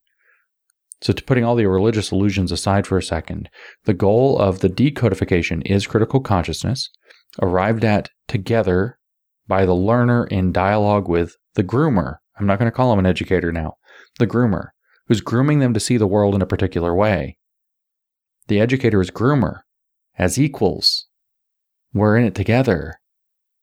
So, 1.02 1.12
to 1.12 1.24
putting 1.24 1.44
all 1.44 1.56
the 1.56 1.66
religious 1.66 2.12
illusions 2.12 2.52
aside 2.52 2.86
for 2.86 2.96
a 2.96 3.02
second, 3.02 3.50
the 3.86 3.92
goal 3.92 4.38
of 4.38 4.60
the 4.60 4.68
decodification 4.68 5.66
is 5.66 5.88
critical 5.88 6.20
consciousness, 6.20 6.90
arrived 7.42 7.84
at 7.84 8.08
together 8.28 9.00
by 9.48 9.66
the 9.66 9.74
learner 9.74 10.28
in 10.28 10.52
dialogue 10.52 11.08
with 11.08 11.34
the 11.54 11.64
groomer. 11.64 12.18
I'm 12.38 12.46
not 12.46 12.60
going 12.60 12.70
to 12.70 12.76
call 12.76 12.92
him 12.92 13.00
an 13.00 13.06
educator 13.06 13.50
now, 13.50 13.74
the 14.20 14.28
groomer, 14.28 14.68
who's 15.08 15.20
grooming 15.20 15.58
them 15.58 15.74
to 15.74 15.80
see 15.80 15.96
the 15.96 16.06
world 16.06 16.36
in 16.36 16.40
a 16.40 16.46
particular 16.46 16.94
way. 16.94 17.36
The 18.46 18.60
educator 18.60 19.00
is 19.00 19.10
groomer, 19.10 19.62
as 20.18 20.38
equals. 20.38 21.06
We're 21.92 22.16
in 22.16 22.24
it 22.24 22.34
together. 22.34 23.00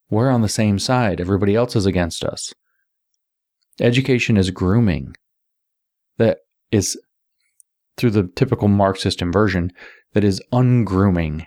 We're 0.09 0.29
on 0.29 0.41
the 0.41 0.49
same 0.49 0.79
side. 0.79 1.21
Everybody 1.21 1.55
else 1.55 1.75
is 1.75 1.85
against 1.85 2.23
us. 2.23 2.53
Education 3.79 4.37
is 4.37 4.51
grooming. 4.51 5.15
That 6.17 6.39
is, 6.71 6.99
through 7.97 8.11
the 8.11 8.29
typical 8.35 8.67
Marxist 8.67 9.21
inversion, 9.21 9.71
that 10.13 10.23
is 10.23 10.41
ungrooming. 10.51 11.45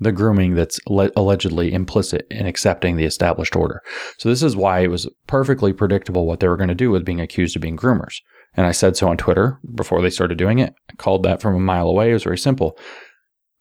The 0.00 0.12
grooming 0.12 0.54
that's 0.54 0.80
le- 0.88 1.12
allegedly 1.14 1.72
implicit 1.72 2.26
in 2.30 2.46
accepting 2.46 2.96
the 2.96 3.04
established 3.04 3.54
order. 3.54 3.80
So, 4.18 4.28
this 4.28 4.42
is 4.42 4.56
why 4.56 4.80
it 4.80 4.90
was 4.90 5.08
perfectly 5.28 5.72
predictable 5.72 6.26
what 6.26 6.40
they 6.40 6.48
were 6.48 6.56
going 6.56 6.68
to 6.68 6.74
do 6.74 6.90
with 6.90 7.04
being 7.04 7.20
accused 7.20 7.54
of 7.54 7.62
being 7.62 7.76
groomers. 7.76 8.16
And 8.54 8.66
I 8.66 8.72
said 8.72 8.96
so 8.96 9.08
on 9.08 9.16
Twitter 9.16 9.60
before 9.74 10.02
they 10.02 10.10
started 10.10 10.38
doing 10.38 10.58
it. 10.58 10.74
I 10.90 10.94
called 10.96 11.22
that 11.22 11.40
from 11.40 11.54
a 11.54 11.60
mile 11.60 11.88
away. 11.88 12.10
It 12.10 12.14
was 12.14 12.24
very 12.24 12.38
simple 12.38 12.76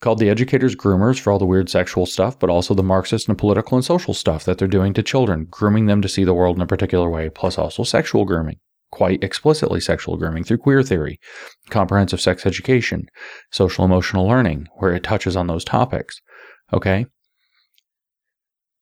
called 0.02 0.20
the 0.20 0.30
educators 0.30 0.76
groomers 0.76 1.20
for 1.20 1.32
all 1.32 1.39
the 1.39 1.45
weird 1.45 1.70
sexual 1.70 2.06
stuff, 2.06 2.38
but 2.38 2.49
also 2.49 2.74
the 2.74 2.84
Marxist 2.84 3.30
and 3.30 3.38
political 3.38 3.78
and 3.78 3.86
social 3.86 4.14
stuff 4.14 4.43
that 4.43 4.58
they're 4.58 4.68
doing 4.68 4.93
to 4.93 5.04
children, 5.04 5.47
grooming 5.49 5.86
them 5.86 6.02
to 6.02 6.10
see 6.10 6.24
the 6.24 6.34
world 6.34 6.56
in 6.56 6.62
a 6.62 6.68
particular 6.68 7.10
way, 7.10 7.30
plus 7.30 7.58
also 7.58 7.84
sexual 7.84 8.26
grooming, 8.26 8.58
quite 8.91 9.24
explicitly 9.24 9.80
sexual 9.80 10.18
grooming 10.18 10.43
through 10.43 10.58
queer 10.58 10.82
theory, 10.82 11.20
comprehensive 11.70 12.20
sex 12.20 12.45
education, 12.45 13.08
social 13.52 13.86
emotional 13.86 14.28
learning, 14.28 14.68
where 14.76 14.93
it 14.93 15.04
touches 15.04 15.36
on 15.36 15.45
those 15.45 15.64
topics. 15.64 16.20
Okay. 16.74 17.06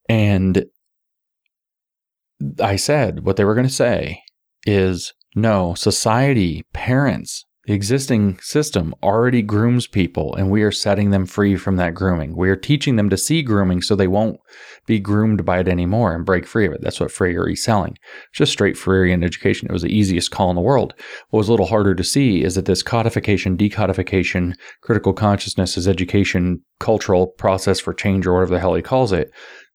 And 0.07 0.65
I 2.61 2.77
said 2.77 3.25
what 3.25 3.35
they 3.35 3.43
were 3.43 3.55
going 3.55 3.67
to 3.67 3.73
say 3.73 4.23
is 4.65 5.13
no, 5.35 5.73
society, 5.73 6.65
parents, 6.73 7.45
the 7.69 7.75
existing 7.75 8.39
system 8.41 8.95
already 9.03 9.43
grooms 9.43 9.85
people, 9.85 10.33
and 10.33 10.49
we 10.49 10.63
are 10.63 10.71
setting 10.71 11.11
them 11.11 11.27
free 11.27 11.55
from 11.55 11.75
that 11.75 11.93
grooming. 11.93 12.35
We 12.35 12.49
are 12.49 12.55
teaching 12.55 12.95
them 12.95 13.11
to 13.11 13.15
see 13.15 13.43
grooming 13.43 13.83
so 13.83 13.95
they 13.95 14.07
won't 14.07 14.39
be 14.87 14.99
groomed 14.99 15.45
by 15.45 15.59
it 15.59 15.67
anymore 15.67 16.15
and 16.15 16.25
break 16.25 16.47
free 16.47 16.65
of 16.65 16.73
it. 16.73 16.81
That's 16.81 16.99
what 16.99 17.11
Freire 17.11 17.47
is 17.47 17.63
selling. 17.63 17.95
Just 18.33 18.53
straight 18.53 18.75
Freirean 18.75 19.23
education. 19.23 19.67
It 19.69 19.71
was 19.71 19.83
the 19.83 19.95
easiest 19.95 20.31
call 20.31 20.49
in 20.49 20.55
the 20.55 20.63
world. 20.63 20.95
What 21.29 21.37
was 21.37 21.47
a 21.47 21.51
little 21.51 21.67
harder 21.67 21.93
to 21.93 22.03
see 22.03 22.43
is 22.43 22.55
that 22.55 22.65
this 22.65 22.81
codification, 22.81 23.55
decodification, 23.55 24.55
critical 24.81 25.13
consciousness 25.13 25.77
as 25.77 25.87
education, 25.87 26.63
cultural 26.79 27.27
process 27.27 27.79
for 27.79 27.93
change, 27.93 28.25
or 28.25 28.33
whatever 28.33 28.55
the 28.55 28.59
hell 28.61 28.73
he 28.73 28.81
calls 28.81 29.11
it, 29.11 29.29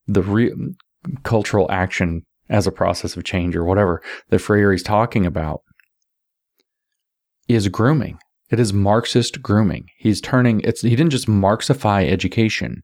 the 0.08 0.22
re- 0.22 0.52
cultural 1.22 1.70
action 1.70 2.22
as 2.48 2.66
a 2.66 2.72
process 2.72 3.16
of 3.16 3.22
change 3.22 3.54
or 3.54 3.64
whatever 3.64 4.02
that 4.30 4.40
Freire 4.40 4.72
is 4.72 4.82
talking 4.82 5.24
about 5.24 5.62
is 7.48 7.68
grooming. 7.68 8.18
It 8.50 8.60
is 8.60 8.72
Marxist 8.72 9.42
grooming. 9.42 9.86
He's 9.96 10.20
turning 10.20 10.60
it's 10.60 10.82
he 10.82 10.90
didn't 10.90 11.10
just 11.10 11.26
Marxify 11.26 12.08
education. 12.08 12.82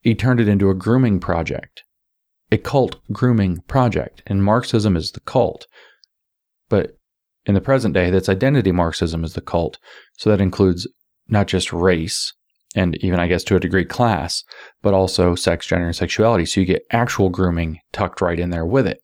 He 0.00 0.14
turned 0.14 0.40
it 0.40 0.48
into 0.48 0.70
a 0.70 0.74
grooming 0.74 1.20
project. 1.20 1.84
A 2.50 2.58
cult 2.58 2.96
grooming 3.12 3.58
project. 3.68 4.22
And 4.26 4.42
Marxism 4.42 4.96
is 4.96 5.12
the 5.12 5.20
cult. 5.20 5.66
But 6.68 6.96
in 7.46 7.54
the 7.54 7.60
present 7.60 7.94
day, 7.94 8.10
that's 8.10 8.28
identity 8.28 8.72
Marxism 8.72 9.24
is 9.24 9.34
the 9.34 9.40
cult. 9.40 9.78
So 10.16 10.30
that 10.30 10.40
includes 10.40 10.88
not 11.28 11.46
just 11.46 11.72
race 11.72 12.32
and 12.74 12.96
even, 13.02 13.18
I 13.18 13.26
guess, 13.26 13.44
to 13.44 13.56
a 13.56 13.60
degree, 13.60 13.84
class, 13.84 14.44
but 14.82 14.94
also 14.94 15.34
sex, 15.34 15.66
gender, 15.66 15.86
and 15.86 15.96
sexuality. 15.96 16.46
So 16.46 16.60
you 16.60 16.66
get 16.66 16.84
actual 16.90 17.28
grooming 17.28 17.80
tucked 17.92 18.20
right 18.20 18.38
in 18.38 18.50
there 18.50 18.66
with 18.66 18.86
it, 18.86 19.00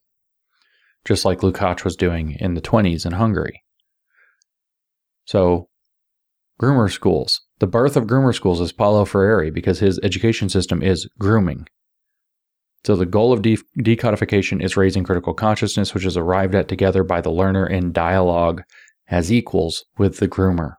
just 1.05 1.25
like 1.25 1.39
Lukács 1.39 1.83
was 1.83 1.95
doing 1.95 2.37
in 2.39 2.53
the 2.53 2.61
20s 2.61 3.05
in 3.05 3.13
Hungary. 3.13 3.61
So, 5.27 5.67
groomer 6.61 6.91
schools. 6.91 7.41
The 7.59 7.67
birth 7.67 7.95
of 7.97 8.05
groomer 8.05 8.33
schools 8.33 8.61
is 8.61 8.71
Paulo 8.71 9.05
Freire 9.05 9.51
because 9.51 9.79
his 9.79 9.99
education 10.01 10.49
system 10.49 10.81
is 10.81 11.07
grooming. 11.19 11.67
So 12.85 12.95
the 12.95 13.05
goal 13.05 13.33
of 13.33 13.41
de- 13.41 13.57
decodification 13.79 14.63
is 14.63 14.77
raising 14.77 15.03
critical 15.03 15.33
consciousness, 15.33 15.93
which 15.93 16.05
is 16.05 16.15
arrived 16.15 16.55
at 16.55 16.69
together 16.69 17.03
by 17.03 17.19
the 17.19 17.31
learner 17.31 17.67
in 17.67 17.91
dialogue 17.91 18.61
as 19.09 19.31
equals 19.31 19.83
with 19.97 20.19
the 20.19 20.27
groomer. 20.27 20.75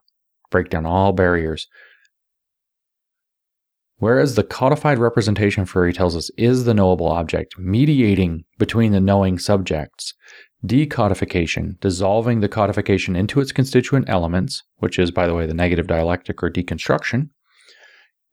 Break 0.49 0.69
down 0.69 0.87
all 0.87 1.11
barriers. 1.13 1.67
Whereas 3.97 4.35
the 4.35 4.43
codified 4.43 4.97
representation 4.97 5.65
theory 5.65 5.93
tells 5.93 6.15
us 6.15 6.31
is 6.37 6.63
the 6.63 6.73
knowable 6.73 7.09
object, 7.09 7.59
mediating 7.59 8.45
between 8.57 8.93
the 8.93 9.01
knowing 9.01 9.37
subjects, 9.37 10.13
decodification, 10.65 11.79
dissolving 11.79 12.41
the 12.41 12.49
codification 12.49 13.15
into 13.15 13.39
its 13.39 13.51
constituent 13.51 14.09
elements, 14.09 14.63
which 14.77 14.99
is, 14.99 15.11
by 15.11 15.25
the 15.25 15.33
way, 15.33 15.45
the 15.45 15.53
negative 15.53 15.87
dialectic 15.87 16.43
or 16.43 16.49
deconstruction, 16.49 17.29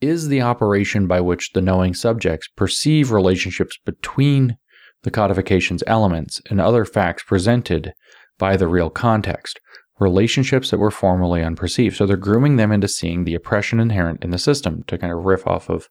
is 0.01 0.28
the 0.28 0.43
operation 0.43 1.07
by 1.07 1.20
which 1.20 1.53
the 1.53 1.62
knowing 1.62 1.94
subjects 1.94 2.48
perceive 2.57 3.12
relationships 3.12 3.78
between 3.85 4.57
the 5.03 5.11
codification's 5.11 5.85
elements 5.86 6.40
and 6.51 6.61
other 6.61 6.85
facts 6.85 7.23
presented 7.23 7.93
by 8.39 8.57
the 8.57 8.69
real 8.69 8.90
context, 8.90 9.61
relationships 9.98 10.70
that 10.70 10.78
were 10.78 10.90
formerly 10.90 11.43
unperceived. 11.43 11.97
So 11.97 12.07
they're 12.07 12.16
grooming 12.16 12.57
them 12.57 12.73
into 12.73 12.89
seeing 12.89 13.24
the 13.24 13.35
oppression 13.35 13.81
inherent 13.81 14.23
in 14.23 14.31
the 14.31 14.39
system 14.39 14.82
to 14.89 14.98
kind 14.98 15.12
of 15.12 15.24
riff 15.24 15.47
off 15.47 15.70
of 15.70 15.89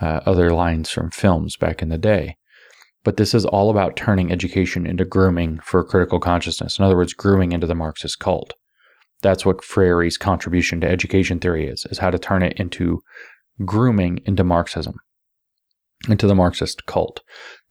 uh, 0.00 0.20
other 0.26 0.50
lines 0.50 0.90
from 0.90 1.10
films 1.10 1.56
back 1.56 1.80
in 1.80 1.88
the 1.88 1.98
day. 1.98 2.36
But 3.04 3.16
this 3.16 3.34
is 3.34 3.44
all 3.44 3.70
about 3.70 3.96
turning 3.96 4.30
education 4.30 4.86
into 4.86 5.04
grooming 5.04 5.58
for 5.60 5.82
critical 5.84 6.20
consciousness. 6.20 6.78
In 6.78 6.84
other 6.84 6.96
words, 6.96 7.14
grooming 7.14 7.52
into 7.52 7.66
the 7.66 7.74
Marxist 7.74 8.18
cult. 8.18 8.54
That's 9.22 9.44
what 9.44 9.64
Freire's 9.64 10.18
contribution 10.18 10.80
to 10.80 10.88
education 10.88 11.38
theory 11.38 11.66
is, 11.66 11.86
is 11.90 11.98
how 11.98 12.10
to 12.10 12.18
turn 12.18 12.42
it 12.42 12.58
into 12.58 13.02
grooming 13.64 14.20
into 14.24 14.44
Marxism, 14.44 14.96
into 16.08 16.26
the 16.26 16.34
Marxist 16.34 16.86
cult. 16.86 17.20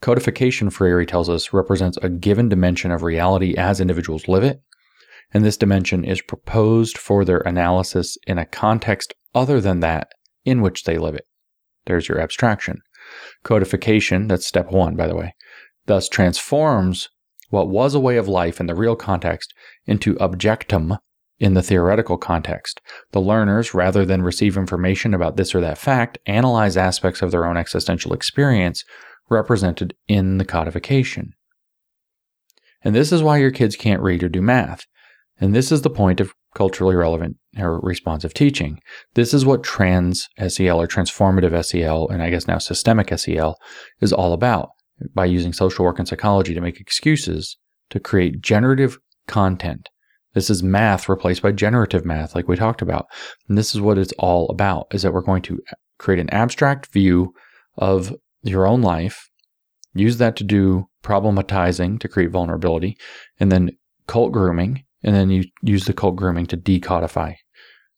Codification, 0.02 0.70
Freire 0.70 1.06
tells 1.06 1.30
us, 1.30 1.54
represents 1.54 1.98
a 2.02 2.10
given 2.10 2.50
dimension 2.50 2.92
of 2.92 3.04
reality 3.04 3.56
as 3.56 3.82
individuals 3.82 4.28
live 4.28 4.44
it, 4.44 4.62
and 5.34 5.44
this 5.44 5.58
dimension 5.58 6.04
is 6.04 6.22
proposed 6.22 6.98
for 6.98 7.24
their 7.24 7.40
analysis 7.40 8.18
in 8.28 8.38
a 8.38 8.46
context 8.46 9.14
other 9.34 9.62
than 9.62 9.80
that 9.80 10.12
in 10.46 10.62
which 10.62 10.84
they 10.84 10.98
live 10.98 11.16
it. 11.16 11.28
There's 11.86 12.08
your 12.08 12.20
abstraction. 12.20 12.82
Codification, 13.44 14.28
that's 14.28 14.46
step 14.46 14.72
one, 14.72 14.96
by 14.96 15.08
the 15.08 15.16
way, 15.16 15.34
thus 15.86 16.08
transforms 16.08 17.10
what 17.50 17.70
was 17.70 17.94
a 17.94 18.00
way 18.00 18.18
of 18.18 18.28
life 18.28 18.60
in 18.60 18.68
the 18.68 18.76
real 18.76 18.96
context 18.96 19.54
into 19.86 20.16
objectum 20.16 20.98
in 21.40 21.56
the 21.56 21.64
theoretical 21.64 22.18
context. 22.18 22.80
The 23.12 23.20
learners, 23.20 23.74
rather 23.74 24.06
than 24.06 24.22
receive 24.22 24.58
information 24.58 25.14
about 25.14 25.38
this 25.38 25.56
or 25.56 25.62
that 25.62 25.78
fact, 25.78 26.20
analyze 26.28 26.78
aspects 26.78 27.22
of 27.22 27.32
their 27.32 27.46
own 27.46 27.58
existential 27.58 28.14
experience 28.14 28.84
represented 29.30 29.96
in 30.08 30.38
the 30.38 30.46
codification. 30.46 31.34
And 32.84 32.96
this 32.96 33.12
is 33.12 33.24
why 33.24 33.38
your 33.38 33.52
kids 33.52 33.76
can't 33.76 34.02
read 34.02 34.24
or 34.24 34.30
do 34.30 34.42
math. 34.42 34.86
And 35.40 35.56
this 35.56 35.72
is 35.72 35.82
the 35.82 35.90
point 35.90 36.20
of 36.20 36.34
culturally 36.56 36.96
relevant 36.96 37.38
or 37.58 37.80
responsive 37.80 38.34
teaching. 38.34 38.80
This 39.14 39.34
is 39.34 39.46
what 39.46 39.64
trans 39.64 40.28
SEL 40.48 40.82
or 40.82 40.88
transformative 40.88 41.66
SEL, 41.66 42.08
and 42.10 42.22
I 42.22 42.30
guess 42.30 42.48
now 42.48 42.58
systemic 42.58 43.18
SEL, 43.18 43.56
is 44.00 44.14
all 44.14 44.34
about 44.34 44.70
by 45.14 45.26
using 45.26 45.54
social 45.54 45.86
work 45.86 46.00
and 46.00 46.08
psychology 46.08 46.54
to 46.54 46.62
make 46.62 46.80
excuses 46.80 47.58
to 47.90 48.00
create 48.00 48.42
generative 48.42 48.98
content 49.28 49.90
this 50.34 50.50
is 50.50 50.64
math 50.64 51.10
replaced 51.10 51.42
by 51.42 51.52
generative 51.52 52.06
math, 52.06 52.36
like 52.36 52.48
we 52.48 52.56
talked 52.56 52.82
about. 52.82 53.08
And 53.48 53.58
this 53.58 53.76
is 53.76 53.82
what 53.82 53.98
it's 53.98 54.14
all 54.18 54.50
about 54.50 54.88
is 54.92 55.02
that 55.02 55.14
we're 55.14 55.22
going 55.22 55.42
to 55.44 55.60
create 55.98 56.20
an 56.20 56.30
abstract 56.30 56.92
view 56.94 57.34
of 57.78 58.16
your 58.44 58.66
own 58.66 58.82
life, 58.82 59.30
use 59.94 60.18
that 60.18 60.36
to 60.38 60.44
do 60.44 60.88
problematizing 61.04 62.00
to 62.00 62.08
create 62.08 62.32
vulnerability, 62.32 62.98
and 63.40 63.52
then 63.52 63.72
cult 64.08 64.32
grooming, 64.32 64.84
and 65.04 65.16
then 65.16 65.30
you 65.30 65.44
use 65.62 65.86
the 65.86 65.94
cult 65.94 66.16
grooming 66.16 66.46
to 66.48 66.58
decodify. 66.58 67.36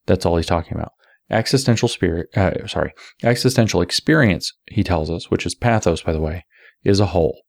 That's 0.06 0.26
all 0.26 0.38
he's 0.38 0.46
talking 0.46 0.76
about. 0.76 0.92
Existential 1.30 1.88
spirit, 1.88 2.28
uh, 2.36 2.68
sorry, 2.68 2.94
existential 3.24 3.82
experience, 3.82 4.54
he 4.70 4.84
tells 4.84 5.10
us, 5.10 5.32
which 5.32 5.46
is 5.46 5.56
pathos, 5.56 6.02
by 6.02 6.14
the 6.14 6.20
way, 6.20 6.46
is 6.84 7.00
a 7.00 7.08
whole. 7.08 7.42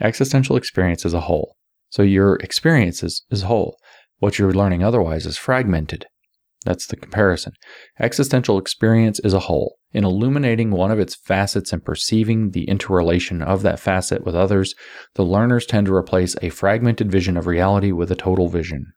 Existential 0.00 0.56
experience 0.56 1.04
is 1.04 1.14
a 1.14 1.20
whole. 1.20 1.56
So 1.90 2.02
your 2.02 2.36
experience 2.36 3.02
is, 3.02 3.24
is 3.30 3.42
whole. 3.42 3.78
What 4.18 4.38
you're 4.38 4.52
learning 4.52 4.82
otherwise 4.82 5.26
is 5.26 5.36
fragmented. 5.36 6.06
That's 6.66 6.88
the 6.88 6.96
comparison. 6.96 7.52
Existential 8.00 8.58
experience 8.58 9.20
is 9.20 9.32
a 9.32 9.38
whole. 9.38 9.78
In 9.92 10.02
illuminating 10.02 10.72
one 10.72 10.90
of 10.90 10.98
its 10.98 11.14
facets 11.14 11.72
and 11.72 11.84
perceiving 11.84 12.50
the 12.50 12.64
interrelation 12.64 13.40
of 13.40 13.62
that 13.62 13.78
facet 13.78 14.24
with 14.24 14.34
others, 14.34 14.74
the 15.14 15.22
learners 15.22 15.64
tend 15.64 15.86
to 15.86 15.94
replace 15.94 16.34
a 16.42 16.48
fragmented 16.48 17.10
vision 17.10 17.36
of 17.36 17.46
reality 17.46 17.92
with 17.92 18.10
a 18.10 18.16
total 18.16 18.48
vision. 18.48 18.92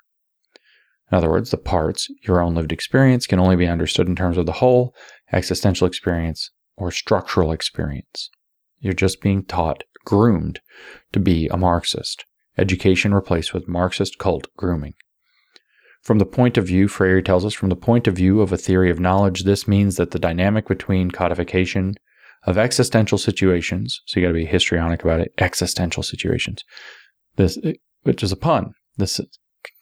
In 1.11 1.17
other 1.19 1.29
words, 1.29 1.51
the 1.51 1.57
parts, 1.57 2.07
your 2.23 2.41
own 2.41 2.55
lived 2.55 2.71
experience, 2.71 3.27
can 3.27 3.39
only 3.39 3.55
be 3.55 3.67
understood 3.67 4.07
in 4.07 4.15
terms 4.15 4.37
of 4.37 4.47
the 4.47 4.53
whole, 4.53 4.95
existential 5.31 5.85
experience, 5.85 6.49
or 6.75 6.89
structural 6.89 7.51
experience. 7.51 8.31
You're 8.79 8.93
just 8.93 9.21
being 9.21 9.45
taught, 9.45 9.83
groomed, 10.05 10.59
to 11.11 11.19
be 11.19 11.47
a 11.49 11.57
Marxist. 11.57 12.25
Education 12.57 13.13
replaced 13.13 13.53
with 13.53 13.67
Marxist 13.67 14.17
cult 14.17 14.47
grooming. 14.57 14.95
From 16.01 16.19
the 16.19 16.25
point 16.25 16.57
of 16.57 16.65
view, 16.65 16.87
Freire 16.87 17.21
tells 17.21 17.45
us, 17.45 17.53
from 17.53 17.69
the 17.69 17.75
point 17.75 18.07
of 18.07 18.15
view 18.15 18.41
of 18.41 18.51
a 18.51 18.57
theory 18.57 18.89
of 18.89 18.99
knowledge, 18.99 19.43
this 19.43 19.67
means 19.67 19.97
that 19.97 20.11
the 20.11 20.19
dynamic 20.19 20.67
between 20.67 21.11
codification 21.11 21.95
of 22.45 22.57
existential 22.57 23.17
situations, 23.17 24.01
so 24.05 24.19
you 24.19 24.25
got 24.25 24.29
to 24.29 24.33
be 24.33 24.45
histrionic 24.45 25.03
about 25.03 25.19
it, 25.19 25.33
existential 25.39 26.03
situations, 26.03 26.63
this, 27.35 27.57
which 28.03 28.23
is 28.23 28.31
a 28.31 28.37
pun, 28.37 28.71
this, 28.97 29.19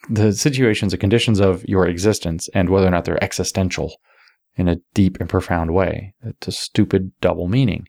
the 0.10 0.34
situations, 0.34 0.91
and 0.91 0.99
conditions 0.99 1.39
of 1.39 1.64
your 1.65 1.88
existence, 1.88 2.49
and 2.53 2.69
whether 2.69 2.88
or 2.88 2.91
not 2.91 3.06
they're 3.06 3.23
existential 3.23 3.95
in 4.56 4.68
a 4.68 4.77
deep 4.95 5.18
and 5.19 5.30
profound 5.30 5.73
way. 5.73 6.15
It's 6.23 6.48
a 6.48 6.52
stupid 6.52 7.11
double 7.22 7.48
meaning. 7.48 7.85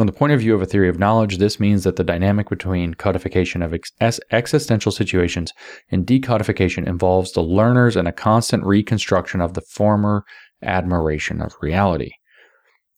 From 0.00 0.06
the 0.06 0.14
point 0.14 0.32
of 0.32 0.40
view 0.40 0.54
of 0.54 0.62
a 0.62 0.64
theory 0.64 0.88
of 0.88 0.98
knowledge, 0.98 1.36
this 1.36 1.60
means 1.60 1.84
that 1.84 1.96
the 1.96 2.04
dynamic 2.04 2.48
between 2.48 2.94
codification 2.94 3.60
of 3.60 3.74
ex- 3.74 4.18
existential 4.30 4.90
situations 4.92 5.52
and 5.90 6.06
decodification 6.06 6.86
involves 6.86 7.32
the 7.32 7.42
learners 7.42 7.96
and 7.96 8.08
a 8.08 8.12
constant 8.12 8.64
reconstruction 8.64 9.42
of 9.42 9.52
the 9.52 9.60
former 9.60 10.24
admiration 10.62 11.42
of 11.42 11.52
reality. 11.60 12.12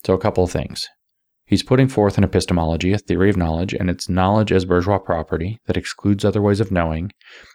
So, 0.05 0.15
a 0.15 0.19
couple 0.19 0.45
of 0.45 0.53
things. 0.53 0.89
He's 1.45 1.65
putting 1.65 1.89
forth 1.89 2.19
an 2.19 2.23
epistemology, 2.23 2.93
a 2.93 2.99
theory 2.99 3.31
of 3.31 3.37
knowledge, 3.37 3.75
and 3.75 3.91
its 3.91 4.09
knowledge 4.09 4.53
as 4.53 4.65
bourgeois 4.65 4.99
property 4.99 5.59
that 5.67 5.77
excludes 5.77 6.25
other 6.25 6.41
ways 6.41 6.61
of 6.61 6.71
knowing, 6.71 7.11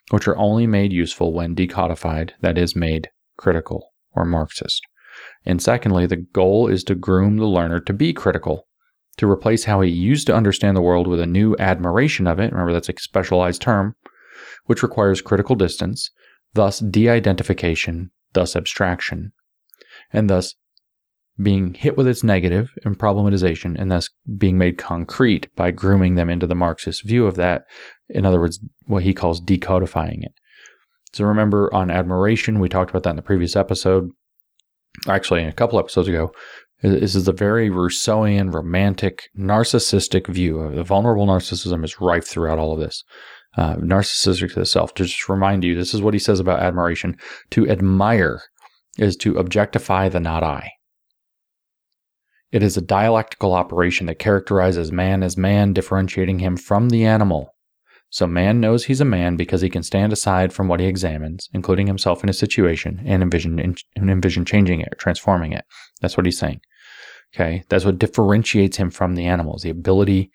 which 0.09 0.27
are 0.27 0.37
only 0.37 0.67
made 0.67 0.91
useful 0.91 1.33
when 1.33 1.55
decodified, 1.55 2.31
that 2.41 2.57
is, 2.57 2.75
made 2.75 3.07
critical 3.37 3.93
or 4.13 4.25
Marxist. 4.25 4.81
And 5.45 5.61
secondly, 5.61 6.05
the 6.05 6.17
goal 6.17 6.67
is 6.67 6.83
to 6.83 6.95
groom 6.95 7.37
the 7.37 7.45
learner 7.45 7.79
to 7.79 7.93
be 7.93 8.11
critical, 8.11 8.66
to 9.17 9.29
replace 9.29 9.65
how 9.65 9.81
he 9.81 9.89
used 9.89 10.27
to 10.27 10.35
understand 10.35 10.75
the 10.77 10.81
world 10.81 11.07
with 11.07 11.19
a 11.19 11.25
new 11.25 11.55
admiration 11.57 12.27
of 12.27 12.39
it. 12.39 12.51
Remember, 12.51 12.73
that's 12.73 12.89
a 12.89 12.93
specialized 12.97 13.61
term, 13.61 13.95
which 14.65 14.83
requires 14.83 15.21
critical 15.21 15.55
distance, 15.55 16.11
thus 16.53 16.79
de 16.79 17.09
identification, 17.09 18.11
thus 18.33 18.55
abstraction, 18.55 19.31
and 20.13 20.29
thus 20.29 20.55
being 21.41 21.73
hit 21.75 21.95
with 21.97 22.07
its 22.07 22.23
negative 22.23 22.71
and 22.83 22.97
problematization, 22.97 23.75
and 23.77 23.91
thus 23.91 24.09
being 24.37 24.57
made 24.57 24.77
concrete 24.77 25.53
by 25.55 25.69
grooming 25.69 26.15
them 26.15 26.29
into 26.29 26.47
the 26.47 26.55
Marxist 26.55 27.03
view 27.03 27.27
of 27.27 27.35
that. 27.35 27.63
In 28.09 28.25
other 28.25 28.39
words, 28.39 28.59
what 28.85 29.03
he 29.03 29.13
calls 29.13 29.41
decodifying 29.41 30.23
it. 30.23 30.33
So 31.13 31.25
remember 31.25 31.71
on 31.73 31.91
admiration, 31.91 32.59
we 32.59 32.69
talked 32.69 32.89
about 32.89 33.03
that 33.03 33.11
in 33.11 33.15
the 33.15 33.21
previous 33.21 33.55
episode 33.55 34.11
actually 35.07 35.43
a 35.43 35.51
couple 35.51 35.79
episodes 35.79 36.07
ago, 36.07 36.31
this 36.81 37.15
is 37.15 37.27
a 37.27 37.33
very 37.33 37.69
Rousseauian, 37.69 38.53
romantic, 38.53 39.29
narcissistic 39.37 40.27
view. 40.27 40.71
The 40.73 40.83
vulnerable 40.83 41.25
narcissism 41.25 41.83
is 41.83 41.99
rife 41.99 42.27
throughout 42.27 42.59
all 42.59 42.73
of 42.73 42.79
this. 42.79 43.03
Uh, 43.55 43.75
narcissistic 43.77 44.53
to 44.53 44.59
the 44.59 44.65
self. 44.65 44.93
To 44.95 45.05
just 45.05 45.27
remind 45.27 45.63
you, 45.63 45.75
this 45.75 45.93
is 45.93 46.01
what 46.01 46.13
he 46.13 46.19
says 46.19 46.39
about 46.39 46.59
admiration. 46.59 47.17
To 47.51 47.67
admire 47.67 48.41
is 48.99 49.15
to 49.17 49.37
objectify 49.37 50.09
the 50.09 50.19
not 50.19 50.43
I. 50.43 50.71
It 52.51 52.63
is 52.63 52.77
a 52.77 52.81
dialectical 52.81 53.53
operation 53.53 54.07
that 54.07 54.19
characterizes 54.19 54.91
man 54.91 55.23
as 55.23 55.35
man, 55.35 55.73
differentiating 55.73 56.39
him 56.39 56.55
from 56.55 56.89
the 56.89 57.05
animal. 57.05 57.55
So 58.09 58.25
man 58.25 58.61
knows 58.61 58.85
he's 58.85 59.01
a 59.01 59.05
man 59.05 59.35
because 59.35 59.61
he 59.61 59.69
can 59.69 59.83
stand 59.83 60.13
aside 60.13 60.53
from 60.53 60.67
what 60.67 60.79
he 60.79 60.85
examines, 60.85 61.49
including 61.53 61.87
himself 61.87 62.23
in 62.23 62.29
a 62.29 62.33
situation, 62.33 63.01
and 63.05 63.21
envision 63.21 63.59
and 63.59 64.09
envision 64.09 64.45
changing 64.45 64.79
it, 64.79 64.93
transforming 64.97 65.51
it. 65.51 65.65
That's 65.99 66.17
what 66.17 66.25
he's 66.25 66.39
saying. 66.39 66.61
Okay, 67.35 67.63
that's 67.69 67.85
what 67.85 67.99
differentiates 67.99 68.77
him 68.77 68.89
from 68.89 69.15
the 69.15 69.25
animals: 69.25 69.63
the 69.63 69.69
ability 69.69 70.31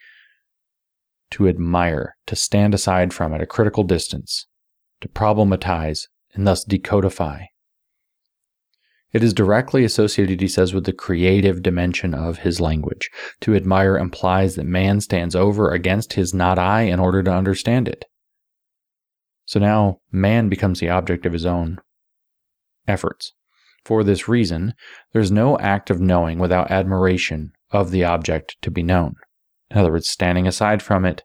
to 1.30 1.48
admire, 1.48 2.16
to 2.26 2.36
stand 2.36 2.74
aside 2.74 3.12
from 3.12 3.32
at 3.32 3.40
a 3.40 3.46
critical 3.46 3.84
distance, 3.84 4.46
to 5.00 5.08
problematize, 5.08 6.08
and 6.34 6.46
thus 6.46 6.64
decodify. 6.64 7.46
It 9.12 9.22
is 9.22 9.34
directly 9.34 9.84
associated, 9.84 10.40
he 10.40 10.48
says, 10.48 10.72
with 10.72 10.84
the 10.84 10.92
creative 10.92 11.62
dimension 11.62 12.14
of 12.14 12.38
his 12.38 12.60
language. 12.60 13.10
To 13.42 13.54
admire 13.54 13.98
implies 13.98 14.54
that 14.54 14.64
man 14.64 15.02
stands 15.02 15.36
over 15.36 15.70
against 15.70 16.14
his 16.14 16.32
not 16.32 16.58
I 16.58 16.82
in 16.82 16.98
order 16.98 17.22
to 17.22 17.30
understand 17.30 17.88
it. 17.88 18.06
So 19.44 19.60
now 19.60 20.00
man 20.10 20.48
becomes 20.48 20.80
the 20.80 20.88
object 20.88 21.26
of 21.26 21.34
his 21.34 21.44
own 21.44 21.78
efforts. 22.88 23.34
For 23.84 24.04
this 24.04 24.28
reason, 24.28 24.74
there 25.12 25.22
is 25.22 25.32
no 25.32 25.58
act 25.58 25.90
of 25.90 26.00
knowing 26.00 26.38
without 26.38 26.70
admiration 26.70 27.52
of 27.70 27.90
the 27.90 28.04
object 28.04 28.56
to 28.62 28.70
be 28.70 28.82
known. 28.82 29.14
In 29.70 29.78
other 29.78 29.90
words, 29.90 30.08
standing 30.08 30.46
aside 30.46 30.82
from 30.82 31.04
it, 31.04 31.24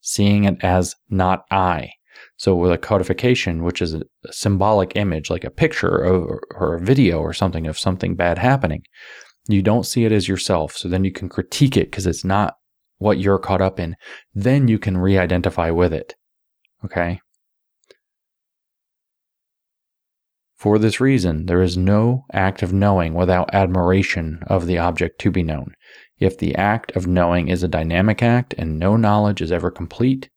seeing 0.00 0.44
it 0.44 0.62
as 0.62 0.94
not 1.08 1.44
I. 1.50 1.92
So, 2.36 2.54
with 2.54 2.72
a 2.72 2.78
codification, 2.78 3.62
which 3.62 3.80
is 3.80 3.94
a 3.94 4.02
symbolic 4.30 4.96
image, 4.96 5.30
like 5.30 5.44
a 5.44 5.50
picture 5.50 6.04
or, 6.04 6.74
a 6.74 6.80
video 6.80 7.18
or 7.18 7.32
something 7.32 7.66
of 7.66 7.78
something 7.78 8.14
bad 8.14 8.38
happening, 8.38 8.82
you 9.48 9.62
don't 9.62 9.86
see 9.86 10.04
it 10.04 10.12
as 10.12 10.28
yourself. 10.28 10.76
So 10.76 10.88
then 10.88 11.04
you 11.04 11.12
can 11.12 11.28
critique 11.28 11.76
it 11.76 11.90
because 11.90 12.06
it's 12.06 12.24
not 12.24 12.54
what 12.98 13.18
you're 13.18 13.38
caught 13.38 13.62
up 13.62 13.78
in. 13.78 13.96
Then 14.34 14.68
you 14.68 14.78
can 14.78 14.96
re 14.98 15.18
identify 15.18 15.70
with 15.70 15.92
it. 15.92 16.14
Okay. 16.84 17.20
For 20.56 20.78
this 20.78 21.00
reason, 21.00 21.46
there 21.46 21.60
is 21.60 21.76
no 21.76 22.24
act 22.32 22.62
of 22.62 22.72
knowing 22.72 23.12
without 23.12 23.54
admiration 23.54 24.40
of 24.46 24.66
the 24.66 24.78
object 24.78 25.20
to 25.20 25.30
be 25.30 25.42
known. 25.42 25.74
If 26.18 26.38
the 26.38 26.54
act 26.54 26.96
of 26.96 27.06
knowing 27.06 27.48
is 27.48 27.62
a 27.62 27.68
dynamic 27.68 28.22
act 28.22 28.54
and 28.56 28.78
no 28.78 28.96
knowledge 28.96 29.42
is 29.42 29.52
ever 29.52 29.70
complete, 29.70 30.30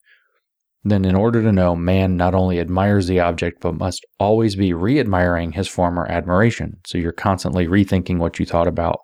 then 0.83 1.05
in 1.05 1.15
order 1.15 1.41
to 1.41 1.51
know, 1.51 1.75
man 1.75 2.17
not 2.17 2.35
only 2.35 2.59
admires 2.59 3.07
the 3.07 3.19
object, 3.19 3.61
but 3.61 3.75
must 3.75 4.05
always 4.19 4.55
be 4.55 4.73
re 4.73 4.99
admiring 4.99 5.53
his 5.53 5.67
former 5.67 6.05
admiration. 6.07 6.79
So 6.85 6.97
you're 6.97 7.11
constantly 7.11 7.67
rethinking 7.67 8.17
what 8.17 8.39
you 8.39 8.45
thought 8.45 8.67
about. 8.67 8.99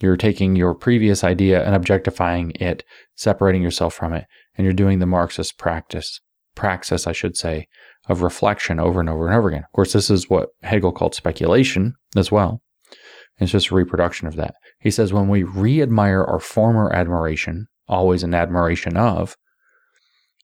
You're 0.00 0.16
taking 0.16 0.54
your 0.54 0.74
previous 0.74 1.24
idea 1.24 1.64
and 1.64 1.74
objectifying 1.74 2.52
it, 2.52 2.84
separating 3.16 3.62
yourself 3.62 3.94
from 3.94 4.12
it, 4.12 4.26
and 4.56 4.64
you're 4.64 4.74
doing 4.74 4.98
the 4.98 5.06
Marxist 5.06 5.58
practice, 5.58 6.20
praxis, 6.54 7.06
I 7.06 7.12
should 7.12 7.36
say, 7.36 7.68
of 8.08 8.22
reflection 8.22 8.80
over 8.80 9.00
and 9.00 9.08
over 9.08 9.26
and 9.26 9.36
over 9.36 9.48
again. 9.48 9.64
Of 9.64 9.72
course, 9.72 9.92
this 9.92 10.10
is 10.10 10.30
what 10.30 10.50
Hegel 10.62 10.92
called 10.92 11.14
speculation 11.14 11.94
as 12.16 12.32
well. 12.32 12.62
It's 13.38 13.52
just 13.52 13.70
a 13.70 13.74
reproduction 13.74 14.26
of 14.26 14.36
that. 14.36 14.54
He 14.80 14.90
says 14.90 15.12
when 15.12 15.28
we 15.28 15.42
re 15.42 15.80
admire 15.80 16.24
our 16.24 16.40
former 16.40 16.92
admiration, 16.92 17.68
always 17.86 18.22
an 18.22 18.34
admiration 18.34 18.96
of, 18.96 19.36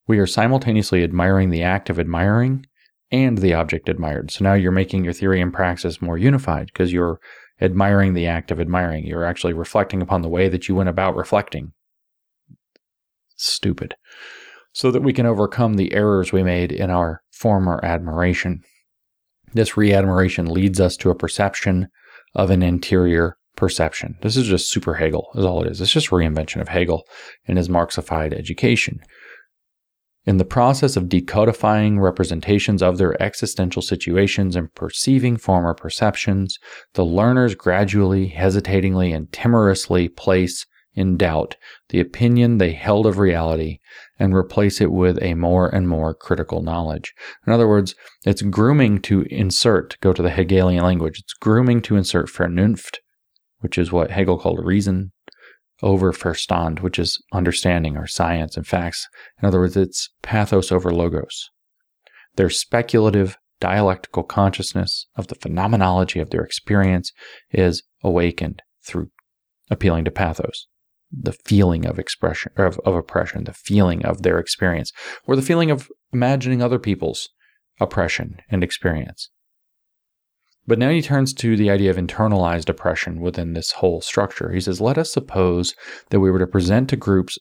we 0.06 0.18
are 0.18 0.26
simultaneously 0.26 1.02
admiring 1.02 1.50
the 1.50 1.62
act 1.62 1.88
of 1.90 1.98
admiring 1.98 2.66
and 3.10 3.38
the 3.38 3.54
object 3.54 3.88
admired. 3.88 4.30
So 4.30 4.44
now 4.44 4.54
you're 4.54 4.72
making 4.72 5.04
your 5.04 5.12
theory 5.12 5.40
and 5.40 5.52
praxis 5.52 6.02
more 6.02 6.18
unified 6.18 6.66
because 6.66 6.92
you're 6.92 7.20
admiring 7.60 8.14
the 8.14 8.26
act 8.26 8.50
of 8.50 8.60
admiring. 8.60 9.06
You're 9.06 9.24
actually 9.24 9.54
reflecting 9.54 10.02
upon 10.02 10.22
the 10.22 10.28
way 10.28 10.48
that 10.48 10.68
you 10.68 10.74
went 10.74 10.88
about 10.88 11.16
reflecting. 11.16 11.72
Stupid. 13.36 13.94
So 14.72 14.90
that 14.90 15.02
we 15.02 15.12
can 15.12 15.26
overcome 15.26 15.74
the 15.74 15.92
errors 15.92 16.32
we 16.32 16.42
made 16.42 16.72
in 16.72 16.90
our 16.90 17.22
former 17.44 17.78
admiration. 17.84 18.62
This 19.52 19.76
re 19.76 19.92
admiration 19.92 20.46
leads 20.46 20.80
us 20.80 20.96
to 20.96 21.10
a 21.10 21.14
perception 21.14 21.88
of 22.34 22.48
an 22.48 22.62
interior 22.62 23.36
perception. 23.54 24.16
This 24.22 24.38
is 24.38 24.46
just 24.46 24.70
super 24.70 24.94
Hegel, 24.94 25.28
is 25.34 25.44
all 25.44 25.62
it 25.62 25.70
is. 25.70 25.78
It's 25.82 25.92
just 25.92 26.08
reinvention 26.08 26.62
of 26.62 26.68
Hegel 26.68 27.02
in 27.44 27.58
his 27.58 27.68
Marxified 27.68 28.32
education. 28.32 28.98
In 30.24 30.38
the 30.38 30.46
process 30.46 30.96
of 30.96 31.10
decodifying 31.10 32.00
representations 32.00 32.82
of 32.82 32.96
their 32.96 33.22
existential 33.22 33.82
situations 33.82 34.56
and 34.56 34.74
perceiving 34.74 35.36
former 35.36 35.74
perceptions, 35.74 36.58
the 36.94 37.04
learners 37.04 37.54
gradually, 37.54 38.28
hesitatingly, 38.28 39.12
and 39.12 39.30
timorously 39.32 40.08
place 40.08 40.64
in 40.94 41.18
doubt 41.18 41.56
the 41.90 42.00
opinion 42.00 42.56
they 42.56 42.72
held 42.72 43.06
of 43.06 43.18
reality 43.18 43.80
and 44.18 44.34
replace 44.34 44.80
it 44.80 44.92
with 44.92 45.20
a 45.22 45.34
more 45.34 45.68
and 45.68 45.88
more 45.88 46.14
critical 46.14 46.62
knowledge. 46.62 47.12
In 47.46 47.52
other 47.52 47.68
words, 47.68 47.94
it's 48.24 48.42
grooming 48.42 49.00
to 49.02 49.22
insert, 49.30 49.98
go 50.00 50.12
to 50.12 50.22
the 50.22 50.30
Hegelian 50.30 50.84
language, 50.84 51.18
it's 51.18 51.32
grooming 51.34 51.82
to 51.82 51.96
insert 51.96 52.28
Vernunft, 52.28 52.98
which 53.58 53.76
is 53.78 53.90
what 53.90 54.10
Hegel 54.10 54.38
called 54.38 54.64
reason, 54.64 55.12
over 55.82 56.12
Verstand, 56.12 56.80
which 56.80 56.98
is 56.98 57.22
understanding 57.32 57.96
or 57.96 58.06
science 58.06 58.56
and 58.56 58.66
facts. 58.66 59.08
In 59.42 59.48
other 59.48 59.58
words, 59.58 59.76
it's 59.76 60.10
pathos 60.22 60.70
over 60.70 60.92
logos. 60.92 61.50
Their 62.36 62.50
speculative 62.50 63.36
dialectical 63.60 64.22
consciousness 64.22 65.06
of 65.16 65.28
the 65.28 65.34
phenomenology 65.34 66.20
of 66.20 66.30
their 66.30 66.42
experience 66.42 67.12
is 67.50 67.82
awakened 68.02 68.62
through 68.84 69.10
appealing 69.70 70.04
to 70.04 70.10
pathos 70.10 70.66
the 71.12 71.32
feeling 71.32 71.86
of 71.86 71.98
expression 71.98 72.52
of, 72.56 72.78
of 72.84 72.94
oppression, 72.94 73.44
the 73.44 73.52
feeling 73.52 74.04
of 74.04 74.22
their 74.22 74.38
experience, 74.38 74.92
or 75.26 75.36
the 75.36 75.42
feeling 75.42 75.70
of 75.70 75.90
imagining 76.12 76.62
other 76.62 76.78
people's 76.78 77.28
oppression 77.80 78.38
and 78.50 78.62
experience. 78.62 79.30
But 80.66 80.78
now 80.78 80.90
he 80.90 81.02
turns 81.02 81.34
to 81.34 81.56
the 81.56 81.70
idea 81.70 81.90
of 81.90 81.96
internalized 81.96 82.68
oppression 82.68 83.20
within 83.20 83.52
this 83.52 83.72
whole 83.72 84.00
structure. 84.00 84.50
He 84.50 84.60
says, 84.60 84.80
Let 84.80 84.96
us 84.96 85.12
suppose 85.12 85.74
that 86.10 86.20
we 86.20 86.30
were 86.30 86.38
to 86.38 86.46
present 86.46 86.88
to 86.90 86.96
groups 86.96 87.38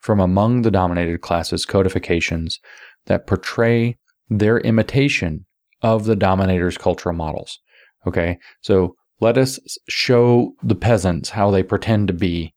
from 0.00 0.20
among 0.20 0.62
the 0.62 0.70
dominated 0.70 1.20
classes 1.20 1.64
codifications 1.64 2.60
that 3.06 3.26
portray 3.26 3.96
their 4.28 4.58
imitation 4.58 5.46
of 5.82 6.04
the 6.04 6.16
dominator's 6.16 6.76
cultural 6.76 7.14
models. 7.14 7.58
Okay, 8.06 8.38
so 8.60 8.94
let 9.20 9.38
us 9.38 9.58
show 9.88 10.52
the 10.62 10.74
peasants 10.74 11.30
how 11.30 11.50
they 11.50 11.62
pretend 11.62 12.08
to 12.08 12.14
be 12.14 12.54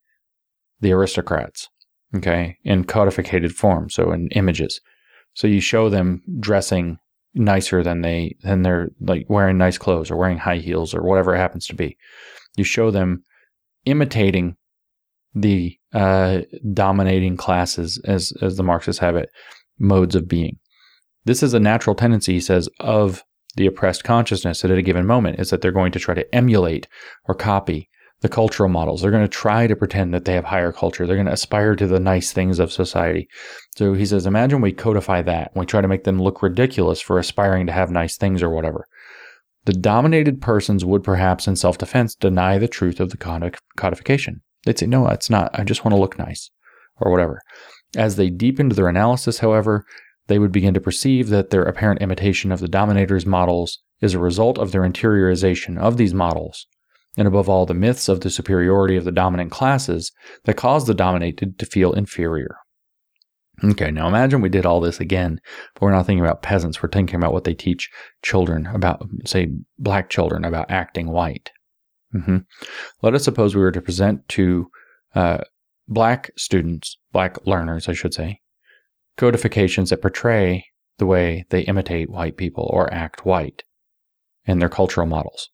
the 0.81 0.91
aristocrats, 0.91 1.69
okay, 2.15 2.57
in 2.63 2.83
codificated 2.83 3.55
form, 3.55 3.89
so 3.89 4.11
in 4.11 4.29
images. 4.29 4.79
So 5.33 5.47
you 5.47 5.61
show 5.61 5.89
them 5.89 6.21
dressing 6.39 6.97
nicer 7.35 7.83
than 7.83 8.01
they 8.01 8.35
than 8.41 8.63
they're 8.63 8.89
like 9.01 9.25
wearing 9.29 9.57
nice 9.57 9.77
clothes 9.77 10.09
or 10.09 10.17
wearing 10.17 10.37
high 10.37 10.57
heels 10.57 10.93
or 10.93 11.03
whatever 11.03 11.35
it 11.35 11.39
happens 11.39 11.67
to 11.67 11.75
be. 11.75 11.97
You 12.57 12.63
show 12.63 12.91
them 12.91 13.23
imitating 13.85 14.57
the 15.35 15.77
uh, 15.93 16.41
dominating 16.73 17.37
classes, 17.37 18.01
as 18.05 18.33
as 18.41 18.57
the 18.57 18.63
Marxists 18.63 18.99
have 18.99 19.15
it, 19.15 19.29
modes 19.77 20.15
of 20.15 20.27
being. 20.27 20.57
This 21.25 21.43
is 21.43 21.53
a 21.53 21.59
natural 21.59 21.95
tendency, 21.95 22.33
he 22.33 22.39
says, 22.39 22.69
of 22.79 23.23
the 23.55 23.67
oppressed 23.67 24.03
consciousness 24.03 24.63
at 24.63 24.71
a 24.71 24.81
given 24.81 25.05
moment, 25.05 25.39
is 25.39 25.49
that 25.49 25.61
they're 25.61 25.71
going 25.71 25.91
to 25.91 25.99
try 25.99 26.15
to 26.15 26.35
emulate 26.35 26.87
or 27.25 27.35
copy 27.35 27.89
the 28.21 28.29
cultural 28.29 28.69
models. 28.69 29.01
They're 29.01 29.11
going 29.11 29.23
to 29.23 29.29
try 29.29 29.67
to 29.67 29.75
pretend 29.75 30.13
that 30.13 30.25
they 30.25 30.33
have 30.33 30.45
higher 30.45 30.71
culture. 30.71 31.07
They're 31.07 31.15
going 31.15 31.27
to 31.27 31.33
aspire 31.33 31.75
to 31.75 31.87
the 31.87 31.99
nice 31.99 32.31
things 32.31 32.59
of 32.59 32.71
society. 32.71 33.29
So 33.77 33.93
he 33.93 34.05
says, 34.05 34.25
imagine 34.25 34.61
we 34.61 34.73
codify 34.73 35.21
that. 35.23 35.51
We 35.55 35.65
try 35.65 35.81
to 35.81 35.87
make 35.87 36.03
them 36.03 36.21
look 36.21 36.41
ridiculous 36.41 36.99
for 36.99 37.17
aspiring 37.17 37.65
to 37.67 37.73
have 37.73 37.91
nice 37.91 38.17
things 38.17 38.43
or 38.43 38.49
whatever. 38.49 38.85
The 39.65 39.73
dominated 39.73 40.41
persons 40.41 40.83
would 40.83 41.03
perhaps, 41.03 41.47
in 41.47 41.55
self 41.55 41.77
defense, 41.77 42.15
deny 42.15 42.57
the 42.57 42.67
truth 42.67 42.99
of 42.99 43.11
the 43.11 43.51
codification. 43.77 44.41
They'd 44.65 44.79
say, 44.79 44.87
no, 44.87 45.07
it's 45.07 45.29
not. 45.29 45.57
I 45.57 45.63
just 45.63 45.85
want 45.85 45.93
to 45.93 45.99
look 45.99 46.17
nice 46.17 46.49
or 46.97 47.11
whatever. 47.11 47.41
As 47.95 48.15
they 48.15 48.29
deepened 48.29 48.73
their 48.73 48.89
analysis, 48.89 49.39
however, 49.39 49.85
they 50.27 50.39
would 50.39 50.51
begin 50.51 50.73
to 50.73 50.81
perceive 50.81 51.29
that 51.29 51.49
their 51.49 51.63
apparent 51.63 52.01
imitation 52.01 52.51
of 52.51 52.59
the 52.59 52.67
dominator's 52.67 53.25
models 53.25 53.79
is 54.01 54.13
a 54.13 54.19
result 54.19 54.57
of 54.57 54.71
their 54.71 54.81
interiorization 54.81 55.77
of 55.77 55.97
these 55.97 56.13
models 56.13 56.67
and 57.17 57.27
above 57.27 57.49
all, 57.49 57.65
the 57.65 57.73
myths 57.73 58.07
of 58.07 58.21
the 58.21 58.29
superiority 58.29 58.95
of 58.95 59.03
the 59.03 59.11
dominant 59.11 59.51
classes 59.51 60.11
that 60.45 60.55
cause 60.55 60.85
the 60.85 60.93
dominated 60.93 61.57
to 61.59 61.65
feel 61.65 61.93
inferior. 61.93 62.57
Okay, 63.63 63.91
now 63.91 64.07
imagine 64.07 64.41
we 64.41 64.49
did 64.49 64.65
all 64.65 64.79
this 64.79 64.99
again, 64.99 65.41
but 65.73 65.81
we're 65.81 65.91
not 65.91 66.05
thinking 66.05 66.23
about 66.23 66.41
peasants. 66.41 66.81
We're 66.81 66.89
thinking 66.89 67.15
about 67.15 67.33
what 67.33 67.43
they 67.43 67.53
teach 67.53 67.89
children 68.21 68.67
about, 68.67 69.05
say, 69.25 69.49
black 69.77 70.09
children 70.09 70.45
about 70.45 70.71
acting 70.71 71.11
white. 71.11 71.51
Mm-hmm. 72.15 72.37
Let 73.01 73.13
us 73.13 73.23
suppose 73.23 73.55
we 73.55 73.61
were 73.61 73.71
to 73.71 73.81
present 73.81 74.27
to 74.29 74.67
uh, 75.13 75.39
black 75.87 76.31
students, 76.37 76.97
black 77.11 77.45
learners, 77.45 77.89
I 77.89 77.93
should 77.93 78.13
say, 78.13 78.39
codifications 79.17 79.89
that 79.89 80.01
portray 80.01 80.65
the 80.97 81.05
way 81.05 81.45
they 81.49 81.61
imitate 81.61 82.09
white 82.09 82.37
people 82.37 82.69
or 82.71 82.93
act 82.93 83.25
white 83.25 83.63
in 84.45 84.59
their 84.59 84.69
cultural 84.69 85.05
models 85.05 85.49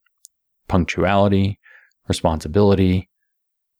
punctuality, 0.67 1.59
responsibility, 2.07 3.09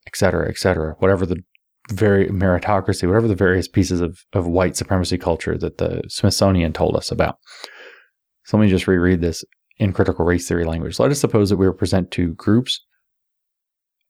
etc., 0.08 0.50
etc. 0.50 0.96
Whatever 1.00 1.26
the 1.26 1.44
very 1.92 2.28
meritocracy, 2.28 3.08
whatever 3.08 3.28
the 3.28 3.36
various 3.36 3.68
pieces 3.68 4.02
of, 4.02 4.20
of 4.34 4.48
white 4.48 4.76
supremacy 4.76 5.18
culture 5.18 5.58
that 5.58 5.78
the 5.78 6.02
Smithsonian 6.08 6.74
told 6.74 6.96
us 6.96 7.12
about. 7.12 7.38
So 8.44 8.58
let 8.58 8.64
me 8.64 8.70
just 8.70 8.88
reread 8.88 9.22
this 9.22 9.44
in 9.78 9.94
critical 9.94 10.26
race 10.26 10.48
theory 10.48 10.66
language. 10.66 11.00
Let 11.00 11.12
us 11.12 11.20
suppose 11.20 11.50
that 11.50 11.58
we 11.58 11.72
present 11.72 12.12
to 12.12 12.34
groups 12.34 12.84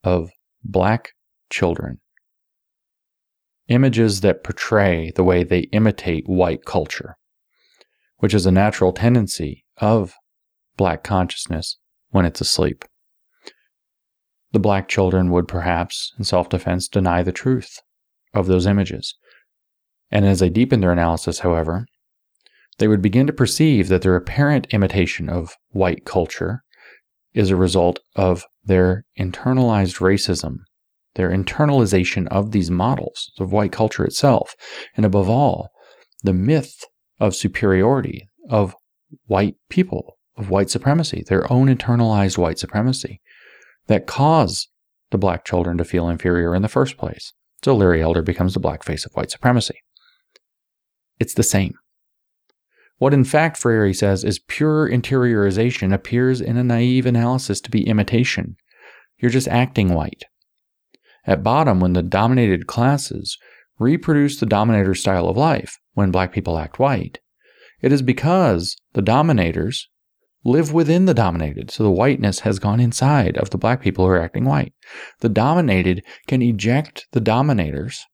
of 0.04 0.30
black 0.64 1.12
children 1.50 2.00
images 3.68 4.22
that 4.22 4.44
portray 4.44 5.12
the 5.16 5.24
way 5.24 5.44
they 5.44 5.62
imitate 5.72 6.28
white 6.28 6.66
culture, 6.66 7.18
which 8.18 8.34
is 8.34 8.46
a 8.46 8.52
natural 8.52 8.94
tendency 8.94 9.66
of 9.78 10.14
black 10.78 11.04
consciousness 11.04 11.80
when 12.10 12.26
it's 12.26 12.42
asleep. 12.42 12.86
The 14.52 14.60
black 14.60 14.88
children 14.88 15.32
would 15.32 15.48
perhaps, 15.48 16.14
in 16.18 16.24
self 16.24 16.50
defense, 16.50 16.88
deny 16.88 17.24
the 17.24 17.32
truth 17.32 17.80
of 18.34 18.48
those 18.48 18.66
images. 18.66 19.16
And 20.12 20.26
as 20.26 20.40
they 20.40 20.50
deepened 20.50 20.82
their 20.82 20.92
analysis, 20.92 21.40
however, 21.40 21.86
they 22.78 22.88
would 22.88 23.02
begin 23.02 23.28
to 23.28 23.34
perceive 23.34 23.88
that 23.88 24.02
their 24.02 24.16
apparent 24.16 24.68
imitation 24.72 25.30
of 25.30 25.56
white 25.70 26.06
culture 26.06 26.64
is 27.34 27.50
a 27.50 27.56
result 27.56 28.00
of 28.16 28.46
their 28.64 29.06
internalized 29.20 30.00
racism, 30.00 30.60
their 31.16 31.30
internalization 31.30 32.28
of 32.30 32.52
these 32.52 32.72
models 32.72 33.32
of 33.40 33.52
white 33.52 33.72
culture 33.72 34.06
itself, 34.06 34.56
and 34.96 35.06
above 35.06 35.30
all, 35.30 35.70
the 36.24 36.34
myth 36.34 36.84
of 37.20 37.36
superiority 37.36 38.28
of 38.50 38.76
white 39.26 39.56
people, 39.70 40.15
of 40.38 40.50
white 40.50 40.70
supremacy, 40.70 41.24
their 41.28 41.52
own 41.52 41.68
internalized 41.68 42.38
white 42.38 42.60
supremacy 42.60 43.22
that 43.88 44.08
cause 44.08 44.68
the 45.12 45.18
black 45.18 45.46
children 45.46 45.78
to 45.78 45.86
feel 45.86 46.10
inferior 46.10 46.56
in 46.56 46.62
the 46.62 46.68
first 46.68 46.98
place. 46.98 47.34
So 47.64 47.76
Larry 47.76 48.02
Elder 48.02 48.22
becomes 48.22 48.54
the 48.54 48.60
black 48.60 48.84
face 48.84 49.06
of 49.06 49.14
white 49.14 49.32
supremacy. 49.32 49.82
It's 51.20 51.34
the 51.34 51.44
same. 51.44 51.74
What 52.98 53.14
in 53.14 53.24
fact 53.24 53.58
Freire 53.58 53.94
says 53.94 54.24
is 54.24 54.40
pure 54.40 54.90
interiorization 54.90 55.94
appears 55.94 56.42
in 56.42 56.58
a 56.58 56.64
naive 56.64 57.06
analysis 57.06 57.60
to 57.62 57.72
be 57.72 57.88
imitation. 57.88 58.56
You're 59.18 59.32
just 59.32 59.48
acting 59.48 59.94
white. 59.94 60.24
At 61.26 61.44
bottom, 61.44 61.80
when 61.80 61.94
the 61.94 62.04
dominated 62.04 62.68
classes 62.68 63.38
reproduce 63.80 64.40
the 64.40 64.46
dominator's 64.46 65.02
style 65.02 65.28
of 65.28 65.38
life, 65.38 65.78
when 65.94 66.12
black 66.12 66.32
people 66.32 66.58
act 66.58 66.80
white, 66.80 67.20
it 67.82 67.92
is 67.92 68.02
because 68.02 68.78
the 68.94 69.02
dominators 69.02 69.90
live 70.46 70.72
within 70.72 71.06
the 71.06 71.14
dominated. 71.14 71.72
So 71.72 71.84
the 71.84 71.92
whiteness 71.92 72.42
has 72.42 72.60
gone 72.60 72.80
inside 72.80 73.36
of 73.38 73.50
the 73.50 73.58
black 73.58 73.82
people 73.82 74.06
who 74.06 74.12
are 74.12 74.22
acting 74.22 74.46
white. 74.46 74.74
The 75.20 75.30
dominated 75.30 76.04
can 76.28 76.42
eject 76.42 77.08
the 77.12 77.20
dominators. 77.20 78.06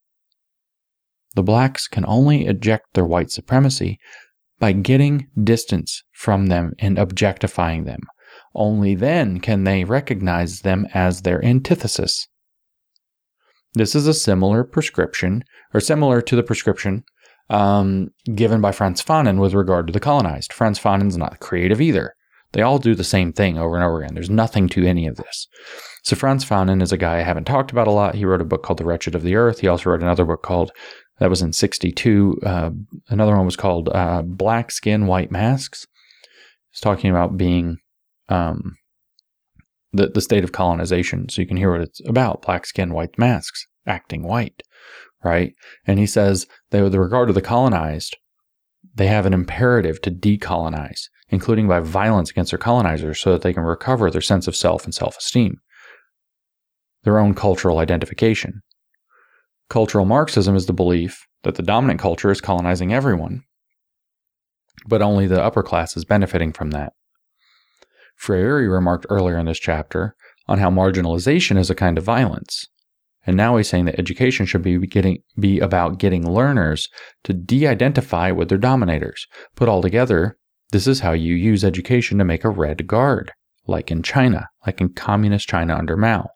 The 1.36 1.44
blacks 1.44 1.88
can 1.88 2.06
only 2.08 2.48
eject 2.48 2.94
their 2.94 3.06
white 3.06 3.32
supremacy 3.32 4.00
by 4.60 4.72
getting 4.72 5.28
distance 5.44 6.04
from 6.14 6.48
them 6.48 6.74
and 6.80 6.98
objectifying 6.98 7.84
them. 7.84 8.02
Only 8.56 8.96
then 8.96 9.40
can 9.40 9.66
they 9.66 9.84
recognize 9.84 10.62
them 10.62 10.88
as 10.94 11.22
their 11.22 11.44
antithesis. 11.44 12.28
This 13.74 13.96
is 13.96 14.08
a 14.08 14.14
similar 14.14 14.64
prescription, 14.64 15.44
or 15.74 15.80
similar 15.80 16.22
to 16.22 16.36
the 16.36 16.44
prescription 16.44 17.04
um, 17.50 18.12
given 18.34 18.62
by 18.62 18.72
Frantz 18.72 19.04
Fanon 19.04 19.40
with 19.40 19.54
regard 19.54 19.88
to 19.88 19.94
the 19.94 20.00
colonized. 20.00 20.54
Frantz 20.54 20.80
Fanon's 20.80 21.18
not 21.18 21.40
creative 21.40 21.82
either. 21.82 22.16
They 22.54 22.62
all 22.62 22.80
do 22.80 22.96
the 22.96 23.04
same 23.04 23.32
thing 23.32 23.58
over 23.58 23.76
and 23.76 23.84
over 23.84 24.02
again. 24.02 24.14
There's 24.14 24.30
nothing 24.30 24.68
to 24.70 24.86
any 24.86 25.08
of 25.08 25.16
this. 25.16 25.48
So 26.04 26.16
Frantz 26.16 26.44
Fanon 26.44 26.82
is 26.82 26.92
a 26.92 26.98
guy 26.98 27.20
I 27.20 27.24
haven't 27.24 27.46
talked 27.46 27.72
about 27.72 27.88
a 27.88 27.92
lot. 27.92 28.16
He 28.16 28.26
wrote 28.26 28.42
a 28.42 28.46
book 28.46 28.64
called 28.64 28.80
The 28.80 28.86
Wretched 28.86 29.16
of 29.16 29.24
the 29.24 29.36
Earth. 29.36 29.60
He 29.60 29.68
also 29.68 29.90
wrote 29.90 30.02
another 30.02 30.26
book 30.26 30.44
called 30.44 30.72
that 31.20 31.30
was 31.30 31.42
in 31.42 31.54
62. 31.54 32.40
Uh, 32.44 32.72
another 33.10 33.36
one 33.36 33.46
was 33.46 33.56
called 33.56 33.90
uh, 33.90 34.24
Black 34.24 34.72
Skin, 34.72 35.06
White 35.06 35.32
Masks. 35.32 35.86
It's 36.72 36.82
talking 36.82 37.12
about 37.12 37.38
being 37.38 37.78
um, 38.30 38.78
the, 39.94 40.08
the 40.08 40.22
state 40.22 40.44
of 40.44 40.52
colonization. 40.52 41.30
So 41.30 41.42
you 41.42 41.48
can 41.48 41.58
hear 41.58 41.72
what 41.72 41.82
it's 41.82 42.02
about 42.08 42.42
black 42.42 42.66
skin, 42.66 42.94
white 42.94 43.18
masks, 43.18 43.68
acting 43.86 44.24
white, 44.24 44.64
right? 45.24 45.54
And 45.86 46.00
he 46.00 46.08
says 46.08 46.48
that 46.72 46.84
with 46.84 46.96
regard 46.96 47.28
to 47.28 47.34
the 47.34 47.42
colonized, 47.42 48.18
they 48.96 49.08
have 49.08 49.26
an 49.26 49.34
imperative 49.34 50.02
to 50.02 50.12
decolonize, 50.12 51.04
including 51.32 51.68
by 51.68 51.80
violence 51.80 52.30
against 52.30 52.52
their 52.52 52.60
colonizers 52.60 53.20
so 53.20 53.32
that 53.32 53.42
they 53.42 53.54
can 53.54 53.64
recover 53.64 54.12
their 54.12 54.22
sense 54.22 54.48
of 54.48 54.56
self 54.56 54.84
and 54.86 54.94
self 54.94 55.18
esteem, 55.18 55.58
their 57.04 57.18
own 57.18 57.34
cultural 57.34 57.80
identification. 57.80 58.62
Cultural 59.70 60.06
Marxism 60.06 60.56
is 60.56 60.66
the 60.66 60.74
belief 60.74 61.26
that 61.44 61.56
the 61.56 61.64
dominant 61.64 62.00
culture 62.00 62.30
is 62.30 62.42
colonizing 62.42 62.94
everyone, 62.94 63.44
but 64.86 65.02
only 65.02 65.26
the 65.26 65.42
upper 65.42 65.64
class 65.64 65.96
is 65.96 66.06
benefiting 66.06 66.52
from 66.52 66.72
that. 66.72 66.94
Freire 68.16 68.70
remarked 68.70 69.08
earlier 69.10 69.40
in 69.40 69.46
this 69.48 69.60
chapter 69.60 70.16
on 70.48 70.60
how 70.60 70.70
marginalization 70.70 71.58
is 71.58 71.70
a 71.70 71.76
kind 71.76 71.98
of 71.98 72.04
violence. 72.04 72.68
And 73.26 73.38
now 73.38 73.58
he's 73.58 73.70
saying 73.70 73.86
that 73.86 74.00
education 74.00 74.46
should 74.46 74.64
be 74.64 74.78
getting 74.80 75.20
be 75.40 75.60
about 75.60 76.00
getting 76.00 76.30
learners 76.30 76.90
to 77.24 77.34
de-identify 77.34 78.32
with 78.32 78.50
their 78.50 78.58
dominators. 78.58 79.28
Put 79.56 79.70
all 79.70 79.82
together, 79.82 80.38
this 80.72 80.88
is 80.88 81.02
how 81.02 81.12
you 81.12 81.36
use 81.36 81.64
education 81.64 82.18
to 82.18 82.26
make 82.26 82.44
a 82.44 82.50
red 82.50 82.88
guard, 82.88 83.32
like 83.68 83.92
in 83.92 84.04
China, 84.04 84.48
like 84.66 84.82
in 84.82 84.90
communist 84.90 85.48
China 85.48 85.76
under 85.76 85.98
Mao. 85.98 86.30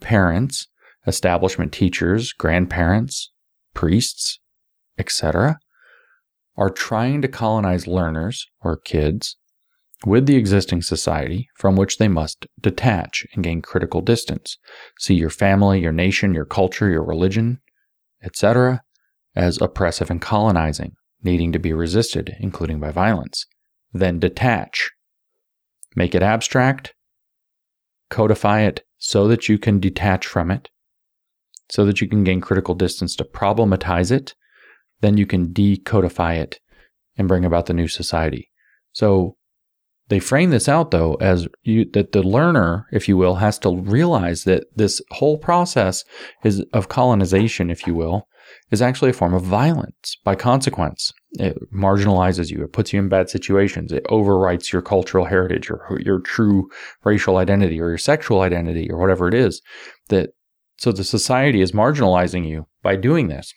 Parents 0.00 0.66
establishment 1.06 1.72
teachers, 1.72 2.32
grandparents, 2.32 3.32
priests, 3.74 4.38
etc., 4.98 5.58
are 6.56 6.70
trying 6.70 7.22
to 7.22 7.28
colonize 7.28 7.86
learners 7.86 8.46
or 8.60 8.76
kids 8.76 9.36
with 10.04 10.26
the 10.26 10.36
existing 10.36 10.82
society 10.82 11.48
from 11.56 11.76
which 11.76 11.98
they 11.98 12.08
must 12.08 12.46
detach 12.60 13.26
and 13.32 13.42
gain 13.42 13.62
critical 13.62 14.00
distance. 14.00 14.58
See 14.98 15.14
your 15.14 15.30
family, 15.30 15.80
your 15.80 15.92
nation, 15.92 16.34
your 16.34 16.44
culture, 16.44 16.88
your 16.88 17.04
religion, 17.04 17.60
etc., 18.22 18.82
as 19.34 19.60
oppressive 19.60 20.10
and 20.10 20.20
colonizing, 20.20 20.92
needing 21.22 21.52
to 21.52 21.58
be 21.58 21.72
resisted, 21.72 22.36
including 22.40 22.80
by 22.80 22.90
violence. 22.90 23.46
Then 23.92 24.18
detach. 24.18 24.90
Make 25.96 26.14
it 26.14 26.22
abstract, 26.22 26.94
codify 28.10 28.60
it 28.62 28.84
so 28.98 29.28
that 29.28 29.48
you 29.48 29.58
can 29.58 29.80
detach 29.80 30.26
from 30.26 30.50
it, 30.50 30.68
so 31.70 31.84
that 31.84 32.00
you 32.00 32.08
can 32.08 32.24
gain 32.24 32.40
critical 32.40 32.74
distance 32.74 33.16
to 33.16 33.24
problematize 33.24 34.10
it. 34.10 34.34
Then 35.00 35.16
you 35.16 35.26
can 35.26 35.52
decodify 35.52 36.36
it 36.36 36.60
and 37.16 37.28
bring 37.28 37.44
about 37.44 37.66
the 37.66 37.74
new 37.74 37.88
society. 37.88 38.50
So 38.92 39.36
they 40.08 40.18
frame 40.18 40.50
this 40.50 40.68
out 40.68 40.90
though 40.90 41.14
as 41.14 41.48
you, 41.62 41.84
that 41.92 42.12
the 42.12 42.22
learner, 42.22 42.86
if 42.92 43.08
you 43.08 43.16
will, 43.16 43.36
has 43.36 43.58
to 43.60 43.76
realize 43.76 44.44
that 44.44 44.64
this 44.74 45.00
whole 45.12 45.38
process 45.38 46.04
is 46.42 46.64
of 46.72 46.88
colonization, 46.88 47.70
if 47.70 47.86
you 47.86 47.94
will, 47.94 48.26
is 48.70 48.82
actually 48.82 49.10
a 49.10 49.14
form 49.14 49.34
of 49.34 49.42
violence 49.42 50.16
by 50.24 50.34
consequence. 50.34 51.12
It 51.32 51.56
marginalizes 51.72 52.50
you. 52.50 52.62
It 52.62 52.72
puts 52.72 52.92
you 52.92 53.00
in 53.00 53.08
bad 53.08 53.30
situations. 53.30 53.92
It 53.92 54.04
overwrites 54.04 54.72
your 54.72 54.82
cultural 54.82 55.24
heritage 55.24 55.70
or 55.70 55.98
your 56.04 56.20
true 56.20 56.68
racial 57.04 57.36
identity 57.36 57.80
or 57.80 57.88
your 57.88 57.98
sexual 57.98 58.40
identity 58.40 58.90
or 58.90 58.98
whatever 58.98 59.28
it 59.28 59.34
is 59.34 59.62
that 60.08 60.30
so 60.78 60.92
the 60.92 61.04
society 61.04 61.60
is 61.60 61.72
marginalizing 61.72 62.48
you 62.48 62.66
by 62.82 62.96
doing 62.96 63.28
this. 63.28 63.52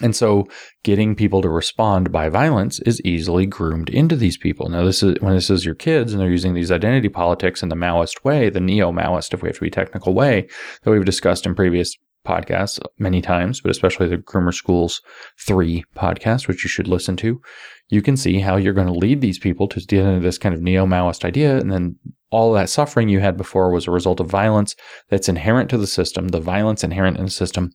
And 0.00 0.16
so 0.16 0.48
getting 0.82 1.14
people 1.14 1.42
to 1.42 1.50
respond 1.50 2.10
by 2.10 2.30
violence 2.30 2.80
is 2.80 3.02
easily 3.02 3.44
groomed 3.44 3.90
into 3.90 4.16
these 4.16 4.38
people. 4.38 4.70
Now, 4.70 4.84
this 4.84 5.02
is 5.02 5.16
when 5.20 5.34
this 5.34 5.50
is 5.50 5.66
your 5.66 5.74
kids 5.74 6.12
and 6.12 6.20
they're 6.20 6.30
using 6.30 6.54
these 6.54 6.72
identity 6.72 7.10
politics 7.10 7.62
in 7.62 7.68
the 7.68 7.76
Maoist 7.76 8.24
way, 8.24 8.48
the 8.48 8.60
neo 8.60 8.90
Maoist, 8.90 9.34
if 9.34 9.42
we 9.42 9.50
have 9.50 9.56
to 9.56 9.62
be 9.62 9.70
technical 9.70 10.14
way, 10.14 10.48
that 10.82 10.90
we've 10.90 11.04
discussed 11.04 11.44
in 11.44 11.54
previous 11.54 11.94
podcasts 12.26 12.78
many 12.98 13.20
times, 13.20 13.60
but 13.60 13.70
especially 13.70 14.08
the 14.08 14.18
Groomer 14.18 14.54
Schools 14.54 15.00
3 15.40 15.84
podcast, 15.96 16.48
which 16.48 16.64
you 16.64 16.68
should 16.68 16.88
listen 16.88 17.16
to. 17.16 17.40
You 17.88 18.02
can 18.02 18.16
see 18.16 18.40
how 18.40 18.56
you're 18.56 18.72
going 18.72 18.86
to 18.86 18.92
lead 18.92 19.20
these 19.20 19.38
people 19.38 19.68
to 19.68 19.80
get 19.80 20.04
into 20.04 20.20
this 20.20 20.38
kind 20.38 20.54
of 20.54 20.62
neo 20.62 20.86
Maoist 20.86 21.24
idea. 21.24 21.58
And 21.58 21.70
then 21.70 21.96
all 22.30 22.52
that 22.54 22.70
suffering 22.70 23.08
you 23.08 23.20
had 23.20 23.36
before 23.36 23.70
was 23.70 23.86
a 23.86 23.90
result 23.90 24.20
of 24.20 24.28
violence 24.28 24.74
that's 25.10 25.28
inherent 25.28 25.68
to 25.70 25.78
the 25.78 25.86
system, 25.86 26.28
the 26.28 26.40
violence 26.40 26.82
inherent 26.82 27.18
in 27.18 27.24
the 27.24 27.30
system. 27.30 27.70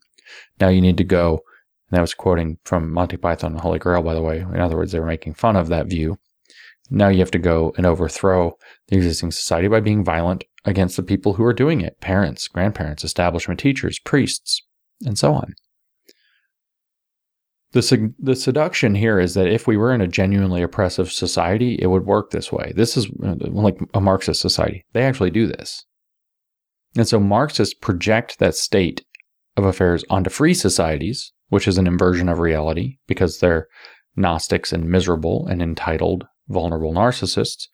Now 0.60 0.70
you 0.70 0.82
need 0.82 0.98
to 0.98 1.04
go. 1.04 1.42
And 1.90 1.98
that 1.98 2.02
was 2.02 2.14
quoting 2.14 2.58
from 2.66 2.92
Monty 2.92 3.18
Python 3.18 3.52
and 3.52 3.62
Holy 3.62 3.80
Grail, 3.80 4.02
by 4.02 4.14
the 4.14 4.22
way. 4.22 4.40
In 4.40 4.60
other 4.60 4.76
words, 4.76 4.92
they 4.92 5.00
were 5.00 5.06
making 5.06 5.36
fun 5.36 5.56
of 5.56 5.68
that 5.70 5.88
view. 5.88 6.18
Now 6.90 7.10
you 7.10 7.20
have 7.20 7.32
to 7.32 7.40
go 7.40 7.74
and 7.78 7.86
overthrow 7.86 8.58
the 8.88 8.96
existing 8.96 9.32
society 9.32 9.68
by 9.68 9.82
being 9.82 10.04
violent 10.04 10.44
against 10.68 10.98
the 10.98 11.04
people 11.04 11.34
who 11.34 11.44
are 11.44 11.54
doing 11.54 11.82
it 11.82 12.00
parents, 12.02 12.48
grandparents, 12.48 13.04
establishment 13.04 13.60
teachers, 13.60 13.98
priests, 14.00 14.62
and 15.06 15.18
so 15.18 15.34
on. 15.34 15.56
The, 17.72 18.14
the 18.20 18.36
seduction 18.36 18.96
here 18.96 19.20
is 19.20 19.34
that 19.34 19.48
if 19.48 19.68
we 19.68 19.78
were 19.78 19.94
in 19.94 20.02
a 20.02 20.08
genuinely 20.08 20.62
oppressive 20.62 21.12
society, 21.12 21.78
it 21.82 21.88
would 21.88 22.06
work 22.06 22.32
this 22.32 22.52
way. 22.52 22.74
This 22.76 22.96
is 22.98 23.08
uh, 23.24 23.36
like 23.40 23.78
a 23.94 24.02
Marxist 24.02 24.42
society. 24.42 24.86
They 24.94 25.04
actually 25.04 25.32
do 25.32 25.48
this. 25.48 25.86
And 26.96 27.08
so 27.08 27.20
Marxists 27.20 27.74
project 27.74 28.40
that 28.40 28.56
state 28.56 29.06
of 29.56 29.66
affairs 29.66 30.04
onto 30.10 30.30
free 30.30 30.54
societies, 30.54 31.32
which 31.50 31.68
is 31.68 31.78
an 31.78 31.88
inversion 31.88 32.30
of 32.30 32.40
reality 32.40 32.98
because 33.08 33.40
they're 33.40 33.68
Gnostics 34.16 34.74
and 34.74 34.90
miserable 34.90 35.46
and 35.48 35.62
entitled, 35.62 36.26
vulnerable 36.50 36.94
narcissists. 36.94 37.68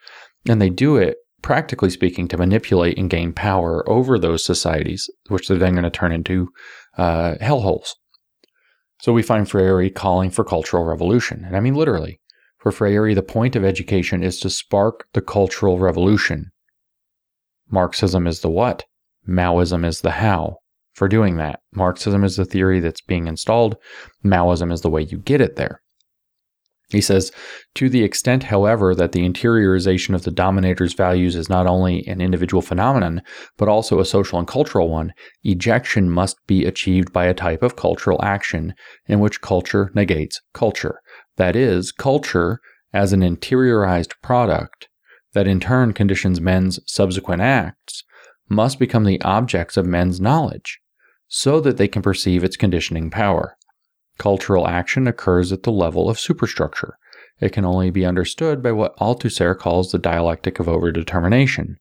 And 0.48 0.62
they 0.62 0.70
do 0.70 0.98
it, 0.98 1.16
practically 1.44 1.92
speaking, 1.92 2.28
to 2.30 2.38
manipulate 2.38 2.98
and 2.98 3.10
gain 3.10 3.34
power 3.34 3.88
over 3.88 4.18
those 4.18 4.44
societies, 4.44 5.08
which 5.28 5.48
they're 5.48 5.58
then 5.60 5.74
going 5.74 5.84
to 5.84 5.92
turn 5.92 6.12
into 6.12 6.50
uh, 6.98 7.36
hellholes. 7.42 7.90
So 9.02 9.14
we 9.14 9.22
find 9.22 9.48
Freire 9.48 9.90
calling 9.90 10.32
for 10.32 10.44
cultural 10.44 10.86
revolution. 10.86 11.44
And 11.46 11.56
I 11.56 11.60
mean 11.60 11.76
literally. 11.76 12.20
For 12.58 12.72
Freire, 12.72 13.14
the 13.14 13.22
point 13.22 13.58
of 13.58 13.66
education 13.66 14.24
is 14.24 14.40
to 14.40 14.50
spark 14.50 15.06
the 15.14 15.22
cultural 15.22 15.78
revolution. 15.78 16.52
Marxism 17.70 18.26
is 18.26 18.40
the 18.40 18.50
what, 18.50 18.86
Maoism 19.28 19.86
is 19.86 20.00
the 20.00 20.12
how 20.12 20.58
for 20.94 21.10
doing 21.10 21.36
that. 21.38 21.60
Marxism 21.74 22.24
is 22.24 22.38
the 22.38 22.46
theory 22.46 22.80
that's 22.80 23.02
being 23.02 23.28
installed, 23.28 23.76
Maoism 24.24 24.72
is 24.72 24.80
the 24.80 24.90
way 24.90 25.02
you 25.02 25.18
get 25.18 25.42
it 25.42 25.58
there. 25.58 25.82
He 26.94 27.02
says, 27.02 27.32
to 27.74 27.90
the 27.90 28.04
extent, 28.04 28.44
however, 28.44 28.94
that 28.94 29.14
the 29.14 29.28
interiorization 29.28 30.14
of 30.14 30.24
the 30.24 30.32
dominator's 30.32 30.94
values 30.94 31.36
is 31.36 31.50
not 31.50 31.66
only 31.66 32.08
an 32.08 32.22
individual 32.22 32.62
phenomenon, 32.62 33.24
but 33.58 33.68
also 33.68 34.00
a 34.00 34.06
social 34.06 34.38
and 34.38 34.48
cultural 34.48 34.90
one, 34.90 35.12
ejection 35.44 36.10
must 36.10 36.38
be 36.46 36.66
achieved 36.66 37.12
by 37.12 37.26
a 37.26 37.34
type 37.34 37.64
of 37.64 37.76
cultural 37.76 38.24
action 38.24 38.76
in 39.08 39.20
which 39.20 39.42
culture 39.42 39.92
negates 39.96 40.40
culture. 40.54 41.02
That 41.38 41.56
is, 41.56 41.92
culture 41.92 42.60
as 42.94 43.12
an 43.12 43.22
interiorized 43.22 44.14
product 44.22 44.88
that 45.34 45.48
in 45.48 45.60
turn 45.60 45.94
conditions 45.94 46.40
men's 46.40 46.80
subsequent 46.86 47.42
acts 47.42 48.04
must 48.48 48.78
become 48.78 49.04
the 49.04 49.22
objects 49.24 49.78
of 49.78 49.88
men's 49.88 50.22
knowledge 50.22 50.80
so 51.28 51.60
that 51.60 51.78
they 51.78 51.88
can 51.88 52.04
perceive 52.04 52.44
its 52.44 52.56
conditioning 52.56 53.10
power. 53.10 53.58
Cultural 54.18 54.68
action 54.68 55.08
occurs 55.08 55.52
at 55.52 55.64
the 55.64 55.72
level 55.72 56.10
of 56.10 56.20
superstructure. 56.20 56.98
It 57.40 57.52
can 57.52 57.66
only 57.66 57.90
be 57.90 58.06
understood 58.06 58.62
by 58.62 58.72
what 58.72 58.96
Althusser 58.98 59.58
calls 59.58 59.92
the 59.92 59.98
dialectic 59.98 60.60
of 60.60 60.68
overdetermination. 60.68 61.76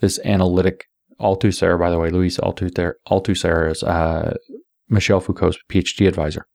This 0.00 0.20
analytic 0.24 0.84
Althusser, 1.20 1.78
by 1.78 1.90
the 1.90 1.98
way, 1.98 2.10
Louis 2.10 2.36
Althusser, 2.36 2.94
Althusser 3.08 3.70
is 3.70 3.82
uh, 3.82 4.36
Michel 4.88 5.20
Foucault's 5.20 5.58
PhD 5.70 6.06
advisor. 6.06 6.46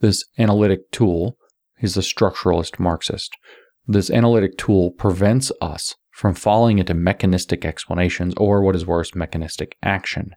This 0.00 0.24
analytic 0.38 0.90
tool, 0.92 1.36
he's 1.78 1.96
a 1.96 2.00
structuralist 2.00 2.78
Marxist. 2.78 3.36
This 3.86 4.10
analytic 4.10 4.56
tool 4.56 4.92
prevents 4.92 5.50
us 5.60 5.96
from 6.12 6.34
falling 6.34 6.78
into 6.78 6.94
mechanistic 6.94 7.64
explanations 7.64 8.34
or, 8.36 8.62
what 8.62 8.76
is 8.76 8.86
worse, 8.86 9.14
mechanistic 9.14 9.76
action. 9.82 10.32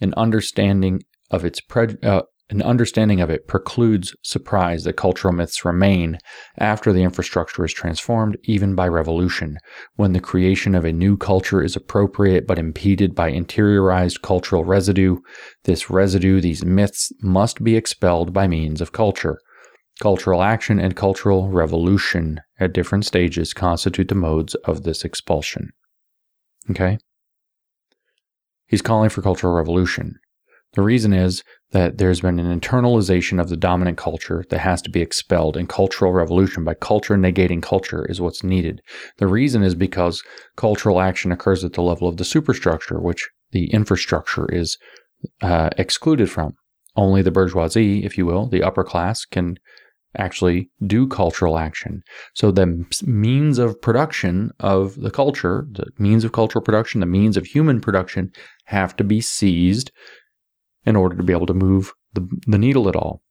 An 0.00 0.14
understanding 0.16 1.02
of 1.30 1.44
its 1.44 1.60
pre- 1.60 1.96
uh, 2.02 2.22
an 2.48 2.62
understanding 2.62 3.20
of 3.20 3.28
it 3.28 3.48
precludes 3.48 4.14
surprise 4.22 4.84
that 4.84 4.92
cultural 4.92 5.34
myths 5.34 5.64
remain 5.64 6.18
after 6.58 6.92
the 6.92 7.02
infrastructure 7.02 7.64
is 7.64 7.72
transformed, 7.72 8.36
even 8.44 8.76
by 8.76 8.86
revolution, 8.86 9.58
when 9.96 10.12
the 10.12 10.20
creation 10.20 10.76
of 10.76 10.84
a 10.84 10.92
new 10.92 11.16
culture 11.16 11.60
is 11.60 11.74
appropriate 11.74 12.46
but 12.46 12.58
impeded 12.58 13.16
by 13.16 13.32
interiorized 13.32 14.22
cultural 14.22 14.64
residue. 14.64 15.16
This 15.64 15.90
residue, 15.90 16.40
these 16.40 16.64
myths, 16.64 17.10
must 17.20 17.64
be 17.64 17.74
expelled 17.74 18.32
by 18.32 18.46
means 18.46 18.80
of 18.80 18.92
culture. 18.92 19.40
Cultural 19.98 20.42
action 20.42 20.78
and 20.78 20.94
cultural 20.94 21.48
revolution 21.48 22.40
at 22.60 22.72
different 22.72 23.04
stages 23.04 23.52
constitute 23.52 24.08
the 24.08 24.14
modes 24.14 24.54
of 24.66 24.84
this 24.84 25.04
expulsion. 25.04 25.70
Okay? 26.70 26.98
He's 28.68 28.82
calling 28.82 29.10
for 29.10 29.22
cultural 29.22 29.54
revolution. 29.54 30.20
The 30.76 30.82
reason 30.82 31.14
is 31.14 31.42
that 31.72 31.96
there's 31.96 32.20
been 32.20 32.38
an 32.38 32.60
internalization 32.60 33.40
of 33.40 33.48
the 33.48 33.56
dominant 33.56 33.96
culture 33.96 34.44
that 34.50 34.60
has 34.60 34.82
to 34.82 34.90
be 34.90 35.00
expelled, 35.00 35.56
and 35.56 35.68
cultural 35.68 36.12
revolution 36.12 36.64
by 36.64 36.74
culture 36.74 37.16
negating 37.16 37.62
culture 37.62 38.04
is 38.04 38.20
what's 38.20 38.44
needed. 38.44 38.82
The 39.16 39.26
reason 39.26 39.62
is 39.62 39.74
because 39.74 40.22
cultural 40.56 41.00
action 41.00 41.32
occurs 41.32 41.64
at 41.64 41.72
the 41.72 41.82
level 41.82 42.08
of 42.08 42.18
the 42.18 42.24
superstructure, 42.24 43.00
which 43.00 43.28
the 43.52 43.72
infrastructure 43.72 44.46
is 44.52 44.76
uh, 45.40 45.70
excluded 45.78 46.30
from. 46.30 46.54
Only 46.94 47.22
the 47.22 47.30
bourgeoisie, 47.30 48.04
if 48.04 48.18
you 48.18 48.26
will, 48.26 48.46
the 48.46 48.62
upper 48.62 48.84
class, 48.84 49.24
can 49.24 49.56
actually 50.18 50.70
do 50.86 51.06
cultural 51.06 51.58
action. 51.58 52.02
So 52.34 52.50
the 52.50 52.84
means 53.02 53.58
of 53.58 53.80
production 53.80 54.50
of 54.60 54.96
the 54.96 55.10
culture, 55.10 55.66
the 55.70 55.86
means 55.98 56.24
of 56.24 56.32
cultural 56.32 56.62
production, 56.62 57.00
the 57.00 57.06
means 57.06 57.36
of 57.38 57.46
human 57.46 57.80
production 57.80 58.30
have 58.66 58.94
to 58.96 59.04
be 59.04 59.20
seized 59.20 59.90
in 60.86 60.96
order 60.96 61.16
to 61.16 61.22
be 61.22 61.32
able 61.32 61.46
to 61.46 61.54
move 61.54 61.92
the, 62.14 62.26
the 62.46 62.58
needle 62.58 62.88
at 62.88 62.96
all. 62.96 63.22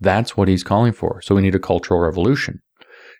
That's 0.00 0.36
what 0.36 0.48
he's 0.48 0.64
calling 0.64 0.92
for. 0.92 1.20
So 1.22 1.34
we 1.34 1.42
need 1.42 1.54
a 1.54 1.60
cultural 1.60 2.00
revolution. 2.00 2.60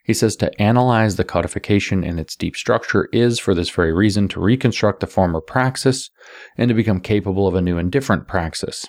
He 0.04 0.14
says 0.14 0.34
to 0.36 0.60
analyze 0.60 1.16
the 1.16 1.24
codification 1.24 2.02
and 2.02 2.18
its 2.18 2.34
deep 2.34 2.56
structure 2.56 3.08
is, 3.12 3.38
for 3.38 3.54
this 3.54 3.68
very 3.70 3.92
reason, 3.92 4.28
to 4.28 4.40
reconstruct 4.40 5.00
the 5.00 5.06
former 5.06 5.40
praxis 5.40 6.10
and 6.56 6.68
to 6.68 6.74
become 6.74 7.00
capable 7.00 7.46
of 7.46 7.54
a 7.54 7.60
new 7.60 7.78
and 7.78 7.92
different 7.92 8.26
praxis. 8.26 8.86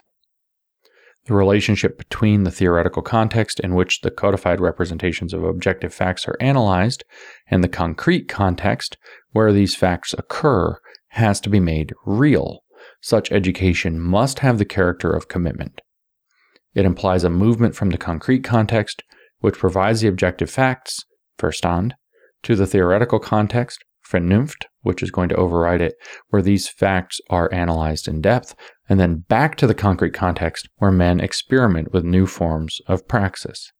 The 1.25 1.35
relationship 1.35 1.97
between 1.97 2.43
the 2.43 2.51
theoretical 2.51 3.03
context 3.03 3.59
in 3.59 3.75
which 3.75 4.01
the 4.01 4.09
codified 4.09 4.59
representations 4.59 5.33
of 5.33 5.43
objective 5.43 5.93
facts 5.93 6.27
are 6.27 6.37
analyzed 6.39 7.03
and 7.47 7.63
the 7.63 7.69
concrete 7.69 8.27
context 8.27 8.97
where 9.31 9.53
these 9.53 9.75
facts 9.75 10.15
occur 10.17 10.79
has 11.09 11.39
to 11.41 11.49
be 11.49 11.59
made 11.59 11.93
real 12.05 12.63
such 13.01 13.31
education 13.31 13.99
must 13.99 14.39
have 14.39 14.57
the 14.57 14.65
character 14.65 15.11
of 15.11 15.27
commitment. 15.27 15.81
It 16.73 16.85
implies 16.85 17.23
a 17.23 17.29
movement 17.29 17.75
from 17.75 17.89
the 17.89 17.97
concrete 17.97 18.43
context, 18.43 19.03
which 19.39 19.57
provides 19.57 20.01
the 20.01 20.07
objective 20.07 20.49
facts, 20.49 21.03
Verstand, 21.37 21.93
to 22.43 22.55
the 22.55 22.67
theoretical 22.67 23.19
context, 23.19 23.83
Vernunft, 24.09 24.65
which 24.81 25.01
is 25.01 25.11
going 25.11 25.29
to 25.29 25.35
override 25.35 25.81
it, 25.81 25.95
where 26.29 26.41
these 26.41 26.67
facts 26.67 27.19
are 27.29 27.53
analyzed 27.53 28.07
in 28.07 28.21
depth, 28.21 28.55
and 28.89 28.99
then 28.99 29.23
back 29.27 29.55
to 29.55 29.67
the 29.67 29.73
concrete 29.73 30.13
context, 30.13 30.69
where 30.77 30.91
men 30.91 31.19
experiment 31.19 31.91
with 31.93 32.03
new 32.03 32.25
forms 32.25 32.79
of 32.87 33.07
praxis. 33.07 33.71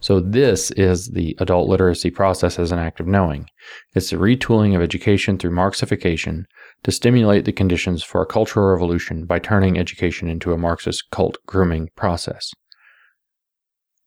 So, 0.00 0.20
this 0.20 0.70
is 0.72 1.08
the 1.08 1.34
adult 1.40 1.68
literacy 1.68 2.10
process 2.10 2.58
as 2.58 2.70
an 2.70 2.78
act 2.78 3.00
of 3.00 3.08
knowing. 3.08 3.46
It's 3.94 4.10
the 4.10 4.16
retooling 4.16 4.76
of 4.76 4.82
education 4.82 5.38
through 5.38 5.50
Marxification 5.50 6.44
to 6.84 6.92
stimulate 6.92 7.44
the 7.44 7.52
conditions 7.52 8.02
for 8.02 8.22
a 8.22 8.26
cultural 8.26 8.70
revolution 8.70 9.24
by 9.24 9.38
turning 9.38 9.78
education 9.78 10.28
into 10.28 10.52
a 10.52 10.58
Marxist 10.58 11.10
cult 11.10 11.36
grooming 11.46 11.88
process. 11.96 12.52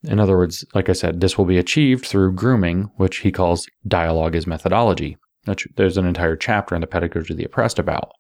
In 0.04 0.20
other 0.20 0.38
words, 0.38 0.66
like 0.74 0.90
I 0.90 0.94
said, 0.94 1.22
this 1.22 1.38
will 1.38 1.46
be 1.46 1.58
achieved 1.58 2.06
through 2.06 2.34
grooming, 2.34 2.90
which 2.96 3.18
he 3.18 3.32
calls 3.32 3.68
dialogue 3.88 4.36
as 4.36 4.48
methodology. 4.48 5.18
There's 5.76 5.98
an 5.98 6.06
entire 6.06 6.36
chapter 6.36 6.74
in 6.76 6.82
the 6.82 6.88
Pedagogy 6.88 7.34
of 7.34 7.38
the 7.38 7.46
Oppressed 7.46 7.78
about. 7.78 8.12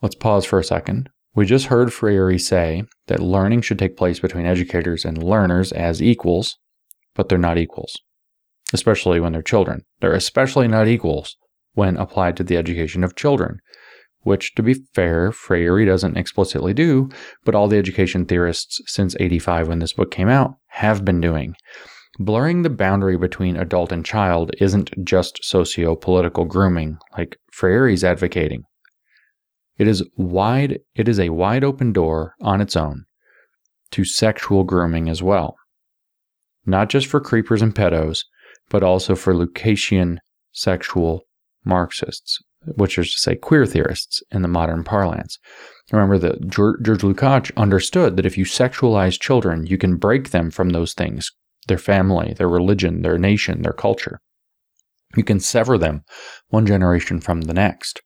Let's 0.00 0.14
pause 0.14 0.44
for 0.44 0.58
a 0.58 0.64
second. 0.64 1.10
We 1.34 1.44
just 1.44 1.66
heard 1.66 1.92
Freire 1.92 2.38
say 2.38 2.84
that 3.08 3.20
learning 3.20 3.62
should 3.62 3.78
take 3.78 3.96
place 3.96 4.20
between 4.20 4.46
educators 4.46 5.04
and 5.04 5.22
learners 5.22 5.72
as 5.72 6.02
equals, 6.02 6.56
but 7.14 7.28
they're 7.28 7.36
not 7.36 7.58
equals, 7.58 7.94
especially 8.72 9.20
when 9.20 9.32
they're 9.32 9.42
children. 9.42 9.84
They're 10.00 10.12
especially 10.12 10.68
not 10.68 10.88
equals 10.88 11.36
when 11.74 11.96
applied 11.96 12.36
to 12.36 12.44
the 12.44 12.56
education 12.56 13.04
of 13.04 13.16
children, 13.16 13.60
which, 14.22 14.54
to 14.54 14.62
be 14.62 14.74
fair, 14.94 15.30
Freire 15.30 15.84
doesn't 15.84 16.16
explicitly 16.16 16.74
do, 16.74 17.08
but 17.44 17.54
all 17.54 17.68
the 17.68 17.78
education 17.78 18.24
theorists 18.24 18.80
since 18.86 19.14
85 19.20 19.68
when 19.68 19.78
this 19.78 19.92
book 19.92 20.10
came 20.10 20.28
out 20.28 20.54
have 20.68 21.04
been 21.04 21.20
doing. 21.20 21.54
Blurring 22.18 22.62
the 22.62 22.70
boundary 22.70 23.18
between 23.18 23.56
adult 23.56 23.92
and 23.92 24.04
child 24.04 24.50
isn't 24.58 25.04
just 25.04 25.38
socio 25.44 25.94
political 25.94 26.46
grooming, 26.46 26.96
like 27.16 27.36
Freire's 27.52 28.02
advocating. 28.02 28.64
It 29.78 29.86
is 29.86 30.02
wide 30.16 30.80
it 30.94 31.08
is 31.08 31.20
a 31.20 31.28
wide 31.28 31.62
open 31.62 31.92
door 31.92 32.34
on 32.40 32.62
its 32.62 32.74
own 32.74 33.04
to 33.90 34.04
sexual 34.04 34.64
grooming 34.64 35.08
as 35.10 35.22
well. 35.22 35.56
Not 36.64 36.88
just 36.88 37.06
for 37.06 37.20
creepers 37.20 37.62
and 37.62 37.74
pedos, 37.74 38.24
but 38.68 38.82
also 38.82 39.14
for 39.14 39.34
Lucasian 39.34 40.18
sexual 40.52 41.22
Marxists, 41.64 42.38
which 42.76 42.98
is 42.98 43.12
to 43.12 43.18
say 43.18 43.34
queer 43.34 43.66
theorists 43.66 44.22
in 44.30 44.42
the 44.42 44.48
modern 44.48 44.84
parlance. 44.84 45.38
Remember 45.92 46.18
that 46.18 46.48
George 46.48 47.02
Lukács 47.02 47.54
understood 47.56 48.16
that 48.16 48.26
if 48.26 48.36
you 48.36 48.44
sexualize 48.44 49.20
children, 49.20 49.66
you 49.66 49.78
can 49.78 49.96
break 49.96 50.30
them 50.30 50.50
from 50.50 50.70
those 50.70 50.94
things 50.94 51.30
their 51.68 51.78
family, 51.78 52.32
their 52.34 52.48
religion, 52.48 53.02
their 53.02 53.18
nation, 53.18 53.62
their 53.62 53.72
culture. 53.72 54.20
You 55.16 55.24
can 55.24 55.40
sever 55.40 55.76
them 55.76 56.04
one 56.48 56.64
generation 56.64 57.20
from 57.20 57.42
the 57.42 57.54
next. 57.54 58.02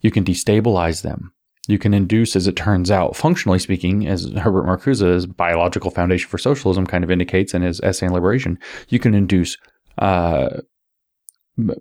You 0.00 0.10
can 0.10 0.24
destabilize 0.24 1.02
them. 1.02 1.32
You 1.68 1.78
can 1.78 1.92
induce, 1.92 2.34
as 2.34 2.46
it 2.46 2.56
turns 2.56 2.90
out, 2.90 3.14
functionally 3.14 3.58
speaking, 3.58 4.08
as 4.08 4.32
Herbert 4.32 4.64
Marcuse's 4.64 5.26
biological 5.26 5.90
foundation 5.90 6.28
for 6.28 6.38
socialism 6.38 6.86
kind 6.86 7.04
of 7.04 7.10
indicates 7.10 7.52
in 7.52 7.60
his 7.60 7.78
essay 7.82 8.06
on 8.06 8.14
liberation, 8.14 8.58
you 8.88 8.98
can 8.98 9.14
induce 9.14 9.58
uh, 9.98 10.62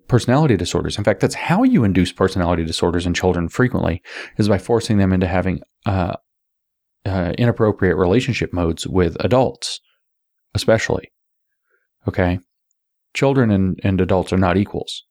personality 0.10 0.58
disorders. 0.58 0.98
In 0.98 1.06
fact, 1.06 1.22
that's 1.22 1.36
how 1.36 1.64
you 1.64 1.86
induce 1.86 2.12
personality 2.12 2.66
disorders 2.66 3.06
in 3.06 3.14
children 3.14 3.48
frequently, 3.48 4.02
is 4.38 4.50
by 4.50 4.58
forcing 4.58 4.98
them 4.98 5.14
into 5.14 5.26
having 5.26 5.62
uh, 5.86 6.18
uh, 7.06 7.34
inappropriate 7.38 7.96
relationship 7.96 8.52
modes 8.52 8.86
with 8.86 9.16
adults, 9.22 9.80
especially. 10.54 11.12
Okay? 12.10 12.40
Children 13.14 13.52
and, 13.52 13.80
and 13.84 14.02
adults 14.02 14.34
are 14.34 14.38
not 14.38 14.58
equals. 14.58 15.04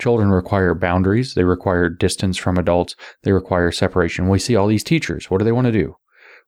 Children 0.00 0.30
require 0.30 0.74
boundaries, 0.74 1.34
they 1.34 1.44
require 1.44 1.88
distance 1.88 2.36
from 2.36 2.58
adults, 2.58 2.96
they 3.22 3.32
require 3.32 3.70
separation. 3.70 4.28
We 4.28 4.38
see 4.38 4.56
all 4.56 4.66
these 4.66 4.84
teachers. 4.84 5.30
What 5.30 5.38
do 5.38 5.44
they 5.44 5.52
want 5.52 5.66
to 5.66 5.72
do? 5.72 5.96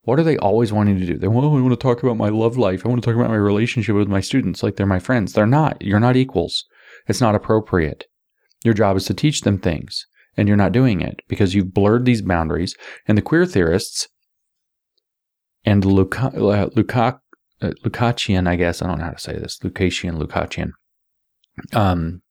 What 0.02 0.18
are 0.18 0.24
they 0.24 0.36
always 0.36 0.72
wanting 0.72 0.98
to 0.98 1.06
do? 1.06 1.18
They 1.18 1.28
well, 1.28 1.44
I 1.44 1.60
want 1.60 1.70
to 1.70 1.76
talk 1.76 2.02
about 2.02 2.16
my 2.16 2.28
love 2.28 2.56
life. 2.56 2.84
I 2.84 2.88
want 2.88 3.02
to 3.02 3.06
talk 3.06 3.16
about 3.16 3.30
my 3.30 3.36
relationship 3.36 3.94
with 3.94 4.08
my 4.08 4.20
students 4.20 4.62
like 4.62 4.76
they're 4.76 4.86
my 4.86 4.98
friends. 4.98 5.32
They're 5.32 5.46
not. 5.46 5.82
You're 5.82 6.00
not 6.00 6.16
equals. 6.16 6.64
It's 7.08 7.20
not 7.20 7.34
appropriate. 7.34 8.04
Your 8.64 8.74
job 8.74 8.96
is 8.96 9.04
to 9.06 9.14
teach 9.14 9.42
them 9.42 9.58
things, 9.58 10.06
and 10.36 10.48
you're 10.48 10.56
not 10.56 10.72
doing 10.72 11.00
it 11.00 11.20
because 11.28 11.54
you've 11.54 11.74
blurred 11.74 12.04
these 12.04 12.22
boundaries. 12.22 12.76
And 13.06 13.18
the 13.18 13.22
queer 13.22 13.46
theorists 13.46 14.08
and 15.64 15.84
Luca, 15.84 16.32
uh, 16.36 16.68
uh, 17.60 17.70
Lukácsian, 17.84 18.48
I 18.48 18.56
guess, 18.56 18.82
I 18.82 18.86
don't 18.86 18.98
know 18.98 19.04
how 19.04 19.10
to 19.10 19.18
say 19.18 19.32
this, 19.32 19.58
Lukácsian, 19.58 20.20
Lukácsian, 20.22 20.70
um, 21.72 22.22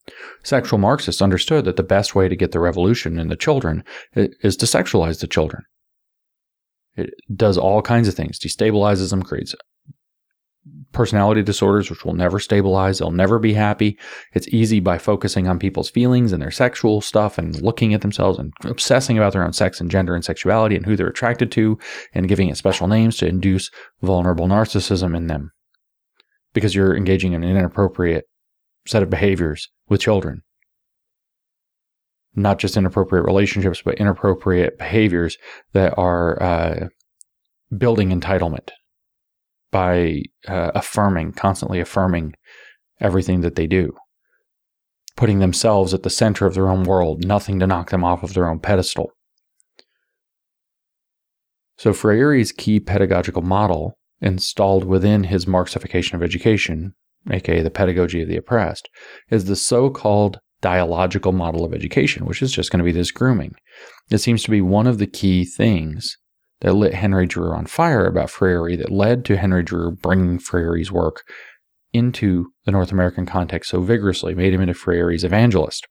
sexual 0.43 0.79
Marxists 0.79 1.21
understood 1.21 1.65
that 1.65 1.77
the 1.77 1.83
best 1.83 2.15
way 2.15 2.27
to 2.27 2.35
get 2.35 2.51
the 2.51 2.59
revolution 2.59 3.19
in 3.19 3.29
the 3.29 3.35
children 3.35 3.83
is 4.13 4.57
to 4.57 4.65
sexualize 4.65 5.19
the 5.19 5.27
children. 5.27 5.63
It 6.95 7.09
does 7.35 7.57
all 7.57 7.81
kinds 7.81 8.07
of 8.07 8.13
things, 8.13 8.39
destabilizes 8.39 9.09
them, 9.09 9.23
creates 9.23 9.55
personality 10.93 11.43
disorders, 11.43 11.89
which 11.89 12.05
will 12.05 12.13
never 12.13 12.39
stabilize. 12.39 12.97
They'll 12.97 13.11
never 13.11 13.37
be 13.37 13.53
happy. 13.53 13.99
It's 14.33 14.47
easy 14.47 14.79
by 14.79 14.97
focusing 14.97 15.47
on 15.47 15.59
people's 15.59 15.89
feelings 15.89 16.31
and 16.31 16.41
their 16.41 16.51
sexual 16.51 17.01
stuff 17.01 17.37
and 17.37 17.61
looking 17.61 17.93
at 17.93 18.01
themselves 18.01 18.39
and 18.39 18.53
obsessing 18.63 19.17
about 19.17 19.33
their 19.33 19.45
own 19.45 19.53
sex 19.53 19.79
and 19.79 19.91
gender 19.91 20.15
and 20.15 20.25
sexuality 20.25 20.75
and 20.75 20.85
who 20.85 20.95
they're 20.95 21.07
attracted 21.07 21.51
to 21.51 21.77
and 22.13 22.29
giving 22.29 22.49
it 22.49 22.57
special 22.57 22.87
names 22.87 23.17
to 23.17 23.27
induce 23.27 23.69
vulnerable 24.01 24.47
narcissism 24.47 25.15
in 25.15 25.27
them 25.27 25.51
because 26.53 26.73
you're 26.73 26.95
engaging 26.95 27.33
in 27.33 27.43
an 27.43 27.57
inappropriate 27.57 28.25
set 28.85 29.03
of 29.03 29.09
behaviors 29.09 29.69
with 29.87 30.01
children. 30.01 30.41
Not 32.35 32.59
just 32.59 32.77
inappropriate 32.77 33.25
relationships, 33.25 33.81
but 33.83 33.95
inappropriate 33.95 34.77
behaviors 34.77 35.37
that 35.73 35.97
are 35.97 36.41
uh, 36.41 36.87
building 37.75 38.09
entitlement 38.09 38.69
by 39.71 40.23
uh, 40.47 40.71
affirming, 40.75 41.33
constantly 41.33 41.79
affirming 41.79 42.33
everything 42.99 43.41
that 43.41 43.55
they 43.55 43.67
do, 43.67 43.93
putting 45.15 45.39
themselves 45.39 45.93
at 45.93 46.03
the 46.03 46.09
center 46.09 46.45
of 46.45 46.53
their 46.53 46.69
own 46.69 46.83
world, 46.83 47.25
nothing 47.25 47.59
to 47.59 47.67
knock 47.67 47.89
them 47.89 48.03
off 48.03 48.23
of 48.23 48.33
their 48.33 48.49
own 48.49 48.59
pedestal. 48.59 49.11
So, 51.77 51.91
Freire's 51.91 52.51
key 52.51 52.79
pedagogical 52.79 53.41
model, 53.41 53.97
installed 54.21 54.85
within 54.85 55.25
his 55.25 55.45
Marxification 55.45 56.13
of 56.13 56.23
education, 56.23 56.93
aka 57.31 57.61
the 57.61 57.69
pedagogy 57.69 58.21
of 58.21 58.27
the 58.27 58.37
oppressed, 58.37 58.89
is 59.29 59.45
the 59.45 59.55
so 59.55 59.89
called 59.89 60.39
dialogical 60.61 61.31
model 61.31 61.63
of 61.63 61.73
education, 61.73 62.25
which 62.25 62.41
is 62.41 62.51
just 62.51 62.71
going 62.71 62.79
to 62.79 62.85
be 62.85 62.91
this 62.91 63.11
grooming. 63.11 63.53
It 64.09 64.19
seems 64.19 64.43
to 64.43 64.51
be 64.51 64.61
one 64.61 64.87
of 64.87 64.97
the 64.97 65.07
key 65.07 65.45
things 65.45 66.17
that 66.61 66.73
lit 66.73 66.93
Henry 66.93 67.27
Giroux 67.27 67.53
on 67.53 67.65
fire 67.65 68.05
about 68.05 68.29
Freire 68.29 68.75
that 68.77 68.91
led 68.91 69.25
to 69.25 69.37
Henry 69.37 69.63
Giroux 69.67 69.91
bringing 69.91 70.39
Freire's 70.39 70.91
work 70.91 71.23
into 71.93 72.47
the 72.65 72.71
North 72.71 72.91
American 72.91 73.25
context 73.25 73.69
so 73.69 73.81
vigorously, 73.81 74.35
made 74.35 74.53
him 74.53 74.61
into 74.61 74.73
Freire's 74.73 75.23
evangelist. 75.23 75.87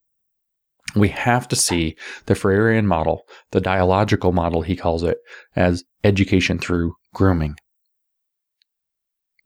We 0.94 1.08
have 1.08 1.48
to 1.48 1.56
see 1.56 1.96
the 2.26 2.34
Freirean 2.34 2.84
model, 2.84 3.22
the 3.52 3.60
dialogical 3.60 4.32
model, 4.32 4.62
he 4.62 4.76
calls 4.76 5.02
it, 5.02 5.18
as 5.56 5.84
education 6.04 6.58
through 6.58 6.94
grooming. 7.14 7.56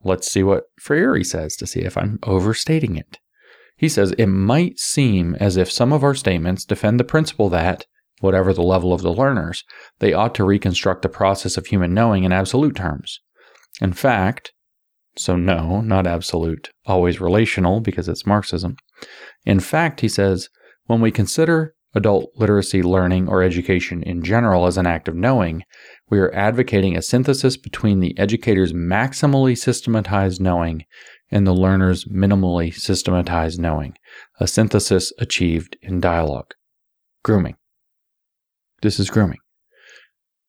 Let's 0.04 0.30
see 0.30 0.42
what 0.42 0.64
Freire 0.80 1.24
says 1.24 1.56
to 1.56 1.66
see 1.66 1.80
if 1.80 1.96
I'm 1.96 2.18
overstating 2.22 2.96
it. 2.96 3.18
He 3.76 3.88
says 3.88 4.12
it 4.12 4.26
might 4.26 4.78
seem 4.78 5.34
as 5.36 5.56
if 5.56 5.70
some 5.70 5.92
of 5.92 6.02
our 6.02 6.14
statements 6.14 6.64
defend 6.64 6.98
the 6.98 7.04
principle 7.04 7.48
that 7.50 7.86
whatever 8.20 8.52
the 8.52 8.62
level 8.62 8.92
of 8.92 9.02
the 9.02 9.12
learners, 9.12 9.64
they 10.00 10.12
ought 10.12 10.34
to 10.34 10.44
reconstruct 10.44 11.02
the 11.02 11.08
process 11.08 11.56
of 11.56 11.66
human 11.66 11.94
knowing 11.94 12.24
in 12.24 12.32
absolute 12.32 12.74
terms. 12.74 13.20
In 13.80 13.92
fact, 13.92 14.52
so 15.16 15.36
no, 15.36 15.80
not 15.80 16.06
absolute, 16.06 16.70
always 16.86 17.20
relational 17.20 17.80
because 17.80 18.08
it's 18.08 18.26
Marxism. 18.26 18.76
In 19.44 19.60
fact, 19.60 20.00
he 20.00 20.08
says, 20.08 20.48
when 20.86 21.00
we 21.00 21.10
consider 21.10 21.74
adult 21.98 22.30
literacy 22.36 22.82
learning 22.82 23.28
or 23.28 23.42
education 23.42 24.02
in 24.02 24.22
general 24.22 24.66
as 24.66 24.78
an 24.78 24.86
act 24.86 25.08
of 25.08 25.14
knowing, 25.14 25.62
we 26.08 26.18
are 26.18 26.34
advocating 26.34 26.96
a 26.96 27.02
synthesis 27.02 27.58
between 27.58 28.00
the 28.00 28.18
educator's 28.18 28.72
maximally 28.72 29.56
systematized 29.56 30.40
knowing 30.40 30.84
and 31.30 31.46
the 31.46 31.52
learner's 31.52 32.06
minimally 32.06 32.72
systematized 32.72 33.60
knowing, 33.60 33.94
a 34.40 34.46
synthesis 34.46 35.12
achieved 35.18 35.76
in 35.82 36.00
dialogue. 36.00 36.54
Grooming. 37.22 37.56
This 38.80 38.98
is 38.98 39.10
grooming. 39.10 39.40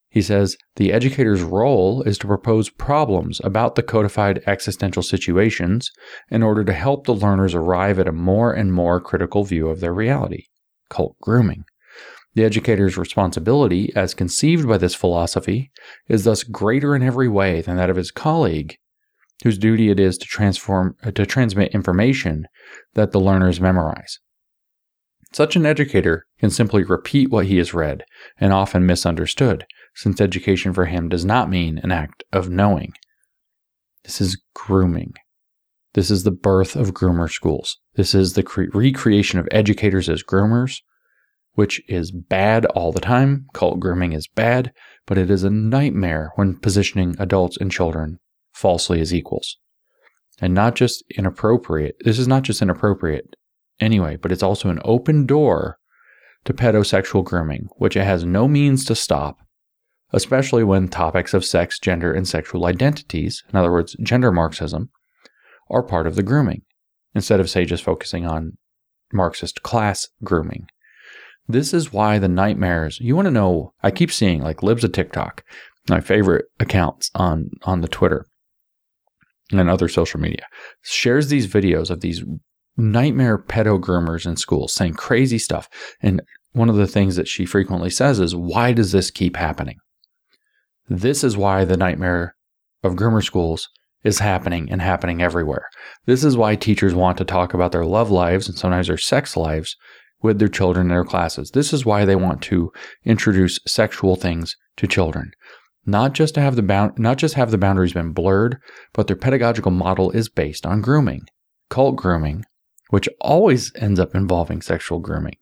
He 0.09 0.21
says 0.23 0.57
the 0.75 0.91
educator's 0.91 1.43
role 1.43 2.01
is 2.01 2.17
to 2.19 2.27
propose 2.27 2.69
problems 2.69 3.39
about 3.43 3.75
the 3.75 3.83
codified 3.83 4.41
existential 4.47 5.03
situations 5.03 5.91
in 6.29 6.41
order 6.41 6.63
to 6.63 6.73
help 6.73 7.05
the 7.05 7.13
learners 7.13 7.53
arrive 7.53 7.99
at 7.99 8.07
a 8.07 8.11
more 8.11 8.51
and 8.51 8.73
more 8.73 8.99
critical 8.99 9.43
view 9.43 9.69
of 9.69 9.81
their 9.81 9.93
reality. 9.93 10.45
Cult 10.89 11.15
grooming. 11.21 11.65
The 12.35 12.45
educator's 12.45 12.97
responsibility, 12.97 13.91
as 13.95 14.13
conceived 14.13 14.67
by 14.67 14.77
this 14.77 14.95
philosophy, 14.95 15.71
is 16.07 16.23
thus 16.23 16.43
greater 16.43 16.95
in 16.95 17.03
every 17.03 17.27
way 17.27 17.61
than 17.61 17.77
that 17.77 17.89
of 17.89 17.95
his 17.95 18.11
colleague, 18.11 18.77
whose 19.43 19.57
duty 19.57 19.89
it 19.89 19.99
is 19.99 20.17
to 20.17 20.25
transform 20.25 20.95
uh, 21.03 21.11
to 21.11 21.25
transmit 21.25 21.73
information 21.73 22.47
that 22.93 23.11
the 23.11 23.19
learners 23.19 23.59
memorize. 23.59 24.19
Such 25.31 25.55
an 25.55 25.65
educator 25.65 26.25
can 26.39 26.49
simply 26.49 26.83
repeat 26.83 27.29
what 27.29 27.45
he 27.45 27.57
has 27.57 27.73
read 27.73 28.03
and 28.39 28.51
often 28.51 28.85
misunderstood, 28.85 29.65
since 29.95 30.19
education 30.19 30.73
for 30.73 30.85
him 30.85 31.07
does 31.09 31.25
not 31.25 31.49
mean 31.49 31.79
an 31.79 31.91
act 31.91 32.23
of 32.31 32.49
knowing. 32.49 32.93
This 34.03 34.21
is 34.21 34.41
grooming. 34.55 35.13
This 35.99 36.11
is 36.11 36.23
the 36.23 36.31
birth 36.31 36.77
of 36.77 36.93
groomer 36.93 37.29
schools. 37.29 37.77
This 37.95 38.15
is 38.15 38.31
the 38.31 38.41
cre- 38.41 38.71
recreation 38.73 39.37
of 39.37 39.49
educators 39.51 40.07
as 40.07 40.23
groomers, 40.23 40.77
which 41.55 41.81
is 41.89 42.09
bad 42.09 42.65
all 42.67 42.93
the 42.93 43.01
time. 43.01 43.47
Cult 43.53 43.81
grooming 43.81 44.13
is 44.13 44.25
bad, 44.25 44.71
but 45.05 45.17
it 45.17 45.29
is 45.29 45.43
a 45.43 45.49
nightmare 45.49 46.31
when 46.35 46.55
positioning 46.55 47.17
adults 47.19 47.57
and 47.57 47.69
children 47.69 48.19
falsely 48.53 49.01
as 49.01 49.13
equals. 49.13 49.57
And 50.39 50.53
not 50.53 50.75
just 50.75 51.03
inappropriate. 51.17 51.97
This 52.05 52.17
is 52.17 52.29
not 52.29 52.43
just 52.43 52.61
inappropriate 52.61 53.35
anyway, 53.81 54.15
but 54.15 54.31
it's 54.31 54.41
also 54.41 54.69
an 54.69 54.79
open 54.85 55.25
door 55.25 55.79
to 56.45 56.53
pedosexual 56.53 57.25
grooming, 57.25 57.67
which 57.75 57.97
it 57.97 58.05
has 58.05 58.23
no 58.23 58.47
means 58.47 58.85
to 58.85 58.95
stop, 58.95 59.39
especially 60.13 60.63
when 60.63 60.87
topics 60.87 61.33
of 61.33 61.43
sex, 61.43 61.77
gender, 61.77 62.13
and 62.13 62.25
sexual 62.25 62.67
identities, 62.67 63.43
in 63.49 63.57
other 63.57 63.69
words, 63.73 63.97
gender 64.01 64.31
Marxism, 64.31 64.91
are 65.69 65.83
part 65.83 66.07
of 66.07 66.15
the 66.15 66.23
grooming, 66.23 66.63
instead 67.13 67.39
of, 67.39 67.49
say, 67.49 67.65
just 67.65 67.83
focusing 67.83 68.25
on 68.25 68.57
Marxist 69.13 69.63
class 69.63 70.07
grooming. 70.23 70.67
This 71.47 71.73
is 71.73 71.91
why 71.91 72.19
the 72.19 72.27
nightmares, 72.27 72.99
you 72.99 73.15
want 73.15 73.25
to 73.25 73.31
know, 73.31 73.73
I 73.81 73.91
keep 73.91 74.11
seeing 74.11 74.41
like 74.41 74.61
Libs 74.61 74.83
of 74.83 74.91
TikTok, 74.91 75.43
my 75.89 75.99
favorite 75.99 76.45
accounts 76.59 77.09
on, 77.15 77.49
on 77.63 77.81
the 77.81 77.87
Twitter 77.87 78.25
and 79.51 79.67
other 79.69 79.87
social 79.87 80.19
media, 80.19 80.45
shares 80.83 81.29
these 81.29 81.47
videos 81.47 81.89
of 81.89 82.01
these 82.01 82.23
nightmare 82.77 83.37
pedo 83.37 83.79
groomers 83.79 84.27
in 84.27 84.35
schools 84.35 84.73
saying 84.73 84.93
crazy 84.93 85.39
stuff. 85.39 85.67
And 86.01 86.21
one 86.51 86.69
of 86.69 86.75
the 86.75 86.87
things 86.87 87.15
that 87.15 87.27
she 87.27 87.45
frequently 87.45 87.89
says 87.89 88.19
is, 88.19 88.35
Why 88.35 88.71
does 88.71 88.91
this 88.91 89.09
keep 89.09 89.35
happening? 89.35 89.79
This 90.87 91.23
is 91.23 91.37
why 91.37 91.65
the 91.65 91.77
nightmare 91.77 92.35
of 92.83 92.93
groomer 92.93 93.23
schools 93.23 93.69
is 94.03 94.19
happening 94.19 94.71
and 94.71 94.81
happening 94.81 95.21
everywhere. 95.21 95.69
This 96.05 96.23
is 96.23 96.37
why 96.37 96.55
teachers 96.55 96.93
want 96.93 97.17
to 97.17 97.25
talk 97.25 97.53
about 97.53 97.71
their 97.71 97.85
love 97.85 98.09
lives 98.09 98.47
and 98.47 98.57
sometimes 98.57 98.87
their 98.87 98.97
sex 98.97 99.35
lives 99.35 99.75
with 100.21 100.39
their 100.39 100.47
children 100.47 100.87
in 100.87 100.89
their 100.89 101.05
classes. 101.05 101.51
This 101.51 101.73
is 101.73 101.85
why 101.85 102.05
they 102.05 102.15
want 102.15 102.41
to 102.43 102.71
introduce 103.03 103.59
sexual 103.67 104.15
things 104.15 104.55
to 104.77 104.87
children. 104.87 105.31
Not 105.85 106.13
just 106.13 106.35
to 106.35 106.41
have 106.41 106.55
the 106.55 106.61
bound, 106.61 106.97
not 106.97 107.17
just 107.17 107.35
have 107.35 107.51
the 107.51 107.57
boundaries 107.57 107.93
been 107.93 108.11
blurred, 108.11 108.57
but 108.93 109.07
their 109.07 109.15
pedagogical 109.15 109.71
model 109.71 110.11
is 110.11 110.29
based 110.29 110.65
on 110.65 110.81
grooming, 110.81 111.23
cult 111.69 111.95
grooming, 111.95 112.43
which 112.89 113.09
always 113.19 113.71
ends 113.75 113.99
up 113.99 114.13
involving 114.13 114.61
sexual 114.61 114.99
grooming. 114.99 115.37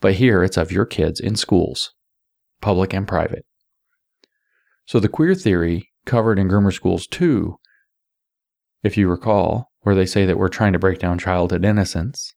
But 0.00 0.14
here 0.14 0.42
it's 0.42 0.56
of 0.56 0.72
your 0.72 0.86
kids 0.86 1.18
in 1.20 1.36
schools, 1.36 1.92
public 2.60 2.92
and 2.92 3.06
private. 3.06 3.44
So 4.86 5.00
the 5.00 5.08
queer 5.08 5.34
theory 5.34 5.90
covered 6.06 6.38
in 6.38 6.48
groomer 6.48 6.72
schools 6.72 7.06
too, 7.06 7.58
if 8.82 8.96
you 8.96 9.08
recall, 9.08 9.70
where 9.80 9.94
they 9.94 10.06
say 10.06 10.26
that 10.26 10.38
we're 10.38 10.48
trying 10.48 10.72
to 10.72 10.78
break 10.78 10.98
down 10.98 11.18
childhood 11.18 11.64
innocence, 11.64 12.32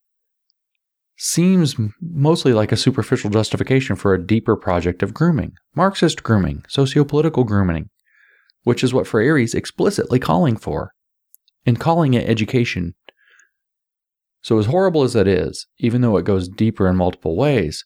seems 1.17 1.75
mostly 2.01 2.53
like 2.53 2.71
a 2.71 2.77
superficial 2.77 3.29
justification 3.29 3.95
for 3.95 4.13
a 4.13 4.25
deeper 4.25 4.55
project 4.55 5.03
of 5.03 5.13
grooming, 5.13 5.53
Marxist 5.75 6.23
grooming, 6.23 6.63
sociopolitical 6.67 7.45
grooming, 7.45 7.89
which 8.63 8.83
is 8.83 8.93
what 8.93 9.07
Freire 9.07 9.37
is 9.37 9.53
explicitly 9.53 10.19
calling 10.19 10.57
for. 10.57 10.91
and 11.63 11.79
calling 11.79 12.15
it 12.15 12.27
education, 12.27 12.95
so, 14.41 14.57
as 14.57 14.65
horrible 14.65 15.03
as 15.03 15.13
that 15.13 15.27
is, 15.27 15.67
even 15.77 16.01
though 16.01 16.17
it 16.17 16.25
goes 16.25 16.49
deeper 16.49 16.87
in 16.87 16.95
multiple 16.95 17.37
ways, 17.37 17.85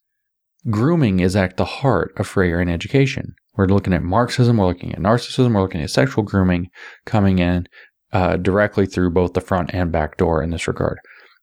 grooming 0.70 1.20
is 1.20 1.36
at 1.36 1.58
the 1.58 1.66
heart 1.66 2.14
of 2.18 2.28
Freirean 2.28 2.70
education, 2.70 3.36
We're 3.58 3.68
looking 3.68 3.94
at 3.94 4.04
Marxism, 4.04 4.58
we're 4.58 4.68
looking 4.68 4.94
at 4.94 5.00
narcissism, 5.00 5.54
we're 5.54 5.62
looking 5.62 5.82
at 5.82 5.90
sexual 5.90 6.24
grooming 6.24 6.70
coming 7.06 7.40
in 7.40 7.68
uh, 8.14 8.38
directly 8.38 8.86
through 8.86 9.12
both 9.12 9.34
the 9.34 9.42
front 9.42 9.72
and 9.74 9.92
back 9.92 10.18
door 10.18 10.42
in 10.42 10.52
this 10.52 10.68
regard. 10.68 11.00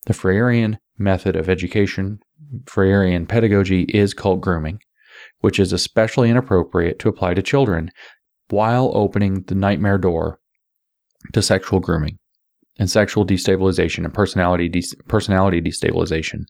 The 0.07 0.15
Freirean 0.15 0.79
method 0.99 1.37
of 1.37 1.49
education, 1.49 2.19
Freirean 2.65 3.29
pedagogy, 3.29 3.83
is 3.85 4.15
cult 4.15 4.41
grooming, 4.41 4.81
which 5.41 5.59
is 5.59 5.73
especially 5.73 6.31
inappropriate 6.31 6.99
to 7.01 7.09
apply 7.09 7.35
to 7.35 7.43
children 7.43 7.91
while 8.49 8.91
opening 8.95 9.45
the 9.47 9.55
nightmare 9.55 9.99
door 9.99 10.39
to 11.33 11.43
sexual 11.43 11.81
grooming 11.81 12.19
and 12.79 12.91
sexual 12.91 13.25
destabilization 13.25 14.05
and 14.05 14.15
personality 14.15 14.69
de- 14.69 14.83
personality 15.09 15.61
destabilization 15.61 16.45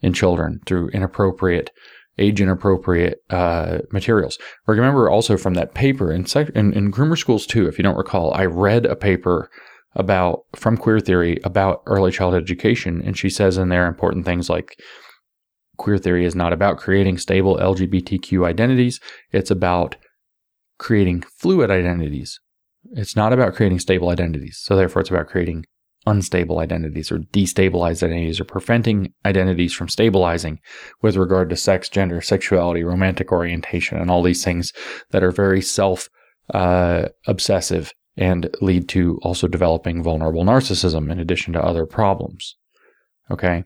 in 0.00 0.12
children 0.12 0.60
through 0.66 0.88
inappropriate 0.90 1.70
age 2.18 2.40
inappropriate 2.40 3.18
uh, 3.30 3.78
materials. 3.90 4.38
Remember 4.66 5.08
also 5.08 5.36
from 5.36 5.54
that 5.54 5.74
paper 5.74 6.12
in, 6.12 6.26
sec- 6.26 6.50
in, 6.50 6.72
in 6.72 6.92
groomer 6.92 7.18
schools 7.18 7.46
too, 7.46 7.66
if 7.66 7.78
you 7.78 7.82
don't 7.82 7.96
recall, 7.96 8.34
I 8.34 8.44
read 8.44 8.86
a 8.86 8.96
paper 8.96 9.50
about 9.94 10.44
from 10.54 10.76
queer 10.76 11.00
theory 11.00 11.38
about 11.44 11.82
early 11.86 12.10
childhood 12.10 12.42
education, 12.42 13.02
and 13.04 13.16
she 13.16 13.28
says 13.28 13.58
in 13.58 13.68
there 13.68 13.86
important 13.86 14.24
things 14.24 14.48
like 14.48 14.78
queer 15.76 15.98
theory 15.98 16.24
is 16.24 16.34
not 16.34 16.52
about 16.52 16.78
creating 16.78 17.18
stable 17.18 17.56
LGBTQ 17.58 18.46
identities; 18.46 19.00
it's 19.32 19.50
about 19.50 19.96
creating 20.78 21.22
fluid 21.36 21.70
identities. 21.70 22.40
It's 22.92 23.16
not 23.16 23.32
about 23.32 23.54
creating 23.54 23.78
stable 23.78 24.08
identities. 24.08 24.58
So 24.62 24.76
therefore, 24.76 25.00
it's 25.00 25.10
about 25.10 25.28
creating 25.28 25.66
unstable 26.06 26.58
identities 26.58 27.12
or 27.12 27.18
destabilized 27.18 28.02
identities 28.02 28.40
or 28.40 28.44
preventing 28.44 29.12
identities 29.24 29.72
from 29.72 29.88
stabilizing 29.88 30.58
with 31.00 31.16
regard 31.16 31.48
to 31.50 31.56
sex, 31.56 31.88
gender, 31.88 32.20
sexuality, 32.20 32.82
romantic 32.82 33.32
orientation, 33.32 33.98
and 33.98 34.10
all 34.10 34.22
these 34.22 34.44
things 34.44 34.72
that 35.10 35.22
are 35.22 35.30
very 35.30 35.62
self 35.62 36.08
uh, 36.54 37.08
obsessive 37.26 37.92
and 38.16 38.54
lead 38.60 38.88
to 38.88 39.18
also 39.22 39.46
developing 39.46 40.02
vulnerable 40.02 40.44
narcissism 40.44 41.10
in 41.10 41.18
addition 41.18 41.52
to 41.52 41.64
other 41.64 41.86
problems. 41.86 42.56
Okay. 43.30 43.64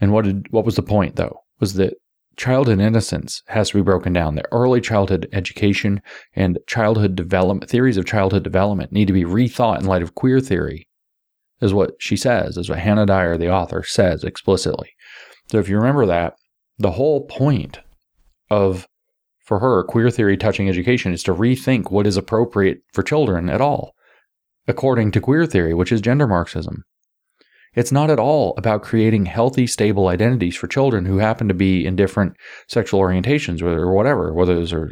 And 0.00 0.12
what 0.12 0.24
did 0.24 0.50
what 0.50 0.64
was 0.64 0.76
the 0.76 0.82
point 0.82 1.16
though? 1.16 1.40
Was 1.60 1.74
that 1.74 1.94
childhood 2.36 2.80
innocence 2.80 3.42
has 3.48 3.70
to 3.70 3.76
be 3.76 3.82
broken 3.82 4.12
down. 4.12 4.36
The 4.36 4.44
early 4.52 4.80
childhood 4.80 5.28
education 5.32 6.00
and 6.34 6.58
childhood 6.66 7.16
development 7.16 7.68
theories 7.68 7.96
of 7.96 8.06
childhood 8.06 8.44
development 8.44 8.92
need 8.92 9.08
to 9.08 9.12
be 9.12 9.24
rethought 9.24 9.80
in 9.80 9.86
light 9.86 10.02
of 10.02 10.14
queer 10.14 10.40
theory 10.40 10.87
is 11.60 11.74
what 11.74 11.94
she 11.98 12.16
says, 12.16 12.56
is 12.56 12.68
what 12.68 12.78
Hannah 12.78 13.06
Dyer, 13.06 13.36
the 13.36 13.50
author, 13.50 13.82
says 13.82 14.24
explicitly. 14.24 14.90
So 15.50 15.58
if 15.58 15.68
you 15.68 15.76
remember 15.76 16.06
that, 16.06 16.34
the 16.78 16.92
whole 16.92 17.26
point 17.26 17.80
of 18.50 18.86
for 19.44 19.58
her 19.60 19.82
queer 19.84 20.10
theory 20.10 20.36
touching 20.36 20.68
education 20.68 21.12
is 21.12 21.22
to 21.22 21.34
rethink 21.34 21.90
what 21.90 22.06
is 22.06 22.16
appropriate 22.16 22.80
for 22.92 23.02
children 23.02 23.48
at 23.48 23.60
all, 23.60 23.92
according 24.66 25.10
to 25.12 25.20
queer 25.20 25.46
theory, 25.46 25.72
which 25.72 25.90
is 25.90 26.02
gender 26.02 26.26
Marxism. 26.26 26.84
It's 27.74 27.92
not 27.92 28.10
at 28.10 28.18
all 28.18 28.54
about 28.58 28.82
creating 28.82 29.26
healthy, 29.26 29.66
stable 29.66 30.08
identities 30.08 30.56
for 30.56 30.66
children 30.66 31.06
who 31.06 31.18
happen 31.18 31.48
to 31.48 31.54
be 31.54 31.86
in 31.86 31.96
different 31.96 32.34
sexual 32.68 33.00
orientations 33.00 33.62
or 33.62 33.92
whatever, 33.92 34.32
whether 34.34 34.54
those 34.54 34.72
are 34.72 34.90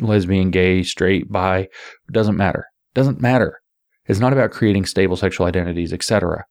lesbian, 0.00 0.50
gay, 0.50 0.82
straight, 0.82 1.30
bi, 1.30 1.68
doesn't 2.12 2.36
matter. 2.36 2.66
Doesn't 2.94 3.20
matter 3.20 3.60
is 4.08 4.20
not 4.20 4.32
about 4.32 4.50
creating 4.50 4.86
stable 4.86 5.16
sexual 5.16 5.46
identities, 5.46 5.92
etc. 5.92 6.44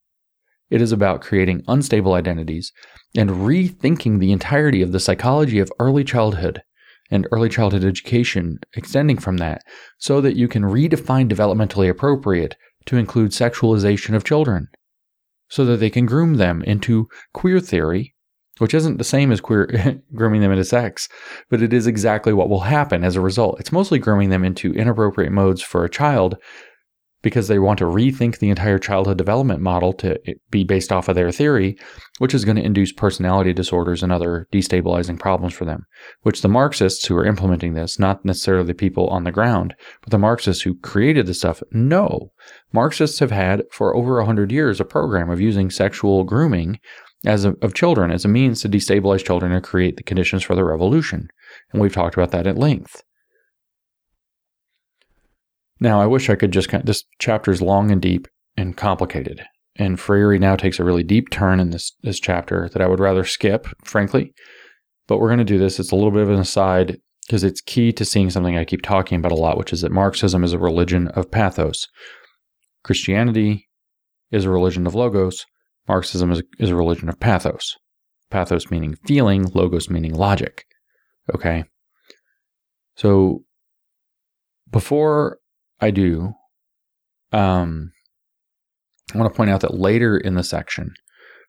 It 0.70 0.82
is 0.82 0.92
about 0.92 1.22
creating 1.22 1.64
unstable 1.68 2.14
identities 2.14 2.72
and 3.16 3.30
rethinking 3.30 4.20
the 4.20 4.32
entirety 4.32 4.82
of 4.82 4.92
the 4.92 5.00
psychology 5.00 5.60
of 5.60 5.72
early 5.80 6.04
childhood 6.04 6.62
and 7.10 7.28
early 7.32 7.50
childhood 7.50 7.86
education 7.86 8.60
extending 8.74 9.18
from 9.18 9.38
that 9.38 9.62
so 9.98 10.20
that 10.22 10.36
you 10.36 10.48
can 10.48 10.64
redefine 10.64 11.30
developmentally 11.30 11.90
appropriate 11.90 12.56
to 12.86 12.98
include 12.98 13.32
sexualization 13.32 14.14
of 14.14 14.26
children 14.26 14.68
so 15.50 15.64
that 15.64 15.78
they 15.78 15.90
can 15.90 16.06
groom 16.06 16.36
them 16.36 16.62
into 16.64 17.08
queer 17.34 17.62
theory 17.62 18.14
which 18.60 18.74
isn't 18.74 18.98
the 18.98 19.04
same 19.04 19.32
as 19.32 19.42
queer 19.42 20.02
grooming 20.16 20.42
them 20.42 20.52
into 20.52 20.64
sex, 20.64 21.08
but 21.50 21.62
it 21.62 21.74
is 21.74 21.88
exactly 21.88 22.34
what 22.34 22.50
will 22.50 22.62
happen 22.62 23.04
as 23.04 23.16
a 23.16 23.22
result. 23.22 23.60
It's 23.60 23.72
mostly 23.72 24.00
grooming 24.00 24.30
them 24.30 24.44
into 24.44 24.74
inappropriate 24.74 25.32
modes 25.32 25.62
for 25.62 25.84
a 25.84 25.90
child 25.90 26.38
because 27.22 27.48
they 27.48 27.60
want 27.60 27.80
to 27.80 27.86
rethink 27.86 28.38
the 28.38 28.50
entire 28.50 28.78
childhood 28.78 29.18
development 29.18 29.62
model 29.62 29.92
to 29.92 30.20
be 30.52 30.64
based 30.64 30.92
off 30.92 31.10
of 31.10 31.16
their 31.16 31.32
theory, 31.32 31.78
which 32.20 32.34
is 32.34 32.46
going 32.46 32.56
to 32.56 32.64
induce 32.64 32.92
personality 32.92 33.54
disorders 33.54 34.04
and 34.04 34.12
other 34.12 34.48
destabilizing 34.54 35.20
problems 35.20 35.54
for 35.54 35.66
them. 35.66 35.86
Which 36.22 36.42
the 36.42 36.48
Marxists 36.48 37.06
who 37.06 37.16
are 37.18 37.26
implementing 37.26 37.74
this, 37.74 37.98
not 37.98 38.24
necessarily 38.24 38.68
the 38.68 38.74
people 38.74 39.08
on 39.08 39.24
the 39.24 39.32
ground, 39.32 39.76
but 40.02 40.12
the 40.12 40.20
Marxists 40.20 40.64
who 40.64 40.76
created 40.76 41.26
this 41.26 41.40
stuff, 41.40 41.64
know. 41.72 42.32
Marxists 42.72 43.20
have 43.20 43.32
had 43.32 43.64
for 43.72 43.96
over 43.96 44.18
100 44.18 44.52
years 44.52 44.80
a 44.80 44.86
program 44.86 45.30
of 45.30 45.42
using 45.42 45.70
sexual 45.70 46.24
grooming 46.24 46.80
as 47.26 47.46
a, 47.46 47.56
of 47.62 47.74
children 47.74 48.12
as 48.12 48.26
a 48.26 48.28
means 48.28 48.62
to 48.62 48.70
destabilize 48.70 49.26
children 49.26 49.52
and 49.52 49.64
create 49.64 49.98
the 49.98 50.04
conditions 50.04 50.44
for 50.44 50.56
the 50.56 50.64
revolution. 50.64 51.30
And 51.72 51.82
we've 51.82 51.94
talked 51.94 52.16
about 52.16 52.32
that 52.32 52.48
at 52.48 52.58
length. 52.58 53.04
Now, 55.80 56.02
I 56.02 56.06
wish 56.06 56.30
I 56.30 56.36
could 56.36 56.52
just 56.52 56.70
kind 56.70 56.82
of, 56.82 56.88
this 56.88 57.04
chapter 57.20 57.52
is 57.52 57.62
long 57.62 57.92
and 57.92 58.02
deep 58.02 58.28
and 58.56 58.76
complicated. 58.76 59.44
And 59.76 60.00
Freire 60.00 60.40
now 60.40 60.56
takes 60.56 60.80
a 60.80 60.84
really 60.84 61.04
deep 61.04 61.30
turn 61.30 61.60
in 61.60 61.70
this, 61.70 61.94
this 62.02 62.20
chapter 62.20 62.70
that 62.74 62.82
I 62.82 62.88
would 62.88 63.00
rather 63.00 63.24
skip, 63.24 63.68
frankly. 63.84 64.34
But 65.08 65.20
we're 65.20 65.30
going 65.30 65.38
to 65.38 65.46
do 65.46 65.60
this. 65.60 65.80
It's 65.80 65.92
a 65.92 65.96
little 65.96 66.12
bit 66.12 66.24
of 66.24 66.32
an 66.32 66.40
aside 66.40 67.00
because 67.28 67.44
it's 67.44 67.62
key 67.62 67.92
to 67.92 68.06
seeing 68.06 68.30
something 68.30 68.58
I 68.58 68.66
keep 68.66 68.82
talking 68.82 69.20
about 69.20 69.32
a 69.32 69.36
lot, 69.36 69.58
which 69.58 69.72
is 69.72 69.82
that 69.82 69.92
Marxism 69.92 70.44
is 70.44 70.54
a 70.54 70.60
religion 70.60 71.10
of 71.10 71.30
pathos. 71.30 71.88
Christianity 72.84 73.68
is 74.32 74.46
a 74.46 74.50
religion 74.50 74.88
of 74.88 74.96
logos. 74.96 75.46
Marxism 75.88 76.32
is, 76.32 76.42
is 76.58 76.70
a 76.70 76.76
religion 76.76 77.10
of 77.10 77.20
pathos. 77.20 77.76
Pathos 78.30 78.72
meaning 78.72 78.96
feeling, 79.06 79.46
logos 79.54 79.90
meaning 79.90 80.14
logic. 80.14 80.66
Okay. 81.34 81.66
So 82.96 83.44
before 84.70 85.38
I 85.80 85.92
do. 85.92 86.34
Um, 87.32 87.92
I 89.14 89.18
want 89.18 89.32
to 89.32 89.38
point 89.38 89.50
out 89.50 89.62
that 89.62 89.76
later 89.76 90.18
in 90.18 90.36
the 90.36 90.44
section, 90.44 90.94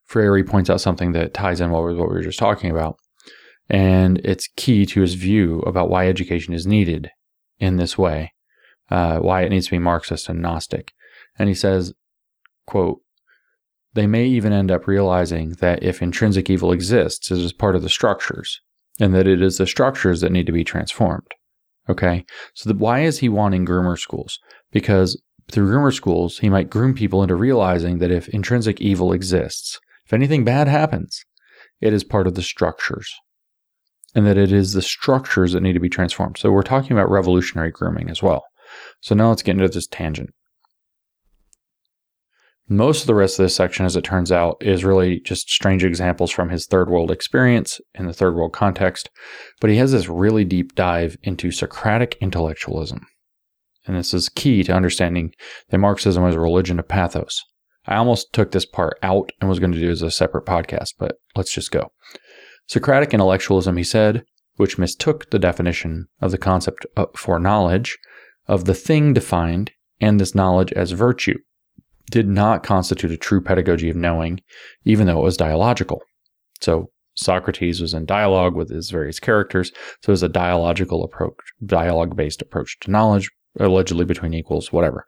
Freire 0.04 0.44
points 0.44 0.70
out 0.70 0.80
something 0.80 1.12
that 1.12 1.34
ties 1.34 1.60
in 1.60 1.70
what 1.70 1.84
we, 1.84 1.94
what 1.94 2.08
we 2.08 2.14
were 2.14 2.22
just 2.22 2.38
talking 2.38 2.70
about. 2.70 2.96
And 3.68 4.18
it's 4.24 4.48
key 4.56 4.86
to 4.86 5.00
his 5.02 5.14
view 5.14 5.60
about 5.60 5.90
why 5.90 6.08
education 6.08 6.54
is 6.54 6.66
needed 6.66 7.10
in 7.58 7.76
this 7.76 7.98
way, 7.98 8.32
uh, 8.90 9.18
why 9.18 9.42
it 9.42 9.50
needs 9.50 9.66
to 9.66 9.72
be 9.72 9.78
Marxist 9.78 10.28
and 10.28 10.40
Gnostic. 10.40 10.92
And 11.38 11.48
he 11.48 11.54
says, 11.54 11.92
quote, 12.66 13.00
they 13.94 14.06
may 14.06 14.26
even 14.26 14.52
end 14.52 14.70
up 14.70 14.86
realizing 14.86 15.50
that 15.60 15.82
if 15.82 16.00
intrinsic 16.00 16.48
evil 16.48 16.72
exists, 16.72 17.30
it 17.30 17.38
is 17.38 17.52
part 17.52 17.76
of 17.76 17.82
the 17.82 17.88
structures, 17.88 18.60
and 19.00 19.14
that 19.14 19.26
it 19.26 19.42
is 19.42 19.58
the 19.58 19.66
structures 19.66 20.20
that 20.20 20.32
need 20.32 20.46
to 20.46 20.52
be 20.52 20.64
transformed. 20.64 21.34
Okay. 21.88 22.24
So 22.54 22.70
the, 22.70 22.78
why 22.78 23.00
is 23.00 23.18
he 23.18 23.28
wanting 23.28 23.64
groomer 23.64 23.98
schools? 23.98 24.38
Because 24.70 25.20
through 25.50 25.70
groomer 25.70 25.94
schools, 25.94 26.38
he 26.38 26.48
might 26.48 26.70
groom 26.70 26.94
people 26.94 27.22
into 27.22 27.34
realizing 27.34 27.98
that 27.98 28.10
if 28.10 28.28
intrinsic 28.28 28.80
evil 28.80 29.12
exists, 29.12 29.80
if 30.04 30.12
anything 30.12 30.44
bad 30.44 30.68
happens, 30.68 31.24
it 31.80 31.92
is 31.92 32.04
part 32.04 32.26
of 32.26 32.34
the 32.34 32.42
structures. 32.42 33.14
And 34.14 34.26
that 34.26 34.38
it 34.38 34.52
is 34.52 34.72
the 34.72 34.82
structures 34.82 35.52
that 35.52 35.62
need 35.62 35.74
to 35.74 35.80
be 35.80 35.88
transformed. 35.88 36.38
So 36.38 36.50
we're 36.50 36.62
talking 36.62 36.92
about 36.92 37.10
revolutionary 37.10 37.70
grooming 37.70 38.10
as 38.10 38.22
well. 38.22 38.44
So 39.00 39.14
now 39.14 39.28
let's 39.28 39.42
get 39.42 39.52
into 39.52 39.68
this 39.68 39.86
tangent. 39.86 40.30
Most 42.70 43.00
of 43.00 43.06
the 43.06 43.14
rest 43.14 43.38
of 43.38 43.44
this 43.44 43.56
section, 43.56 43.86
as 43.86 43.96
it 43.96 44.04
turns 44.04 44.30
out, 44.30 44.58
is 44.60 44.84
really 44.84 45.20
just 45.20 45.48
strange 45.48 45.84
examples 45.84 46.30
from 46.30 46.50
his 46.50 46.66
third 46.66 46.90
world 46.90 47.10
experience 47.10 47.80
in 47.94 48.06
the 48.06 48.12
third 48.12 48.34
world 48.34 48.52
context. 48.52 49.08
But 49.58 49.70
he 49.70 49.76
has 49.76 49.92
this 49.92 50.08
really 50.08 50.44
deep 50.44 50.74
dive 50.74 51.16
into 51.22 51.50
Socratic 51.50 52.18
intellectualism. 52.20 53.06
And 53.86 53.96
this 53.96 54.12
is 54.12 54.28
key 54.28 54.62
to 54.64 54.74
understanding 54.74 55.32
that 55.70 55.78
Marxism 55.78 56.26
is 56.26 56.34
a 56.34 56.40
religion 56.40 56.78
of 56.78 56.86
pathos. 56.86 57.42
I 57.86 57.96
almost 57.96 58.34
took 58.34 58.50
this 58.52 58.66
part 58.66 58.98
out 59.02 59.30
and 59.40 59.48
was 59.48 59.60
going 59.60 59.72
to 59.72 59.80
do 59.80 59.90
as 59.90 60.02
a 60.02 60.10
separate 60.10 60.44
podcast, 60.44 60.92
but 60.98 61.16
let's 61.34 61.54
just 61.54 61.70
go. 61.70 61.90
Socratic 62.66 63.14
intellectualism, 63.14 63.78
he 63.78 63.84
said, 63.84 64.24
which 64.56 64.76
mistook 64.76 65.30
the 65.30 65.38
definition 65.38 66.08
of 66.20 66.32
the 66.32 66.38
concept 66.38 66.84
for 67.16 67.38
knowledge 67.38 67.96
of 68.46 68.66
the 68.66 68.74
thing 68.74 69.14
defined 69.14 69.70
and 70.02 70.20
this 70.20 70.34
knowledge 70.34 70.70
as 70.74 70.90
virtue 70.90 71.38
did 72.08 72.28
not 72.28 72.62
constitute 72.62 73.10
a 73.10 73.16
true 73.16 73.40
pedagogy 73.40 73.90
of 73.90 73.96
knowing, 73.96 74.40
even 74.84 75.06
though 75.06 75.20
it 75.20 75.24
was 75.24 75.36
dialogical. 75.36 76.02
So 76.60 76.90
Socrates 77.14 77.80
was 77.80 77.94
in 77.94 78.06
dialogue 78.06 78.54
with 78.54 78.70
his 78.70 78.90
various 78.90 79.18
characters, 79.20 79.72
so 80.02 80.10
it 80.10 80.12
was 80.12 80.22
a 80.22 80.28
dialogical 80.28 81.04
approach, 81.04 81.36
dialogue 81.64 82.16
based 82.16 82.42
approach 82.42 82.78
to 82.80 82.90
knowledge, 82.90 83.30
allegedly 83.58 84.04
between 84.04 84.34
equals, 84.34 84.72
whatever. 84.72 85.06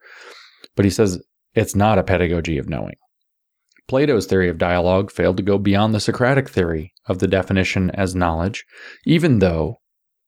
But 0.77 0.85
he 0.85 0.91
says 0.91 1.23
it's 1.55 1.77
not 1.77 1.99
a 1.99 2.05
pedagogy 2.05 2.59
of 2.59 2.69
knowing. 2.69 2.95
Plato's 3.89 4.27
theory 4.27 4.49
of 4.49 4.59
dialogue 4.59 5.11
failed 5.11 5.37
to 5.37 5.43
go 5.43 5.59
beyond 5.59 5.95
the 5.95 6.01
Socratic 6.01 6.49
theory 6.49 6.93
of 7.07 7.19
the 7.19 7.27
definition 7.27 7.91
as 7.91 8.15
knowledge, 8.15 8.65
even 9.05 9.41
though 9.41 9.81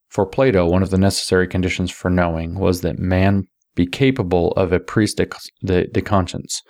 For 0.09 0.27
Plato, 0.27 0.67
one 0.67 0.83
of 0.83 0.91
the 0.91 0.99
necessary 0.99 1.49
conditions 1.49 1.91
for 1.91 2.11
knowing 2.11 2.59
was 2.59 2.83
that 2.83 2.99
man 2.99 3.49
be 3.75 3.87
capable 3.87 4.53
of 4.53 4.73
a 4.73 4.81
pris 4.81 5.15
de, 5.15 6.03
conscience. 6.03 6.63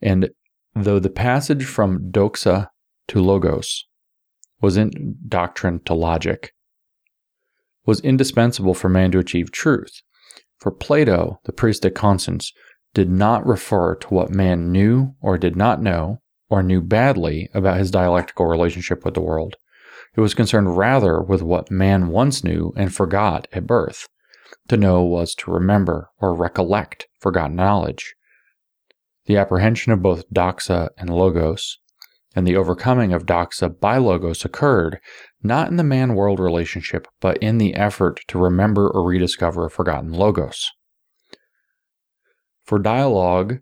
And 0.00 0.30
though 0.74 0.98
the 0.98 1.10
passage 1.10 1.64
from 1.64 2.10
doxa 2.10 2.68
to 3.08 3.20
logos 3.20 3.86
was 4.60 4.76
in 4.76 5.16
doctrine 5.28 5.80
to 5.84 5.94
logic, 5.94 6.52
was 7.84 8.00
indispensable 8.00 8.74
for 8.74 8.88
man 8.88 9.10
to 9.12 9.18
achieve 9.18 9.50
truth. 9.50 10.02
For 10.58 10.70
Plato, 10.70 11.40
the 11.44 11.52
pris 11.52 11.80
de 11.80 11.90
conscience 11.90 12.52
did 12.94 13.10
not 13.10 13.46
refer 13.46 13.96
to 13.96 14.08
what 14.08 14.30
man 14.30 14.70
knew 14.70 15.14
or 15.20 15.38
did 15.38 15.56
not 15.56 15.82
know 15.82 16.18
or 16.48 16.62
knew 16.62 16.82
badly 16.82 17.48
about 17.54 17.78
his 17.78 17.90
dialectical 17.90 18.46
relationship 18.46 19.04
with 19.04 19.14
the 19.14 19.22
world. 19.22 19.56
It 20.14 20.20
was 20.20 20.34
concerned 20.34 20.76
rather 20.76 21.20
with 21.20 21.42
what 21.42 21.70
man 21.70 22.08
once 22.08 22.44
knew 22.44 22.72
and 22.76 22.94
forgot 22.94 23.48
at 23.52 23.66
birth. 23.66 24.08
To 24.68 24.76
know 24.76 25.02
was 25.02 25.34
to 25.36 25.50
remember 25.50 26.10
or 26.18 26.34
recollect 26.34 27.08
forgotten 27.18 27.56
knowledge. 27.56 28.14
The 29.26 29.36
apprehension 29.36 29.92
of 29.92 30.02
both 30.02 30.28
doxa 30.30 30.90
and 30.96 31.10
logos, 31.10 31.78
and 32.34 32.46
the 32.46 32.56
overcoming 32.56 33.12
of 33.12 33.26
doxa 33.26 33.68
by 33.80 33.98
logos 33.98 34.44
occurred 34.44 34.98
not 35.42 35.68
in 35.68 35.76
the 35.76 35.84
man 35.84 36.14
world 36.14 36.40
relationship, 36.40 37.06
but 37.20 37.36
in 37.38 37.58
the 37.58 37.74
effort 37.74 38.20
to 38.28 38.38
remember 38.38 38.88
or 38.88 39.04
rediscover 39.04 39.66
a 39.66 39.70
forgotten 39.70 40.12
logos. 40.12 40.70
For 42.64 42.78
dialogue 42.78 43.58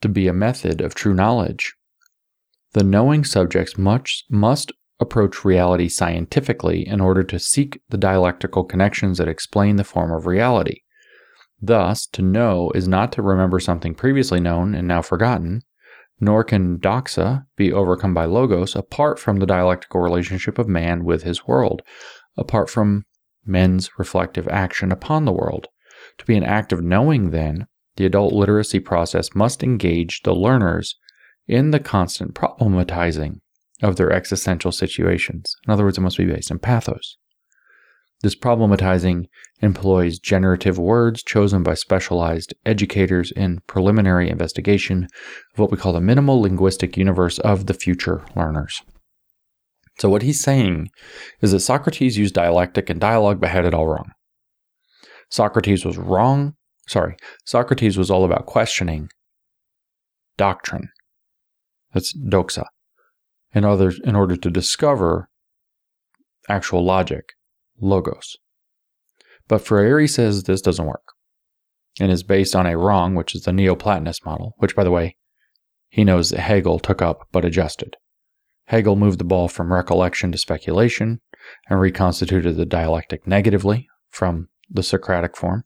to 0.00 0.08
be 0.08 0.28
a 0.28 0.32
method 0.32 0.80
of 0.80 0.94
true 0.94 1.14
knowledge, 1.14 1.74
the 2.72 2.84
knowing 2.84 3.24
subjects 3.24 3.78
much, 3.78 4.24
must 4.28 4.72
approach 5.00 5.44
reality 5.44 5.88
scientifically 5.88 6.86
in 6.86 7.00
order 7.00 7.22
to 7.24 7.38
seek 7.38 7.80
the 7.88 7.98
dialectical 7.98 8.64
connections 8.64 9.18
that 9.18 9.28
explain 9.28 9.76
the 9.76 9.84
form 9.84 10.12
of 10.12 10.26
reality. 10.26 10.80
Thus, 11.60 12.06
to 12.08 12.22
know 12.22 12.70
is 12.74 12.86
not 12.86 13.12
to 13.12 13.22
remember 13.22 13.58
something 13.58 13.94
previously 13.94 14.40
known 14.40 14.74
and 14.74 14.86
now 14.86 15.02
forgotten, 15.02 15.62
nor 16.20 16.44
can 16.44 16.78
doxa 16.78 17.46
be 17.56 17.72
overcome 17.72 18.14
by 18.14 18.24
logos 18.24 18.76
apart 18.76 19.18
from 19.18 19.38
the 19.38 19.46
dialectical 19.46 20.00
relationship 20.00 20.58
of 20.58 20.68
man 20.68 21.04
with 21.04 21.22
his 21.22 21.46
world, 21.46 21.82
apart 22.36 22.70
from 22.70 23.04
men's 23.44 23.90
reflective 23.98 24.46
action 24.48 24.92
upon 24.92 25.24
the 25.24 25.32
world. 25.32 25.68
To 26.18 26.24
be 26.24 26.36
an 26.36 26.44
act 26.44 26.72
of 26.72 26.82
knowing, 26.82 27.30
then, 27.30 27.66
the 27.96 28.06
adult 28.06 28.32
literacy 28.32 28.80
process 28.80 29.34
must 29.34 29.62
engage 29.62 30.22
the 30.22 30.34
learners 30.34 30.96
in 31.46 31.70
the 31.70 31.80
constant 31.80 32.34
problematizing 32.34 33.40
of 33.82 33.96
their 33.96 34.12
existential 34.12 34.72
situations. 34.72 35.56
In 35.66 35.72
other 35.72 35.84
words, 35.84 35.98
it 35.98 36.02
must 36.02 36.18
be 36.18 36.26
based 36.26 36.50
in 36.50 36.58
pathos. 36.58 37.16
This 38.22 38.34
problematizing 38.34 39.26
employs 39.60 40.18
generative 40.18 40.78
words 40.78 41.22
chosen 41.22 41.62
by 41.62 41.74
specialized 41.74 42.54
educators 42.64 43.30
in 43.32 43.60
preliminary 43.66 44.30
investigation 44.30 45.08
of 45.52 45.58
what 45.58 45.70
we 45.70 45.76
call 45.76 45.92
the 45.92 46.00
minimal 46.00 46.40
linguistic 46.40 46.96
universe 46.96 47.38
of 47.40 47.66
the 47.66 47.74
future 47.74 48.24
learners. 48.34 48.80
So, 49.98 50.08
what 50.08 50.22
he's 50.22 50.40
saying 50.40 50.88
is 51.40 51.52
that 51.52 51.60
Socrates 51.60 52.16
used 52.16 52.34
dialectic 52.34 52.88
and 52.88 53.00
dialogue 53.00 53.40
but 53.40 53.50
had 53.50 53.64
it 53.64 53.74
all 53.74 53.86
wrong. 53.86 54.10
Socrates 55.30 55.84
was 55.84 55.98
wrong. 55.98 56.54
Sorry, 56.88 57.16
Socrates 57.44 57.98
was 57.98 58.10
all 58.10 58.24
about 58.24 58.46
questioning 58.46 59.08
doctrine. 60.36 60.88
That's 61.92 62.16
doxa. 62.16 62.64
In, 63.54 63.64
in 63.64 64.16
order 64.16 64.36
to 64.36 64.50
discover 64.50 65.28
actual 66.48 66.84
logic 66.84 67.34
logos. 67.80 68.36
But 69.48 69.60
Freire 69.60 70.06
says 70.08 70.42
this 70.42 70.60
doesn't 70.60 70.86
work 70.86 71.12
and 72.00 72.10
is 72.10 72.22
based 72.22 72.56
on 72.56 72.66
a 72.66 72.76
wrong, 72.76 73.14
which 73.14 73.34
is 73.34 73.42
the 73.42 73.52
Neoplatonist 73.52 74.24
model, 74.24 74.54
which, 74.58 74.74
by 74.74 74.84
the 74.84 74.90
way, 74.90 75.16
he 75.88 76.02
knows 76.02 76.30
that 76.30 76.40
Hegel 76.40 76.78
took 76.78 77.00
up 77.00 77.28
but 77.30 77.44
adjusted. 77.44 77.96
Hegel 78.66 78.96
moved 78.96 79.20
the 79.20 79.24
ball 79.24 79.48
from 79.48 79.72
recollection 79.72 80.32
to 80.32 80.38
speculation 80.38 81.20
and 81.68 81.78
reconstituted 81.78 82.56
the 82.56 82.66
dialectic 82.66 83.26
negatively 83.26 83.86
from 84.10 84.48
the 84.70 84.82
Socratic 84.82 85.36
form. 85.36 85.64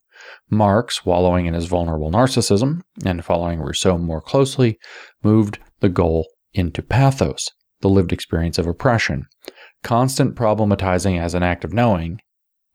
Marx, 0.51 1.06
wallowing 1.06 1.47
in 1.47 1.55
his 1.55 1.66
vulnerable 1.66 2.10
narcissism 2.10 2.81
and 3.05 3.24
following 3.24 3.60
Rousseau 3.60 3.97
more 3.97 4.20
closely, 4.20 4.78
moved 5.23 5.60
the 5.81 5.89
goal 5.89 6.27
into 6.52 6.82
pathos, 6.82 7.51
the 7.81 7.89
lived 7.89 8.13
experience 8.13 8.59
of 8.59 8.67
oppression, 8.67 9.27
constant 9.83 10.35
problematizing 10.35 11.21
as 11.21 11.35
an 11.35 11.43
act 11.43 11.65
of 11.65 11.73
knowing, 11.73 12.21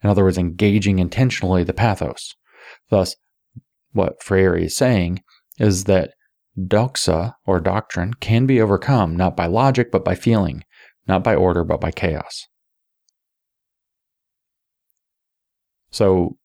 in 0.03 0.09
other 0.09 0.23
words, 0.23 0.37
engaging 0.37 0.99
intentionally 0.99 1.63
the 1.63 1.73
pathos. 1.73 2.35
Thus, 2.89 3.15
what 3.91 4.21
Freire 4.21 4.55
is 4.55 4.75
saying 4.75 5.21
is 5.59 5.85
that 5.85 6.11
doxa 6.57 7.33
or 7.45 7.59
doctrine 7.59 8.13
can 8.15 8.45
be 8.45 8.61
overcome 8.61 9.15
not 9.15 9.35
by 9.35 9.45
logic 9.45 9.91
but 9.91 10.05
by 10.05 10.15
feeling, 10.15 10.63
not 11.07 11.23
by 11.23 11.35
order 11.35 11.63
but 11.63 11.81
by 11.81 11.91
chaos. 11.91 12.47
So, 15.91 16.37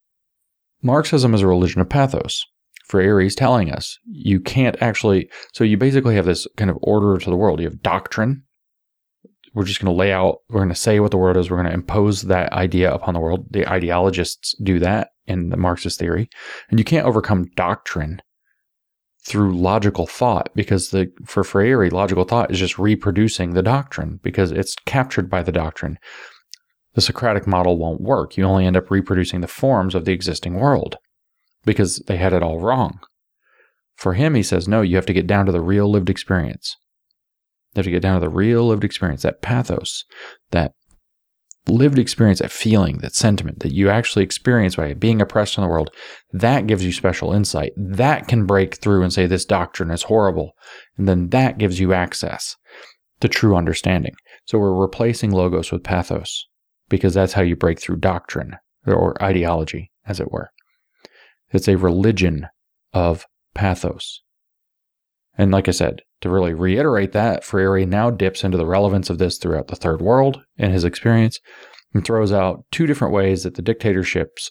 Marxism 0.82 1.34
is 1.34 1.40
a 1.40 1.46
religion 1.46 1.80
of 1.80 1.88
pathos. 1.88 2.44
Freire 2.86 3.20
is 3.20 3.34
telling 3.34 3.72
us 3.72 3.98
you 4.06 4.40
can't 4.40 4.80
actually. 4.80 5.28
So, 5.54 5.64
you 5.64 5.76
basically 5.76 6.14
have 6.14 6.26
this 6.26 6.46
kind 6.56 6.70
of 6.70 6.78
order 6.82 7.18
to 7.18 7.30
the 7.30 7.36
world. 7.36 7.60
You 7.60 7.66
have 7.66 7.82
doctrine, 7.82 8.44
we're 9.58 9.64
just 9.64 9.80
going 9.80 9.92
to 9.92 9.98
lay 9.98 10.12
out, 10.12 10.38
we're 10.50 10.60
going 10.60 10.68
to 10.68 10.74
say 10.76 11.00
what 11.00 11.10
the 11.10 11.16
world 11.16 11.36
is, 11.36 11.50
we're 11.50 11.56
going 11.56 11.66
to 11.66 11.74
impose 11.74 12.22
that 12.22 12.52
idea 12.52 12.94
upon 12.94 13.14
the 13.14 13.18
world. 13.18 13.44
The 13.50 13.68
ideologists 13.68 14.54
do 14.62 14.78
that 14.78 15.08
in 15.26 15.48
the 15.48 15.56
Marxist 15.56 15.98
theory. 15.98 16.30
And 16.70 16.78
you 16.78 16.84
can't 16.84 17.04
overcome 17.04 17.50
doctrine 17.56 18.22
through 19.26 19.58
logical 19.58 20.06
thought 20.06 20.50
because 20.54 20.90
the 20.90 21.10
for 21.24 21.42
Freire, 21.42 21.90
logical 21.90 22.22
thought 22.22 22.52
is 22.52 22.60
just 22.60 22.78
reproducing 22.78 23.54
the 23.54 23.62
doctrine 23.64 24.20
because 24.22 24.52
it's 24.52 24.76
captured 24.86 25.28
by 25.28 25.42
the 25.42 25.50
doctrine. 25.50 25.98
The 26.94 27.00
Socratic 27.00 27.44
model 27.44 27.78
won't 27.78 28.00
work. 28.00 28.36
You 28.36 28.44
only 28.44 28.64
end 28.64 28.76
up 28.76 28.92
reproducing 28.92 29.40
the 29.40 29.48
forms 29.48 29.96
of 29.96 30.04
the 30.04 30.12
existing 30.12 30.54
world 30.54 30.98
because 31.64 31.96
they 32.06 32.16
had 32.16 32.32
it 32.32 32.44
all 32.44 32.60
wrong. 32.60 33.00
For 33.96 34.14
him, 34.14 34.36
he 34.36 34.44
says, 34.44 34.68
no, 34.68 34.82
you 34.82 34.94
have 34.94 35.06
to 35.06 35.12
get 35.12 35.26
down 35.26 35.46
to 35.46 35.52
the 35.52 35.60
real 35.60 35.90
lived 35.90 36.08
experience. 36.08 36.76
You 37.74 37.80
have 37.80 37.84
to 37.84 37.90
get 37.90 38.02
down 38.02 38.20
to 38.20 38.20
the 38.20 38.34
real 38.34 38.66
lived 38.66 38.84
experience, 38.84 39.22
that 39.22 39.42
pathos, 39.42 40.04
that 40.50 40.72
lived 41.66 41.98
experience, 41.98 42.38
that 42.40 42.50
feeling, 42.50 42.98
that 42.98 43.14
sentiment 43.14 43.60
that 43.60 43.72
you 43.72 43.90
actually 43.90 44.24
experience 44.24 44.76
by 44.76 44.94
being 44.94 45.20
oppressed 45.20 45.58
in 45.58 45.62
the 45.62 45.68
world. 45.68 45.90
That 46.32 46.66
gives 46.66 46.84
you 46.84 46.92
special 46.92 47.32
insight. 47.32 47.72
That 47.76 48.26
can 48.26 48.46
break 48.46 48.76
through 48.76 49.02
and 49.02 49.12
say 49.12 49.26
this 49.26 49.44
doctrine 49.44 49.90
is 49.90 50.04
horrible. 50.04 50.52
And 50.96 51.08
then 51.08 51.28
that 51.28 51.58
gives 51.58 51.78
you 51.78 51.92
access 51.92 52.56
to 53.20 53.28
true 53.28 53.56
understanding. 53.56 54.14
So 54.46 54.58
we're 54.58 54.74
replacing 54.74 55.30
logos 55.30 55.70
with 55.70 55.84
pathos 55.84 56.46
because 56.88 57.14
that's 57.14 57.34
how 57.34 57.42
you 57.42 57.56
break 57.56 57.80
through 57.80 57.96
doctrine 57.96 58.56
or 58.86 59.22
ideology, 59.22 59.90
as 60.06 60.20
it 60.20 60.32
were. 60.32 60.50
It's 61.50 61.68
a 61.68 61.76
religion 61.76 62.46
of 62.92 63.26
pathos. 63.54 64.22
And 65.36 65.50
like 65.50 65.68
I 65.68 65.72
said, 65.72 66.00
to 66.20 66.28
really 66.28 66.54
reiterate 66.54 67.12
that, 67.12 67.44
Freire 67.44 67.86
now 67.86 68.10
dips 68.10 68.44
into 68.44 68.56
the 68.56 68.66
relevance 68.66 69.10
of 69.10 69.18
this 69.18 69.38
throughout 69.38 69.68
the 69.68 69.76
third 69.76 70.00
world 70.00 70.42
in 70.56 70.70
his 70.70 70.84
experience 70.84 71.38
and 71.94 72.04
throws 72.04 72.32
out 72.32 72.64
two 72.70 72.86
different 72.86 73.14
ways 73.14 73.44
that 73.44 73.54
the 73.54 73.62
dictatorships 73.62 74.50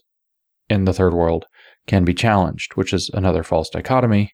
in 0.70 0.86
the 0.86 0.94
third 0.94 1.14
world 1.14 1.46
can 1.86 2.04
be 2.04 2.14
challenged, 2.14 2.76
which 2.76 2.94
is 2.94 3.10
another 3.14 3.44
false 3.44 3.70
dichotomy. 3.70 4.34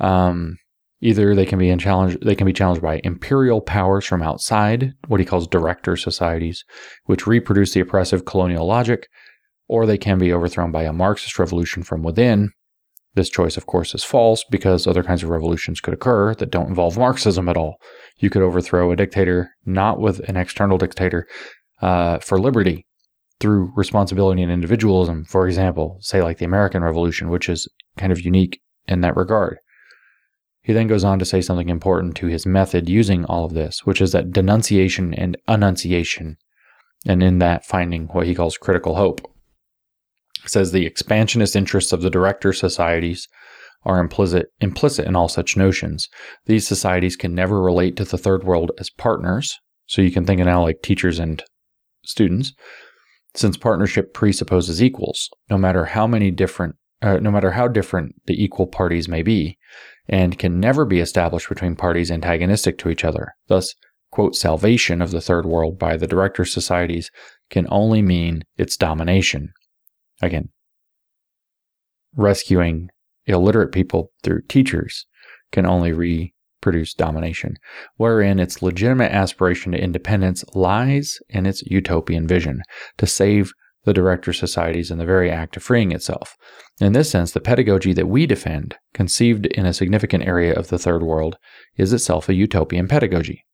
Um, 0.00 0.58
either 1.00 1.34
they 1.34 1.46
can 1.46 1.58
be 1.58 1.70
in 1.70 1.78
challenge, 1.78 2.18
they 2.20 2.34
can 2.34 2.46
be 2.46 2.52
challenged 2.52 2.82
by 2.82 3.00
imperial 3.04 3.60
powers 3.60 4.04
from 4.04 4.22
outside, 4.22 4.92
what 5.08 5.20
he 5.20 5.26
calls 5.26 5.46
director 5.46 5.96
societies, 5.96 6.64
which 7.04 7.26
reproduce 7.26 7.72
the 7.72 7.80
oppressive 7.80 8.24
colonial 8.24 8.66
logic, 8.66 9.08
or 9.68 9.86
they 9.86 9.98
can 9.98 10.18
be 10.18 10.32
overthrown 10.32 10.70
by 10.70 10.84
a 10.84 10.92
Marxist 10.92 11.38
revolution 11.38 11.82
from 11.82 12.02
within, 12.02 12.50
this 13.16 13.30
choice, 13.30 13.56
of 13.56 13.66
course, 13.66 13.94
is 13.94 14.04
false 14.04 14.44
because 14.50 14.86
other 14.86 15.02
kinds 15.02 15.22
of 15.22 15.30
revolutions 15.30 15.80
could 15.80 15.94
occur 15.94 16.34
that 16.34 16.50
don't 16.50 16.68
involve 16.68 16.98
Marxism 16.98 17.48
at 17.48 17.56
all. 17.56 17.76
You 18.18 18.30
could 18.30 18.42
overthrow 18.42 18.92
a 18.92 18.96
dictator 18.96 19.50
not 19.64 19.98
with 19.98 20.20
an 20.28 20.36
external 20.36 20.78
dictator 20.78 21.26
uh, 21.82 22.18
for 22.18 22.38
liberty 22.38 22.86
through 23.40 23.72
responsibility 23.74 24.42
and 24.42 24.52
individualism, 24.52 25.24
for 25.24 25.46
example, 25.48 25.98
say 26.00 26.22
like 26.22 26.38
the 26.38 26.44
American 26.44 26.84
Revolution, 26.84 27.28
which 27.28 27.48
is 27.48 27.66
kind 27.96 28.12
of 28.12 28.20
unique 28.20 28.60
in 28.86 29.00
that 29.00 29.16
regard. 29.16 29.58
He 30.62 30.72
then 30.72 30.86
goes 30.86 31.04
on 31.04 31.18
to 31.18 31.24
say 31.24 31.40
something 31.40 31.68
important 31.68 32.16
to 32.16 32.26
his 32.26 32.44
method 32.44 32.88
using 32.88 33.24
all 33.24 33.44
of 33.44 33.54
this, 33.54 33.86
which 33.86 34.00
is 34.00 34.12
that 34.12 34.32
denunciation 34.32 35.14
and 35.14 35.36
annunciation, 35.48 36.36
and 37.06 37.22
in 37.22 37.38
that 37.38 37.64
finding 37.64 38.06
what 38.08 38.26
he 38.26 38.34
calls 38.34 38.58
critical 38.58 38.96
hope 38.96 39.26
says 40.48 40.72
the 40.72 40.86
expansionist 40.86 41.56
interests 41.56 41.92
of 41.92 42.02
the 42.02 42.10
director 42.10 42.52
societies 42.52 43.28
are 43.84 44.00
implicit 44.00 44.46
implicit 44.60 45.06
in 45.06 45.14
all 45.14 45.28
such 45.28 45.56
notions. 45.56 46.08
These 46.46 46.66
societies 46.66 47.16
can 47.16 47.34
never 47.34 47.62
relate 47.62 47.96
to 47.96 48.04
the 48.04 48.18
third 48.18 48.44
world 48.44 48.72
as 48.78 48.90
partners. 48.90 49.58
So 49.86 50.02
you 50.02 50.10
can 50.10 50.26
think 50.26 50.40
of 50.40 50.46
now 50.46 50.62
like 50.62 50.82
teachers 50.82 51.18
and 51.18 51.42
students. 52.04 52.52
since 53.36 53.56
partnership 53.56 54.14
presupposes 54.14 54.82
equals, 54.82 55.30
no 55.50 55.58
matter 55.58 55.84
how 55.84 56.06
many 56.06 56.30
different, 56.30 56.76
uh, 57.02 57.18
no 57.18 57.30
matter 57.30 57.52
how 57.52 57.68
different 57.68 58.14
the 58.26 58.42
equal 58.42 58.66
parties 58.66 59.08
may 59.08 59.22
be, 59.22 59.58
and 60.08 60.38
can 60.38 60.58
never 60.58 60.84
be 60.84 61.00
established 61.00 61.48
between 61.48 61.76
parties 61.76 62.10
antagonistic 62.10 62.78
to 62.78 62.88
each 62.88 63.04
other. 63.04 63.34
Thus, 63.48 63.74
quote, 64.10 64.34
salvation 64.34 65.02
of 65.02 65.10
the 65.10 65.20
third 65.20 65.44
world 65.44 65.78
by 65.78 65.96
the 65.96 66.06
director 66.06 66.44
societies 66.44 67.10
can 67.50 67.66
only 67.70 68.02
mean 68.02 68.42
its 68.56 68.76
domination. 68.76 69.52
Again, 70.22 70.48
rescuing 72.14 72.90
illiterate 73.26 73.72
people 73.72 74.12
through 74.22 74.42
teachers 74.48 75.06
can 75.52 75.66
only 75.66 75.92
reproduce 75.92 76.94
domination, 76.94 77.56
wherein 77.96 78.38
its 78.38 78.62
legitimate 78.62 79.12
aspiration 79.12 79.72
to 79.72 79.82
independence 79.82 80.44
lies 80.54 81.18
in 81.28 81.46
its 81.46 81.62
utopian 81.62 82.26
vision 82.26 82.62
to 82.98 83.06
save 83.06 83.52
the 83.84 83.94
director 83.94 84.32
societies 84.32 84.90
in 84.90 84.98
the 84.98 85.06
very 85.06 85.30
act 85.30 85.56
of 85.56 85.62
freeing 85.62 85.92
itself. 85.92 86.36
In 86.80 86.92
this 86.92 87.08
sense, 87.08 87.30
the 87.30 87.40
pedagogy 87.40 87.92
that 87.92 88.08
we 88.08 88.26
defend, 88.26 88.76
conceived 88.92 89.46
in 89.46 89.64
a 89.64 89.72
significant 89.72 90.24
area 90.24 90.52
of 90.52 90.68
the 90.68 90.78
third 90.78 91.02
world, 91.02 91.36
is 91.76 91.92
itself 91.92 92.28
a 92.28 92.34
utopian 92.34 92.88
pedagogy. 92.88 93.44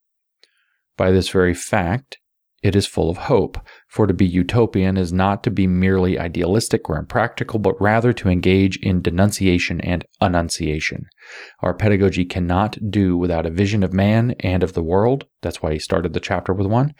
By 0.96 1.10
this 1.10 1.28
very 1.28 1.54
fact, 1.54 2.18
it 2.62 2.76
is 2.76 2.86
full 2.86 3.10
of 3.10 3.16
hope, 3.16 3.58
for 3.88 4.06
to 4.06 4.14
be 4.14 4.24
utopian 4.24 4.96
is 4.96 5.12
not 5.12 5.42
to 5.42 5.50
be 5.50 5.66
merely 5.66 6.16
idealistic 6.16 6.88
or 6.88 6.96
impractical, 6.96 7.58
but 7.58 7.80
rather 7.80 8.12
to 8.12 8.28
engage 8.28 8.76
in 8.76 9.02
denunciation 9.02 9.80
and 9.80 10.04
annunciation. 10.20 11.06
Our 11.60 11.74
pedagogy 11.74 12.24
cannot 12.24 12.78
do 12.88 13.16
without 13.16 13.46
a 13.46 13.50
vision 13.50 13.82
of 13.82 13.92
man 13.92 14.36
and 14.40 14.62
of 14.62 14.74
the 14.74 14.82
world. 14.82 15.26
That's 15.42 15.60
why 15.60 15.72
he 15.72 15.80
started 15.80 16.12
the 16.12 16.20
chapter 16.20 16.52
with 16.52 16.68
one. 16.68 16.94